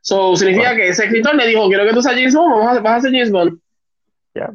[0.00, 2.80] So, significa que ese escritor le dijo, quiero que tú seas James Bond, vamos a,
[2.80, 3.58] vas a ser James Bond.
[4.34, 4.52] Ya.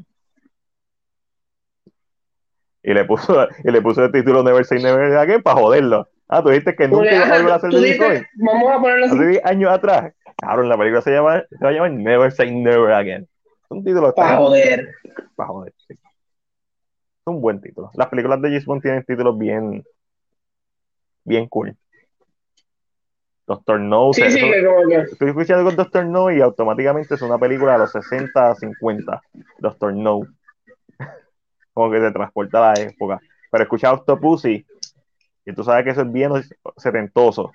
[2.83, 6.07] Y le puso, y le puso el título Never Say Never Again para joderlo.
[6.33, 8.25] Ah, tú dijiste que nunca iba a volver a hacer James Bond.
[8.35, 9.15] Vamos a ponerlo así.
[9.15, 10.13] Hace 10 años atrás.
[10.37, 13.23] Claro, la película se, llama, se va a llamar Never Say Never Again.
[13.23, 14.95] Es un título Para joder.
[15.35, 15.93] Para joder, sí.
[15.93, 17.91] Es un buen título.
[17.95, 19.83] Las películas de James Bond tienen títulos bien,
[21.25, 21.75] bien cool.
[23.45, 24.13] Doctor No.
[24.13, 24.39] Sí, sí,
[25.11, 29.21] Estoy escuchando con Doctor No y automáticamente es una película de los 60 50.
[29.59, 30.21] Doctor No.
[31.73, 33.19] Como que te transporta a la época.
[33.51, 34.65] Pero escucha Octopussy
[35.51, 36.31] y tú sabes que eso es bien
[36.77, 37.51] setentoso.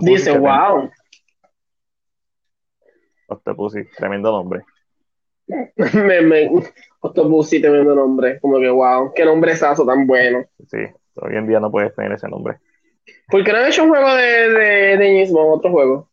[0.00, 0.90] Dice, wow.
[3.28, 4.64] Octopussy, tremendo nombre.
[5.46, 6.50] me, me,
[7.00, 8.38] Octopussy, tremendo nombre.
[8.40, 10.44] Como que, wow, qué nombrezazo tan bueno.
[10.66, 10.78] Sí,
[11.16, 12.58] hoy en día no puedes tener ese nombre.
[13.28, 16.10] ¿Por qué no han hecho un juego de, de, de James Bond, otro juego?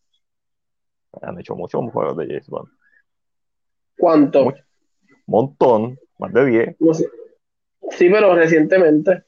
[1.22, 2.68] Han hecho muchos juegos de James Bond.
[3.98, 4.44] ¿Cuánto?
[4.44, 4.64] Mucho.
[5.26, 6.76] Montón, más de 10.
[6.80, 7.06] No sé.
[7.90, 9.24] Sí, pero recientemente.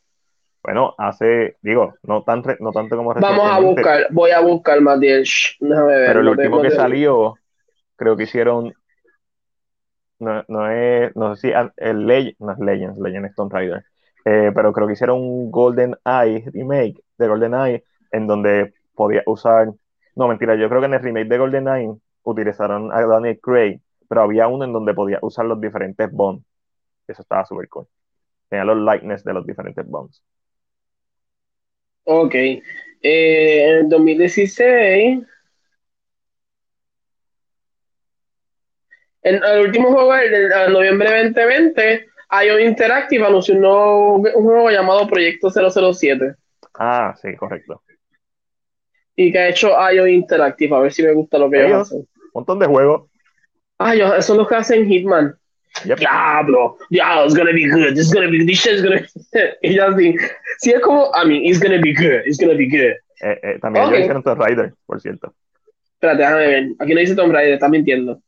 [0.63, 4.81] Bueno, hace, digo, no, tan, re- no tanto como Vamos a buscar, voy a buscar
[4.81, 5.27] más 10.
[5.27, 6.07] Shh, Déjame ver.
[6.07, 7.35] Pero el último que salió,
[7.97, 8.73] creo que hicieron.
[10.19, 11.15] No, no es.
[11.17, 13.85] No sé si ah, el Leg- no es Legends, Legends es Tomb Raider.
[14.25, 19.23] Eh, pero creo que hicieron un Golden Eye remake de Golden Eye en donde podía
[19.27, 19.73] usar.
[20.15, 21.91] No, mentira, yo creo que en el remake de Golden Eye
[22.23, 26.45] utilizaron a Daniel Craig, pero había uno en donde podía usar los diferentes Bonds.
[27.09, 27.87] Eso estaba súper cool.
[28.49, 30.23] Tenía los likeness de los diferentes Bonds.
[32.05, 32.35] Ok.
[32.35, 32.63] Eh,
[33.03, 35.21] en el 2016.
[39.23, 42.07] En el último juego, el de el noviembre 2020,
[42.45, 46.35] IO Interactive anunció un, nuevo- un juego llamado Proyecto 007.
[46.75, 47.83] Ah, sí, correcto.
[49.15, 51.83] Y que ha hecho IO Interactive, a ver si me gusta lo que ellos Ellos.
[51.83, 51.99] hacen.
[51.99, 53.11] Un montón de juegos.
[53.79, 55.37] Ah, ellos son los que hacen Hitman.
[55.85, 55.99] Yep.
[55.99, 59.01] Diablo, diablo, it's gonna be good, it's gonna be, this shit's gonna
[59.63, 60.15] Y ya así.
[60.59, 62.95] Sí, es como, I mean, it's gonna be good, it's gonna be good.
[63.23, 63.91] Eh, eh, también Ok.
[63.93, 65.35] ellos hicieron Tomb Raider, por cierto.
[65.95, 66.67] Espérate, déjame ver.
[66.79, 68.21] Aquí no dice Tomb Raider, está mintiendo.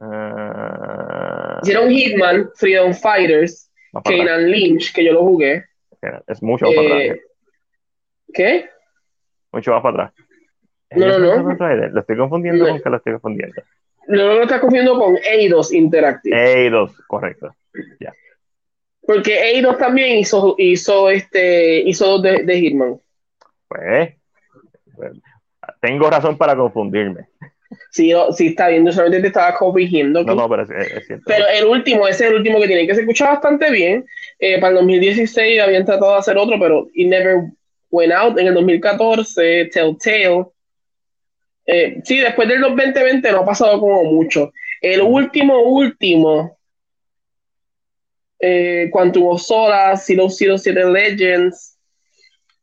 [0.00, 4.16] Ah, Hicieron Hitman, Freedom Fighters, atrás.
[4.18, 5.64] Kanan Lynch, que yo lo jugué.
[6.26, 7.24] Es mucho más para Eh, atrás.
[8.34, 8.70] ¿Qué?
[9.52, 10.26] Mucho más para atrás.
[10.96, 11.88] No, no, no.
[11.90, 12.70] Lo estoy confundiendo No.
[12.72, 13.62] con que lo estoy confundiendo.
[14.08, 16.62] Luego lo estás confundiendo con Eidos Interactive.
[16.64, 17.54] Eidos, correcto.
[19.04, 23.00] Porque Eidos también hizo, hizo, este, hizo dos de, de Hitman.
[23.68, 24.14] Pues,
[24.94, 25.12] pues,
[25.80, 27.26] tengo razón para confundirme.
[27.90, 30.22] Sí, yo- sí está bien, yo solamente te estaba corrigiendo.
[30.22, 30.40] No, aquí.
[30.40, 31.24] no, pero es, es- es cierto.
[31.26, 34.04] Pero el último, ese es el último que tiene, que se escucha bastante bien.
[34.38, 37.44] Eh, para el 2016 habían tratado de hacer otro, pero it never
[37.90, 38.38] went out.
[38.38, 40.46] En el 2014, Telltale.
[41.66, 44.52] Eh, sí, después del 2020 no ha pasado como mucho.
[44.80, 46.58] El último, último,
[48.40, 51.78] eh, Quantum Solace, 007 Legends.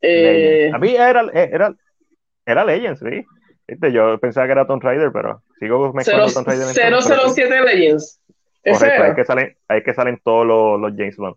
[0.02, 0.76] eh, Legends.
[0.76, 1.76] A mí era, era,
[2.46, 3.26] era Legends, sí.
[3.68, 6.68] Viste, Yo pensaba que era Tomb Raider, pero sigo mezclando Tomb Raider.
[6.68, 7.34] en Tomb Raider.
[7.34, 8.22] 007 Legends.
[8.64, 11.36] ¿Ese Correcto, ahí que salen, ahí que salen todos los, los James Bond.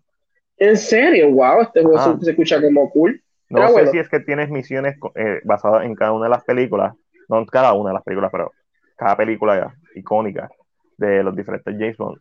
[0.57, 1.29] ¿En serio?
[1.31, 2.15] Wow, este juego Ah.
[2.19, 3.21] se, se escucha como cool.
[3.49, 3.91] No Era sé bueno.
[3.91, 6.93] si es que tienes misiones eh, basadas en cada una de las películas,
[7.39, 8.51] no cada una de las películas, pero
[8.97, 10.49] cada película icónica
[10.97, 12.19] de los diferentes James Bond.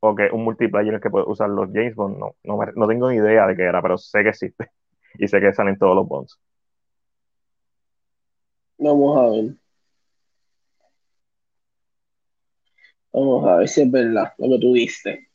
[0.00, 3.10] O que un multiplayer que puede usar los James Bond, no, no, me- no tengo
[3.10, 4.70] ni idea de qué era, pero sé que existe.
[5.18, 6.40] Y sé que salen todos los Bonds.
[8.78, 9.56] Vamos a ver.
[13.12, 15.28] Vamos a ver si es verdad lo que tú diste.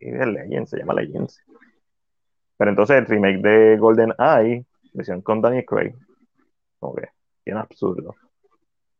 [0.00, 1.40] Y es Legends, se llama Legends.
[2.56, 5.94] Pero entonces el remake de Golden Eye, versión con Daniel Craig,
[6.96, 7.08] que
[7.44, 8.14] bien absurdo.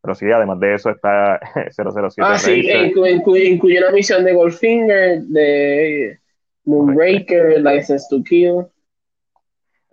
[0.01, 1.41] Pero sí, además de eso está
[1.71, 6.21] 007 Ah, sí, incluye, una misión de Goldfinger, de
[6.65, 8.67] Moonraker, License to Kill.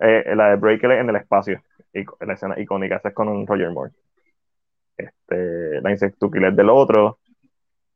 [0.00, 1.62] Eh, la de Breaker en el espacio,
[2.20, 3.92] la escena icónica, esa es con un Roger Moore.
[4.96, 7.20] Este, License to Kill es del otro.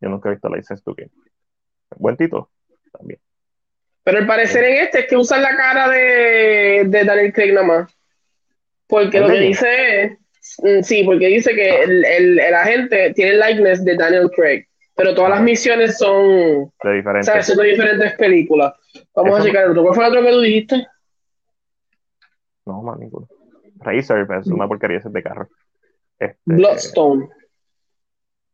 [0.00, 1.10] Yo nunca he visto License to Kill.
[1.96, 2.50] Buen Tito,
[2.92, 3.20] también.
[4.04, 7.66] Pero el parecer en este es que usan la cara de, de Daniel Craig nada
[7.66, 7.98] más.
[8.86, 10.18] Porque ¿En lo que dice es,
[10.82, 15.14] sí, porque dice que el, el, el agente tiene el likeness de Daniel Craig, pero
[15.14, 17.26] todas las misiones son, De diferentes.
[17.26, 17.46] ¿sabes?
[17.46, 18.74] Son de diferentes películas.
[19.14, 19.82] Vamos Eso- a checar el otro.
[19.82, 20.86] ¿Cuál fue el otro que tú dijiste?
[22.66, 23.28] No, más ninguno.
[23.80, 25.48] Racer, pero es una porquería ese de carro.
[26.18, 27.28] Este, Bloodstone.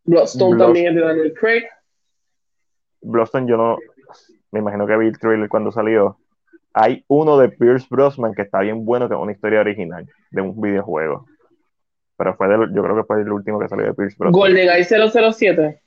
[0.05, 1.63] Bloodstone Blood- también es de Daniel Craig.
[3.03, 3.79] Bloodstone yo no,
[4.51, 6.19] me imagino que vi el trailer cuando salió.
[6.75, 10.41] Hay uno de Pierce Brosnan que está bien bueno, que es una historia original de
[10.41, 11.27] un videojuego.
[12.17, 14.39] Pero fue del, yo creo que fue el último que salió de Pierce Brosnan.
[14.39, 15.83] GoldenEye 007.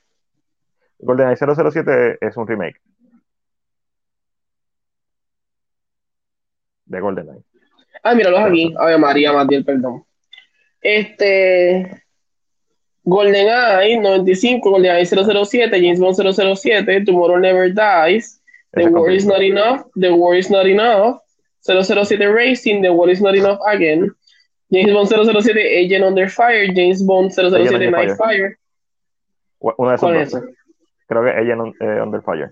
[1.00, 2.82] GoldenEye 007 es un remake
[6.86, 7.42] de GoldenEye.
[8.04, 8.74] Ah, míralos aquí.
[8.78, 10.04] Ave María, Matiel, perdón.
[10.82, 12.04] Este.
[13.04, 19.86] GoldenEye 95, GoldenEye 007, James Bond 007, Tomorrow Never Dies, The War is Not Enough,
[19.96, 21.20] The War is Not Enough,
[21.62, 24.12] 007 Racing, The War is Not Enough Again,
[24.72, 28.58] James Bond 007, Agent Under Fire, James Bond 007 Under Night Fire.
[29.60, 30.36] Una de ¿Cuál es?
[31.08, 32.46] Creo que en eh, Under Fire.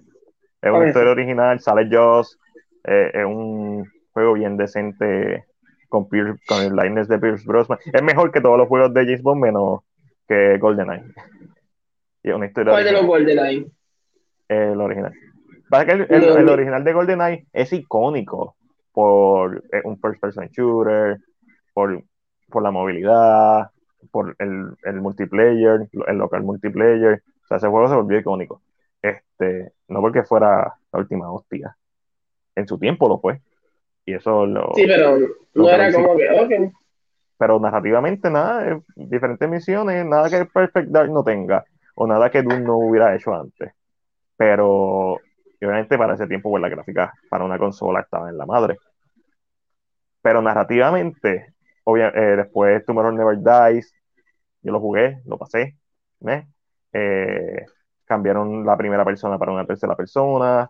[0.62, 2.38] Es ¿Cuál una historia original, sale Joss,
[2.86, 5.46] eh, es un juego bien decente
[5.90, 7.80] con, Pierce- con el likeness de Pierce Brosnan.
[7.92, 9.82] Es mejor que todos los juegos de James Bond, menos
[10.28, 11.04] que GoldenEye.
[12.24, 13.06] Y es una historia ¿Cuál de los.
[13.06, 13.66] GoldenEye?
[14.48, 15.14] El original.
[15.70, 18.56] Pasa que el, el- original de GoldenEye es icónico
[18.92, 21.18] por eh, un first person shooter,
[21.74, 22.04] por,
[22.50, 23.72] por la movilidad,
[24.12, 27.24] por el, el multiplayer, el local multiplayer.
[27.44, 28.62] O sea, ese juego se volvió icónico.
[29.02, 31.76] Este, no porque fuera la última hostia.
[32.56, 33.42] En su tiempo lo fue.
[34.06, 34.72] Y eso lo.
[34.76, 36.72] Sí, pero no Lo era como que,
[37.38, 42.42] pero narrativamente nada, eh, diferentes misiones, nada que Perfect Dark no tenga, o nada que
[42.42, 43.74] Doom no hubiera hecho antes.
[44.38, 45.20] Pero
[45.58, 48.78] obviamente para ese tiempo, pues la gráfica para una consola estaba en la madre.
[50.22, 51.54] Pero narrativamente,
[51.84, 53.94] obvia- eh, después Tomorrow Never Dies,
[54.62, 55.76] yo lo jugué, lo pasé.
[56.94, 57.66] Eh,
[58.06, 60.70] cambiaron la primera persona para una tercera persona,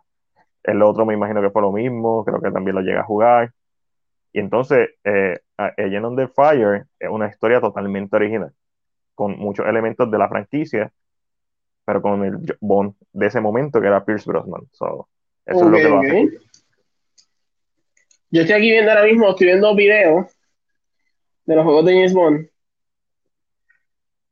[0.64, 3.52] el otro me imagino que fue lo mismo, creo que también lo llega a jugar.
[4.32, 8.52] Y entonces, eh, Agent on the Fire es una historia totalmente original,
[9.14, 10.92] con muchos elementos de la franquicia,
[11.86, 14.64] pero con el Bond de ese momento que era Pierce Brosnan.
[14.72, 15.10] So,
[15.46, 16.24] eso es lo que lo hace.
[16.24, 16.32] ok.
[18.32, 20.26] Yo estoy aquí viendo ahora mismo, estoy viendo videos
[21.46, 22.48] de los juegos de James Bond.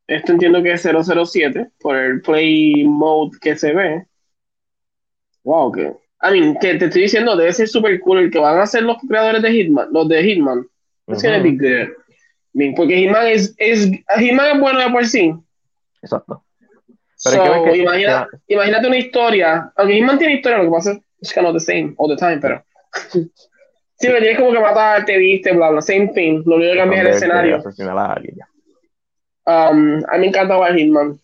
[0.07, 4.06] Esto entiendo que es 007 por el play mode que se ve.
[5.43, 5.93] Wow, que.
[6.23, 8.83] I mean, que te estoy diciendo, debe ser super cool el que van a hacer
[8.83, 10.59] los creadores de Hitman, los de Hitman.
[11.07, 11.90] Ujú, good.
[12.53, 15.33] I mean, porque Hitman es, es, Hitman es bueno de por sí.
[16.01, 16.43] Exacto.
[17.23, 19.72] Pero que So, que- imagina- imagínate una historia.
[19.75, 22.38] Aunque Hitman tiene historia, lo que pasa es kind of the same all the time,
[22.40, 22.64] pero.
[24.01, 26.41] Sí, pero tienes como que matar, te viste, bla, bla, same thing.
[26.45, 27.55] Lo único que cambia es el escenario.
[29.45, 29.69] a.
[29.71, 31.19] Um, a mí me encanta jugar Hitman.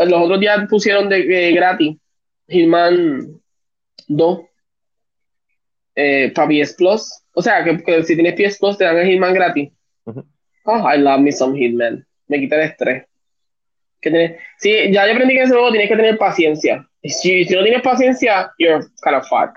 [0.00, 1.96] Eh, Los otros días pusieron de, de gratis
[2.48, 3.40] Hitman
[4.08, 4.40] 2
[5.96, 7.22] eh, para PS Plus.
[7.32, 9.70] O sea, que, que si tienes PS Plus te dan el Hitman gratis.
[10.64, 12.06] Oh, I love me some Hitman.
[12.28, 13.04] Me quita el estrés.
[14.00, 16.86] Que tener- sí, ya yo aprendí que ese juego tienes que tener paciencia.
[17.02, 19.56] Si, si no tienes paciencia, you're kind of fucked.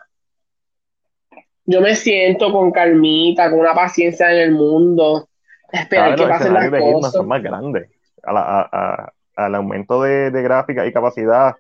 [1.72, 5.30] Yo me siento con calmita, con una paciencia en el mundo.
[5.72, 7.12] Esperar vez que los pasen las escenarios de Hitman cosas.
[7.14, 7.90] son más grandes.
[8.24, 11.56] A la- a- a- al aumento de, de gráfica y capacidad,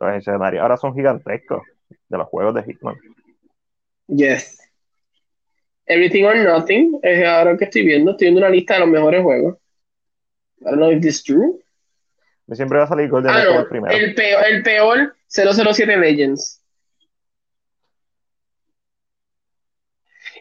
[0.00, 1.62] los escenarios ahora son gigantescos
[2.08, 2.96] de los juegos de Hitman.
[4.08, 4.58] Yes.
[5.86, 8.12] Everything or Nothing es ahora que estoy viendo.
[8.12, 9.56] Estoy viendo una lista de los mejores juegos.
[10.60, 11.58] I don't know if this is true.
[12.46, 13.60] Me Siempre va a salir Golden Ah, no.
[13.60, 13.94] el primero.
[13.96, 16.61] El peor, el peor 007 Legends.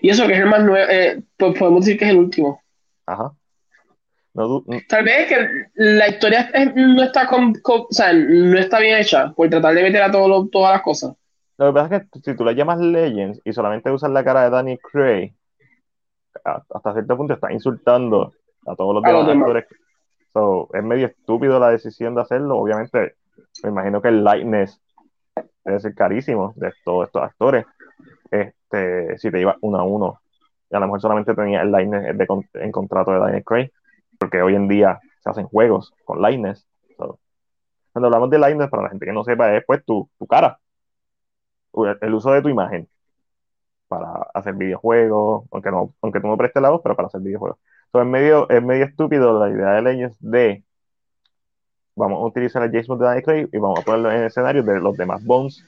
[0.01, 2.61] Y eso que es el más nuevo, eh, pues podemos decir que es el último.
[3.05, 3.31] Ajá.
[4.33, 8.57] No mm, Tal vez que la historia es- no está con, con- o sea, no
[8.57, 11.13] está bien hecha por tratar de meter a todo lo- todas las cosas.
[11.57, 14.43] Lo que pasa es que si tú le llamas Legends y solamente usas la cara
[14.43, 15.33] de Danny Cray,
[16.43, 18.33] hasta cierto punto estás insultando
[18.65, 19.41] a todos los A demás los demás.
[19.47, 19.65] actores.
[20.33, 22.57] So, es medio estúpido la decisión de hacerlo.
[22.57, 23.15] Obviamente,
[23.63, 24.81] me imagino que el lightness
[25.65, 27.65] debe ser carísimo de todos estos actores.
[28.31, 30.21] Este, si te ibas uno a uno,
[30.69, 33.71] y a lo mejor solamente tenía el lightness de en contrato de Daniel Craig,
[34.17, 36.65] porque hoy en día se hacen juegos con lightness.
[36.97, 37.19] So,
[37.93, 40.59] cuando hablamos de lightness, para la gente que no sepa, es pues tu, tu cara,
[42.01, 42.87] el uso de tu imagen
[43.87, 47.59] para hacer videojuegos, aunque no, aunque tú no prestes la voz, pero para hacer videojuegos.
[47.91, 50.63] So, es medio, es medio estúpido la idea de Legends de
[51.95, 54.79] vamos a utilizar el Bond de Craig y vamos a ponerlo en el escenario de
[54.79, 55.63] los demás Bonds.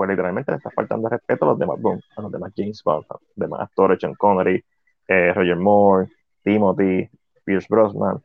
[0.00, 3.04] Pues literalmente le está faltando respeto a los demás Bonds, a los demás James Bond,
[3.10, 4.64] a los demás actores, Sean Connery,
[5.06, 6.08] eh, Roger Moore,
[6.42, 7.06] Timothy,
[7.44, 8.22] Pierce Brosnan.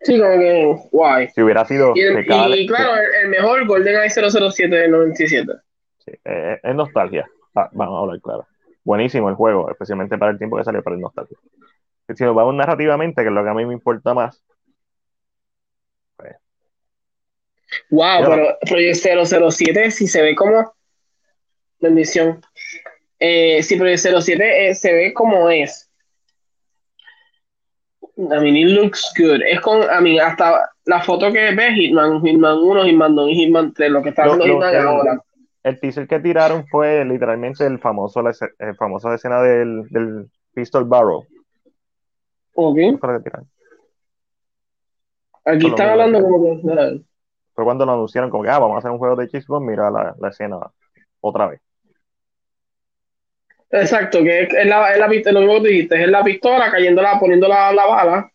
[0.00, 1.28] Sí, como que, guay.
[1.30, 4.92] Si hubiera sido Y, el- que cada y claro, el, el mejor GoldenEye 007 del
[4.92, 5.52] 97.
[5.98, 7.28] Sí, eh, es nostalgia.
[7.56, 8.46] Ah, vamos a hablar claro.
[8.84, 11.36] Buenísimo el juego, especialmente para el tiempo que salió para el nostalgia.
[12.14, 14.40] Si nos vamos narrativamente, que es lo que a mí me importa más,
[17.90, 18.28] Wow, Ya.
[18.30, 18.96] pero Project
[19.48, 20.72] 007 si se ve como
[21.80, 22.40] bendición.
[23.18, 25.86] Eh, si Project 07 eh, se ve como es.
[28.16, 29.40] I mean, it looks good.
[29.46, 33.34] Es con, I mean, hasta la foto que ves, Hitman, Hitman 1, Hitman 2 y
[33.34, 35.22] Hitman 3, lo que está lo- Hitman el- ahora.
[35.62, 40.84] el teaser que tiraron fue literalmente el famoso, la el famoso escena del, del Pistol
[40.84, 41.20] Barrel.
[42.54, 42.76] Ok.
[45.44, 47.00] Aquí están hablando como que.
[47.60, 49.90] Fue cuando lo anunciaron como que ah, vamos a hacer un juego de Bond, mira
[49.90, 50.56] la, la escena
[51.20, 51.60] otra vez.
[53.68, 57.48] Exacto, que es, la, es la lo mismo que dijiste, es la pistola cayéndola, poniendo
[57.48, 58.32] la, la bala.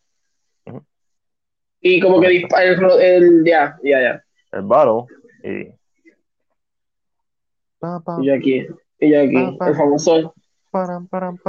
[1.81, 2.47] Y como que el,
[3.01, 4.23] el- ya, ya, ya.
[4.51, 5.05] El Battle
[5.43, 5.73] y...
[8.21, 8.67] Y aquí,
[8.99, 10.35] y aquí, el famoso.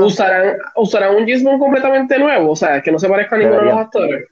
[0.06, 2.52] ¿Usarán, usarán un Bond completamente nuevo?
[2.52, 4.28] O sea, que no se parezca a ninguno de los actores.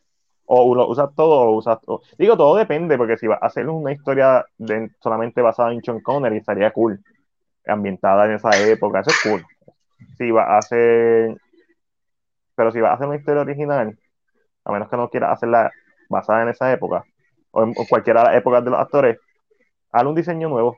[0.47, 2.03] O lo usas todo o usas todo.
[2.19, 6.01] Digo, todo depende, porque si vas a hacer una historia de, solamente basada en Sean
[6.01, 7.01] Connery, estaría cool.
[7.67, 9.45] Ambientada en esa época, eso es cool.
[10.19, 11.37] Si vas a hacer.
[12.55, 13.99] Pero si vas a hacer una historia original,
[14.65, 15.73] a menos que no quieras hacerla
[16.09, 17.05] basada en esa época,
[17.51, 19.19] o en cualquiera de las épocas de los actores,
[19.93, 20.77] haz un diseño nuevo.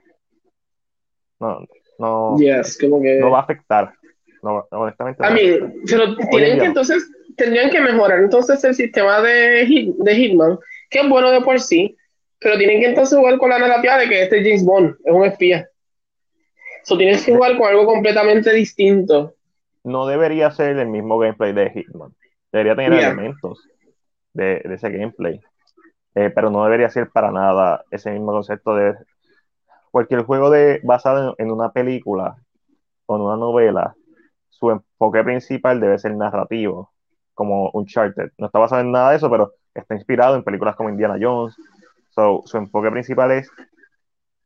[1.41, 1.61] No,
[1.99, 3.93] no, no va a afectar.
[4.43, 5.25] No, honestamente.
[5.27, 5.41] A mí,
[5.89, 10.59] pero tienen que entonces, tendrían que mejorar entonces el sistema de, de Hitman,
[10.91, 11.97] que es bueno de por sí,
[12.39, 15.25] pero tienen que entonces jugar con la narrativa de que este James Bond es un
[15.25, 15.69] espía.
[16.83, 19.35] Eso tienes que jugar con algo completamente distinto.
[19.83, 22.15] No debería ser el mismo gameplay de Hitman.
[22.53, 23.69] Debería tener elementos
[24.33, 25.41] de, ese gameplay.
[26.15, 28.95] Eh, pero no debería ser para nada ese mismo concepto de
[29.91, 32.37] cualquier juego de, basado en, una película
[33.07, 33.95] o en una novela,
[34.51, 36.93] su enfoque principal debe ser narrativo,
[37.37, 38.33] como Uncharted.
[38.39, 41.55] No está basado en nada de eso, pero está inspirado en películas como Indiana Jones.
[42.11, 43.49] su enfoque principal es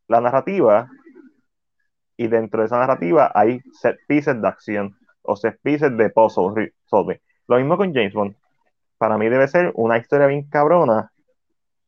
[0.09, 0.91] la narrativa
[2.17, 6.75] y dentro de esa narrativa hay set pieces de acción o set pieces de puzzle
[6.87, 7.21] solving.
[7.47, 8.35] Lo mismo con James Bond.
[8.99, 11.13] Para mí debe ser una historia bien cabrona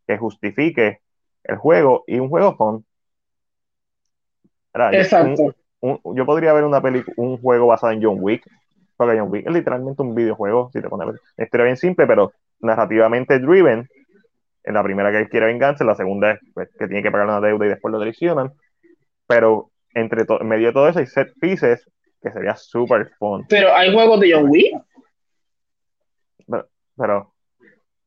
[0.06, 1.00] que justifique
[1.42, 2.86] el juego y un juego fun.
[4.92, 5.54] Exacto.
[5.82, 8.46] yo podría ver una película, un juego basado en John Wick,
[9.02, 13.38] porque John Wick es literalmente un videojuego, si te pones historia bien simple, pero narrativamente
[13.38, 13.88] driven.
[14.64, 17.10] En la primera que él quiere venganza, en la segunda es pues, que tiene que
[17.10, 18.52] pagar una deuda y después lo traicionan.
[19.26, 21.84] Pero entre en medio de todo eso hay set pieces
[22.22, 23.44] que sería súper fun.
[23.48, 24.80] Pero hay juegos de John Wick.
[26.96, 27.32] Pero,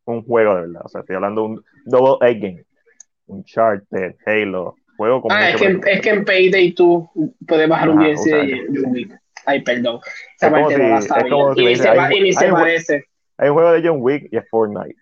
[0.06, 0.82] un juego de verdad.
[0.86, 2.64] O sea, estoy hablando de un Double A Game,
[3.26, 5.36] Uncharted, Halo, juego como.
[5.36, 7.10] Ah, es que, es que, en Payday tú
[7.46, 9.25] puedes bajar un DLC de John Wick.
[9.46, 10.00] Ay, perdón.
[10.40, 11.72] Parte no la sabía.
[11.72, 13.06] y, se, hay, se parece.
[13.38, 14.96] Hay un juego de John Wick y es Fortnite.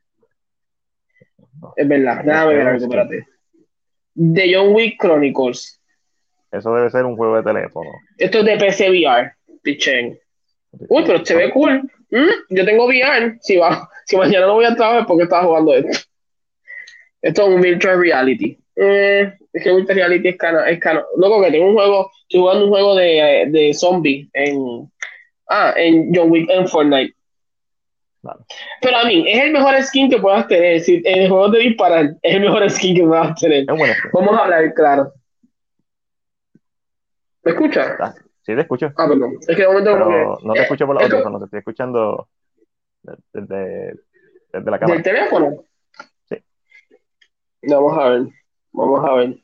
[1.76, 3.28] Es verdad, déjame ver algo, espérate.
[4.16, 5.80] De John Wick Chronicles.
[6.52, 7.90] Eso debe ser un juego de teléfono.
[8.18, 10.20] Esto es de PC VR, pichén.
[10.90, 11.82] Uy, pero se ve cool.
[12.12, 13.38] Mm, yo tengo VR.
[13.42, 16.08] Si, va, si mañana no voy a trabajar, porque estaba jugando esto?
[17.22, 18.60] Esto es un virtual reality.
[18.76, 20.64] Eh, es que virtual reality es cano.
[20.66, 21.04] Es cano.
[21.18, 22.12] Loco, que tengo un juego.
[22.24, 24.92] Estoy jugando un juego de, de zombie en.
[25.48, 27.16] Ah, en John Wick en Fortnite.
[28.82, 30.80] Pero a mí, es el mejor skin que puedas tener.
[30.80, 33.66] Si en el juego de disparar, es el mejor skin que puedas tener.
[33.66, 35.14] Vamos a hablar claro.
[37.44, 37.98] ¿Me escuchas?
[38.00, 38.92] Ah, sí, te escucho.
[38.96, 39.34] Ah, perdón.
[39.42, 42.30] Es que de momento Pero no te escucho por la no te estoy escuchando
[43.34, 44.00] desde,
[44.54, 45.02] desde la cámara.
[45.02, 45.64] ¿Del teléfono?
[46.30, 46.38] Sí.
[47.64, 48.22] Vamos a ver.
[48.74, 49.38] Vamos a ver.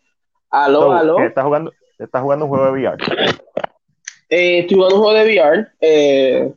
[0.49, 1.19] Aló, aló.
[1.19, 2.97] ¿Estás jugando, ¿Estás jugando un juego de VR?
[4.29, 6.53] Eh, estoy jugando un juego de VR eh,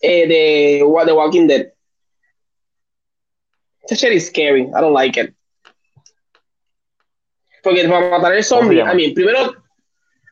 [0.00, 1.72] eh, de The Walking Dead.
[3.82, 4.62] Esta shit is scary.
[4.62, 5.34] I don't like it.
[7.62, 9.54] Porque para matar el zombie, a mí, primero.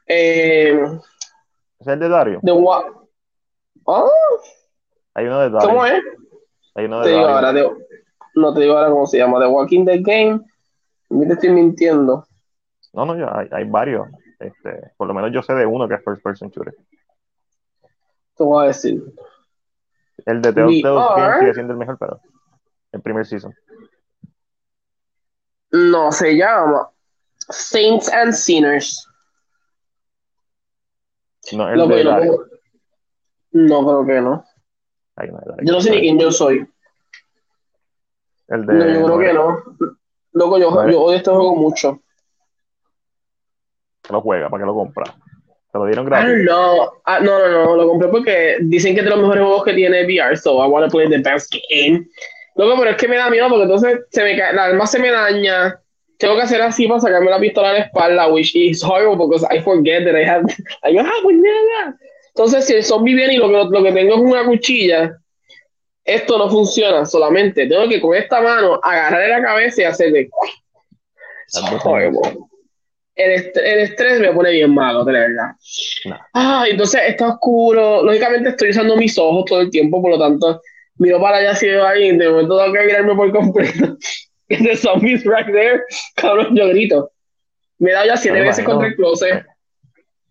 [0.07, 0.81] Eh,
[1.81, 2.41] ¿Es el de Dario?
[2.43, 2.53] De
[3.89, 4.09] ¿Ah?
[5.15, 5.69] Hay uno de Dario.
[5.69, 6.03] ¿Cómo es?
[6.75, 7.29] Hay uno de te Dario.
[7.29, 7.53] Ahora,
[8.35, 9.41] no te digo ahora cómo se llama.
[9.41, 10.41] The Walking Dead Game.
[11.11, 12.27] Me te estoy mintiendo.
[12.93, 14.09] No, no, hay, hay varios.
[14.39, 16.75] Este, por lo menos yo sé de uno que es First Person Shooter.
[18.37, 19.03] Te voy a decir.
[20.27, 22.21] El de Telltale sigue siendo el mejor, pero
[22.93, 23.55] el primer season.
[25.71, 26.91] No, se llama
[27.49, 29.09] Saints and Sinners.
[31.53, 32.21] No, el de no,
[33.53, 34.45] no, creo que no.
[35.63, 36.67] yo no sé ni quién yo soy.
[38.53, 38.75] El de.
[38.75, 39.63] No, yo creo que no.
[40.33, 42.01] Loco, yo, yo odio este juego mucho.
[44.11, 45.05] Lo juega, ¿para que lo compra?
[45.05, 46.45] ¿Te lo dieron gratis?
[46.45, 49.65] No, ah, no, no, no, lo compré porque dicen que es de los mejores juegos
[49.65, 52.07] que tiene VR, so I want to play the best game.
[52.57, 54.99] Loco, pero es que me da miedo porque entonces se me cae, la arma se
[54.99, 55.81] me daña,
[56.19, 59.47] tengo que hacer así para sacarme la pistola a la espalda, which is horrible because
[59.51, 60.45] I forget that I have.
[60.85, 61.97] I ah, pues nada.
[62.35, 65.19] Entonces, si el zombie viene y lo que, lo que tengo es una cuchilla,
[66.05, 67.67] esto no funciona solamente.
[67.67, 70.31] Tengo que con esta mano agarrarle la cabeza y hacerle.
[73.15, 75.53] El, el, estrés me pone bien malo, de verdad.
[76.33, 78.03] Ah, entonces está oscuro.
[78.03, 80.61] Lógicamente estoy usando mis ojos todo el tiempo, por lo tanto,
[80.97, 83.97] miro para allá si veo a alguien, de momento tengo que mirarme por completo.
[84.49, 85.83] The zombies right there.
[86.17, 87.11] Cabrón, yo grito.
[87.79, 89.45] Me he dado ya siete veces contra el closet.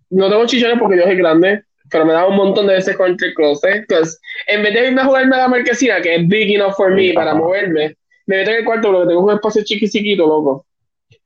[0.10, 3.28] No tengo chichones porque yo soy grande, pero me dado un montón de veces contra
[3.28, 3.76] el closet.
[3.76, 6.94] Entonces, en vez de irme a jugarme a la marquesina, que es big enough for
[6.94, 7.96] me para moverme,
[8.26, 10.66] me meto en el cuarto porque tengo un espacio chiquitito, loco.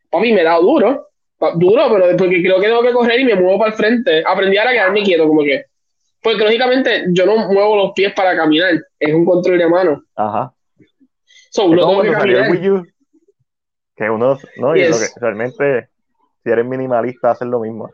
[0.10, 1.08] Para mí me dado duro.
[1.56, 4.24] Duro, pero porque creo que tengo que correr y me muevo para el frente.
[4.26, 5.66] Aprendí a quedarme quieto, como que
[6.26, 10.02] Porque lógicamente yo no muevo los pies para caminar, es un control de mano.
[10.16, 10.52] Ajá.
[11.52, 12.50] So, no tengo que caminar.
[12.50, 12.88] Wii U,
[13.95, 15.14] que uno, no, y lo Yes.
[15.14, 15.90] que realmente,
[16.44, 17.92] si eres minimalista, haces lo mismo.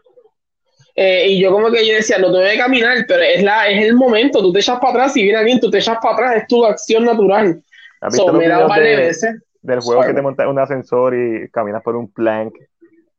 [0.95, 3.85] Eh, y yo como que yo decía, no tengo que caminar, pero es, la, es
[3.85, 6.35] el momento, tú te echas para atrás y viene alguien, tú te echas para atrás,
[6.37, 7.61] es tu acción natural.
[8.01, 9.41] ¿Has visto So, los me dado un par de de- veces.
[9.61, 10.11] del juego Sorry.
[10.13, 12.53] que te montas un ascensor y caminas por un plank?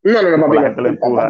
[0.03, 0.67] No, no, no, papi, la no.
[0.69, 1.29] gente lo empuja.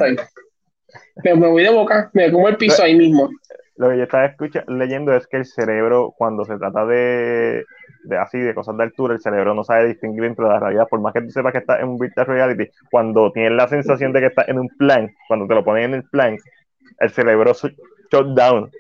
[1.24, 3.28] Me, me voy de boca, me como el piso ahí mismo.
[3.76, 7.64] Lo que yo estaba escucha- leyendo es que el cerebro, cuando se trata de,
[8.04, 10.86] de así, de cosas de altura, el cerebro no sabe distinguir entre la realidad.
[10.88, 14.12] Por más que tú sepas que estás en un virtual reality, cuando tienes la sensación
[14.12, 16.40] de que estás en un plank, cuando te lo ponen en el plank,
[16.98, 18.70] el cerebro shut down.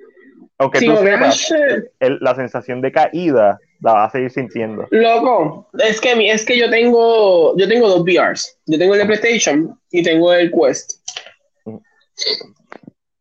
[0.58, 1.52] Aunque Sí, tú sepas,
[2.00, 4.86] el- la sensación de caída la vas a seguir sintiendo.
[4.90, 8.58] Loco, es que, mi- es que yo tengo, yo tengo dos VRs.
[8.66, 11.00] Yo tengo el de PlayStation y tengo el Quest.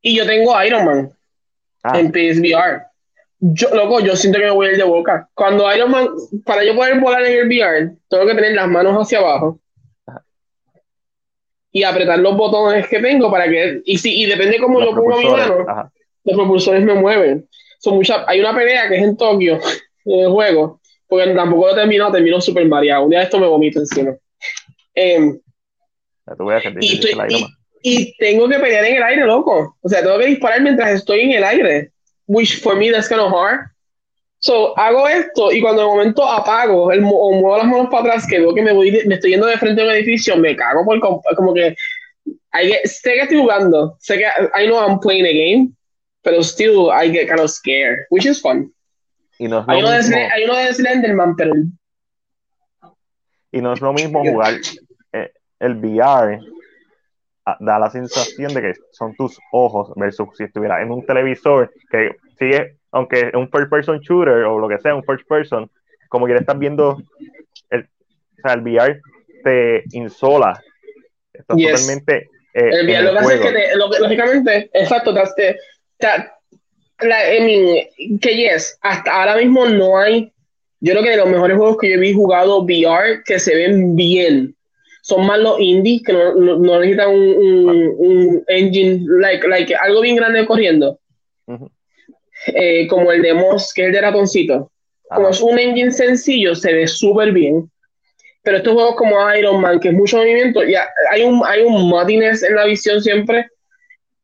[0.01, 1.11] Y yo tengo Iron Man
[1.83, 2.83] Ah, en PSVR.
[3.43, 5.27] Yo, loco, yo siento que me voy a ir de boca.
[5.33, 6.07] Cuando Iron Man,
[6.45, 9.59] para yo poder volar en el VR, tengo que tener las manos hacia abajo
[11.71, 13.81] y apretar los botones que tengo para que.
[13.85, 15.91] Y, si, y depende cómo los yo pongo mi mano, ajá.
[16.23, 17.47] los propulsores me mueven.
[17.79, 19.59] Son mucha, hay una pelea que es en Tokio,
[20.05, 23.05] en el juego, porque tampoco lo he terminado, termino súper mareado.
[23.05, 24.15] Un día esto me vomito encima.
[26.71, 27.45] Te y, estoy- y,
[27.83, 29.77] y tengo que pelear en el aire, loco.
[29.81, 31.90] O sea, tengo que disparar mientras estoy en el aire.
[32.33, 33.67] Which for me that's kind of hard.
[34.39, 38.25] So, hago esto y cuando de momento apago el, o muevo las manos para atrás,
[38.27, 40.55] que veo que me, voy de- me estoy yendo de frente a un edificio, me
[40.55, 41.75] cago por com- como que
[42.53, 44.25] I get- sé que estoy jugando, sé que
[44.59, 45.71] I know I'm playing a game,
[46.23, 48.73] pero still I get kind of scared, which is fun.
[49.37, 51.53] Y no es Hay uno, de, mismo- Sle- hay uno de Slenderman, pero
[53.51, 54.55] Y no es lo mismo jugar
[55.13, 56.39] eh, el VR,
[57.59, 62.11] da la sensación de que son tus ojos versus si estuvieras en un televisor que
[62.39, 65.69] sigue, aunque es un first person shooter o lo que sea, un first person,
[66.09, 67.01] como que estás viendo,
[67.69, 68.99] el, o sea, el VR
[69.43, 70.61] te insola.
[71.33, 71.71] Estás Yes.
[71.71, 73.43] totalmente eh, El en VR el lo que hace es juego.
[73.55, 75.57] que, te- lo que- lógicamente, exacto, te, te-
[75.97, 80.31] te- la, I mean, que yes, hasta ahora mismo no hay,
[80.81, 83.95] yo creo que de los mejores juegos que yo he jugado VR que se ven
[83.95, 84.55] bien,
[85.01, 89.75] son más los indies que no, no- no necesitan un, un- un engine, like, like,
[89.75, 90.99] algo bien grande corriendo,
[92.47, 94.71] eh, como el de Moss, que es el de ratoncito.
[95.09, 95.31] Como Ajá.
[95.31, 97.69] es un engine sencillo, se ve súper bien.
[98.43, 101.89] Pero estos juegos como Iron Man, que es mucho movimiento, ya hay un, hay un
[101.89, 103.47] muddiness en la visión siempre.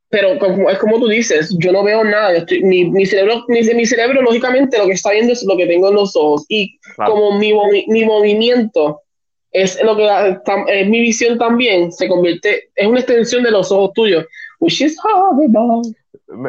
[0.09, 2.33] Pero como, es como tú dices, yo no veo nada.
[2.33, 5.67] estoy- mi, mi cerebro, mi, mi cerebro, lógicamente, lo que está viendo es lo que
[5.67, 6.45] tengo en los ojos.
[6.47, 7.11] Y Claro.
[7.11, 7.53] como mi,
[7.89, 9.01] mi movimiento
[9.51, 10.03] es lo que
[10.45, 14.25] tam- es mi visión también, se convierte, es una extensión de los ojos tuyos.
[14.59, 14.97] Which is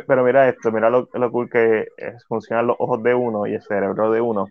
[0.07, 3.55] Pero mira esto, mira lo, lo cool que es, funcionan los ojos de uno y
[3.55, 4.47] el cerebro de uno.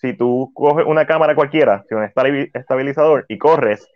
[0.00, 3.88] Si tú coges una cámara cualquiera, si un estabi- estabilizador y corres,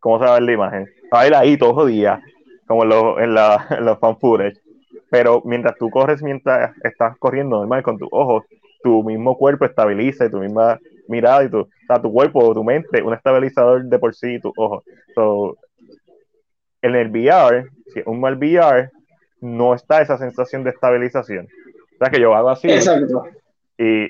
[0.00, 0.86] ¿cómo se va a ver la imagen?
[1.12, 2.20] Va a ver ahí todo día,
[2.66, 4.58] como en los, en la, en los fan footage.
[5.10, 8.44] Pero mientras tú corres, mientras estás corriendo normal con tus ojos,
[8.82, 10.78] tu mismo cuerpo estabiliza y tu misma
[11.08, 14.34] mirada y tu, o sea, tu cuerpo o tu mente, un estabilizador de por sí
[14.34, 14.84] y tus ojos.
[15.14, 15.56] So,
[16.82, 18.90] en el VR, si es un mal VR,
[19.40, 21.48] no está esa sensación de estabilización.
[21.94, 23.24] O sea, que yo hago así Exacto.
[23.78, 24.08] y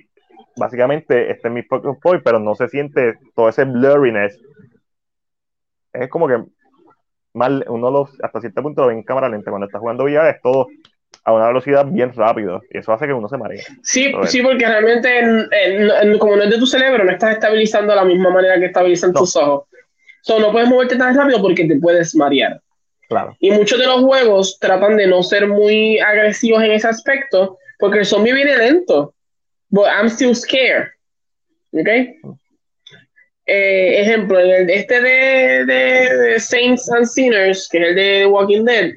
[0.56, 4.40] básicamente este es mi focus point, pero no se siente todo ese blurriness.
[5.92, 6.42] Es como que
[7.32, 9.50] mal, uno lo, hasta cierto punto lo ve en cámara lenta.
[9.50, 10.68] Cuando está jugando VR es todo
[11.24, 13.62] a una velocidad bien rápido y eso hace que uno se maree.
[13.82, 17.96] Sí, sí, porque realmente en- como no es de tu cerebro, no estás estabilizando de
[17.96, 19.20] la misma manera que estabilizan No.
[19.20, 19.68] tus ojos.
[20.22, 22.60] So, no puedes moverte tan rápido porque te puedes marear.
[23.08, 23.36] Claro.
[23.40, 28.00] Y muchos de los juegos tratan de no ser muy agresivos en ese aspecto porque
[28.00, 29.14] el zombie viene lento.
[29.68, 30.88] But I'm still scared.
[31.72, 31.88] ¿Ok?
[33.48, 38.26] Eh, ejemplo, en el, este de, de- de Saints and Sinners, que es el de
[38.26, 38.90] Walking Dead,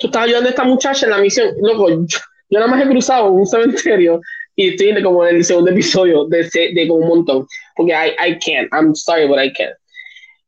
[0.00, 1.48] tú estás ayudando a esta muchacha en la misión.
[1.60, 2.18] Loco, yo,
[2.50, 4.20] yo nada más he cruzado un cementerio
[4.56, 6.42] y estoy en- como en el segundo episodio de,
[6.74, 7.46] de como un montón.
[7.76, 8.68] Porque I, I can't.
[8.72, 9.74] I'm sorry, but I can't.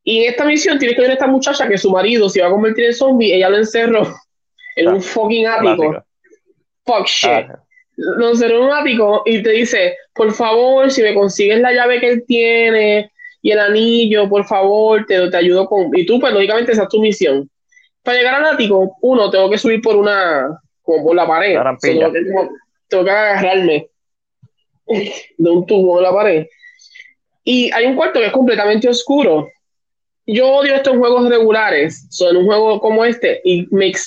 [0.04, 2.46] Y en esta misión tienes que ver a esta muchacha que su marido se va
[2.46, 4.06] a convertir en zombie, ella lo encerró
[4.76, 5.76] en un fucking ático.
[5.76, 6.06] Clásico.
[6.84, 7.30] Fuck shit.
[7.30, 7.62] Ah,
[7.96, 11.98] Lo encerró en un ático y te dice, por favor, si me consigues la llave
[11.98, 13.10] que él tiene
[13.42, 15.90] y el anillo, por favor, te, te ayudo con...
[15.96, 17.48] Y tú, pues, lógicamente, esa es tu misión.
[18.06, 20.60] Para llegar al ático, uno, tengo que subir por una...
[20.82, 21.58] como por la pared.
[21.58, 22.12] Rampilla.
[22.12, 22.48] tengo, que,
[22.86, 23.88] tengo que agarrarme
[24.86, 26.46] de un tubo en la pared.
[27.42, 29.48] Y hay un cuarto que es completamente oscuro.
[30.24, 32.06] Yo odio estos juegos regulares.
[32.10, 34.02] Son un juego como este, it makes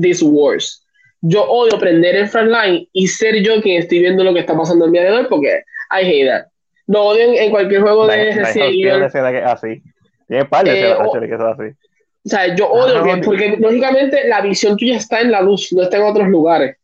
[0.00, 0.78] this worse.
[1.20, 4.86] yo odio prender el frontline y ser yo quien estoy viendo lo que está pasando
[4.86, 6.46] en mi alrededor porque I hate that.
[6.86, 9.42] Lo odio en, cualquier juego de Resident Evil.
[9.44, 9.82] así.
[10.26, 10.96] Tiene par de eh,
[11.28, 11.76] que son así.
[12.24, 15.82] O sea, yo odio que, porque lógicamente la visión tuya está en la luz, no
[15.82, 16.76] está en otros lugares.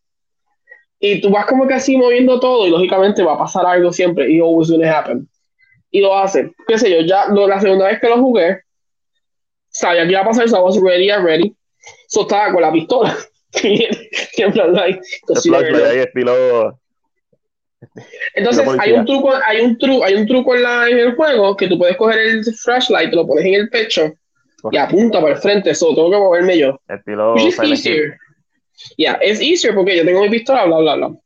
[0.99, 4.29] Y tú vas como que así moviendo todo y lógicamente va a pasar algo siempre
[4.29, 5.29] y always gonna happen.
[5.93, 6.53] Y lo hace.
[6.67, 8.63] Qué sé yo, ya la segunda vez que lo jugué,
[9.69, 11.55] sabía que iba a pasar eso, I was ready, I'm ready.
[12.09, 13.17] So estaba con la pistola.
[18.35, 21.57] Entonces hay un truco, hay un truco, hay un truco en, la, en el juego
[21.57, 24.13] que tú puedes coger el flashlight, lo pones en el pecho
[24.71, 26.81] y apunta para el frente, eso tengo que moverme yo.
[26.89, 28.19] Estilo Which is easier.
[28.97, 31.17] Yeah, es easier porque yo tengo mi pistola, bla, bla, bla.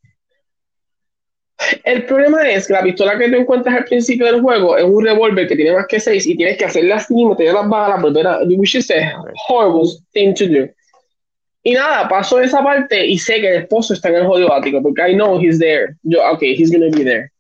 [1.85, 5.05] El problema es que la pistola que te encuentras al principio del juego es un
[5.05, 8.27] revólver que tiene más que 6 y tienes que hacerle así, meter las balas, volver
[8.27, 8.39] a.
[8.45, 9.13] Which is a
[9.49, 10.69] horrible thing to do.
[11.65, 14.83] Y nada, paso esa parte y sé que el esposo está en el jodido ático
[14.83, 15.95] porque I know he's there.
[16.03, 17.31] Yo, ok, he's gonna be there.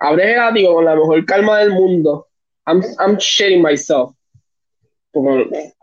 [0.00, 2.26] Abre el ático con la mejor calma del mundo.
[2.66, 4.14] I'm, I'm shitting myself.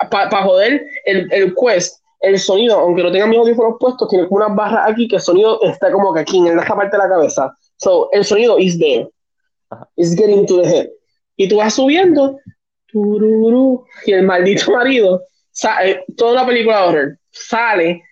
[0.09, 4.43] Para joder el, el quest, el sonido, aunque no tenga mis audífonos puestos, tiene como
[4.43, 7.09] unas barras aquí que el sonido está como que aquí en esta parte de la
[7.09, 7.53] cabeza.
[7.77, 9.07] So, el sonido is there.
[9.95, 10.89] It's getting to the head.
[11.37, 12.37] Y tú vas subiendo,
[12.91, 15.21] y el maldito marido,
[15.83, 18.03] eh, toda la película de horror, sale.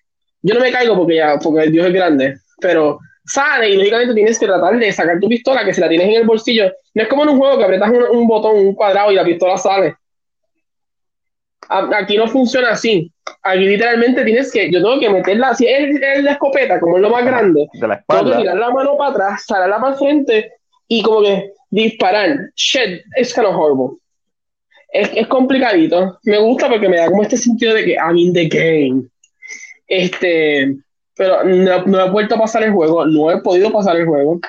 [0.41, 4.39] Yo no me caigo porque ya, porque Dios es grande, pero sale y lógicamente tienes
[4.39, 7.09] que tratar de sacar tu pistola, que si la tienes en el bolsillo, no es
[7.09, 9.97] como en un juego que apretas un, un botón, un cuadrado y la pistola sale
[11.69, 13.11] aquí no funciona así.
[13.43, 17.09] Aquí literalmente tienes que, yo tengo que meterla, si es, la escopeta, como es lo
[17.09, 18.23] más grande, de la espalda.
[18.23, 20.51] tengo que tirar la mano para atrás, sacarla para el frente
[20.87, 22.37] y como que disparar.
[22.55, 23.97] Shit, es kind of horrible.
[24.89, 26.17] Es, es, complicadito.
[26.23, 29.03] Me gusta porque me da como este sentido de que I'm in the game.
[29.87, 30.75] Este,
[31.15, 34.39] pero no, no he vuelto a pasar el juego, no he podido pasar el juego.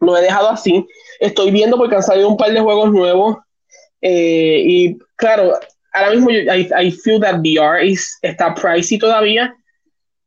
[0.00, 0.86] Lo he dejado así.
[1.20, 3.38] Estoy viendo porque han salido un par de juegos nuevos.
[4.02, 5.58] Eh, y claro,
[5.94, 9.54] ahora mismo I, I feel that VR is, está pricey todavía.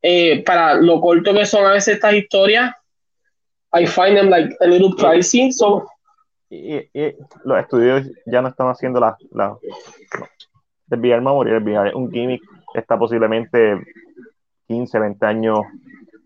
[0.02, 2.72] Eh, para lo corto que son a veces estas historias,
[3.72, 5.52] I find them like a little pricey.
[5.52, 5.86] So,
[6.50, 6.88] y,
[7.44, 9.56] los estudios ya no están haciendo la, la
[10.90, 12.42] el VR morir, el VR es un gimmick
[12.74, 13.80] está posiblemente
[14.68, 15.60] 15, 20 años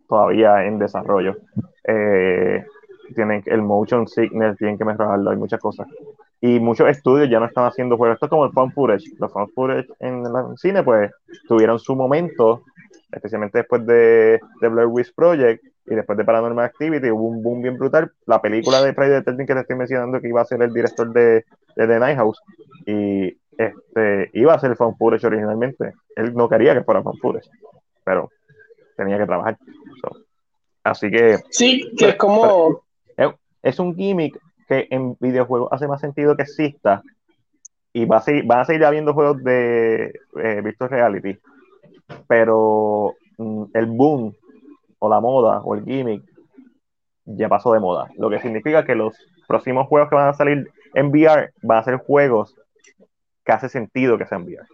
[0.09, 1.37] todavía en desarrollo.
[1.85, 2.65] Eh,
[3.15, 5.87] tienen el motion sickness, tienen que mejorarlo, hay muchas cosas
[6.45, 8.17] y muchos estudios ya no están haciendo juegos.
[8.17, 9.05] Esto es como el fan footage.
[9.21, 11.12] Los fan footage en el cine, pues,
[11.47, 12.65] tuvieron su momento,
[13.12, 17.62] especialmente después de, de Blair Witch Project y después de Paranormal Activity, hubo un boom
[17.62, 18.11] bien brutal.
[18.27, 20.73] La película de Friday the 13 que te estoy mencionando que iba a ser el
[20.73, 21.45] director de,
[21.77, 22.41] de The Night House
[22.87, 25.93] y este, iba a ser el fan footage originalmente.
[26.17, 27.49] Él no quería que fuera fan footage,
[28.03, 28.31] pero
[28.97, 29.57] tenía que trabajar.
[30.83, 31.39] así que...
[31.51, 32.83] Sí, que es como...
[33.62, 34.37] es un gimmick
[34.91, 37.02] en videojuegos hace más sentido que exista
[37.92, 41.39] y va a seguir, van a seguir habiendo juegos de eh, virtual reality,
[42.26, 44.34] pero mm, el boom
[44.99, 46.23] o la moda o el gimmick
[47.25, 49.15] ya pasó de moda, lo que significa que los
[49.47, 52.55] próximos juegos que van a salir en VR van a ser juegos
[53.44, 54.67] que hace sentido que sean VR.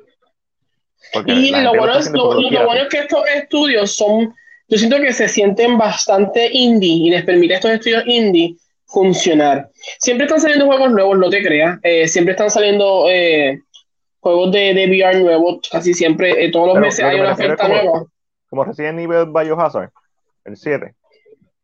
[1.26, 4.34] y lo bueno, es, lo, bueno es que estos estudios son,
[4.68, 8.56] yo siento que se sienten bastante indie y les permite a estos estudios indie
[8.88, 9.70] funcionar.
[9.98, 11.78] Siempre están saliendo juegos nuevos, no te creas.
[11.82, 13.60] Eh, siempre están saliendo eh,
[14.20, 18.04] juegos de, de, VR nuevos, casi siempre, eh, todos los meses hay una oferta nueva.
[18.48, 19.90] Como recién nivel Biohazard,
[20.44, 20.94] el 7.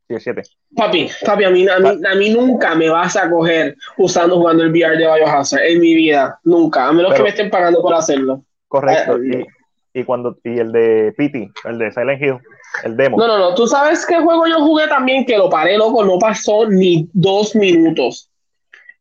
[0.07, 0.43] Sí, el 7.
[0.77, 4.99] Papi, papi, a mí, a, mí, nunca me vas a coger usando jugando el VR
[4.99, 8.43] de Biohazard en mi vida, nunca, a menos que me estén pagando por hacerlo.
[8.69, 9.47] Correcto, y,
[9.95, 12.39] y, cuando, y el de Pity, el de Silent Hill,
[12.83, 13.17] el demo.
[13.17, 13.55] No, no, no.
[13.55, 17.55] Tú sabes qué juego yo jugué también que lo paré, loco, no pasó ni dos
[17.55, 18.29] minutos.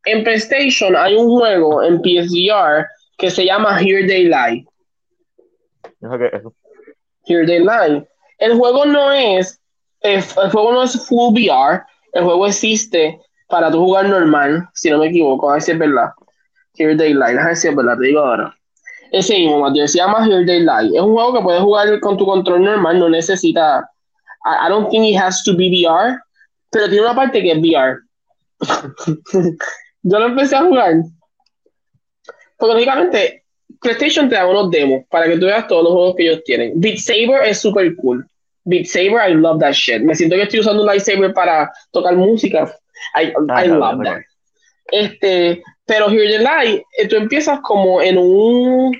[0.04, 2.86] En PlayStation hay un juego en PSVR
[3.16, 4.66] que se llama Here They Lie.
[7.26, 8.06] Here They Lie.
[8.38, 9.60] El juego no es,
[10.00, 14.98] el, juego no es full VR, el juego existe para tu jugar normal, si no
[14.98, 16.10] me equivoco, a ver si es verdad.
[16.76, 18.54] Here They Lie, a ver si es verdad, te digo ahora.
[19.12, 20.96] Ese mismo, Mateo, se llama Here They Lie.
[20.96, 23.88] Es un juego que puedes jugar con tu control normal, no necesita.
[24.44, 26.18] I, don't think it has to be VR,
[26.70, 27.98] pero tiene una parte que es VR.
[30.02, 30.94] Yo lo empecé a jugar.
[32.58, 33.44] Porque lógicamente,
[33.80, 36.72] PlayStation te da unos demos para que tú veas todos los juegos que ellos tienen.
[36.76, 38.26] Beat Saber es super cool.
[38.64, 40.02] Beat Saber, I love that shit.
[40.02, 42.74] Me siento que estoy usando un lightsaber para tocar música.
[43.14, 44.22] I, I love that.
[44.90, 48.96] Este, pero Here the Light, eh, tú empiezas como en un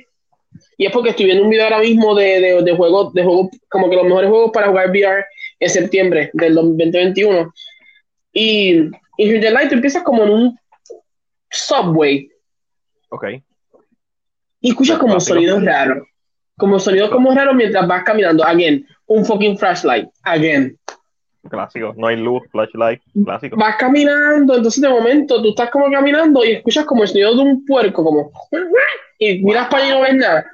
[0.77, 3.49] Y es porque estoy viendo un video ahora mismo de, de, de juegos, de juegos,
[3.69, 5.25] como que los mejores juegos para jugar VR
[5.61, 7.53] en septiembre del 2021.
[8.33, 10.59] Y en Hyundai Light tú empiezas como en un
[11.51, 12.29] subway
[13.11, 13.25] Ok.
[14.61, 16.07] y escuchas como sonidos raros.
[16.57, 18.45] Como sonidos como raros mientras vas caminando.
[18.45, 20.09] Again, un fucking flashlight.
[20.23, 20.79] Again.
[21.51, 21.95] Clásico.
[21.97, 23.03] No hay luz, flashlight.
[23.25, 23.57] Clásico.
[23.57, 27.43] Vas caminando, entonces de momento tú estás como caminando y escuchas como el sonido de
[27.43, 28.31] un puerco, como.
[29.19, 30.47] Y miras para allá y no ves nada.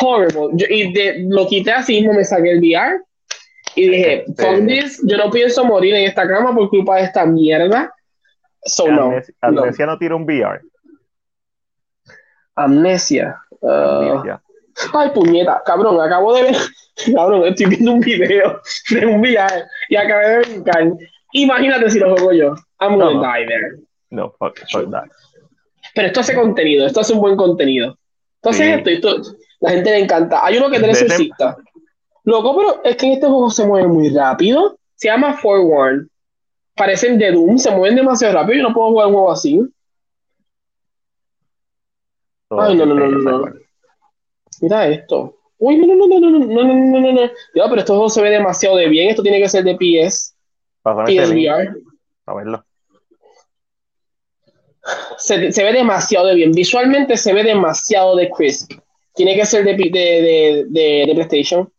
[0.00, 0.48] Horrible.
[0.54, 3.00] Yo- y de, lo quité así mismo, me saqué el VR
[3.74, 7.02] y dije, Este- fuck this, yo no pienso morir en esta cama por culpa de
[7.04, 7.92] esta mierda.
[8.66, 9.02] So no.
[9.06, 9.60] Amnesia, no.
[9.62, 10.60] Amnesia no tira un VR.
[12.56, 13.40] Amnesia.
[13.60, 14.40] Uh, Amnesia.
[14.92, 16.56] Ay, puñeta, cabrón, acabo de ver,
[17.14, 20.92] cabrón, estoy viendo un video de un VR y acabé de brincar.
[21.32, 22.54] Imagínate si lo juego yo.
[22.80, 23.34] I'm No, gonna no.
[23.34, 23.76] die there.
[24.10, 25.04] No, fuck, fuck that.
[25.94, 27.96] Pero esto hace contenido, esto hace un buen contenido.
[28.42, 28.72] Entonces Sí.
[28.90, 30.44] esto, esto, la gente le encanta.
[30.44, 31.56] Hay uno que ese- exorcista.
[32.24, 34.78] Loco, pero es que en este juego se mueve muy rápido.
[34.94, 36.08] Se llama Forewarn.
[36.74, 38.56] Parecen de Doom, se mueven demasiado rápido.
[38.56, 39.60] Yo no puedo jugar un juego así.
[42.48, 43.52] Todo Ay, no, no, no, no, no.
[44.64, 45.36] Mira esto.
[45.58, 47.20] Uy, no, no, no, no, no, no, no, no, no, no.
[47.54, 49.10] Ya, pero estos juegos se ve demasiado de bien.
[49.10, 50.34] Esto tiene que ser de PS,
[50.82, 51.74] Pásame PSVR.
[52.24, 52.64] para verlo.
[55.18, 56.52] Se, se ve demasiado de bien.
[56.52, 58.72] Visualmente se ve demasiado de crisp.
[59.14, 61.70] Tiene que ser de, de, de, de, de PlayStation.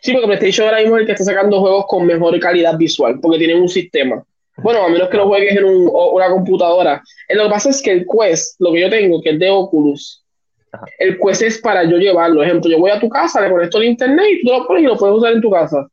[0.00, 3.18] Sí, porque PlayStation ahora mismo es el que está sacando juegos con mejor calidad visual,
[3.20, 4.22] porque tienen un sistema.
[4.58, 7.02] Bueno, a menos que lo juegues en un- una computadora.
[7.28, 9.50] Eh, Lo que pasa es que el Quest, lo que yo tengo, que es de
[9.50, 10.24] Oculus,
[10.72, 10.86] Ajá.
[10.98, 12.42] el Quest es para yo llevarlo.
[12.42, 14.86] Ejemplo, yo voy a tu casa, le conecto el internet y tú lo pones y
[14.86, 15.88] lo puedes usar en tu casa.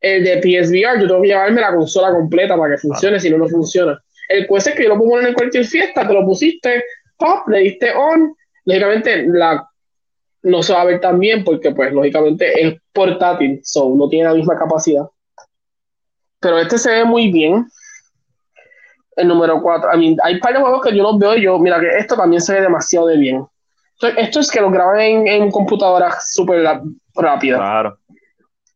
[0.00, 3.36] El de PSVR, yo tengo que llevarme la consola completa para que funcione, si no,
[3.38, 4.00] no funciona.
[4.28, 6.84] El Quest es que yo lo puedo poner en cualquier fiesta, te lo pusiste,
[7.18, 8.34] pop, le diste on.
[8.64, 9.68] Lógicamente, la,
[10.42, 14.28] no se va a ver tan bien porque, pues, lógicamente es portátil, so no tiene
[14.28, 15.04] la misma capacidad.
[16.40, 17.66] Pero este se ve muy bien.
[19.20, 19.90] El número 4.
[19.94, 21.88] I mean, hay un par de juegos que yo los veo y yo, mira, que
[21.98, 23.46] esto también se ve demasiado de bien.
[23.94, 26.62] Esto, esto es que lo graban en, en computadoras súper
[27.14, 27.58] rápidas.
[27.60, 27.98] Claro.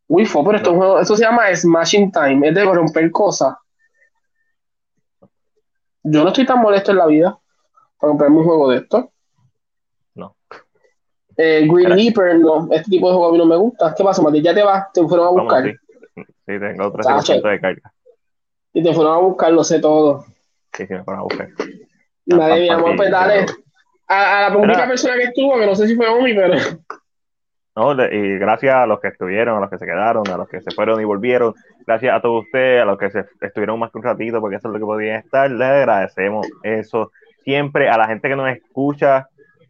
[0.07, 3.09] Uy, fue, pero esto, es un juego- esto se llama Smashing Time, es de romper
[3.11, 3.55] cosas.
[6.03, 7.37] Yo no estoy tan molesto en la vida
[7.99, 9.11] para comprarme un juego de esto.
[10.13, 10.35] No.
[11.37, 11.91] Eh, Green.
[11.91, 13.95] Reaper, no, este tipo de juego a mí no me gusta.
[13.97, 14.41] ¿Qué pasa, Mati?
[14.41, 15.63] Ya te vas, te fueron a Vamos, buscar.
[15.63, 15.71] sí.
[16.15, 17.33] Sí, tengo Tacho.
[17.33, 17.93] 13% de carga.
[18.73, 20.25] Y te fueron a buscar, lo sé todo.
[20.77, 21.49] Sí, sí, me fueron a buscar.
[22.27, 23.45] Madre mía, pa- amor, pues dale.
[24.07, 24.87] A, a la única Espera.
[24.87, 26.53] persona que estuvo, que no sé si fue Omi, pero
[27.75, 30.61] No, y gracias a los que estuvieron, a los que se quedaron, a los que
[30.61, 31.53] se fueron y volvieron,
[31.85, 34.67] gracias a todos ustedes, a los que se estuvieron más que un ratito, porque eso
[34.69, 37.11] es lo que podían estar, les agradecemos eso
[37.43, 39.27] siempre, a la gente que nos escucha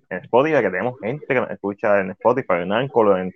[0.09, 3.33] en Spotify, que tenemos gente que nos escucha en Spotify, en Anchor, en,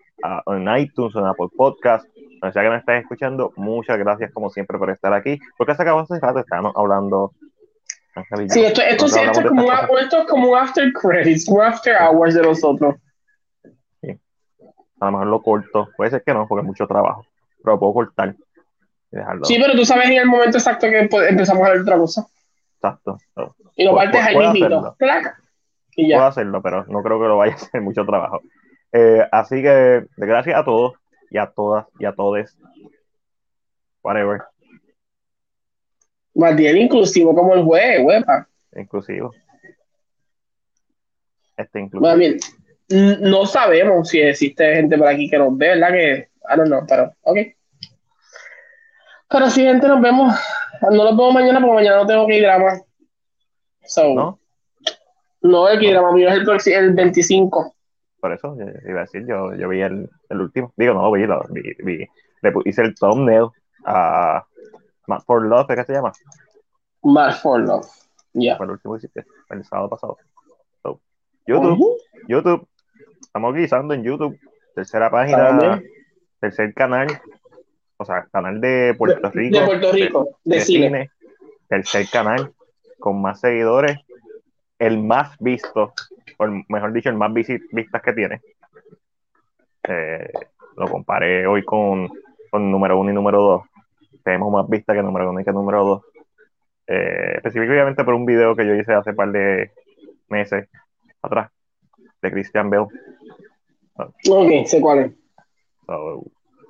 [0.47, 2.05] en iTunes, en Apple Podcast,
[2.39, 5.81] donde sea que nos estés escuchando, muchas gracias como siempre por estar aquí, porque se
[5.81, 7.31] acabó hace rato, estábamos hablando.
[8.19, 11.47] Ángel sí, esto, esto, sí, esto, es como un, esto es como un after credits,
[11.47, 12.95] un after hours de nosotros.
[15.01, 17.25] a lo mejor lo corto, puede ser que no, porque es mucho trabajo,
[17.63, 18.35] pero lo puedo cortar
[19.11, 19.45] y dejarlo.
[19.45, 22.25] Sí, pero tú sabes en el momento exacto que pues, empezamos a ver otra cosa.
[22.75, 23.17] Exacto.
[23.75, 24.95] Y lo Pu- partes pu- ahí puedo mismito.
[25.95, 26.27] Y Puedo ya.
[26.27, 28.41] hacerlo, pero no creo que lo vaya a hacer mucho trabajo.
[28.91, 30.93] Eh, así que, gracias a todos
[31.29, 32.57] y a todas y a todes.
[34.01, 34.41] Whatever,
[36.35, 38.47] Más bien inclusivo como el juez, huepa.
[38.75, 39.31] inclusivo.
[41.57, 42.07] Este inclusivo.
[42.07, 42.37] Más bien,
[43.21, 45.91] no sabemos si existe gente por aquí que nos ve, ¿verdad?
[45.91, 47.37] Que, I don't know, pero, ok.
[49.29, 50.33] Pero si gente nos vemos,
[50.81, 52.79] no nos vemos mañana porque mañana no tengo que ir drama.
[53.83, 54.39] So, ¿No?
[55.41, 57.75] no, el que drama mío es el, el 25.
[58.19, 60.73] Por eso yo- iba a decir, yo, yo vi el, el último.
[60.77, 62.07] Digo, no, vi, lo- vi, vi-
[62.41, 63.47] le hice el thumbnail
[63.85, 64.45] a
[65.09, 66.11] Mad for Love, ¿es que se llama?
[67.01, 67.87] Mad for Love.
[68.33, 68.55] Ya.
[68.57, 70.17] Fue el último que hiciste, el sábado pasado.
[70.83, 71.01] So,
[71.47, 71.97] YouTube.
[72.27, 72.67] YouTube.
[73.19, 74.39] Estamos guisando en YouTube.
[74.75, 75.81] Tercera página,
[76.39, 77.07] tercer canal.
[77.97, 79.59] O sea, canal de Puerto Rico.
[79.59, 80.87] De Puerto Rico, de, de cine.
[80.87, 81.11] cine.
[81.67, 82.53] Tercer canal
[82.99, 83.97] con más seguidores.
[84.77, 85.93] El más visto,
[86.37, 88.41] o el- mejor dicho, el más vistas que tiene.
[89.83, 90.31] Eh,
[90.77, 92.09] lo comparé hoy con,
[92.51, 93.63] con número uno y número dos.
[94.29, 96.01] Tenemos más vistas que número uno y que número dos.
[96.85, 99.71] Eh, específicamente por un video que yo hice hace par de
[100.27, 100.69] meses
[101.19, 101.49] atrás
[102.21, 102.85] de Christian Bell.
[103.95, 105.11] Ok, sé cuál es.
[105.87, 106.23] So,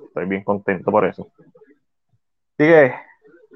[0.08, 1.28] estoy bien contento por eso.
[2.58, 2.94] Así que,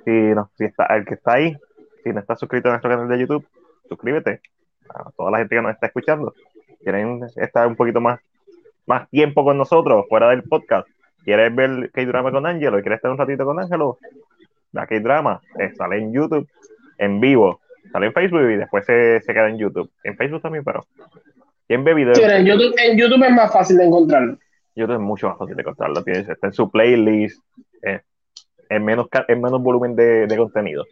[0.03, 1.55] si, no, si está, el que está ahí,
[2.03, 3.47] si no está suscrito a nuestro canal de YouTube,
[3.87, 4.41] suscríbete.
[4.89, 6.33] A toda la gente que nos está escuchando,
[6.81, 8.19] quieren estar un poquito más,
[8.85, 10.89] más tiempo con nosotros fuera del podcast,
[11.23, 13.97] quieres ver K-Drama con Ángelo quieres estar un ratito con Ángelo,
[14.71, 16.47] la K-Drama eh, sale en YouTube
[16.97, 17.61] en vivo,
[17.91, 19.91] sale en Facebook y después se, se, queda en YouTube.
[20.03, 20.85] En Facebook también, pero
[21.67, 22.17] ¿quién ve videos?
[22.17, 24.37] Sí, en, YouTube, en YouTube es más fácil de encontrarlo.
[24.75, 26.03] YouTube es mucho más fácil de encontrarlo.
[26.03, 27.41] Tienes, está en su playlist,
[27.81, 28.01] eh,
[28.69, 30.85] en, menos, en menos volumen de, de contenido.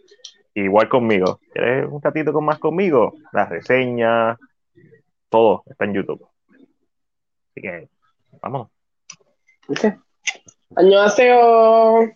[0.53, 1.39] Igual conmigo.
[1.53, 3.13] ¿Quieres un ratito con más conmigo?
[3.31, 4.37] Las reseñas,
[5.29, 6.27] todo está en YouTube.
[7.51, 7.89] Así que,
[8.41, 8.67] vámonos.
[9.67, 9.97] ¿Viste?
[10.75, 12.11] 안녕하세요.